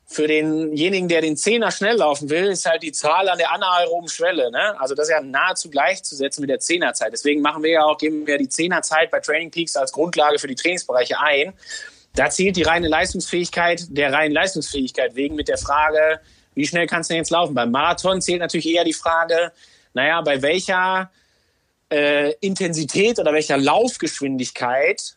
für 0.09 0.28
denjenigen, 0.28 1.09
der 1.09 1.20
den 1.20 1.36
Zehner 1.36 1.72
schnell 1.72 1.96
laufen 1.96 2.30
will, 2.30 2.44
ist 2.44 2.64
halt 2.64 2.84
die 2.84 2.92
Zahl 2.92 3.28
an 3.28 3.38
der 3.38 3.52
anaeroben 3.52 4.09
Schwelle. 4.09 4.52
Ne? 4.52 4.80
Also 4.80 4.94
das 4.94 5.09
ist 5.09 5.12
ja 5.12 5.20
nahezu 5.20 5.68
gleichzusetzen 5.68 6.42
mit 6.42 6.50
der 6.50 6.61
Zehnerzeit. 6.61 7.12
Deswegen 7.12 7.42
machen 7.42 7.64
wir 7.64 7.70
ja 7.72 7.84
auch, 7.84 7.98
geben 7.98 8.24
wir 8.24 8.38
die 8.38 8.48
Zehnerzeit 8.48 9.11
bei 9.11 9.18
Training 9.18 9.50
Peaks 9.50 9.76
als 9.76 9.90
Grundlage 9.90 10.38
für 10.38 10.46
die 10.46 10.54
Trainingsbereiche 10.54 11.18
ein. 11.18 11.52
Da 12.14 12.30
zählt 12.30 12.57
die 12.57 12.62
reine 12.62 12.86
Leistungsfähigkeit 12.86 13.86
der 13.88 14.12
reinen 14.12 14.32
Leistungsfähigkeit 14.32 15.16
wegen 15.16 15.34
mit 15.34 15.48
der 15.48 15.59
Frage, 15.59 16.20
wie 16.54 16.66
schnell 16.66 16.86
kannst 16.86 17.11
du 17.11 17.14
denn 17.14 17.22
jetzt 17.22 17.30
laufen? 17.30 17.54
Beim 17.54 17.72
Marathon 17.72 18.22
zählt 18.22 18.40
natürlich 18.40 18.68
eher 18.68 18.84
die 18.84 18.94
Frage, 18.94 19.52
naja, 19.92 20.20
bei 20.22 20.40
welcher 20.40 21.11
äh, 21.90 22.32
Intensität 22.40 23.18
oder 23.18 23.32
welcher 23.32 23.59
Laufgeschwindigkeit 23.59 25.16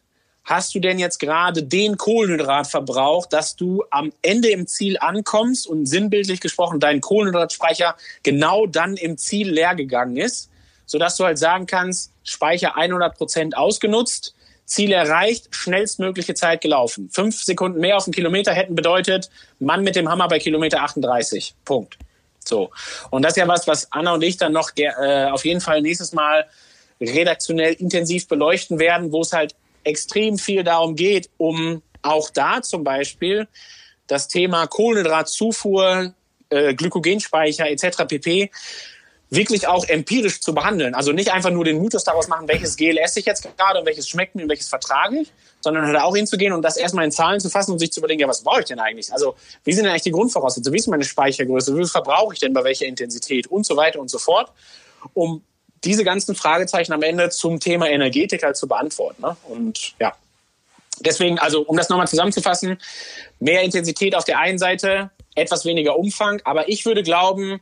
hast 0.50 0.74
du 0.74 0.80
denn 0.80 0.98
jetzt 0.98 1.20
gerade 1.20 1.62
den 1.62 1.96
Kohlenhydrat 1.96 2.66
verbraucht, 2.66 3.32
dass 3.34 3.56
du 3.56 3.84
am 3.92 4.12
Ende 4.24 4.50
im 4.50 4.66
Ziel 4.66 4.98
ankommst 5.00 5.68
und 5.68 5.86
sinnbildlich 5.86 6.42
gesprochen 6.42 6.80
dein 6.80 7.02
Kohlenhydratspeicher 7.02 7.96
genau 8.24 8.66
dann 8.66 8.98
im 8.98 9.20
Ziel 9.20 9.52
leer 9.52 9.76
gegangen 9.76 10.18
ist, 10.18 10.50
sodass 10.88 11.18
du 11.18 11.26
halt 11.26 11.38
sagen 11.38 11.68
kannst, 11.68 12.14
Speicher 12.24 12.76
100 12.76 13.16
Prozent 13.16 13.56
ausgenutzt, 13.56 14.34
Ziel 14.66 14.92
erreicht, 14.92 15.50
schnellstmögliche 15.52 16.34
Zeit 16.34 16.62
gelaufen. 16.62 17.10
Fünf 17.12 17.44
Sekunden 17.44 17.80
mehr 17.80 17.98
auf 17.98 18.06
den 18.06 18.14
Kilometer 18.14 18.52
hätten 18.52 18.74
bedeutet, 18.74 19.30
Mann 19.60 19.84
mit 19.84 19.96
dem 19.96 20.10
Hammer 20.10 20.28
bei 20.28 20.40
Kilometer 20.40 20.82
38. 20.82 21.54
Punkt. 21.64 22.00
So. 22.44 22.72
Und 23.12 23.22
das 23.22 23.34
ist 23.34 23.38
ja 23.38 23.48
was, 23.48 23.68
was 23.68 23.92
Anna 23.92 24.16
und 24.16 24.24
ich 24.24 24.38
dann 24.38 24.54
noch 24.54 24.72
äh, 24.76 25.26
auf 25.26 25.46
jeden 25.46 25.62
Fall 25.62 25.84
nächstes 25.84 26.12
Mal 26.12 26.48
redaktionell 27.00 27.74
intensiv 27.74 28.28
beleuchten 28.28 28.80
werden, 28.80 29.12
wo 29.12 29.22
es 29.22 29.32
halt 29.32 29.56
extrem 29.84 30.38
viel 30.38 30.64
darum 30.64 30.96
geht, 30.96 31.30
um 31.38 31.82
auch 32.02 32.30
da 32.30 32.62
zum 32.62 32.84
Beispiel 32.84 33.48
das 34.08 34.28
Thema 34.28 34.68
Kohlenhydratzufuhr, 34.68 36.14
äh, 36.50 36.74
Glykogenspeicher 36.74 37.70
etc. 37.70 38.06
pp 38.08 38.52
wirklich 39.30 39.68
auch 39.68 39.86
empirisch 39.86 40.42
zu 40.42 40.54
behandeln. 40.54 40.96
Also 40.96 41.12
nicht 41.12 41.32
einfach 41.32 41.52
nur 41.52 41.64
den 41.64 41.82
Mythos 41.82 42.04
daraus 42.04 42.28
machen, 42.28 42.48
welches 42.48 42.76
Gel 42.76 42.98
esse 42.98 43.20
ich 43.20 43.26
jetzt 43.26 43.48
gerade 43.58 43.80
und 43.80 43.86
welches 43.86 44.10
schmeckt 44.10 44.36
mir 44.36 44.44
und 44.44 44.50
welches 44.50 44.70
vertrage 44.70 45.20
ich, 45.20 45.32
sondern 45.62 45.86
halt 45.86 45.98
auch 45.98 46.16
hinzugehen 46.16 46.52
und 46.52 46.64
das 46.64 46.78
erstmal 46.78 47.06
in 47.06 47.12
Zahlen 47.12 47.40
zu 47.40 47.50
fassen 47.50 47.72
und 47.72 47.80
sich 47.80 47.92
zu 47.92 48.00
überlegen, 48.00 48.22
ja, 48.22 48.28
was 48.28 48.42
brauche 48.42 48.62
ich 48.62 48.66
denn 48.66 48.80
eigentlich? 48.80 49.14
Also 49.14 49.36
wie 49.64 49.74
sind 49.74 49.84
denn 49.84 49.92
eigentlich 49.92 50.04
die 50.04 50.12
Grundvoraussetzungen? 50.12 50.74
Wie 50.74 50.80
ist 50.80 50.88
meine 50.88 51.04
Speichergröße? 51.04 51.74
Wie 51.74 51.80
viel 51.80 51.88
verbrauche 51.88 52.34
ich 52.34 52.40
denn 52.40 52.54
bei 52.54 52.64
welcher 52.64 52.88
Intensität 52.88 53.48
und 53.48 53.66
so 53.66 53.78
weiter 53.78 54.00
und 54.00 54.10
so 54.10 54.18
fort, 54.18 54.52
um 55.14 55.44
diese 55.84 56.04
ganzen 56.04 56.36
Fragezeichen 56.36 56.94
am 56.94 57.04
Ende 57.04 57.30
zum 57.30 57.60
Thema 57.60 57.90
Energetik 57.90 58.44
halt 58.44 58.58
zu 58.58 58.68
beantworten. 58.68 59.22
Ne? 59.22 59.38
Und 59.48 59.94
ja, 60.00 60.14
deswegen, 61.00 61.40
also 61.40 61.62
um 61.62 61.78
das 61.78 61.90
nochmal 61.90 62.08
zusammenzufassen, 62.08 62.78
mehr 63.40 63.64
Intensität 63.64 64.16
auf 64.16 64.26
der 64.26 64.40
einen 64.40 64.58
Seite, 64.58 65.12
etwas 65.36 65.66
weniger 65.66 65.98
Umfang, 65.98 66.42
aber 66.44 66.70
ich 66.70 66.86
würde 66.86 67.04
glauben, 67.04 67.62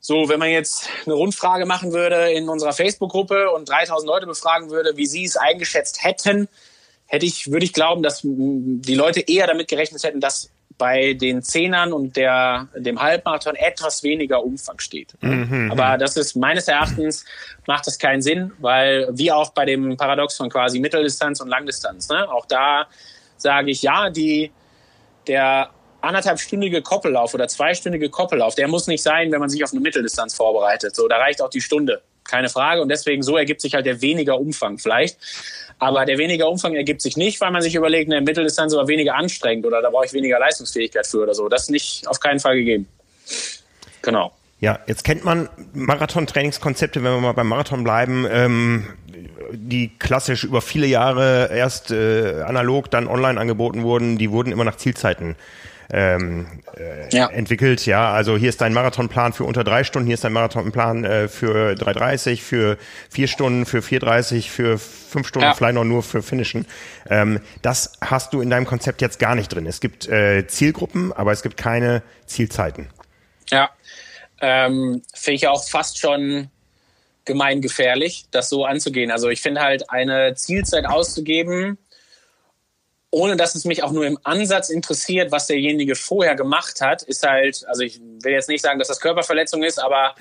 so, 0.00 0.28
wenn 0.28 0.38
man 0.38 0.50
jetzt 0.50 0.88
eine 1.06 1.14
Rundfrage 1.14 1.64
machen 1.64 1.92
würde 1.92 2.30
in 2.32 2.48
unserer 2.48 2.74
Facebook-Gruppe 2.74 3.50
und 3.52 3.68
3000 3.68 4.06
Leute 4.06 4.26
befragen 4.26 4.68
würde, 4.68 4.98
wie 4.98 5.06
sie 5.06 5.24
es 5.24 5.36
eingeschätzt 5.36 6.04
hätten, 6.04 6.46
hätte 7.06 7.24
ich, 7.24 7.50
würde 7.50 7.64
ich 7.64 7.72
glauben, 7.72 8.02
dass 8.02 8.20
die 8.22 8.94
Leute 8.94 9.20
eher 9.20 9.46
damit 9.46 9.68
gerechnet 9.68 10.02
hätten, 10.02 10.20
dass 10.20 10.50
bei 10.76 11.14
den 11.14 11.42
Zehnern 11.42 11.92
und 11.92 12.16
der, 12.16 12.68
dem 12.74 13.00
Halbmarathon 13.00 13.54
etwas 13.54 14.02
weniger 14.02 14.42
Umfang 14.42 14.80
steht. 14.80 15.14
Mhm. 15.20 15.70
Aber 15.70 15.98
das 15.98 16.16
ist 16.16 16.34
meines 16.36 16.68
Erachtens 16.68 17.24
macht 17.66 17.86
das 17.86 17.98
keinen 17.98 18.22
Sinn, 18.22 18.52
weil 18.58 19.08
wie 19.12 19.30
auch 19.30 19.50
bei 19.50 19.64
dem 19.64 19.96
Paradox 19.96 20.36
von 20.36 20.50
quasi 20.50 20.80
Mitteldistanz 20.80 21.40
und 21.40 21.48
Langdistanz, 21.48 22.08
ne? 22.08 22.30
auch 22.30 22.46
da 22.46 22.86
sage 23.36 23.70
ich 23.70 23.82
ja, 23.82 24.10
die, 24.10 24.50
der 25.26 25.70
anderthalbstündige 26.00 26.82
Koppellauf 26.82 27.34
oder 27.34 27.48
zweistündige 27.48 28.10
Koppellauf, 28.10 28.54
der 28.54 28.68
muss 28.68 28.86
nicht 28.86 29.02
sein, 29.02 29.32
wenn 29.32 29.40
man 29.40 29.48
sich 29.48 29.64
auf 29.64 29.72
eine 29.72 29.80
Mitteldistanz 29.80 30.34
vorbereitet. 30.34 30.94
So, 30.94 31.08
da 31.08 31.16
reicht 31.16 31.40
auch 31.40 31.50
die 31.50 31.60
Stunde, 31.60 32.02
keine 32.24 32.48
Frage. 32.48 32.82
Und 32.82 32.88
deswegen 32.88 33.22
so 33.22 33.36
ergibt 33.36 33.60
sich 33.60 33.74
halt 33.74 33.86
der 33.86 34.00
weniger 34.02 34.38
Umfang 34.38 34.78
vielleicht. 34.78 35.18
Aber 35.78 36.04
der 36.04 36.18
weniger 36.18 36.48
Umfang 36.48 36.74
ergibt 36.74 37.02
sich 37.02 37.16
nicht, 37.16 37.40
weil 37.40 37.50
man 37.50 37.62
sich 37.62 37.74
überlegt, 37.74 38.10
eine 38.10 38.20
Mitteldistanz 38.20 38.72
aber 38.74 38.88
weniger 38.88 39.14
anstrengend 39.14 39.66
oder 39.66 39.82
da 39.82 39.90
brauche 39.90 40.06
ich 40.06 40.12
weniger 40.12 40.38
Leistungsfähigkeit 40.38 41.06
für 41.06 41.22
oder 41.22 41.34
so. 41.34 41.48
Das 41.48 41.64
ist 41.64 41.70
nicht 41.70 42.06
auf 42.08 42.20
keinen 42.20 42.40
Fall 42.40 42.56
gegeben. 42.56 42.86
Genau. 44.02 44.32
Ja, 44.60 44.78
jetzt 44.86 45.04
kennt 45.04 45.24
man 45.24 45.48
Marathon-Trainingskonzepte, 45.74 47.02
wenn 47.02 47.12
wir 47.12 47.20
mal 47.20 47.32
beim 47.32 47.48
Marathon 47.48 47.84
bleiben, 47.84 48.26
ähm, 48.30 48.86
die 49.52 49.90
klassisch 49.98 50.44
über 50.44 50.62
viele 50.62 50.86
Jahre 50.86 51.50
erst 51.52 51.90
äh, 51.90 52.42
analog, 52.46 52.90
dann 52.90 53.06
online 53.06 53.38
angeboten 53.38 53.82
wurden, 53.82 54.16
die 54.16 54.30
wurden 54.30 54.52
immer 54.52 54.64
nach 54.64 54.76
Zielzeiten 54.76 55.36
ähm, 55.92 56.46
äh, 56.76 57.14
ja. 57.14 57.28
entwickelt. 57.28 57.86
Ja, 57.86 58.12
also 58.12 58.36
hier 58.36 58.48
ist 58.48 58.60
dein 58.60 58.72
Marathonplan 58.72 59.32
für 59.32 59.44
unter 59.44 59.64
drei 59.64 59.84
Stunden, 59.84 60.06
hier 60.06 60.14
ist 60.14 60.24
dein 60.24 60.32
Marathonplan 60.32 61.04
äh, 61.04 61.28
für 61.28 61.72
3,30, 61.72 62.40
für 62.40 62.78
vier 63.10 63.28
Stunden, 63.28 63.66
für 63.66 63.78
4,30, 63.78 64.48
für 64.48 64.78
fünf 64.78 65.28
Stunden, 65.28 65.48
ja. 65.48 65.54
vielleicht 65.54 65.74
noch 65.74 65.84
nur 65.84 66.02
für 66.02 66.22
Finishen. 66.22 66.66
Ähm, 67.08 67.40
das 67.62 67.92
hast 68.00 68.32
du 68.32 68.40
in 68.40 68.50
deinem 68.50 68.66
Konzept 68.66 69.00
jetzt 69.02 69.18
gar 69.18 69.34
nicht 69.34 69.48
drin. 69.48 69.66
Es 69.66 69.80
gibt 69.80 70.08
äh, 70.08 70.46
Zielgruppen, 70.46 71.12
aber 71.12 71.32
es 71.32 71.42
gibt 71.42 71.56
keine 71.56 72.02
Zielzeiten. 72.26 72.88
Ja, 73.50 73.70
ähm, 74.40 75.02
finde 75.14 75.36
ich 75.36 75.48
auch 75.48 75.68
fast 75.68 75.98
schon 75.98 76.50
gemeingefährlich, 77.24 78.26
das 78.30 78.48
so 78.48 78.64
anzugehen. 78.64 79.10
Also 79.10 79.28
ich 79.28 79.40
finde 79.40 79.62
halt 79.62 79.90
eine 79.90 80.34
Zielzeit 80.34 80.86
auszugeben, 80.86 81.78
ohne 83.14 83.36
dass 83.36 83.54
es 83.54 83.64
mich 83.64 83.82
auch 83.82 83.92
nur 83.92 84.04
im 84.06 84.18
Ansatz 84.24 84.70
interessiert, 84.70 85.30
was 85.30 85.46
derjenige 85.46 85.94
vorher 85.94 86.34
gemacht 86.34 86.80
hat, 86.80 87.02
ist 87.02 87.22
halt, 87.22 87.64
also 87.68 87.82
ich 87.82 88.00
will 88.22 88.32
jetzt 88.32 88.48
nicht 88.48 88.62
sagen, 88.62 88.78
dass 88.78 88.88
das 88.88 89.00
Körperverletzung 89.00 89.62
ist, 89.62 89.78
aber 89.78 90.14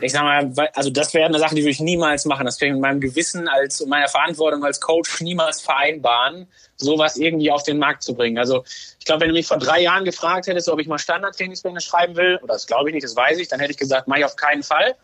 ich 0.00 0.12
sag 0.12 0.22
mal, 0.22 0.70
also 0.74 0.90
das 0.90 1.12
wäre 1.12 1.26
eine 1.26 1.38
Sache, 1.38 1.54
die 1.54 1.60
würde 1.60 1.70
ich 1.70 1.80
niemals 1.80 2.24
machen. 2.24 2.46
Das 2.46 2.58
kann 2.58 2.68
ich 2.68 2.72
mit 2.72 2.82
meinem 2.82 3.00
Gewissen 3.00 3.46
als 3.46 3.84
meiner 3.84 4.08
Verantwortung 4.08 4.64
als 4.64 4.80
Coach 4.80 5.20
niemals 5.20 5.60
vereinbaren, 5.60 6.46
sowas 6.76 7.16
irgendwie 7.16 7.50
auf 7.50 7.62
den 7.62 7.78
Markt 7.78 8.02
zu 8.02 8.14
bringen. 8.14 8.38
Also 8.38 8.64
ich 8.98 9.04
glaube, 9.04 9.22
wenn 9.22 9.28
du 9.28 9.34
mich 9.34 9.46
vor 9.46 9.58
drei 9.58 9.82
Jahren 9.82 10.04
gefragt 10.04 10.46
hättest, 10.46 10.68
ob 10.68 10.80
ich 10.80 10.88
mal 10.88 10.98
Standardtrainingspläne 10.98 11.80
schreiben 11.80 12.16
will, 12.16 12.38
oder 12.42 12.54
das 12.54 12.66
glaube 12.66 12.88
ich 12.88 12.94
nicht, 12.94 13.04
das 13.04 13.16
weiß 13.16 13.38
ich, 13.38 13.48
dann 13.48 13.60
hätte 13.60 13.72
ich 13.72 13.78
gesagt, 13.78 14.08
mache 14.08 14.20
ich 14.20 14.24
auf 14.24 14.36
keinen 14.36 14.62
Fall, 14.62 14.94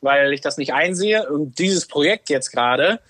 weil 0.00 0.32
ich 0.32 0.40
das 0.40 0.58
nicht 0.58 0.72
einsehe. 0.72 1.28
Und 1.28 1.58
dieses 1.58 1.86
Projekt 1.86 2.30
jetzt 2.30 2.52
gerade, 2.52 3.00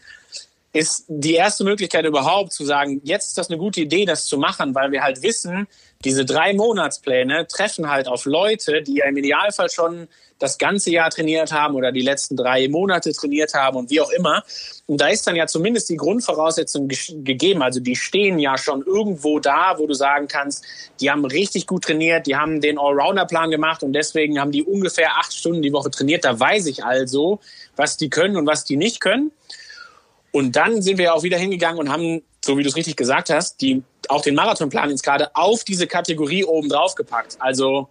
ist 0.75 1.05
die 1.07 1.35
erste 1.35 1.63
Möglichkeit 1.63 2.05
überhaupt 2.05 2.53
zu 2.53 2.65
sagen, 2.65 3.01
jetzt 3.05 3.29
ist 3.29 3.39
das 3.39 3.49
eine 3.49 3.59
gute 3.59 3.81
Idee, 3.81 4.05
das 4.05 4.27
zu 4.27 4.37
machen, 4.39 4.75
weil 4.75 4.91
wir 4.91 5.05
halt 5.05 5.23
wissen, 5.23 5.69
diese 6.05 6.25
drei 6.25 6.53
Monatspläne 6.53 7.47
treffen 7.47 7.89
halt 7.89 8.09
auf 8.09 8.25
Leute, 8.25 8.83
die 8.83 8.97
ja 8.97 9.07
im 9.07 9.17
Idealfall 9.17 9.71
schon 9.71 10.09
das 10.41 10.59
ganze 10.59 10.91
Jahr 10.91 11.11
trainiert 11.11 11.53
haben 11.53 11.77
oder 11.77 11.93
die 11.93 12.01
letzten 12.01 12.37
drei 12.37 12.67
Monate 12.69 13.13
trainiert 13.13 13.55
haben 13.55 13.77
und 13.77 13.91
wie 13.91 14.01
auch 14.01 14.11
immer. 14.11 14.43
Und 14.87 15.01
da 15.01 15.07
ist 15.07 15.25
dann 15.29 15.37
ja 15.37 15.47
zumindest 15.47 15.89
die 15.91 15.97
Grundvoraussetzung 15.97 16.89
gegeben. 16.89 17.63
Also 17.63 17.79
die 17.79 17.95
stehen 17.95 18.41
ja 18.41 18.59
schon 18.59 18.83
irgendwo 18.83 19.39
da, 19.39 19.77
wo 19.79 19.87
du 19.87 19.95
sagen 19.95 20.27
kannst, 20.27 20.65
die 21.01 21.09
haben 21.09 21.25
richtig 21.25 21.69
gut 21.69 21.85
trainiert, 21.85 22.27
die 22.27 22.35
haben 22.35 22.61
den 22.61 22.79
Allrounder-Plan 22.81 23.53
gemacht 23.53 23.85
und 23.85 23.93
deswegen 23.93 24.41
haben 24.41 24.51
die 24.51 24.65
ungefähr 24.65 25.19
acht 25.19 25.33
Stunden 25.33 25.63
die 25.63 25.73
Woche 25.73 25.93
trainiert. 25.93 26.25
Da 26.25 26.39
weiß 26.39 26.67
ich 26.67 26.85
also, 26.85 27.39
was 27.77 27.97
die 27.97 28.11
können 28.11 28.37
und 28.37 28.47
was 28.49 28.65
die 28.65 28.77
nicht 28.77 29.01
können. 29.01 29.31
Und 30.35 30.57
dann 30.57 30.83
sind 30.83 30.99
wir 30.99 31.15
auch 31.15 31.23
wieder 31.23 31.39
hingegangen 31.39 31.79
und 31.79 31.93
haben, 31.93 32.21
so 32.45 32.59
wie 32.59 32.65
du 32.65 32.69
es 32.69 32.75
richtig 32.75 32.97
gesagt 32.97 33.31
hast, 33.31 33.61
die, 33.61 33.85
auch 34.09 34.21
den 34.21 34.35
Marathonplan 34.35 34.91
jetzt 34.91 35.05
gerade 35.05 35.31
auf 35.37 35.63
diese 35.63 35.87
Kategorie 35.87 36.43
oben 36.43 36.69
drauf 36.69 36.97
gepackt. 36.97 37.37
Also 37.39 37.89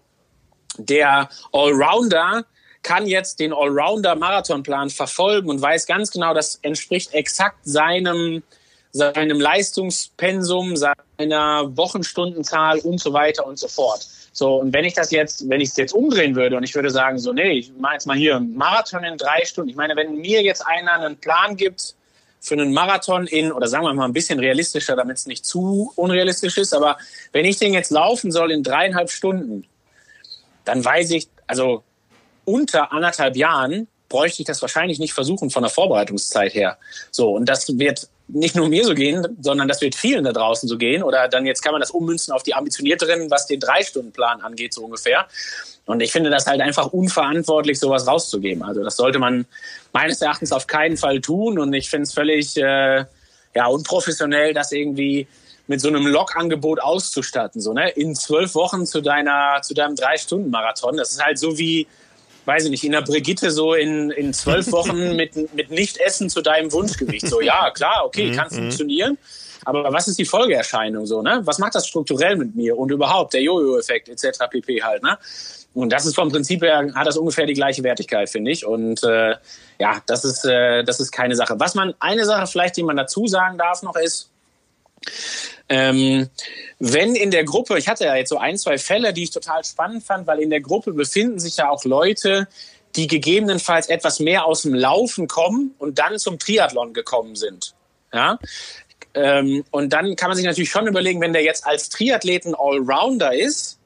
der 0.77 1.29
Allrounder 1.53 2.43
kann 2.81 3.07
jetzt 3.07 3.39
den 3.39 3.53
Allrounder-Marathonplan 3.53 4.89
verfolgen 4.89 5.49
und 5.49 5.61
weiß 5.61 5.85
ganz 5.85 6.11
genau, 6.11 6.33
das 6.33 6.59
entspricht 6.63 7.13
exakt 7.13 7.59
seinem, 7.63 8.43
seinem 8.91 9.39
Leistungspensum, 9.39 10.75
seiner 10.75 11.77
Wochenstundenzahl 11.77 12.79
und 12.79 12.99
so 12.99 13.13
weiter 13.13 13.47
und 13.47 13.57
so 13.57 13.69
fort. 13.69 14.05
So, 14.33 14.55
und 14.55 14.73
wenn 14.73 14.83
ich 14.83 14.95
das 14.95 15.11
jetzt, 15.11 15.47
wenn 15.49 15.61
ich 15.61 15.69
es 15.69 15.77
jetzt 15.77 15.93
umdrehen 15.93 16.35
würde 16.35 16.57
und 16.57 16.63
ich 16.63 16.75
würde 16.75 16.89
sagen, 16.89 17.19
so, 17.19 17.31
nee, 17.31 17.53
ich 17.53 17.71
mache 17.77 17.93
jetzt 17.93 18.05
mal 18.05 18.17
hier 18.17 18.35
einen 18.35 18.53
Marathon 18.53 19.05
in 19.05 19.15
drei 19.15 19.45
Stunden. 19.45 19.69
Ich 19.69 19.77
meine, 19.77 19.95
wenn 19.95 20.17
mir 20.17 20.41
jetzt 20.43 20.67
einer 20.67 20.91
einen 20.91 21.15
Plan 21.15 21.55
gibt, 21.55 21.95
für 22.43 22.55
einen 22.55 22.73
Marathon 22.73 23.25
in, 23.25 23.53
oder 23.53 23.67
sagen 23.67 23.85
wir 23.85 23.93
mal 23.93 24.03
ein 24.03 24.11
bisschen 24.11 24.37
realistischer, 24.37 24.97
damit 24.97 25.17
es 25.17 25.25
nicht 25.25 25.45
zu 25.45 25.93
unrealistisch 25.95 26.57
ist, 26.57 26.73
aber 26.73 26.97
wenn 27.31 27.45
ich 27.45 27.57
den 27.57 27.73
jetzt 27.73 27.89
laufen 27.89 28.33
soll 28.33 28.51
in 28.51 28.63
dreieinhalb 28.63 29.09
Stunden, 29.09 29.65
dann 30.65 30.83
weiß 30.83 31.11
ich, 31.11 31.29
also 31.47 31.83
unter 32.43 32.91
anderthalb 32.91 33.37
Jahren 33.37 33.87
bräuchte 34.09 34.41
ich 34.41 34.45
das 34.45 34.61
wahrscheinlich 34.61 34.99
nicht 34.99 35.13
versuchen 35.13 35.49
von 35.49 35.63
der 35.63 35.71
Vorbereitungszeit 35.71 36.53
her. 36.53 36.77
So, 37.11 37.31
und 37.31 37.47
das 37.47 37.79
wird 37.79 38.09
nicht 38.27 38.55
nur 38.55 38.69
mir 38.69 38.85
so 38.85 38.93
gehen, 38.93 39.37
sondern 39.41 39.67
das 39.67 39.81
wird 39.81 39.95
vielen 39.95 40.23
da 40.23 40.31
draußen 40.31 40.67
so 40.67 40.77
gehen. 40.77 41.03
Oder 41.03 41.27
dann 41.27 41.45
jetzt 41.45 41.61
kann 41.61 41.73
man 41.73 41.81
das 41.81 41.91
ummünzen 41.91 42.33
auf 42.33 42.43
die 42.43 42.53
ambitionierteren, 42.53 43.29
was 43.29 43.47
den 43.47 43.59
Drei-Stunden-Plan 43.59 44.41
angeht, 44.41 44.73
so 44.73 44.83
ungefähr. 44.83 45.27
Und 45.85 46.01
ich 46.01 46.11
finde 46.11 46.29
das 46.29 46.47
halt 46.47 46.61
einfach 46.61 46.87
unverantwortlich, 46.87 47.79
sowas 47.79 48.07
rauszugeben. 48.07 48.63
Also 48.63 48.83
das 48.83 48.95
sollte 48.95 49.19
man 49.19 49.45
meines 49.91 50.21
Erachtens 50.21 50.51
auf 50.51 50.67
keinen 50.67 50.97
Fall 50.97 51.19
tun. 51.19 51.59
Und 51.59 51.73
ich 51.73 51.89
finde 51.89 52.03
es 52.03 52.13
völlig 52.13 52.55
äh, 52.57 53.05
ja, 53.53 53.65
unprofessionell, 53.67 54.53
das 54.53 54.71
irgendwie 54.71 55.27
mit 55.67 55.81
so 55.81 55.89
einem 55.89 56.07
Log-Angebot 56.07 56.81
auszustatten. 56.81 57.61
So, 57.61 57.73
ne? 57.73 57.89
In 57.89 58.15
zwölf 58.15 58.55
Wochen 58.55 58.85
zu 58.85 59.01
deiner, 59.01 59.61
zu 59.61 59.73
deinem 59.73 59.95
Drei-Stunden-Marathon. 59.95 60.97
Das 60.97 61.11
ist 61.11 61.23
halt 61.23 61.37
so 61.37 61.57
wie, 61.57 61.87
weiß 62.45 62.65
ich 62.65 62.71
nicht, 62.71 62.83
in 62.83 62.91
der 62.91 63.01
Brigitte 63.01 63.51
so 63.51 63.73
in, 63.73 64.11
in 64.11 64.33
zwölf 64.33 64.71
Wochen 64.71 65.15
mit, 65.15 65.53
mit 65.53 65.71
Nicht-Essen 65.71 66.29
zu 66.29 66.41
deinem 66.41 66.71
Wunschgewicht. 66.71 67.27
So, 67.27 67.41
ja, 67.41 67.71
klar, 67.71 68.03
okay, 68.05 68.31
kann 68.31 68.47
mhm. 68.51 68.55
funktionieren. 68.55 69.17
Aber 69.65 69.93
was 69.93 70.07
ist 70.07 70.19
die 70.19 70.25
Folgeerscheinung 70.25 71.05
so, 71.05 71.21
ne? 71.21 71.41
Was 71.45 71.57
macht 71.57 71.75
das 71.75 71.87
strukturell 71.87 72.35
mit 72.35 72.55
mir 72.55 72.77
und 72.77 72.91
überhaupt 72.91 73.33
der 73.33 73.41
Jojo-Effekt 73.41 74.09
etc. 74.09 74.39
pp. 74.49 74.83
halt, 74.83 75.03
ne? 75.03 75.17
Und 75.73 75.91
das 75.91 76.05
ist 76.05 76.15
vom 76.15 76.31
Prinzip 76.31 76.61
her, 76.61 76.91
hat 76.93 77.07
das 77.07 77.17
ungefähr 77.17 77.47
die 77.47 77.53
gleiche 77.53 77.83
Wertigkeit, 77.83 78.29
finde 78.29 78.51
ich. 78.51 78.65
Und 78.65 79.03
äh, 79.03 79.35
ja, 79.79 80.01
das 80.05 80.23
ist, 80.23 80.45
äh, 80.45 80.83
das 80.83 80.99
ist 80.99 81.11
keine 81.11 81.35
Sache. 81.35 81.59
Was 81.59 81.73
man, 81.73 81.95
eine 81.99 82.25
Sache 82.25 82.45
vielleicht, 82.45 82.77
die 82.77 82.83
man 82.83 82.95
dazu 82.95 83.25
sagen 83.25 83.57
darf 83.57 83.81
noch 83.81 83.95
ist, 83.95 84.29
ähm, 85.69 86.29
wenn 86.79 87.15
in 87.15 87.31
der 87.31 87.43
Gruppe, 87.43 87.77
ich 87.77 87.87
hatte 87.87 88.05
ja 88.05 88.15
jetzt 88.15 88.29
so 88.29 88.37
ein, 88.37 88.57
zwei 88.57 88.77
Fälle, 88.77 89.13
die 89.13 89.23
ich 89.23 89.31
total 89.31 89.63
spannend 89.63 90.03
fand, 90.03 90.27
weil 90.27 90.39
in 90.39 90.49
der 90.49 90.61
Gruppe 90.61 90.91
befinden 90.91 91.39
sich 91.39 91.57
ja 91.57 91.69
auch 91.69 91.85
Leute, 91.85 92.47
die 92.95 93.07
gegebenenfalls 93.07 93.87
etwas 93.87 94.19
mehr 94.19 94.45
aus 94.45 94.63
dem 94.63 94.73
Laufen 94.73 95.27
kommen 95.27 95.73
und 95.79 95.99
dann 95.99 96.19
zum 96.19 96.37
Triathlon 96.37 96.93
gekommen 96.93 97.35
sind. 97.35 97.73
Ja? 98.13 98.37
Ähm, 99.13 99.63
und 99.71 99.93
dann 99.93 100.15
kann 100.15 100.29
man 100.29 100.37
sich 100.37 100.45
natürlich 100.45 100.69
schon 100.69 100.87
überlegen, 100.87 101.21
wenn 101.21 101.33
der 101.33 101.43
jetzt 101.43 101.65
als 101.65 101.89
Triathleten 101.89 102.55
Allrounder 102.55 103.33
ist, 103.33 103.79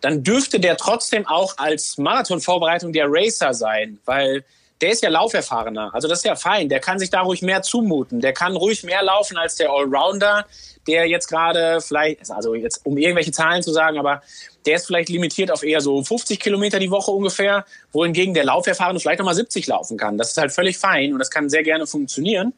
dann 0.00 0.22
dürfte 0.22 0.60
der 0.60 0.76
trotzdem 0.76 1.26
auch 1.26 1.58
als 1.58 1.98
Marathonvorbereitung 1.98 2.92
der 2.92 3.06
Racer 3.08 3.52
sein, 3.52 3.98
weil 4.04 4.44
der 4.80 4.90
ist 4.90 5.02
ja 5.02 5.10
lauferfahrener. 5.10 5.90
Also 5.92 6.08
das 6.08 6.20
ist 6.20 6.24
ja 6.24 6.36
fein. 6.36 6.68
Der 6.68 6.80
kann 6.80 6.98
sich 6.98 7.10
da 7.10 7.22
ruhig 7.22 7.42
mehr 7.42 7.62
zumuten. 7.62 8.20
Der 8.20 8.32
kann 8.32 8.56
ruhig 8.56 8.84
mehr 8.84 9.02
laufen 9.02 9.36
als 9.36 9.56
der 9.56 9.70
Allrounder, 9.70 10.46
der 10.86 11.06
jetzt 11.06 11.28
gerade 11.28 11.80
vielleicht, 11.80 12.30
also 12.30 12.54
jetzt 12.54 12.86
um 12.86 12.96
irgendwelche 12.96 13.32
Zahlen 13.32 13.62
zu 13.62 13.72
sagen, 13.72 13.98
aber 13.98 14.22
der 14.66 14.76
ist 14.76 14.86
vielleicht 14.86 15.08
limitiert 15.08 15.50
auf 15.50 15.62
eher 15.62 15.80
so 15.80 16.02
50 16.02 16.38
Kilometer 16.38 16.78
die 16.78 16.90
Woche 16.90 17.10
ungefähr, 17.10 17.64
wohingegen 17.92 18.34
der 18.34 18.44
Lauferfahrene 18.44 19.00
vielleicht 19.00 19.18
nochmal 19.18 19.34
70 19.34 19.66
laufen 19.66 19.96
kann. 19.96 20.18
Das 20.18 20.30
ist 20.30 20.38
halt 20.38 20.52
völlig 20.52 20.78
fein 20.78 21.12
und 21.12 21.18
das 21.18 21.30
kann 21.30 21.48
sehr 21.48 21.62
gerne 21.62 21.86
funktionieren. 21.86 22.52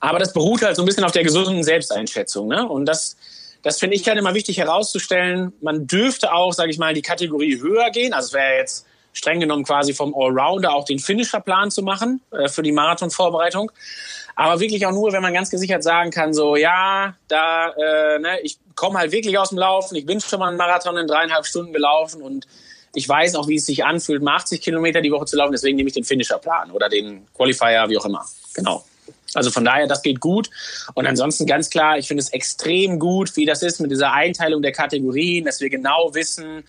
Aber 0.00 0.18
das 0.18 0.32
beruht 0.32 0.62
halt 0.62 0.76
so 0.76 0.82
ein 0.82 0.86
bisschen 0.86 1.04
auf 1.04 1.12
der 1.12 1.24
gesunden 1.24 1.64
Selbsteinschätzung. 1.64 2.48
Ne? 2.48 2.68
Und 2.68 2.86
das 2.86 3.16
das 3.62 3.80
finde 3.80 3.96
ich 3.96 4.06
halt 4.06 4.18
immer 4.18 4.34
wichtig 4.34 4.58
herauszustellen. 4.58 5.52
Man 5.60 5.86
dürfte 5.86 6.32
auch, 6.32 6.52
sage 6.52 6.70
ich 6.70 6.78
mal, 6.78 6.94
die 6.94 7.02
Kategorie 7.02 7.60
höher 7.60 7.90
gehen. 7.90 8.12
Also 8.12 8.28
es 8.28 8.32
wäre 8.32 8.58
jetzt 8.58 8.86
streng 9.18 9.40
genommen 9.40 9.64
quasi 9.64 9.92
vom 9.92 10.14
Allrounder 10.14 10.72
auch 10.74 10.84
den 10.84 10.98
Finisherplan 10.98 11.70
zu 11.70 11.82
machen 11.82 12.22
äh, 12.30 12.48
für 12.48 12.62
die 12.62 12.72
Marathonvorbereitung. 12.72 13.70
Aber 14.36 14.60
wirklich 14.60 14.86
auch 14.86 14.92
nur, 14.92 15.12
wenn 15.12 15.22
man 15.22 15.34
ganz 15.34 15.50
gesichert 15.50 15.82
sagen 15.82 16.10
kann, 16.10 16.32
so 16.32 16.54
ja, 16.54 17.14
da, 17.26 17.70
äh, 17.70 18.18
ne, 18.20 18.40
ich 18.42 18.58
komme 18.76 18.98
halt 18.98 19.10
wirklich 19.10 19.36
aus 19.36 19.48
dem 19.48 19.58
Laufen, 19.58 19.96
ich 19.96 20.06
bin 20.06 20.20
schon 20.20 20.38
mal 20.38 20.48
einen 20.48 20.56
Marathon 20.56 20.96
in 20.96 21.08
dreieinhalb 21.08 21.44
Stunden 21.44 21.72
gelaufen 21.72 22.22
und 22.22 22.46
ich 22.94 23.08
weiß 23.08 23.34
auch, 23.34 23.48
wie 23.48 23.56
es 23.56 23.66
sich 23.66 23.84
anfühlt, 23.84 24.22
mal 24.22 24.36
80 24.36 24.60
Kilometer 24.60 25.00
die 25.00 25.10
Woche 25.10 25.26
zu 25.26 25.36
laufen, 25.36 25.52
deswegen 25.52 25.76
nehme 25.76 25.88
ich 25.88 25.94
den 25.94 26.04
Finisherplan 26.04 26.70
oder 26.70 26.88
den 26.88 27.26
Qualifier, 27.34 27.86
wie 27.88 27.98
auch 27.98 28.06
immer. 28.06 28.24
Genau. 28.54 28.84
Also 29.34 29.50
von 29.50 29.64
daher, 29.64 29.86
das 29.86 30.02
geht 30.02 30.20
gut. 30.20 30.50
Und 30.94 31.06
ansonsten 31.06 31.44
ganz 31.44 31.68
klar, 31.68 31.98
ich 31.98 32.08
finde 32.08 32.22
es 32.22 32.30
extrem 32.30 32.98
gut, 32.98 33.36
wie 33.36 33.44
das 33.44 33.62
ist 33.62 33.80
mit 33.80 33.90
dieser 33.90 34.12
Einteilung 34.12 34.62
der 34.62 34.72
Kategorien, 34.72 35.44
dass 35.44 35.60
wir 35.60 35.68
genau 35.68 36.14
wissen, 36.14 36.64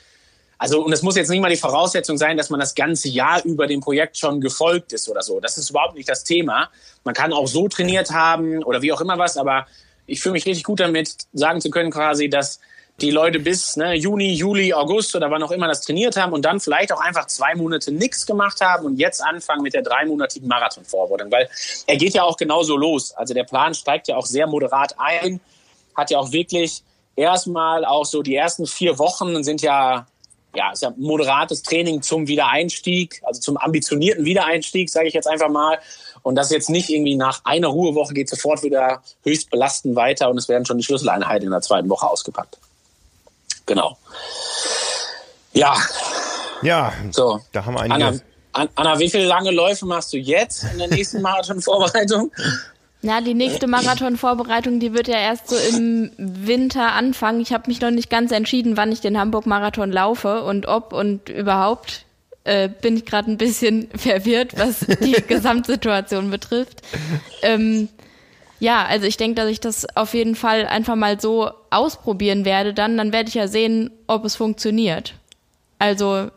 also, 0.62 0.84
und 0.84 0.92
es 0.92 1.02
muss 1.02 1.16
jetzt 1.16 1.30
nicht 1.30 1.40
mal 1.40 1.50
die 1.50 1.56
Voraussetzung 1.56 2.18
sein, 2.18 2.36
dass 2.36 2.50
man 2.50 2.60
das 2.60 2.76
ganze 2.76 3.08
Jahr 3.08 3.42
über 3.46 3.66
dem 3.66 3.80
Projekt 3.80 4.18
schon 4.18 4.42
gefolgt 4.42 4.92
ist 4.92 5.08
oder 5.08 5.22
so. 5.22 5.40
Das 5.40 5.58
ist 5.58 5.70
überhaupt 5.70 5.96
nicht 5.96 6.10
das 6.10 6.26
Thema. 6.26 6.70
Man 7.06 7.16
kann 7.16 7.32
auch 7.32 7.48
so 7.48 7.70
trainiert 7.70 8.12
haben 8.12 8.62
oder 8.66 8.82
wie 8.82 8.92
auch 8.92 9.00
immer 9.00 9.18
was, 9.18 9.38
aber 9.38 9.68
ich 10.06 10.20
fühle 10.20 10.34
mich 10.34 10.46
richtig 10.46 10.66
gut 10.66 10.82
damit, 10.82 11.16
sagen 11.32 11.62
zu 11.62 11.70
können 11.70 11.92
quasi, 11.92 12.30
dass 12.30 12.60
die 13.00 13.10
Leute 13.10 13.40
bis 13.40 13.78
ne, 13.78 13.94
Juni, 13.94 14.34
Juli, 14.34 14.74
August 14.74 15.16
oder 15.16 15.32
wann 15.32 15.42
auch 15.44 15.52
immer 15.52 15.70
das 15.70 15.80
trainiert 15.80 16.18
haben 16.18 16.34
und 16.34 16.44
dann 16.44 16.60
vielleicht 16.60 16.92
auch 16.92 17.00
einfach 17.00 17.28
zwei 17.28 17.56
Monate 17.56 17.94
nichts 17.94 18.26
gemacht 18.26 18.60
haben 18.60 18.86
und 18.86 18.98
jetzt 18.98 19.24
anfangen 19.24 19.62
mit 19.62 19.74
der 19.74 19.82
dreimonatigen 19.82 20.50
Marathonvorbereitung, 20.50 21.32
weil 21.32 21.50
er 21.88 21.96
geht 21.96 22.14
ja 22.14 22.24
auch 22.24 22.36
genauso 22.36 22.76
los. 22.76 23.14
Also 23.14 23.34
der 23.34 23.46
Plan 23.46 23.74
steigt 23.74 24.10
ja 24.10 24.18
auch 24.18 24.26
sehr 24.26 24.48
moderat 24.48 24.96
ein, 24.98 25.40
hat 25.96 26.12
ja 26.12 26.20
auch 26.20 26.34
wirklich 26.34 26.84
erstmal 27.16 27.86
auch 27.86 28.04
so 28.04 28.22
die 28.22 28.36
ersten 28.36 28.68
vier 28.68 29.00
Wochen 29.00 29.42
sind 29.42 29.62
ja 29.62 30.06
ja, 30.56 30.72
ist 30.72 30.82
ja 30.82 30.94
moderates 30.98 31.64
Training 31.64 32.02
zum 32.02 32.28
Wiedereinstieg, 32.28 33.22
also 33.24 33.40
zum 33.40 33.58
ambitionierten 33.58 34.26
Wiedereinstieg, 34.26 34.90
sage 34.90 35.08
ich 35.08 35.14
jetzt 35.14 35.28
einfach 35.28 35.50
mal. 35.50 35.80
Und 36.22 36.36
das 36.36 36.50
jetzt 36.52 36.70
nicht 36.70 36.90
irgendwie 36.90 37.16
nach 37.16 37.42
einer 37.46 37.68
Ruhewoche 37.68 38.14
geht 38.14 38.30
sofort 38.30 38.64
wieder 38.64 39.02
höchst 39.24 39.50
belastend 39.50 39.96
weiter 39.96 40.30
und 40.30 40.38
es 40.38 40.50
werden 40.50 40.66
schon 40.66 40.78
die 40.78 40.84
Schlüsseleinheiten 40.84 41.46
in 41.46 41.52
der 41.52 41.62
zweiten 41.62 41.90
Woche 41.90 42.08
ausgepackt. 42.08 42.58
genau. 43.66 43.98
Ja. 45.54 45.76
Ja, 46.62 46.94
so. 47.12 47.40
da 47.54 47.66
haben 47.66 47.76
wir 47.76 47.82
einige. 47.82 48.22
Anna, 48.52 48.70
Anna, 48.76 49.00
wie 49.00 49.10
viele 49.10 49.26
lange 49.26 49.52
Läufe 49.52 49.86
machst 49.86 50.12
du 50.12 50.18
jetzt 50.18 50.64
in 50.64 50.80
der 50.80 50.88
nächsten 50.88 51.22
Marathon-Vorbereitung? 51.22 52.32
Na, 53.02 53.22
die 53.22 53.34
nächste 53.34 53.68
Marathon-Vorbereitung, 53.68 54.82
die 54.82 54.94
wird 54.94 55.08
ja 55.08 55.18
erst 55.18 55.50
so 55.50 55.56
im 55.56 56.12
Winter 56.18 56.92
anfangen. 56.94 57.40
Ich 57.40 57.54
habe 57.54 57.70
mich 57.70 57.80
noch 57.80 57.92
nicht 57.92 58.10
ganz 58.10 58.32
entschieden, 58.32 58.76
wann 58.76 58.92
ich 58.92 59.00
den 59.00 59.18
Hamburg-Marathon 59.18 59.92
laufe 59.92 60.44
und 60.44 60.68
ob 60.68 60.92
und 60.92 61.30
überhaupt. 61.30 62.06
Äh, 62.46 62.70
bin 62.70 62.98
ich 62.98 63.06
gerade 63.06 63.30
ein 63.32 63.38
bisschen 63.38 63.90
verwirrt, 63.96 64.58
was 64.58 64.80
die 64.80 65.12
Gesamtsituation 65.28 66.30
betrifft. 66.30 66.82
Ähm, 67.42 67.90
ja, 68.60 68.86
also 68.86 69.06
ich 69.06 69.18
denke, 69.18 69.36
dass 69.36 69.50
ich 69.50 69.62
das 69.62 69.86
auf 69.96 70.14
jeden 70.14 70.36
Fall 70.36 70.66
einfach 70.66 70.96
mal 70.96 71.20
so 71.22 71.52
ausprobieren 71.70 72.44
werde. 72.44 72.74
Dann, 72.74 72.98
dann 72.98 73.14
werde 73.14 73.30
ich 73.30 73.36
ja 73.36 73.48
sehen, 73.48 73.92
ob 74.08 74.26
es 74.26 74.36
funktioniert. 74.36 75.14
Also 75.80 76.30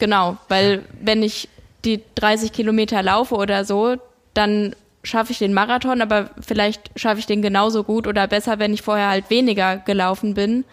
genau, 0.00 0.36
weil 0.48 0.84
wenn 1.00 1.22
ich 1.22 1.48
die 1.84 2.02
30 2.16 2.52
Kilometer 2.52 3.02
laufe 3.02 3.36
oder 3.36 3.64
so, 3.64 3.96
dann 4.34 4.74
schaffe 5.02 5.32
ich 5.32 5.38
den 5.38 5.54
Marathon, 5.54 6.02
aber 6.02 6.30
vielleicht 6.40 6.90
schaffe 6.96 7.20
ich 7.20 7.26
den 7.26 7.42
genauso 7.42 7.84
gut 7.84 8.06
oder 8.06 8.26
besser, 8.26 8.58
wenn 8.58 8.74
ich 8.74 8.82
vorher 8.82 9.08
halt 9.08 9.30
weniger 9.30 9.78
gelaufen 9.78 10.34
bin, 10.34 10.64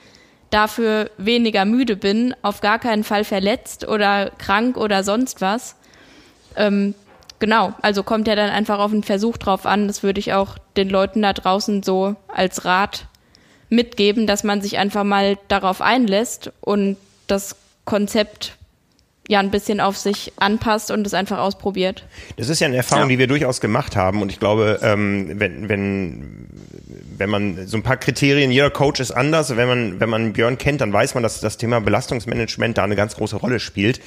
dafür 0.49 1.09
weniger 1.17 1.65
müde 1.65 1.95
bin, 1.95 2.35
auf 2.41 2.61
gar 2.61 2.79
keinen 2.79 3.03
Fall 3.03 3.23
verletzt 3.23 3.87
oder 3.87 4.31
krank 4.37 4.77
oder 4.77 5.03
sonst 5.03 5.41
was. 5.41 5.75
Ähm, 6.55 6.93
genau, 7.39 7.73
also 7.81 8.03
kommt 8.03 8.27
ja 8.27 8.35
dann 8.35 8.49
einfach 8.49 8.79
auf 8.79 8.91
den 8.91 9.03
Versuch 9.03 9.37
drauf 9.37 9.65
an. 9.65 9.87
Das 9.87 10.03
würde 10.03 10.19
ich 10.19 10.33
auch 10.33 10.57
den 10.75 10.89
Leuten 10.89 11.21
da 11.21 11.33
draußen 11.33 11.83
so 11.83 12.15
als 12.27 12.65
Rat 12.65 13.07
mitgeben, 13.69 14.27
dass 14.27 14.43
man 14.43 14.61
sich 14.61 14.77
einfach 14.77 15.03
mal 15.03 15.37
darauf 15.47 15.81
einlässt 15.81 16.51
und 16.61 16.97
das 17.27 17.55
Konzept 17.85 18.57
ja 19.27 19.39
ein 19.39 19.51
bisschen 19.51 19.79
auf 19.79 19.97
sich 19.97 20.33
anpasst 20.37 20.91
und 20.91 21.05
es 21.05 21.13
einfach 21.13 21.39
ausprobiert. 21.39 22.05
Das 22.37 22.49
ist 22.49 22.59
ja 22.59 22.67
eine 22.67 22.77
Erfahrung, 22.77 23.05
ja. 23.05 23.09
die 23.09 23.19
wir 23.19 23.27
durchaus 23.27 23.61
gemacht 23.61 23.95
haben 23.95 24.21
und 24.21 24.31
ich 24.31 24.39
glaube, 24.39 24.79
ähm, 24.81 25.31
wenn, 25.35 25.69
wenn, 25.69 26.47
wenn 27.17 27.29
man 27.29 27.67
so 27.67 27.77
ein 27.77 27.83
paar 27.83 27.97
Kriterien, 27.97 28.51
jeder 28.51 28.69
Coach 28.69 28.99
ist 28.99 29.11
anders, 29.11 29.55
wenn 29.55 29.67
man, 29.67 29.99
wenn 29.99 30.09
man 30.09 30.33
Björn 30.33 30.57
kennt, 30.57 30.81
dann 30.81 30.93
weiß 30.93 31.13
man, 31.13 31.23
dass 31.23 31.41
das 31.41 31.57
Thema 31.57 31.81
Belastungsmanagement 31.81 32.77
da 32.77 32.83
eine 32.83 32.95
ganz 32.95 33.15
große 33.15 33.35
Rolle 33.35 33.59
spielt. 33.59 33.99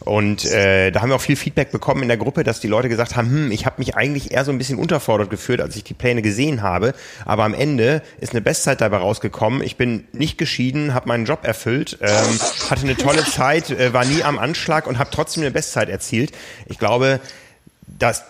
Und 0.00 0.44
äh, 0.44 0.90
da 0.90 1.00
haben 1.00 1.08
wir 1.08 1.16
auch 1.16 1.20
viel 1.20 1.36
Feedback 1.36 1.70
bekommen 1.70 2.02
in 2.02 2.08
der 2.08 2.16
Gruppe, 2.16 2.44
dass 2.44 2.60
die 2.60 2.68
Leute 2.68 2.88
gesagt 2.88 3.16
haben, 3.16 3.30
hm, 3.30 3.52
ich 3.52 3.66
habe 3.66 3.76
mich 3.78 3.96
eigentlich 3.96 4.32
eher 4.32 4.44
so 4.44 4.52
ein 4.52 4.58
bisschen 4.58 4.78
unterfordert 4.78 5.30
geführt, 5.30 5.60
als 5.60 5.76
ich 5.76 5.84
die 5.84 5.94
Pläne 5.94 6.22
gesehen 6.22 6.62
habe. 6.62 6.94
Aber 7.24 7.44
am 7.44 7.54
Ende 7.54 8.02
ist 8.20 8.32
eine 8.32 8.40
Bestzeit 8.40 8.80
dabei 8.80 8.98
rausgekommen. 8.98 9.62
Ich 9.62 9.76
bin 9.76 10.04
nicht 10.12 10.38
geschieden, 10.38 10.94
habe 10.94 11.08
meinen 11.08 11.24
Job 11.24 11.44
erfüllt, 11.44 11.98
ähm, 12.00 12.38
hatte 12.70 12.82
eine 12.82 12.96
tolle 12.96 13.24
Zeit, 13.24 13.70
äh, 13.70 13.92
war 13.92 14.04
nie 14.04 14.22
am 14.22 14.38
Anschlag 14.38 14.86
und 14.86 14.98
habe 14.98 15.10
trotzdem 15.12 15.42
eine 15.42 15.50
Bestzeit 15.50 15.88
erzielt. 15.88 16.32
Ich 16.66 16.78
glaube, 16.78 17.20
dass 17.86 18.24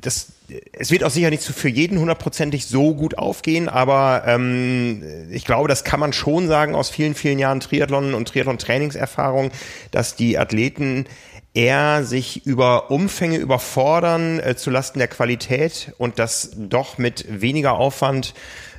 das 0.00 0.32
es 0.72 0.90
wird 0.90 1.04
auch 1.04 1.10
sicher 1.10 1.30
nicht 1.30 1.44
für 1.44 1.68
jeden 1.68 1.98
hundertprozentig 1.98 2.66
so 2.66 2.94
gut 2.94 3.16
aufgehen, 3.16 3.68
aber 3.68 4.24
ähm, 4.26 5.02
ich 5.30 5.44
glaube, 5.44 5.68
das 5.68 5.84
kann 5.84 6.00
man 6.00 6.12
schon 6.12 6.48
sagen 6.48 6.74
aus 6.74 6.90
vielen, 6.90 7.14
vielen 7.14 7.38
Jahren 7.38 7.60
Triathlon 7.60 8.14
und 8.14 8.28
Triathlon-Trainingserfahrung, 8.28 9.52
dass 9.92 10.16
die 10.16 10.38
Athleten 10.38 11.06
eher 11.54 12.04
sich 12.04 12.46
über 12.46 12.90
Umfänge 12.90 13.36
überfordern 13.36 14.40
äh, 14.40 14.56
zu 14.56 14.70
Lasten 14.70 14.98
der 14.98 15.08
Qualität 15.08 15.92
und 15.98 16.18
das 16.18 16.50
doch 16.56 16.98
mit 16.98 17.26
weniger 17.40 17.74
Aufwand 17.74 18.34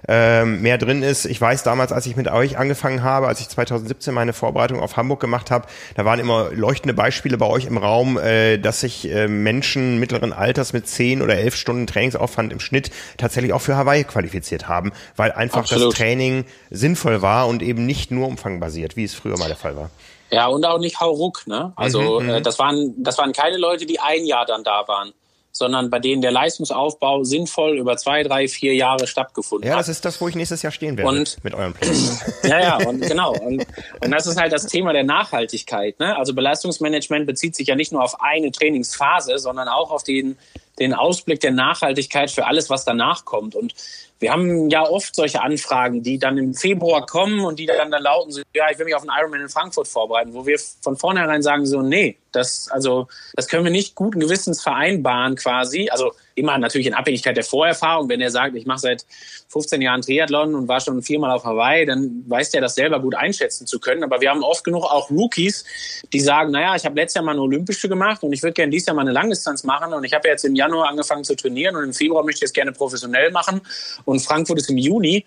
ähm, 0.08 0.62
mehr 0.62 0.78
drin 0.78 1.04
ist. 1.04 1.26
Ich 1.26 1.40
weiß 1.40 1.64
damals, 1.64 1.92
als 1.92 2.06
ich 2.06 2.16
mit 2.16 2.28
euch 2.28 2.58
angefangen 2.58 3.04
habe, 3.04 3.28
als 3.28 3.40
ich 3.40 3.50
2017 3.50 4.14
meine 4.14 4.34
Vorbereitung 4.34 4.80
auf 4.80 4.98
Hamburg 4.98 5.20
gemacht 5.20 5.52
habe, 5.52 5.68
da 5.96 6.06
waren 6.06 6.20
immer 6.20 6.50
leuchtende 6.52 6.94
Beispiele 6.94 7.38
bei 7.38 7.48
euch 7.48 7.66
im 7.66 7.78
Raum, 7.78 8.18
äh, 8.18 8.58
dass 8.58 8.82
sich 8.82 9.10
äh, 9.10 9.28
Menschen 9.28 10.00
mittleren 10.00 10.34
Alters 10.34 10.74
mit 10.74 10.88
zehn 10.88 11.22
oder 11.22 11.36
elf 11.36 11.56
Stunden 11.56 11.88
Trainingsaufwand 11.88 12.52
im 12.52 12.60
Schnitt 12.60 12.92
tatsächlich 13.18 13.54
auch 13.54 13.62
für 13.62 13.76
Hawaii 13.76 14.04
qualifiziert 14.04 14.68
haben, 14.68 14.92
weil 15.16 15.32
einfach 15.32 15.62
Absolut. 15.62 15.90
das 15.90 15.98
Training 15.98 16.46
sinnvoll 16.70 17.22
war 17.22 17.48
und 17.48 17.62
eben 17.62 17.86
nicht 17.86 18.12
nur 18.12 18.28
umfangbasiert, 18.28 18.96
wie 18.96 19.04
es 19.04 19.14
früher 19.14 19.38
mal 19.38 19.48
der 19.48 19.58
Fall 19.58 19.76
war. 19.76 19.90
Ja, 20.32 20.48
und 20.48 20.66
auch 20.66 20.80
nicht 20.80 21.00
hauruck, 21.00 21.46
ne? 21.46 21.74
Also 21.76 22.22
mhm, 22.22 22.30
äh, 22.30 22.40
mhm. 22.40 22.44
das 22.44 22.58
waren 22.58 22.94
das 22.98 23.18
waren 23.18 23.34
keine 23.34 23.58
Leute, 23.58 23.86
die 23.86 24.00
ein 24.00 24.26
Jahr 24.26 24.46
dann 24.46 24.64
da 24.64 24.88
waren 24.88 25.12
sondern 25.52 25.90
bei 25.90 26.00
denen 26.00 26.22
der 26.22 26.32
Leistungsaufbau 26.32 27.24
sinnvoll 27.24 27.78
über 27.78 27.98
zwei, 27.98 28.24
drei, 28.24 28.48
vier 28.48 28.74
Jahre 28.74 29.08
stattgefunden 29.08 29.70
hat. 29.70 29.74
Ja, 29.74 29.78
das 29.78 29.90
ist 29.90 30.06
das, 30.06 30.22
wo 30.22 30.28
ich 30.28 30.36
nächstes 30.36 30.62
Jahr 30.62 30.72
stehen 30.72 30.98
werde 30.98 31.10
und, 31.10 31.38
mit 31.44 31.54
euren 31.54 31.74
Plänen. 31.74 31.98
Ja, 32.44 32.60
ja, 32.60 32.88
und 32.88 33.02
genau. 33.02 33.34
Und, 33.34 33.66
und 34.04 34.12
das 34.12 34.28
ist 34.28 34.40
halt 34.40 34.52
das 34.52 34.66
Thema 34.66 34.94
der 34.94 35.04
Nachhaltigkeit. 35.04 36.00
Ne? 36.00 36.18
Also 36.18 36.34
Belastungsmanagement 36.34 37.26
bezieht 37.26 37.56
sich 37.56 37.68
ja 37.68 37.76
nicht 37.76 37.92
nur 37.92 38.04
auf 38.04 38.22
eine 38.22 38.52
Trainingsphase, 38.52 39.38
sondern 39.38 39.68
auch 39.68 39.92
auf 39.92 40.04
den, 40.04 40.38
den 40.82 40.94
Ausblick 40.94 41.40
der 41.40 41.52
Nachhaltigkeit 41.52 42.32
für 42.32 42.46
alles, 42.46 42.70
was 42.70 42.86
danach 42.86 43.26
kommt. 43.26 43.56
Und 43.56 43.74
wir 44.20 44.32
haben 44.32 44.70
ja 44.70 44.84
oft 44.84 45.16
solche 45.16 45.42
Anfragen, 45.42 46.04
die 46.04 46.20
dann 46.20 46.38
im 46.38 46.54
Februar 46.54 47.06
kommen 47.06 47.40
und 47.40 47.58
die 47.58 47.66
dann, 47.66 47.90
dann 47.90 48.04
lauten 48.04 48.32
so, 48.32 48.42
ja, 48.54 48.66
ich 48.72 48.78
will 48.78 48.86
mich 48.86 48.96
auf 48.96 49.02
einen 49.02 49.18
Ironman 49.18 49.42
in 49.42 49.50
Frankfurt 49.50 49.88
vorbereiten, 49.88 50.34
wo 50.34 50.46
wir 50.46 50.60
von 50.82 50.96
vornherein 50.96 51.42
sagen 51.42 51.66
so, 51.66 51.82
nee, 51.82 52.18
das, 52.32 52.70
also, 52.72 53.08
das 53.36 53.48
können 53.48 53.64
wir 53.64 53.72
nicht 53.72 53.96
guten 53.96 54.20
Gewissens 54.20 54.62
vereinbaren 54.62 55.36
quasi. 55.36 55.90
Also 55.90 56.14
immer 56.42 56.58
natürlich 56.58 56.88
in 56.88 56.94
Abhängigkeit 56.94 57.38
der 57.38 57.44
Vorerfahrung. 57.44 58.10
Wenn 58.10 58.20
er 58.20 58.32
sagt, 58.32 58.56
ich 58.56 58.66
mache 58.66 58.80
seit 58.80 59.06
15 59.50 59.82
Jahren 59.82 60.02
Triathlon 60.02 60.56
und 60.56 60.68
war 60.68 60.82
schon 60.82 61.02
viermal 61.02 61.32
auf 61.32 61.46
Hawaii, 61.46 61.86
dann 61.86 62.24
weiß 62.28 62.52
der 62.52 62.62
das 62.62 62.76
selber 62.76 63.00
gut 63.00 63.16
einschätzen 63.16 63.66
zu 63.68 63.80
können. 63.80 64.04
Aber 64.04 64.20
wir 64.22 64.30
haben 64.30 64.44
oft 64.44 64.64
genug 64.64 64.84
auch 64.84 65.10
Rookies, 65.10 65.64
die 66.12 66.20
sagen, 66.20 66.52
naja, 66.52 66.76
ich 66.76 66.86
habe 66.86 66.96
letztes 66.96 67.16
Jahr 67.16 67.24
mal 67.24 67.32
eine 67.32 67.42
Olympische 67.42 67.88
gemacht 67.88 68.24
und 68.24 68.34
ich 68.34 68.44
würde 68.44 68.54
gerne 68.54 68.72
dieses 68.72 68.88
Jahr 68.88 68.96
mal 68.96 69.04
eine 69.04 69.12
Langdistanz 69.12 69.64
machen 69.64 69.94
und 69.94 70.04
ich 70.04 70.14
habe 70.14 70.28
jetzt 70.28 70.44
im 70.44 70.56
Januar 70.56 70.90
angefangen 70.90 71.24
zu 71.24 71.36
trainieren 71.36 71.76
und 71.76 71.84
im 71.84 71.94
Februar 71.94 72.24
möchte 72.24 72.46
ich 72.46 72.50
es 72.50 72.54
gerne 72.54 72.72
professionell 72.72 73.32
machen 73.32 73.62
und 74.06 74.20
Frankfurt 74.20 74.60
ist 74.60 74.70
im 74.70 74.78
Juni 74.78 75.26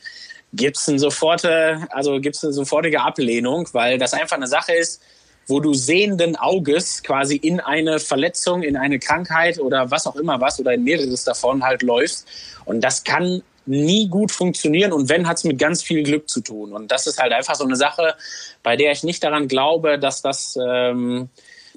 gibt 0.52 0.76
es 0.76 0.88
eine, 0.88 0.98
sofortige, 0.98 1.86
also 1.90 2.12
eine 2.14 2.32
sofortige 2.32 3.00
Ablehnung, 3.00 3.68
weil 3.72 3.98
das 3.98 4.14
einfach 4.14 4.36
eine 4.36 4.46
Sache 4.46 4.72
ist, 4.72 5.02
wo 5.46 5.60
du 5.60 5.74
sehenden 5.74 6.36
Auges 6.36 7.02
quasi 7.02 7.36
in 7.36 7.60
eine 7.60 7.98
Verletzung, 7.98 8.62
in 8.62 8.76
eine 8.76 8.98
Krankheit 8.98 9.58
oder 9.58 9.90
was 9.90 10.06
auch 10.06 10.16
immer 10.16 10.40
was 10.40 10.58
oder 10.60 10.72
in 10.72 10.84
mehreres 10.84 11.24
davon 11.24 11.62
halt 11.62 11.82
läufst. 11.82 12.26
Und 12.64 12.82
das 12.82 13.04
kann 13.04 13.42
nie 13.66 14.08
gut 14.08 14.30
funktionieren 14.30 14.92
und 14.92 15.08
wenn, 15.08 15.26
hat 15.26 15.38
es 15.38 15.44
mit 15.44 15.58
ganz 15.58 15.82
viel 15.82 16.02
Glück 16.02 16.28
zu 16.28 16.40
tun. 16.40 16.72
Und 16.72 16.90
das 16.90 17.06
ist 17.06 17.18
halt 17.18 17.32
einfach 17.32 17.54
so 17.54 17.64
eine 17.64 17.76
Sache, 17.76 18.14
bei 18.62 18.76
der 18.76 18.92
ich 18.92 19.02
nicht 19.02 19.24
daran 19.24 19.48
glaube, 19.48 19.98
dass 19.98 20.22
das, 20.22 20.58
ähm, 20.62 21.28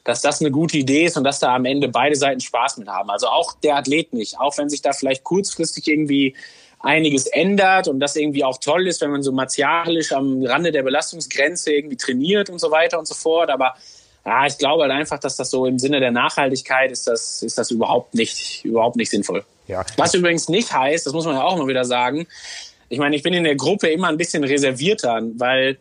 dass 0.04 0.22
das 0.22 0.42
eine 0.42 0.52
gute 0.52 0.78
Idee 0.78 1.06
ist 1.06 1.18
und 1.18 1.24
dass 1.24 1.40
da 1.40 1.56
am 1.56 1.66
Ende 1.66 1.88
beide 1.88 2.16
Seiten 2.16 2.42
Spaß 2.42 2.78
mit 2.78 2.88
haben. 2.88 3.10
Also 3.10 3.28
auch 3.28 3.54
der 3.60 3.78
Athlet 3.78 4.14
nicht, 4.14 4.40
auch 4.40 4.58
wenn 4.58 4.70
sich 4.70 4.82
da 4.82 4.92
vielleicht 4.92 5.24
kurzfristig 5.24 5.88
irgendwie 5.88 6.36
einiges 6.80 7.28
ändert 7.28 7.88
und 7.88 8.00
das 8.00 8.16
irgendwie 8.16 8.44
auch 8.44 8.60
toll 8.60 8.88
ist, 8.88 9.02
wenn 9.02 9.12
man 9.12 9.24
so 9.24 9.32
martialisch 9.32 10.12
am 10.12 10.44
Rande 10.44 10.72
der 10.72 10.84
Belastungsgrenze 10.84 11.72
irgendwie 11.72 11.98
trainiert 11.98 12.50
und 12.50 12.60
so 12.60 12.72
weiter 12.72 13.00
und 13.00 13.08
so 13.08 13.16
fort. 13.16 13.50
Aber 13.50 13.76
ja, 14.26 14.46
ich 14.46 14.58
glaube 14.58 14.84
halt 14.84 14.92
einfach, 14.92 15.20
dass 15.20 15.36
das 15.36 15.50
so 15.50 15.66
im 15.66 15.80
Sinne 15.80 16.00
der 16.00 16.12
Nachhaltigkeit 16.12 16.92
ist 16.92 17.08
das, 17.08 17.42
ist 17.42 17.58
das 17.58 17.72
überhaupt 17.72 18.14
nicht, 18.14 18.64
überhaupt 18.66 18.96
nicht 18.96 19.10
sinnvoll. 19.10 19.44
Ja. 19.68 19.86
Was 19.98 20.14
übrigens 20.14 20.50
nicht 20.50 20.72
heißt, 20.72 21.06
das 21.06 21.14
muss 21.14 21.26
man 21.26 21.36
ja 21.36 21.44
auch 21.44 21.56
immer 21.56 21.68
wieder 21.68 21.86
sagen, 21.86 22.28
ich 22.90 23.00
meine, 23.00 23.16
ich 23.16 23.24
bin 23.24 23.34
in 23.34 23.44
der 23.44 23.56
Gruppe 23.56 23.88
immer 23.88 24.08
ein 24.08 24.18
bisschen 24.18 24.44
reservierter, 24.44 25.22
weil 25.36 25.78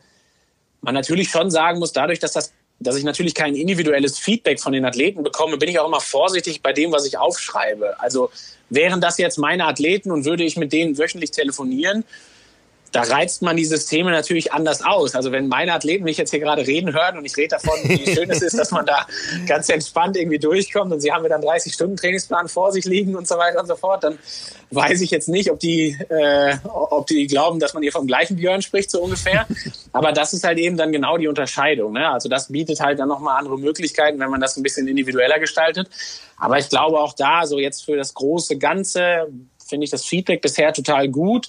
man 0.80 0.94
natürlich 0.94 1.28
schon 1.30 1.50
sagen 1.50 1.78
muss, 1.78 1.92
dadurch, 1.92 2.18
dass 2.18 2.32
das 2.32 2.52
dass 2.78 2.96
ich 2.96 3.04
natürlich 3.04 3.34
kein 3.34 3.54
individuelles 3.54 4.18
Feedback 4.18 4.60
von 4.60 4.72
den 4.72 4.84
Athleten 4.84 5.22
bekomme, 5.22 5.56
bin 5.56 5.68
ich 5.68 5.78
auch 5.78 5.86
immer 5.86 6.00
vorsichtig 6.00 6.62
bei 6.62 6.72
dem, 6.72 6.92
was 6.92 7.06
ich 7.06 7.16
aufschreibe. 7.18 7.98
Also 8.00 8.30
wären 8.68 9.00
das 9.00 9.18
jetzt 9.18 9.38
meine 9.38 9.66
Athleten 9.66 10.10
und 10.10 10.24
würde 10.24 10.44
ich 10.44 10.56
mit 10.56 10.72
denen 10.72 10.98
wöchentlich 10.98 11.30
telefonieren, 11.30 12.04
da 12.92 13.02
reizt 13.02 13.42
man 13.42 13.56
die 13.56 13.64
Systeme 13.64 14.10
natürlich 14.10 14.52
anders 14.52 14.82
aus. 14.82 15.14
Also 15.14 15.32
wenn 15.32 15.48
meine 15.48 15.72
Athleten 15.72 16.04
mich 16.04 16.16
jetzt 16.16 16.30
hier 16.30 16.40
gerade 16.40 16.66
reden 16.66 16.92
hören 16.94 17.18
und 17.18 17.24
ich 17.24 17.36
rede 17.36 17.48
davon, 17.48 17.74
wie 17.84 18.06
schön 18.14 18.30
es 18.30 18.42
ist, 18.42 18.58
dass 18.58 18.70
man 18.70 18.86
da 18.86 19.06
ganz 19.46 19.68
entspannt 19.68 20.16
irgendwie 20.16 20.38
durchkommt 20.38 20.92
und 20.92 21.00
sie 21.00 21.12
haben 21.12 21.22
mir 21.22 21.28
dann 21.28 21.42
30 21.42 21.72
Stunden 21.72 21.96
Trainingsplan 21.96 22.48
vor 22.48 22.72
sich 22.72 22.84
liegen 22.84 23.16
und 23.16 23.28
so 23.28 23.36
weiter 23.36 23.60
und 23.60 23.66
so 23.66 23.76
fort, 23.76 24.04
dann 24.04 24.18
weiß 24.70 25.00
ich 25.00 25.10
jetzt 25.10 25.28
nicht, 25.28 25.50
ob 25.50 25.60
die, 25.60 25.96
äh, 26.08 26.56
ob 26.64 27.06
die 27.06 27.26
glauben, 27.26 27.60
dass 27.60 27.74
man 27.74 27.82
hier 27.82 27.92
vom 27.92 28.06
gleichen 28.06 28.36
Björn 28.36 28.62
spricht, 28.62 28.90
so 28.90 29.02
ungefähr. 29.02 29.46
Aber 29.92 30.12
das 30.12 30.32
ist 30.32 30.44
halt 30.44 30.58
eben 30.58 30.76
dann 30.76 30.92
genau 30.92 31.18
die 31.18 31.28
Unterscheidung. 31.28 31.92
Ne? 31.92 32.08
Also 32.08 32.28
das 32.28 32.48
bietet 32.48 32.80
halt 32.80 32.98
dann 32.98 33.08
nochmal 33.08 33.38
andere 33.38 33.58
Möglichkeiten, 33.58 34.18
wenn 34.18 34.30
man 34.30 34.40
das 34.40 34.56
ein 34.56 34.62
bisschen 34.62 34.88
individueller 34.88 35.38
gestaltet. 35.38 35.88
Aber 36.38 36.58
ich 36.58 36.68
glaube 36.68 36.98
auch 37.00 37.12
da, 37.14 37.46
so 37.46 37.58
jetzt 37.58 37.84
für 37.84 37.96
das 37.96 38.14
große 38.14 38.58
Ganze, 38.58 39.28
finde 39.66 39.84
ich 39.84 39.90
das 39.90 40.04
Feedback 40.04 40.42
bisher 40.42 40.72
total 40.72 41.08
gut. 41.08 41.48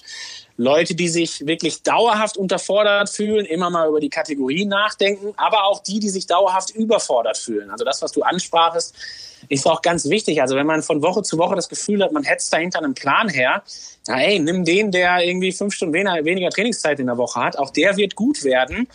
Leute, 0.58 0.96
die 0.96 1.08
sich 1.08 1.46
wirklich 1.46 1.84
dauerhaft 1.84 2.36
unterfordert 2.36 3.08
fühlen, 3.08 3.46
immer 3.46 3.70
mal 3.70 3.88
über 3.88 4.00
die 4.00 4.10
Kategorien 4.10 4.68
nachdenken, 4.68 5.32
aber 5.36 5.64
auch 5.64 5.84
die, 5.84 6.00
die 6.00 6.08
sich 6.08 6.26
dauerhaft 6.26 6.70
überfordert 6.70 7.38
fühlen. 7.38 7.70
Also 7.70 7.84
das, 7.84 8.02
was 8.02 8.10
du 8.10 8.22
ansprachest, 8.22 8.92
ist 9.48 9.66
auch 9.68 9.82
ganz 9.82 10.08
wichtig. 10.08 10.42
Also 10.42 10.56
wenn 10.56 10.66
man 10.66 10.82
von 10.82 11.00
Woche 11.00 11.22
zu 11.22 11.38
Woche 11.38 11.54
das 11.54 11.68
Gefühl 11.68 12.02
hat, 12.02 12.10
man 12.10 12.24
hetzt 12.24 12.52
da 12.52 12.56
hinter 12.56 12.80
einem 12.80 12.94
Plan 12.94 13.28
her, 13.28 13.62
na 14.08 14.20
ey, 14.20 14.40
nimm 14.40 14.64
den, 14.64 14.90
der 14.90 15.24
irgendwie 15.24 15.52
fünf 15.52 15.74
Stunden 15.74 15.94
weniger 15.94 16.50
Trainingszeit 16.50 16.98
in 16.98 17.06
der 17.06 17.18
Woche 17.18 17.40
hat. 17.40 17.56
Auch 17.56 17.70
der 17.70 17.96
wird 17.96 18.16
gut 18.16 18.42
werden. 18.42 18.88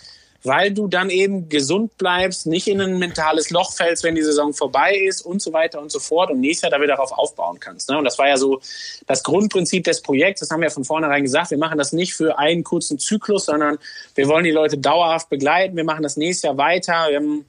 Weil 0.44 0.72
du 0.72 0.88
dann 0.88 1.10
eben 1.10 1.50
gesund 1.50 1.98
bleibst, 1.98 2.48
nicht 2.48 2.68
in 2.68 2.82
ein 2.82 3.00
mentales 3.00 3.50
Loch 3.50 3.74
fällst, 3.74 4.04
wenn 4.04 4.16
die 4.16 4.22
Saison 4.22 4.54
vorbei 4.54 4.96
ist 4.96 5.22
und 5.22 5.42
so 5.42 5.54
weiter 5.54 5.82
und 5.82 5.92
so 5.92 6.00
fort 6.00 6.32
und 6.32 6.40
nächstes 6.40 6.64
Jahr 6.64 6.72
da 6.72 6.84
wieder 6.84 6.96
darauf 6.96 7.12
aufbauen 7.12 7.60
kannst. 7.60 7.90
Ne? 7.90 7.98
Und 7.98 8.04
das 8.04 8.18
war 8.20 8.28
ja 8.28 8.38
so 8.38 8.60
das 9.08 9.24
Grundprinzip 9.24 9.84
des 9.86 10.02
Projekts. 10.02 10.42
Das 10.42 10.50
haben 10.50 10.62
wir 10.62 10.70
von 10.70 10.84
vornherein 10.84 11.24
gesagt. 11.24 11.52
Wir 11.52 11.58
machen 11.58 11.78
das 11.78 11.94
nicht 11.94 12.14
für 12.14 12.38
einen 12.38 12.64
kurzen 12.64 13.00
Zyklus, 13.00 13.46
sondern 13.46 13.78
wir 14.16 14.28
wollen 14.28 14.44
die 14.44 14.52
Leute 14.52 14.78
dauerhaft 14.78 15.30
begleiten. 15.30 15.78
Wir 15.78 15.86
machen 15.86 16.04
das 16.04 16.18
nächstes 16.18 16.44
Jahr 16.44 16.58
weiter. 16.58 17.08
Wir 17.10 17.18
haben 17.18 17.46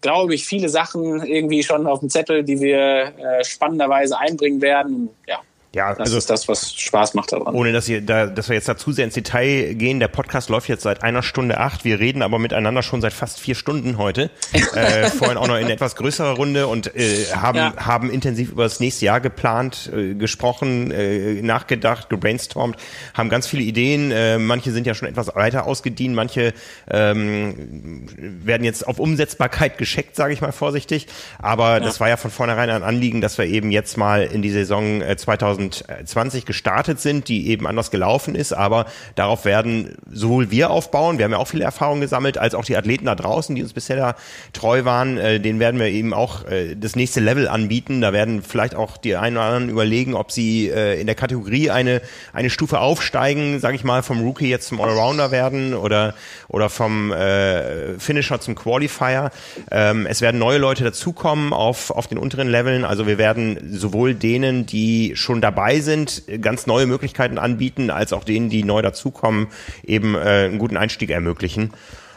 glaube 0.00 0.32
ich, 0.32 0.46
viele 0.46 0.68
Sachen 0.68 1.24
irgendwie 1.24 1.64
schon 1.64 1.88
auf 1.88 1.98
dem 1.98 2.08
Zettel, 2.08 2.44
die 2.44 2.60
wir 2.60 3.12
äh, 3.18 3.44
spannenderweise 3.44 4.16
einbringen 4.16 4.62
werden. 4.62 5.08
Ja, 5.26 5.40
ja, 5.74 5.90
das 5.90 5.98
also, 6.00 6.16
ist 6.16 6.30
das, 6.30 6.48
was 6.48 6.72
Spaß 6.74 7.12
macht 7.12 7.30
daran. 7.30 7.54
Ohne 7.54 7.72
dass, 7.72 7.86
ihr, 7.90 8.00
da, 8.00 8.26
dass 8.26 8.48
wir 8.48 8.56
jetzt 8.56 8.70
da 8.70 8.78
zu 8.78 8.90
sehr 8.92 9.04
ins 9.04 9.12
Detail 9.12 9.74
gehen. 9.74 10.00
Der 10.00 10.08
Podcast 10.08 10.48
läuft 10.48 10.66
jetzt 10.70 10.82
seit 10.82 11.02
einer 11.02 11.22
Stunde 11.22 11.58
acht. 11.58 11.84
Wir 11.84 12.00
reden 12.00 12.22
aber 12.22 12.38
miteinander 12.38 12.82
schon 12.82 13.02
seit 13.02 13.12
fast 13.12 13.38
vier 13.38 13.54
Stunden 13.54 13.98
heute. 13.98 14.30
äh, 14.74 15.08
vorhin 15.08 15.36
auch 15.36 15.46
noch 15.46 15.58
in 15.58 15.68
etwas 15.68 15.94
größerer 15.96 16.36
Runde 16.36 16.68
und 16.68 16.96
äh, 16.96 17.26
haben, 17.34 17.58
ja. 17.58 17.76
haben 17.76 18.10
intensiv 18.10 18.50
über 18.52 18.62
das 18.62 18.80
nächste 18.80 19.04
Jahr 19.04 19.20
geplant, 19.20 19.92
äh, 19.94 20.14
gesprochen, 20.14 20.90
äh, 20.90 21.42
nachgedacht, 21.42 22.08
gebrainstormt, 22.08 22.76
haben 23.12 23.28
ganz 23.28 23.46
viele 23.46 23.62
Ideen. 23.62 24.10
Äh, 24.10 24.38
manche 24.38 24.72
sind 24.72 24.86
ja 24.86 24.94
schon 24.94 25.06
etwas 25.06 25.34
weiter 25.36 25.66
ausgedient, 25.66 26.14
manche 26.14 26.54
ähm, 26.90 28.06
werden 28.16 28.64
jetzt 28.64 28.86
auf 28.86 28.98
Umsetzbarkeit 28.98 29.76
gescheckt, 29.76 30.16
sage 30.16 30.32
ich 30.32 30.40
mal 30.40 30.52
vorsichtig. 30.52 31.08
Aber 31.38 31.72
ja. 31.72 31.80
das 31.80 32.00
war 32.00 32.08
ja 32.08 32.16
von 32.16 32.30
vornherein 32.30 32.70
ein 32.70 32.82
Anliegen, 32.82 33.20
dass 33.20 33.36
wir 33.36 33.44
eben 33.44 33.70
jetzt 33.70 33.98
mal 33.98 34.22
in 34.22 34.40
die 34.40 34.50
Saison 34.50 35.02
äh, 35.02 35.18
2000 35.18 35.57
2020 35.58 36.46
gestartet 36.46 37.00
sind, 37.00 37.28
die 37.28 37.48
eben 37.48 37.66
anders 37.66 37.90
gelaufen 37.90 38.34
ist, 38.34 38.52
aber 38.52 38.86
darauf 39.14 39.44
werden 39.44 39.96
sowohl 40.10 40.50
wir 40.50 40.70
aufbauen, 40.70 41.18
wir 41.18 41.24
haben 41.24 41.32
ja 41.32 41.38
auch 41.38 41.48
viele 41.48 41.64
Erfahrungen 41.64 42.00
gesammelt, 42.00 42.38
als 42.38 42.54
auch 42.54 42.64
die 42.64 42.76
Athleten 42.76 43.06
da 43.06 43.14
draußen, 43.14 43.54
die 43.54 43.62
uns 43.62 43.72
bisher 43.72 43.96
da 43.96 44.14
treu 44.52 44.84
waren, 44.84 45.18
äh, 45.18 45.40
denen 45.40 45.60
werden 45.60 45.80
wir 45.80 45.86
eben 45.86 46.14
auch 46.14 46.46
äh, 46.46 46.74
das 46.76 46.96
nächste 46.96 47.20
Level 47.20 47.48
anbieten. 47.48 48.00
Da 48.00 48.12
werden 48.12 48.42
vielleicht 48.42 48.74
auch 48.74 48.96
die 48.96 49.16
einen 49.16 49.36
oder 49.36 49.46
anderen 49.46 49.68
überlegen, 49.68 50.14
ob 50.14 50.32
sie 50.32 50.68
äh, 50.68 51.00
in 51.00 51.06
der 51.06 51.14
Kategorie 51.14 51.70
eine, 51.70 52.00
eine 52.32 52.50
Stufe 52.50 52.80
aufsteigen, 52.80 53.60
sage 53.60 53.76
ich 53.76 53.84
mal, 53.84 54.02
vom 54.02 54.20
Rookie 54.20 54.48
jetzt 54.48 54.68
zum 54.68 54.80
Allrounder 54.80 55.30
werden 55.30 55.74
oder, 55.74 56.14
oder 56.48 56.68
vom 56.70 57.12
äh, 57.12 57.98
Finisher 57.98 58.40
zum 58.40 58.54
Qualifier. 58.54 59.30
Ähm, 59.70 60.06
es 60.06 60.20
werden 60.20 60.38
neue 60.38 60.58
Leute 60.58 60.84
dazukommen 60.84 61.52
auf, 61.52 61.90
auf 61.90 62.06
den 62.06 62.18
unteren 62.18 62.48
Leveln. 62.48 62.84
Also 62.84 63.06
wir 63.06 63.18
werden 63.18 63.58
sowohl 63.72 64.14
denen, 64.14 64.66
die 64.66 65.12
schon 65.14 65.40
da 65.40 65.47
dabei 65.48 65.80
sind, 65.80 66.22
ganz 66.42 66.66
neue 66.66 66.86
Möglichkeiten 66.86 67.38
anbieten, 67.38 67.90
als 67.90 68.12
auch 68.12 68.24
denen, 68.24 68.50
die 68.50 68.64
neu 68.64 68.82
dazukommen, 68.82 69.48
eben 69.82 70.14
äh, 70.14 70.18
einen 70.18 70.58
guten 70.58 70.76
Einstieg 70.76 71.10
ermöglichen. 71.10 71.72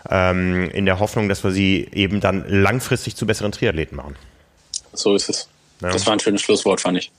Ähm, 0.09 0.69
in 0.71 0.85
der 0.85 0.99
Hoffnung, 0.99 1.29
dass 1.29 1.43
wir 1.43 1.51
sie 1.51 1.87
eben 1.93 2.19
dann 2.19 2.43
langfristig 2.47 3.15
zu 3.15 3.25
besseren 3.25 3.51
Triathleten 3.51 3.95
machen. 3.95 4.15
So 4.93 5.15
ist 5.15 5.29
es. 5.29 5.47
Ja. 5.81 5.91
Das 5.91 6.05
war 6.05 6.13
ein 6.13 6.19
schönes 6.19 6.41
Schlusswort, 6.41 6.81
fand 6.81 6.97
ich. 6.97 7.11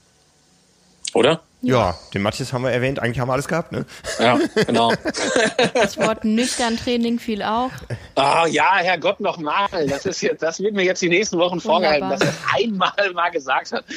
Oder? 1.13 1.41
Ja, 1.63 1.97
den 2.13 2.21
Matthias 2.21 2.51
haben 2.51 2.63
wir 2.63 2.71
erwähnt. 2.71 2.99
Eigentlich 2.99 3.19
haben 3.19 3.29
wir 3.29 3.33
alles 3.33 3.47
gehabt, 3.47 3.71
ne? 3.71 3.85
Ja, 4.19 4.37
genau. 4.67 4.91
Das 5.73 5.97
Wort 5.97 6.25
nüchtern 6.25 6.77
Training 6.77 7.19
fiel 7.19 7.41
auch. 7.41 7.71
Oh, 8.15 8.45
ja, 8.49 8.75
Herrgott, 8.77 9.19
nochmal. 9.19 9.67
Das, 9.87 10.05
ist 10.05 10.21
jetzt, 10.21 10.43
das 10.43 10.59
wird 10.59 10.73
mir 10.73 10.83
jetzt 10.83 11.01
die 11.01 11.09
nächsten 11.09 11.37
Wochen 11.37 11.59
vorgehalten, 11.59 12.09
dass 12.09 12.21
er 12.21 12.29
es 12.29 12.35
einmal 12.53 12.91
mal 13.13 13.29
gesagt 13.31 13.71
hat. 13.71 13.85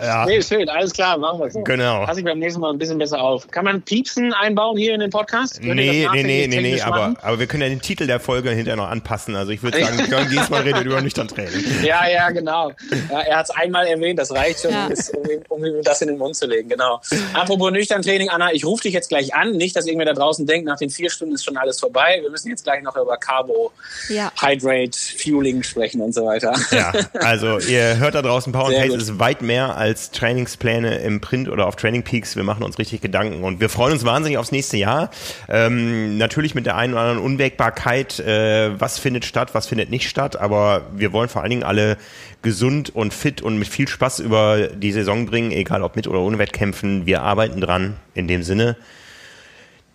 Ja. 0.00 0.24
Nee, 0.26 0.40
schön, 0.42 0.68
alles 0.68 0.92
klar, 0.92 1.18
machen 1.18 1.40
wir 1.40 1.50
so. 1.50 1.62
Genau. 1.62 2.04
Pass 2.06 2.16
ich 2.16 2.24
beim 2.24 2.38
nächsten 2.38 2.60
Mal 2.60 2.72
ein 2.72 2.78
bisschen 2.78 2.98
besser 2.98 3.20
auf. 3.20 3.48
Kann 3.50 3.64
man 3.64 3.82
Piepsen 3.82 4.32
einbauen 4.32 4.76
hier 4.76 4.94
in 4.94 5.00
den 5.00 5.10
Podcast? 5.10 5.60
Könnt 5.60 5.74
nee, 5.74 6.06
nee, 6.12 6.22
nee, 6.22 6.46
nee, 6.46 6.60
nee, 6.60 6.80
aber, 6.80 7.14
aber 7.20 7.38
wir 7.38 7.46
können 7.46 7.62
ja 7.62 7.68
den 7.68 7.80
Titel 7.80 8.06
der 8.06 8.20
Folge 8.20 8.50
hinterher 8.50 8.76
noch 8.76 8.88
anpassen. 8.88 9.34
Also 9.36 9.50
ich 9.52 9.62
würde 9.62 9.80
sagen, 9.80 10.08
Björn 10.08 10.28
Giesmann 10.28 10.62
redet 10.62 10.84
über 10.84 11.00
nüchtern 11.00 11.28
Training. 11.28 11.64
Ja, 11.82 12.08
ja, 12.08 12.30
genau. 12.30 12.72
Ja, 13.10 13.20
er 13.20 13.36
hat 13.38 13.44
es 13.46 13.50
einmal 13.50 13.86
erwähnt, 13.86 14.18
das 14.18 14.32
reicht 14.32 14.62
schon, 14.62 14.72
ja. 14.72 14.86
um, 14.86 15.62
um, 15.62 15.62
um 15.62 15.82
das 15.82 16.00
in 16.00 16.08
den 16.08 16.18
Mund 16.18 16.36
zu 16.36 16.47
legen, 16.48 16.68
genau. 16.68 17.00
Apropos 17.34 17.70
nüchtern 17.70 18.02
Training, 18.02 18.28
Anna, 18.28 18.52
ich 18.52 18.64
rufe 18.64 18.82
dich 18.82 18.92
jetzt 18.92 19.08
gleich 19.08 19.34
an. 19.34 19.52
Nicht, 19.52 19.76
dass 19.76 19.86
irgendwer 19.86 20.06
da 20.06 20.14
draußen 20.14 20.46
denkt, 20.46 20.66
nach 20.66 20.78
den 20.78 20.90
vier 20.90 21.10
Stunden 21.10 21.34
ist 21.34 21.44
schon 21.44 21.56
alles 21.56 21.78
vorbei. 21.78 22.18
Wir 22.22 22.30
müssen 22.30 22.48
jetzt 22.48 22.64
gleich 22.64 22.82
noch 22.82 22.96
über 22.96 23.16
Carbo, 23.16 23.72
ja. 24.08 24.32
Hydrate, 24.40 24.98
Fueling 25.22 25.62
sprechen 25.62 26.00
und 26.00 26.12
so 26.12 26.24
weiter. 26.24 26.54
Ja, 26.70 26.92
also 27.20 27.58
ihr 27.58 27.98
hört 27.98 28.14
da 28.14 28.22
draußen, 28.22 28.52
Power 28.52 28.70
Pace 28.70 28.94
ist 28.94 29.18
weit 29.18 29.42
mehr 29.42 29.76
als 29.76 30.10
Trainingspläne 30.10 30.98
im 30.98 31.20
Print 31.20 31.48
oder 31.48 31.66
auf 31.66 31.76
Training 31.76 32.02
Peaks. 32.02 32.36
Wir 32.36 32.44
machen 32.44 32.62
uns 32.62 32.78
richtig 32.78 33.00
Gedanken 33.00 33.44
und 33.44 33.60
wir 33.60 33.68
freuen 33.68 33.92
uns 33.92 34.04
wahnsinnig 34.04 34.38
aufs 34.38 34.52
nächste 34.52 34.76
Jahr. 34.76 35.10
Ähm, 35.48 36.18
natürlich 36.18 36.54
mit 36.54 36.66
der 36.66 36.76
einen 36.76 36.94
oder 36.94 37.02
anderen 37.02 37.24
Unwägbarkeit, 37.24 38.18
äh, 38.20 38.78
was 38.80 38.98
findet 38.98 39.24
statt, 39.24 39.54
was 39.54 39.66
findet 39.66 39.90
nicht 39.90 40.08
statt, 40.08 40.36
aber 40.36 40.86
wir 40.94 41.12
wollen 41.12 41.28
vor 41.28 41.42
allen 41.42 41.50
Dingen 41.50 41.64
alle 41.64 41.96
gesund 42.42 42.94
und 42.94 43.12
fit 43.12 43.42
und 43.42 43.58
mit 43.58 43.68
viel 43.68 43.88
Spaß 43.88 44.20
über 44.20 44.68
die 44.68 44.92
Saison 44.92 45.26
bringen, 45.26 45.50
egal 45.50 45.82
ob 45.82 45.96
mit 45.96 46.06
oder 46.06 46.20
ohne 46.20 46.38
Wettkämpfen. 46.38 47.06
Wir 47.06 47.22
arbeiten 47.22 47.60
dran 47.60 47.96
in 48.14 48.28
dem 48.28 48.42
Sinne. 48.42 48.76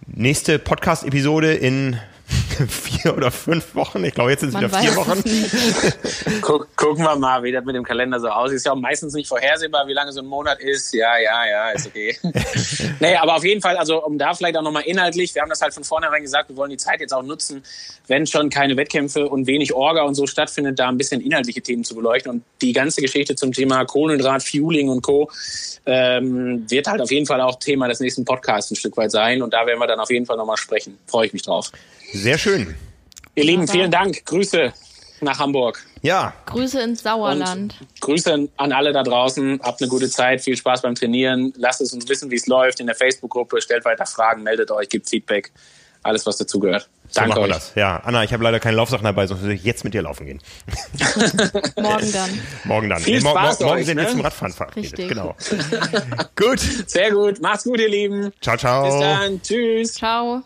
Nächste 0.07 0.60
Podcast-Episode 0.60 1.53
in 1.53 1.98
vier 2.67 3.15
oder 3.15 3.31
fünf 3.31 3.75
Wochen. 3.75 4.03
Ich 4.03 4.13
glaube, 4.13 4.31
jetzt 4.31 4.41
sind 4.41 4.53
es 4.53 4.57
wieder 4.57 4.69
vier 4.69 4.95
Wochen. 4.95 5.23
Guck, 6.41 6.75
gucken 6.75 7.03
wir 7.03 7.15
mal, 7.15 7.43
wie 7.43 7.51
das 7.51 7.65
mit 7.65 7.75
dem 7.75 7.84
Kalender 7.84 8.19
so 8.19 8.27
aussieht. 8.27 8.57
Ist 8.57 8.65
ja 8.65 8.73
auch 8.73 8.80
meistens 8.80 9.13
nicht 9.13 9.27
vorhersehbar, 9.27 9.88
wie 9.88 9.93
lange 9.93 10.11
so 10.11 10.21
ein 10.21 10.25
Monat 10.25 10.59
ist. 10.59 10.93
Ja, 10.93 11.17
ja, 11.17 11.47
ja, 11.47 11.69
ist 11.71 11.88
okay. 11.88 12.17
nee, 12.99 13.15
aber 13.15 13.35
auf 13.35 13.43
jeden 13.43 13.61
Fall, 13.61 13.77
also 13.77 14.03
um 14.03 14.17
da 14.17 14.34
vielleicht 14.34 14.57
auch 14.57 14.61
nochmal 14.61 14.84
inhaltlich, 14.84 15.34
wir 15.35 15.41
haben 15.41 15.49
das 15.49 15.61
halt 15.61 15.73
von 15.73 15.84
vornherein 15.84 16.21
gesagt, 16.21 16.49
wir 16.49 16.57
wollen 16.57 16.71
die 16.71 16.77
Zeit 16.77 16.99
jetzt 16.99 17.13
auch 17.13 17.23
nutzen, 17.23 17.63
wenn 18.07 18.27
schon 18.27 18.49
keine 18.49 18.77
Wettkämpfe 18.77 19.27
und 19.27 19.47
wenig 19.47 19.73
Orga 19.73 20.03
und 20.03 20.15
so 20.15 20.27
stattfindet, 20.27 20.80
da 20.80 20.89
ein 20.89 20.97
bisschen 20.97 21.21
inhaltliche 21.21 21.61
Themen 21.61 21.84
zu 21.84 21.95
beleuchten. 21.95 22.31
Und 22.31 22.43
die 22.61 22.73
ganze 22.73 23.01
Geschichte 23.01 23.35
zum 23.35 23.51
Thema 23.51 23.85
Kohlenhydrat, 23.85 24.43
Fueling 24.43 24.89
und 24.89 25.01
Co. 25.01 25.30
Ähm, 25.85 26.69
wird 26.69 26.88
halt 26.88 27.01
auf 27.01 27.11
jeden 27.11 27.25
Fall 27.25 27.41
auch 27.41 27.59
Thema 27.59 27.88
des 27.88 27.99
nächsten 27.99 28.25
Podcasts 28.25 28.71
ein 28.71 28.75
Stück 28.75 28.95
weit 28.97 29.11
sein. 29.11 29.41
Und 29.41 29.53
da 29.53 29.65
werden 29.65 29.80
wir 29.80 29.88
dann 29.88 29.99
auf 29.99 30.09
jeden 30.09 30.25
Fall 30.25 30.38
nochmal 30.38 30.57
sprechen. 30.57 30.97
Freue 31.07 31.27
ich 31.27 31.34
mich 31.34 31.41
drauf. 31.41 31.71
Sehr 32.14 32.38
schön. 32.38 32.76
Ihr 33.35 33.44
Lieben, 33.44 33.68
vielen 33.68 33.90
Dank. 33.90 34.23
Grüße 34.26 34.72
nach 35.22 35.40
Hamburg. 35.40 35.84
Ja. 36.02 36.34
Grüße 36.45 36.81
ins 36.81 37.02
Sauerland. 37.02 37.76
Und 37.81 38.02
Grüße 38.02 38.49
an 38.56 38.72
alle 38.72 38.94
da 38.94 39.03
draußen. 39.03 39.60
Habt 39.64 39.81
eine 39.81 39.90
gute 39.90 40.10
Zeit. 40.10 40.41
Viel 40.41 40.56
Spaß 40.56 40.84
beim 40.84 40.95
Trainieren. 40.95 41.53
Lasst 41.57 41.81
es 41.81 41.94
uns 41.94 42.07
wissen, 42.07 42.30
wie 42.30 42.35
es 42.35 42.45
läuft 42.45 42.80
in 42.80 42.85
der 42.85 42.95
Facebook-Gruppe. 42.95 43.61
Stellt 43.61 43.84
weiter 43.85 44.06
Fragen, 44.06 44.44
meldet 44.44 44.69
euch, 44.69 44.90
gebt 44.90 45.10
Feedback. 45.10 45.52
Alles, 46.03 46.26
was 46.26 46.38
dazugehört. 46.38 46.90
So 47.07 47.22
Danke 47.22 47.30
machen 47.30 47.44
wir 47.44 47.48
euch. 47.48 47.53
das. 47.53 47.76
Ja, 47.76 47.98
Anna, 48.03 48.23
ich 48.23 48.34
habe 48.34 48.44
leider 48.44 48.60
keine 48.60 48.76
Laufsachen 48.76 49.06
dabei, 49.06 49.26
sonst 49.26 49.41
würde 49.41 49.53
ich 49.53 49.64
jetzt 49.64 49.85
mit 49.85 49.94
dir 49.94 50.02
laufen 50.02 50.26
gehen. 50.26 50.41
morgen 51.77 52.11
dann. 52.11 52.30
Morgen 52.65 52.90
dann. 52.90 53.02
Viel 53.02 53.22
nee, 53.22 53.30
Spaß 53.30 53.61
morgen 53.61 53.73
euch, 53.73 53.85
sind 53.85 53.98
wir 53.98 54.03
ne? 54.03 54.10
zum 54.10 54.19
Radfahren 54.19 54.52
verabredet. 54.52 54.91
Richtig. 54.91 55.07
Genau. 55.07 55.35
gut. 56.35 56.60
Sehr 56.60 57.11
gut. 57.11 57.41
Macht's 57.41 57.64
gut, 57.64 57.80
ihr 57.80 57.90
Lieben. 57.90 58.34
Ciao, 58.41 58.57
ciao. 58.57 58.84
Bis 58.84 58.99
dann. 58.99 59.41
Tschüss. 59.41 59.94
Ciao. 59.94 60.44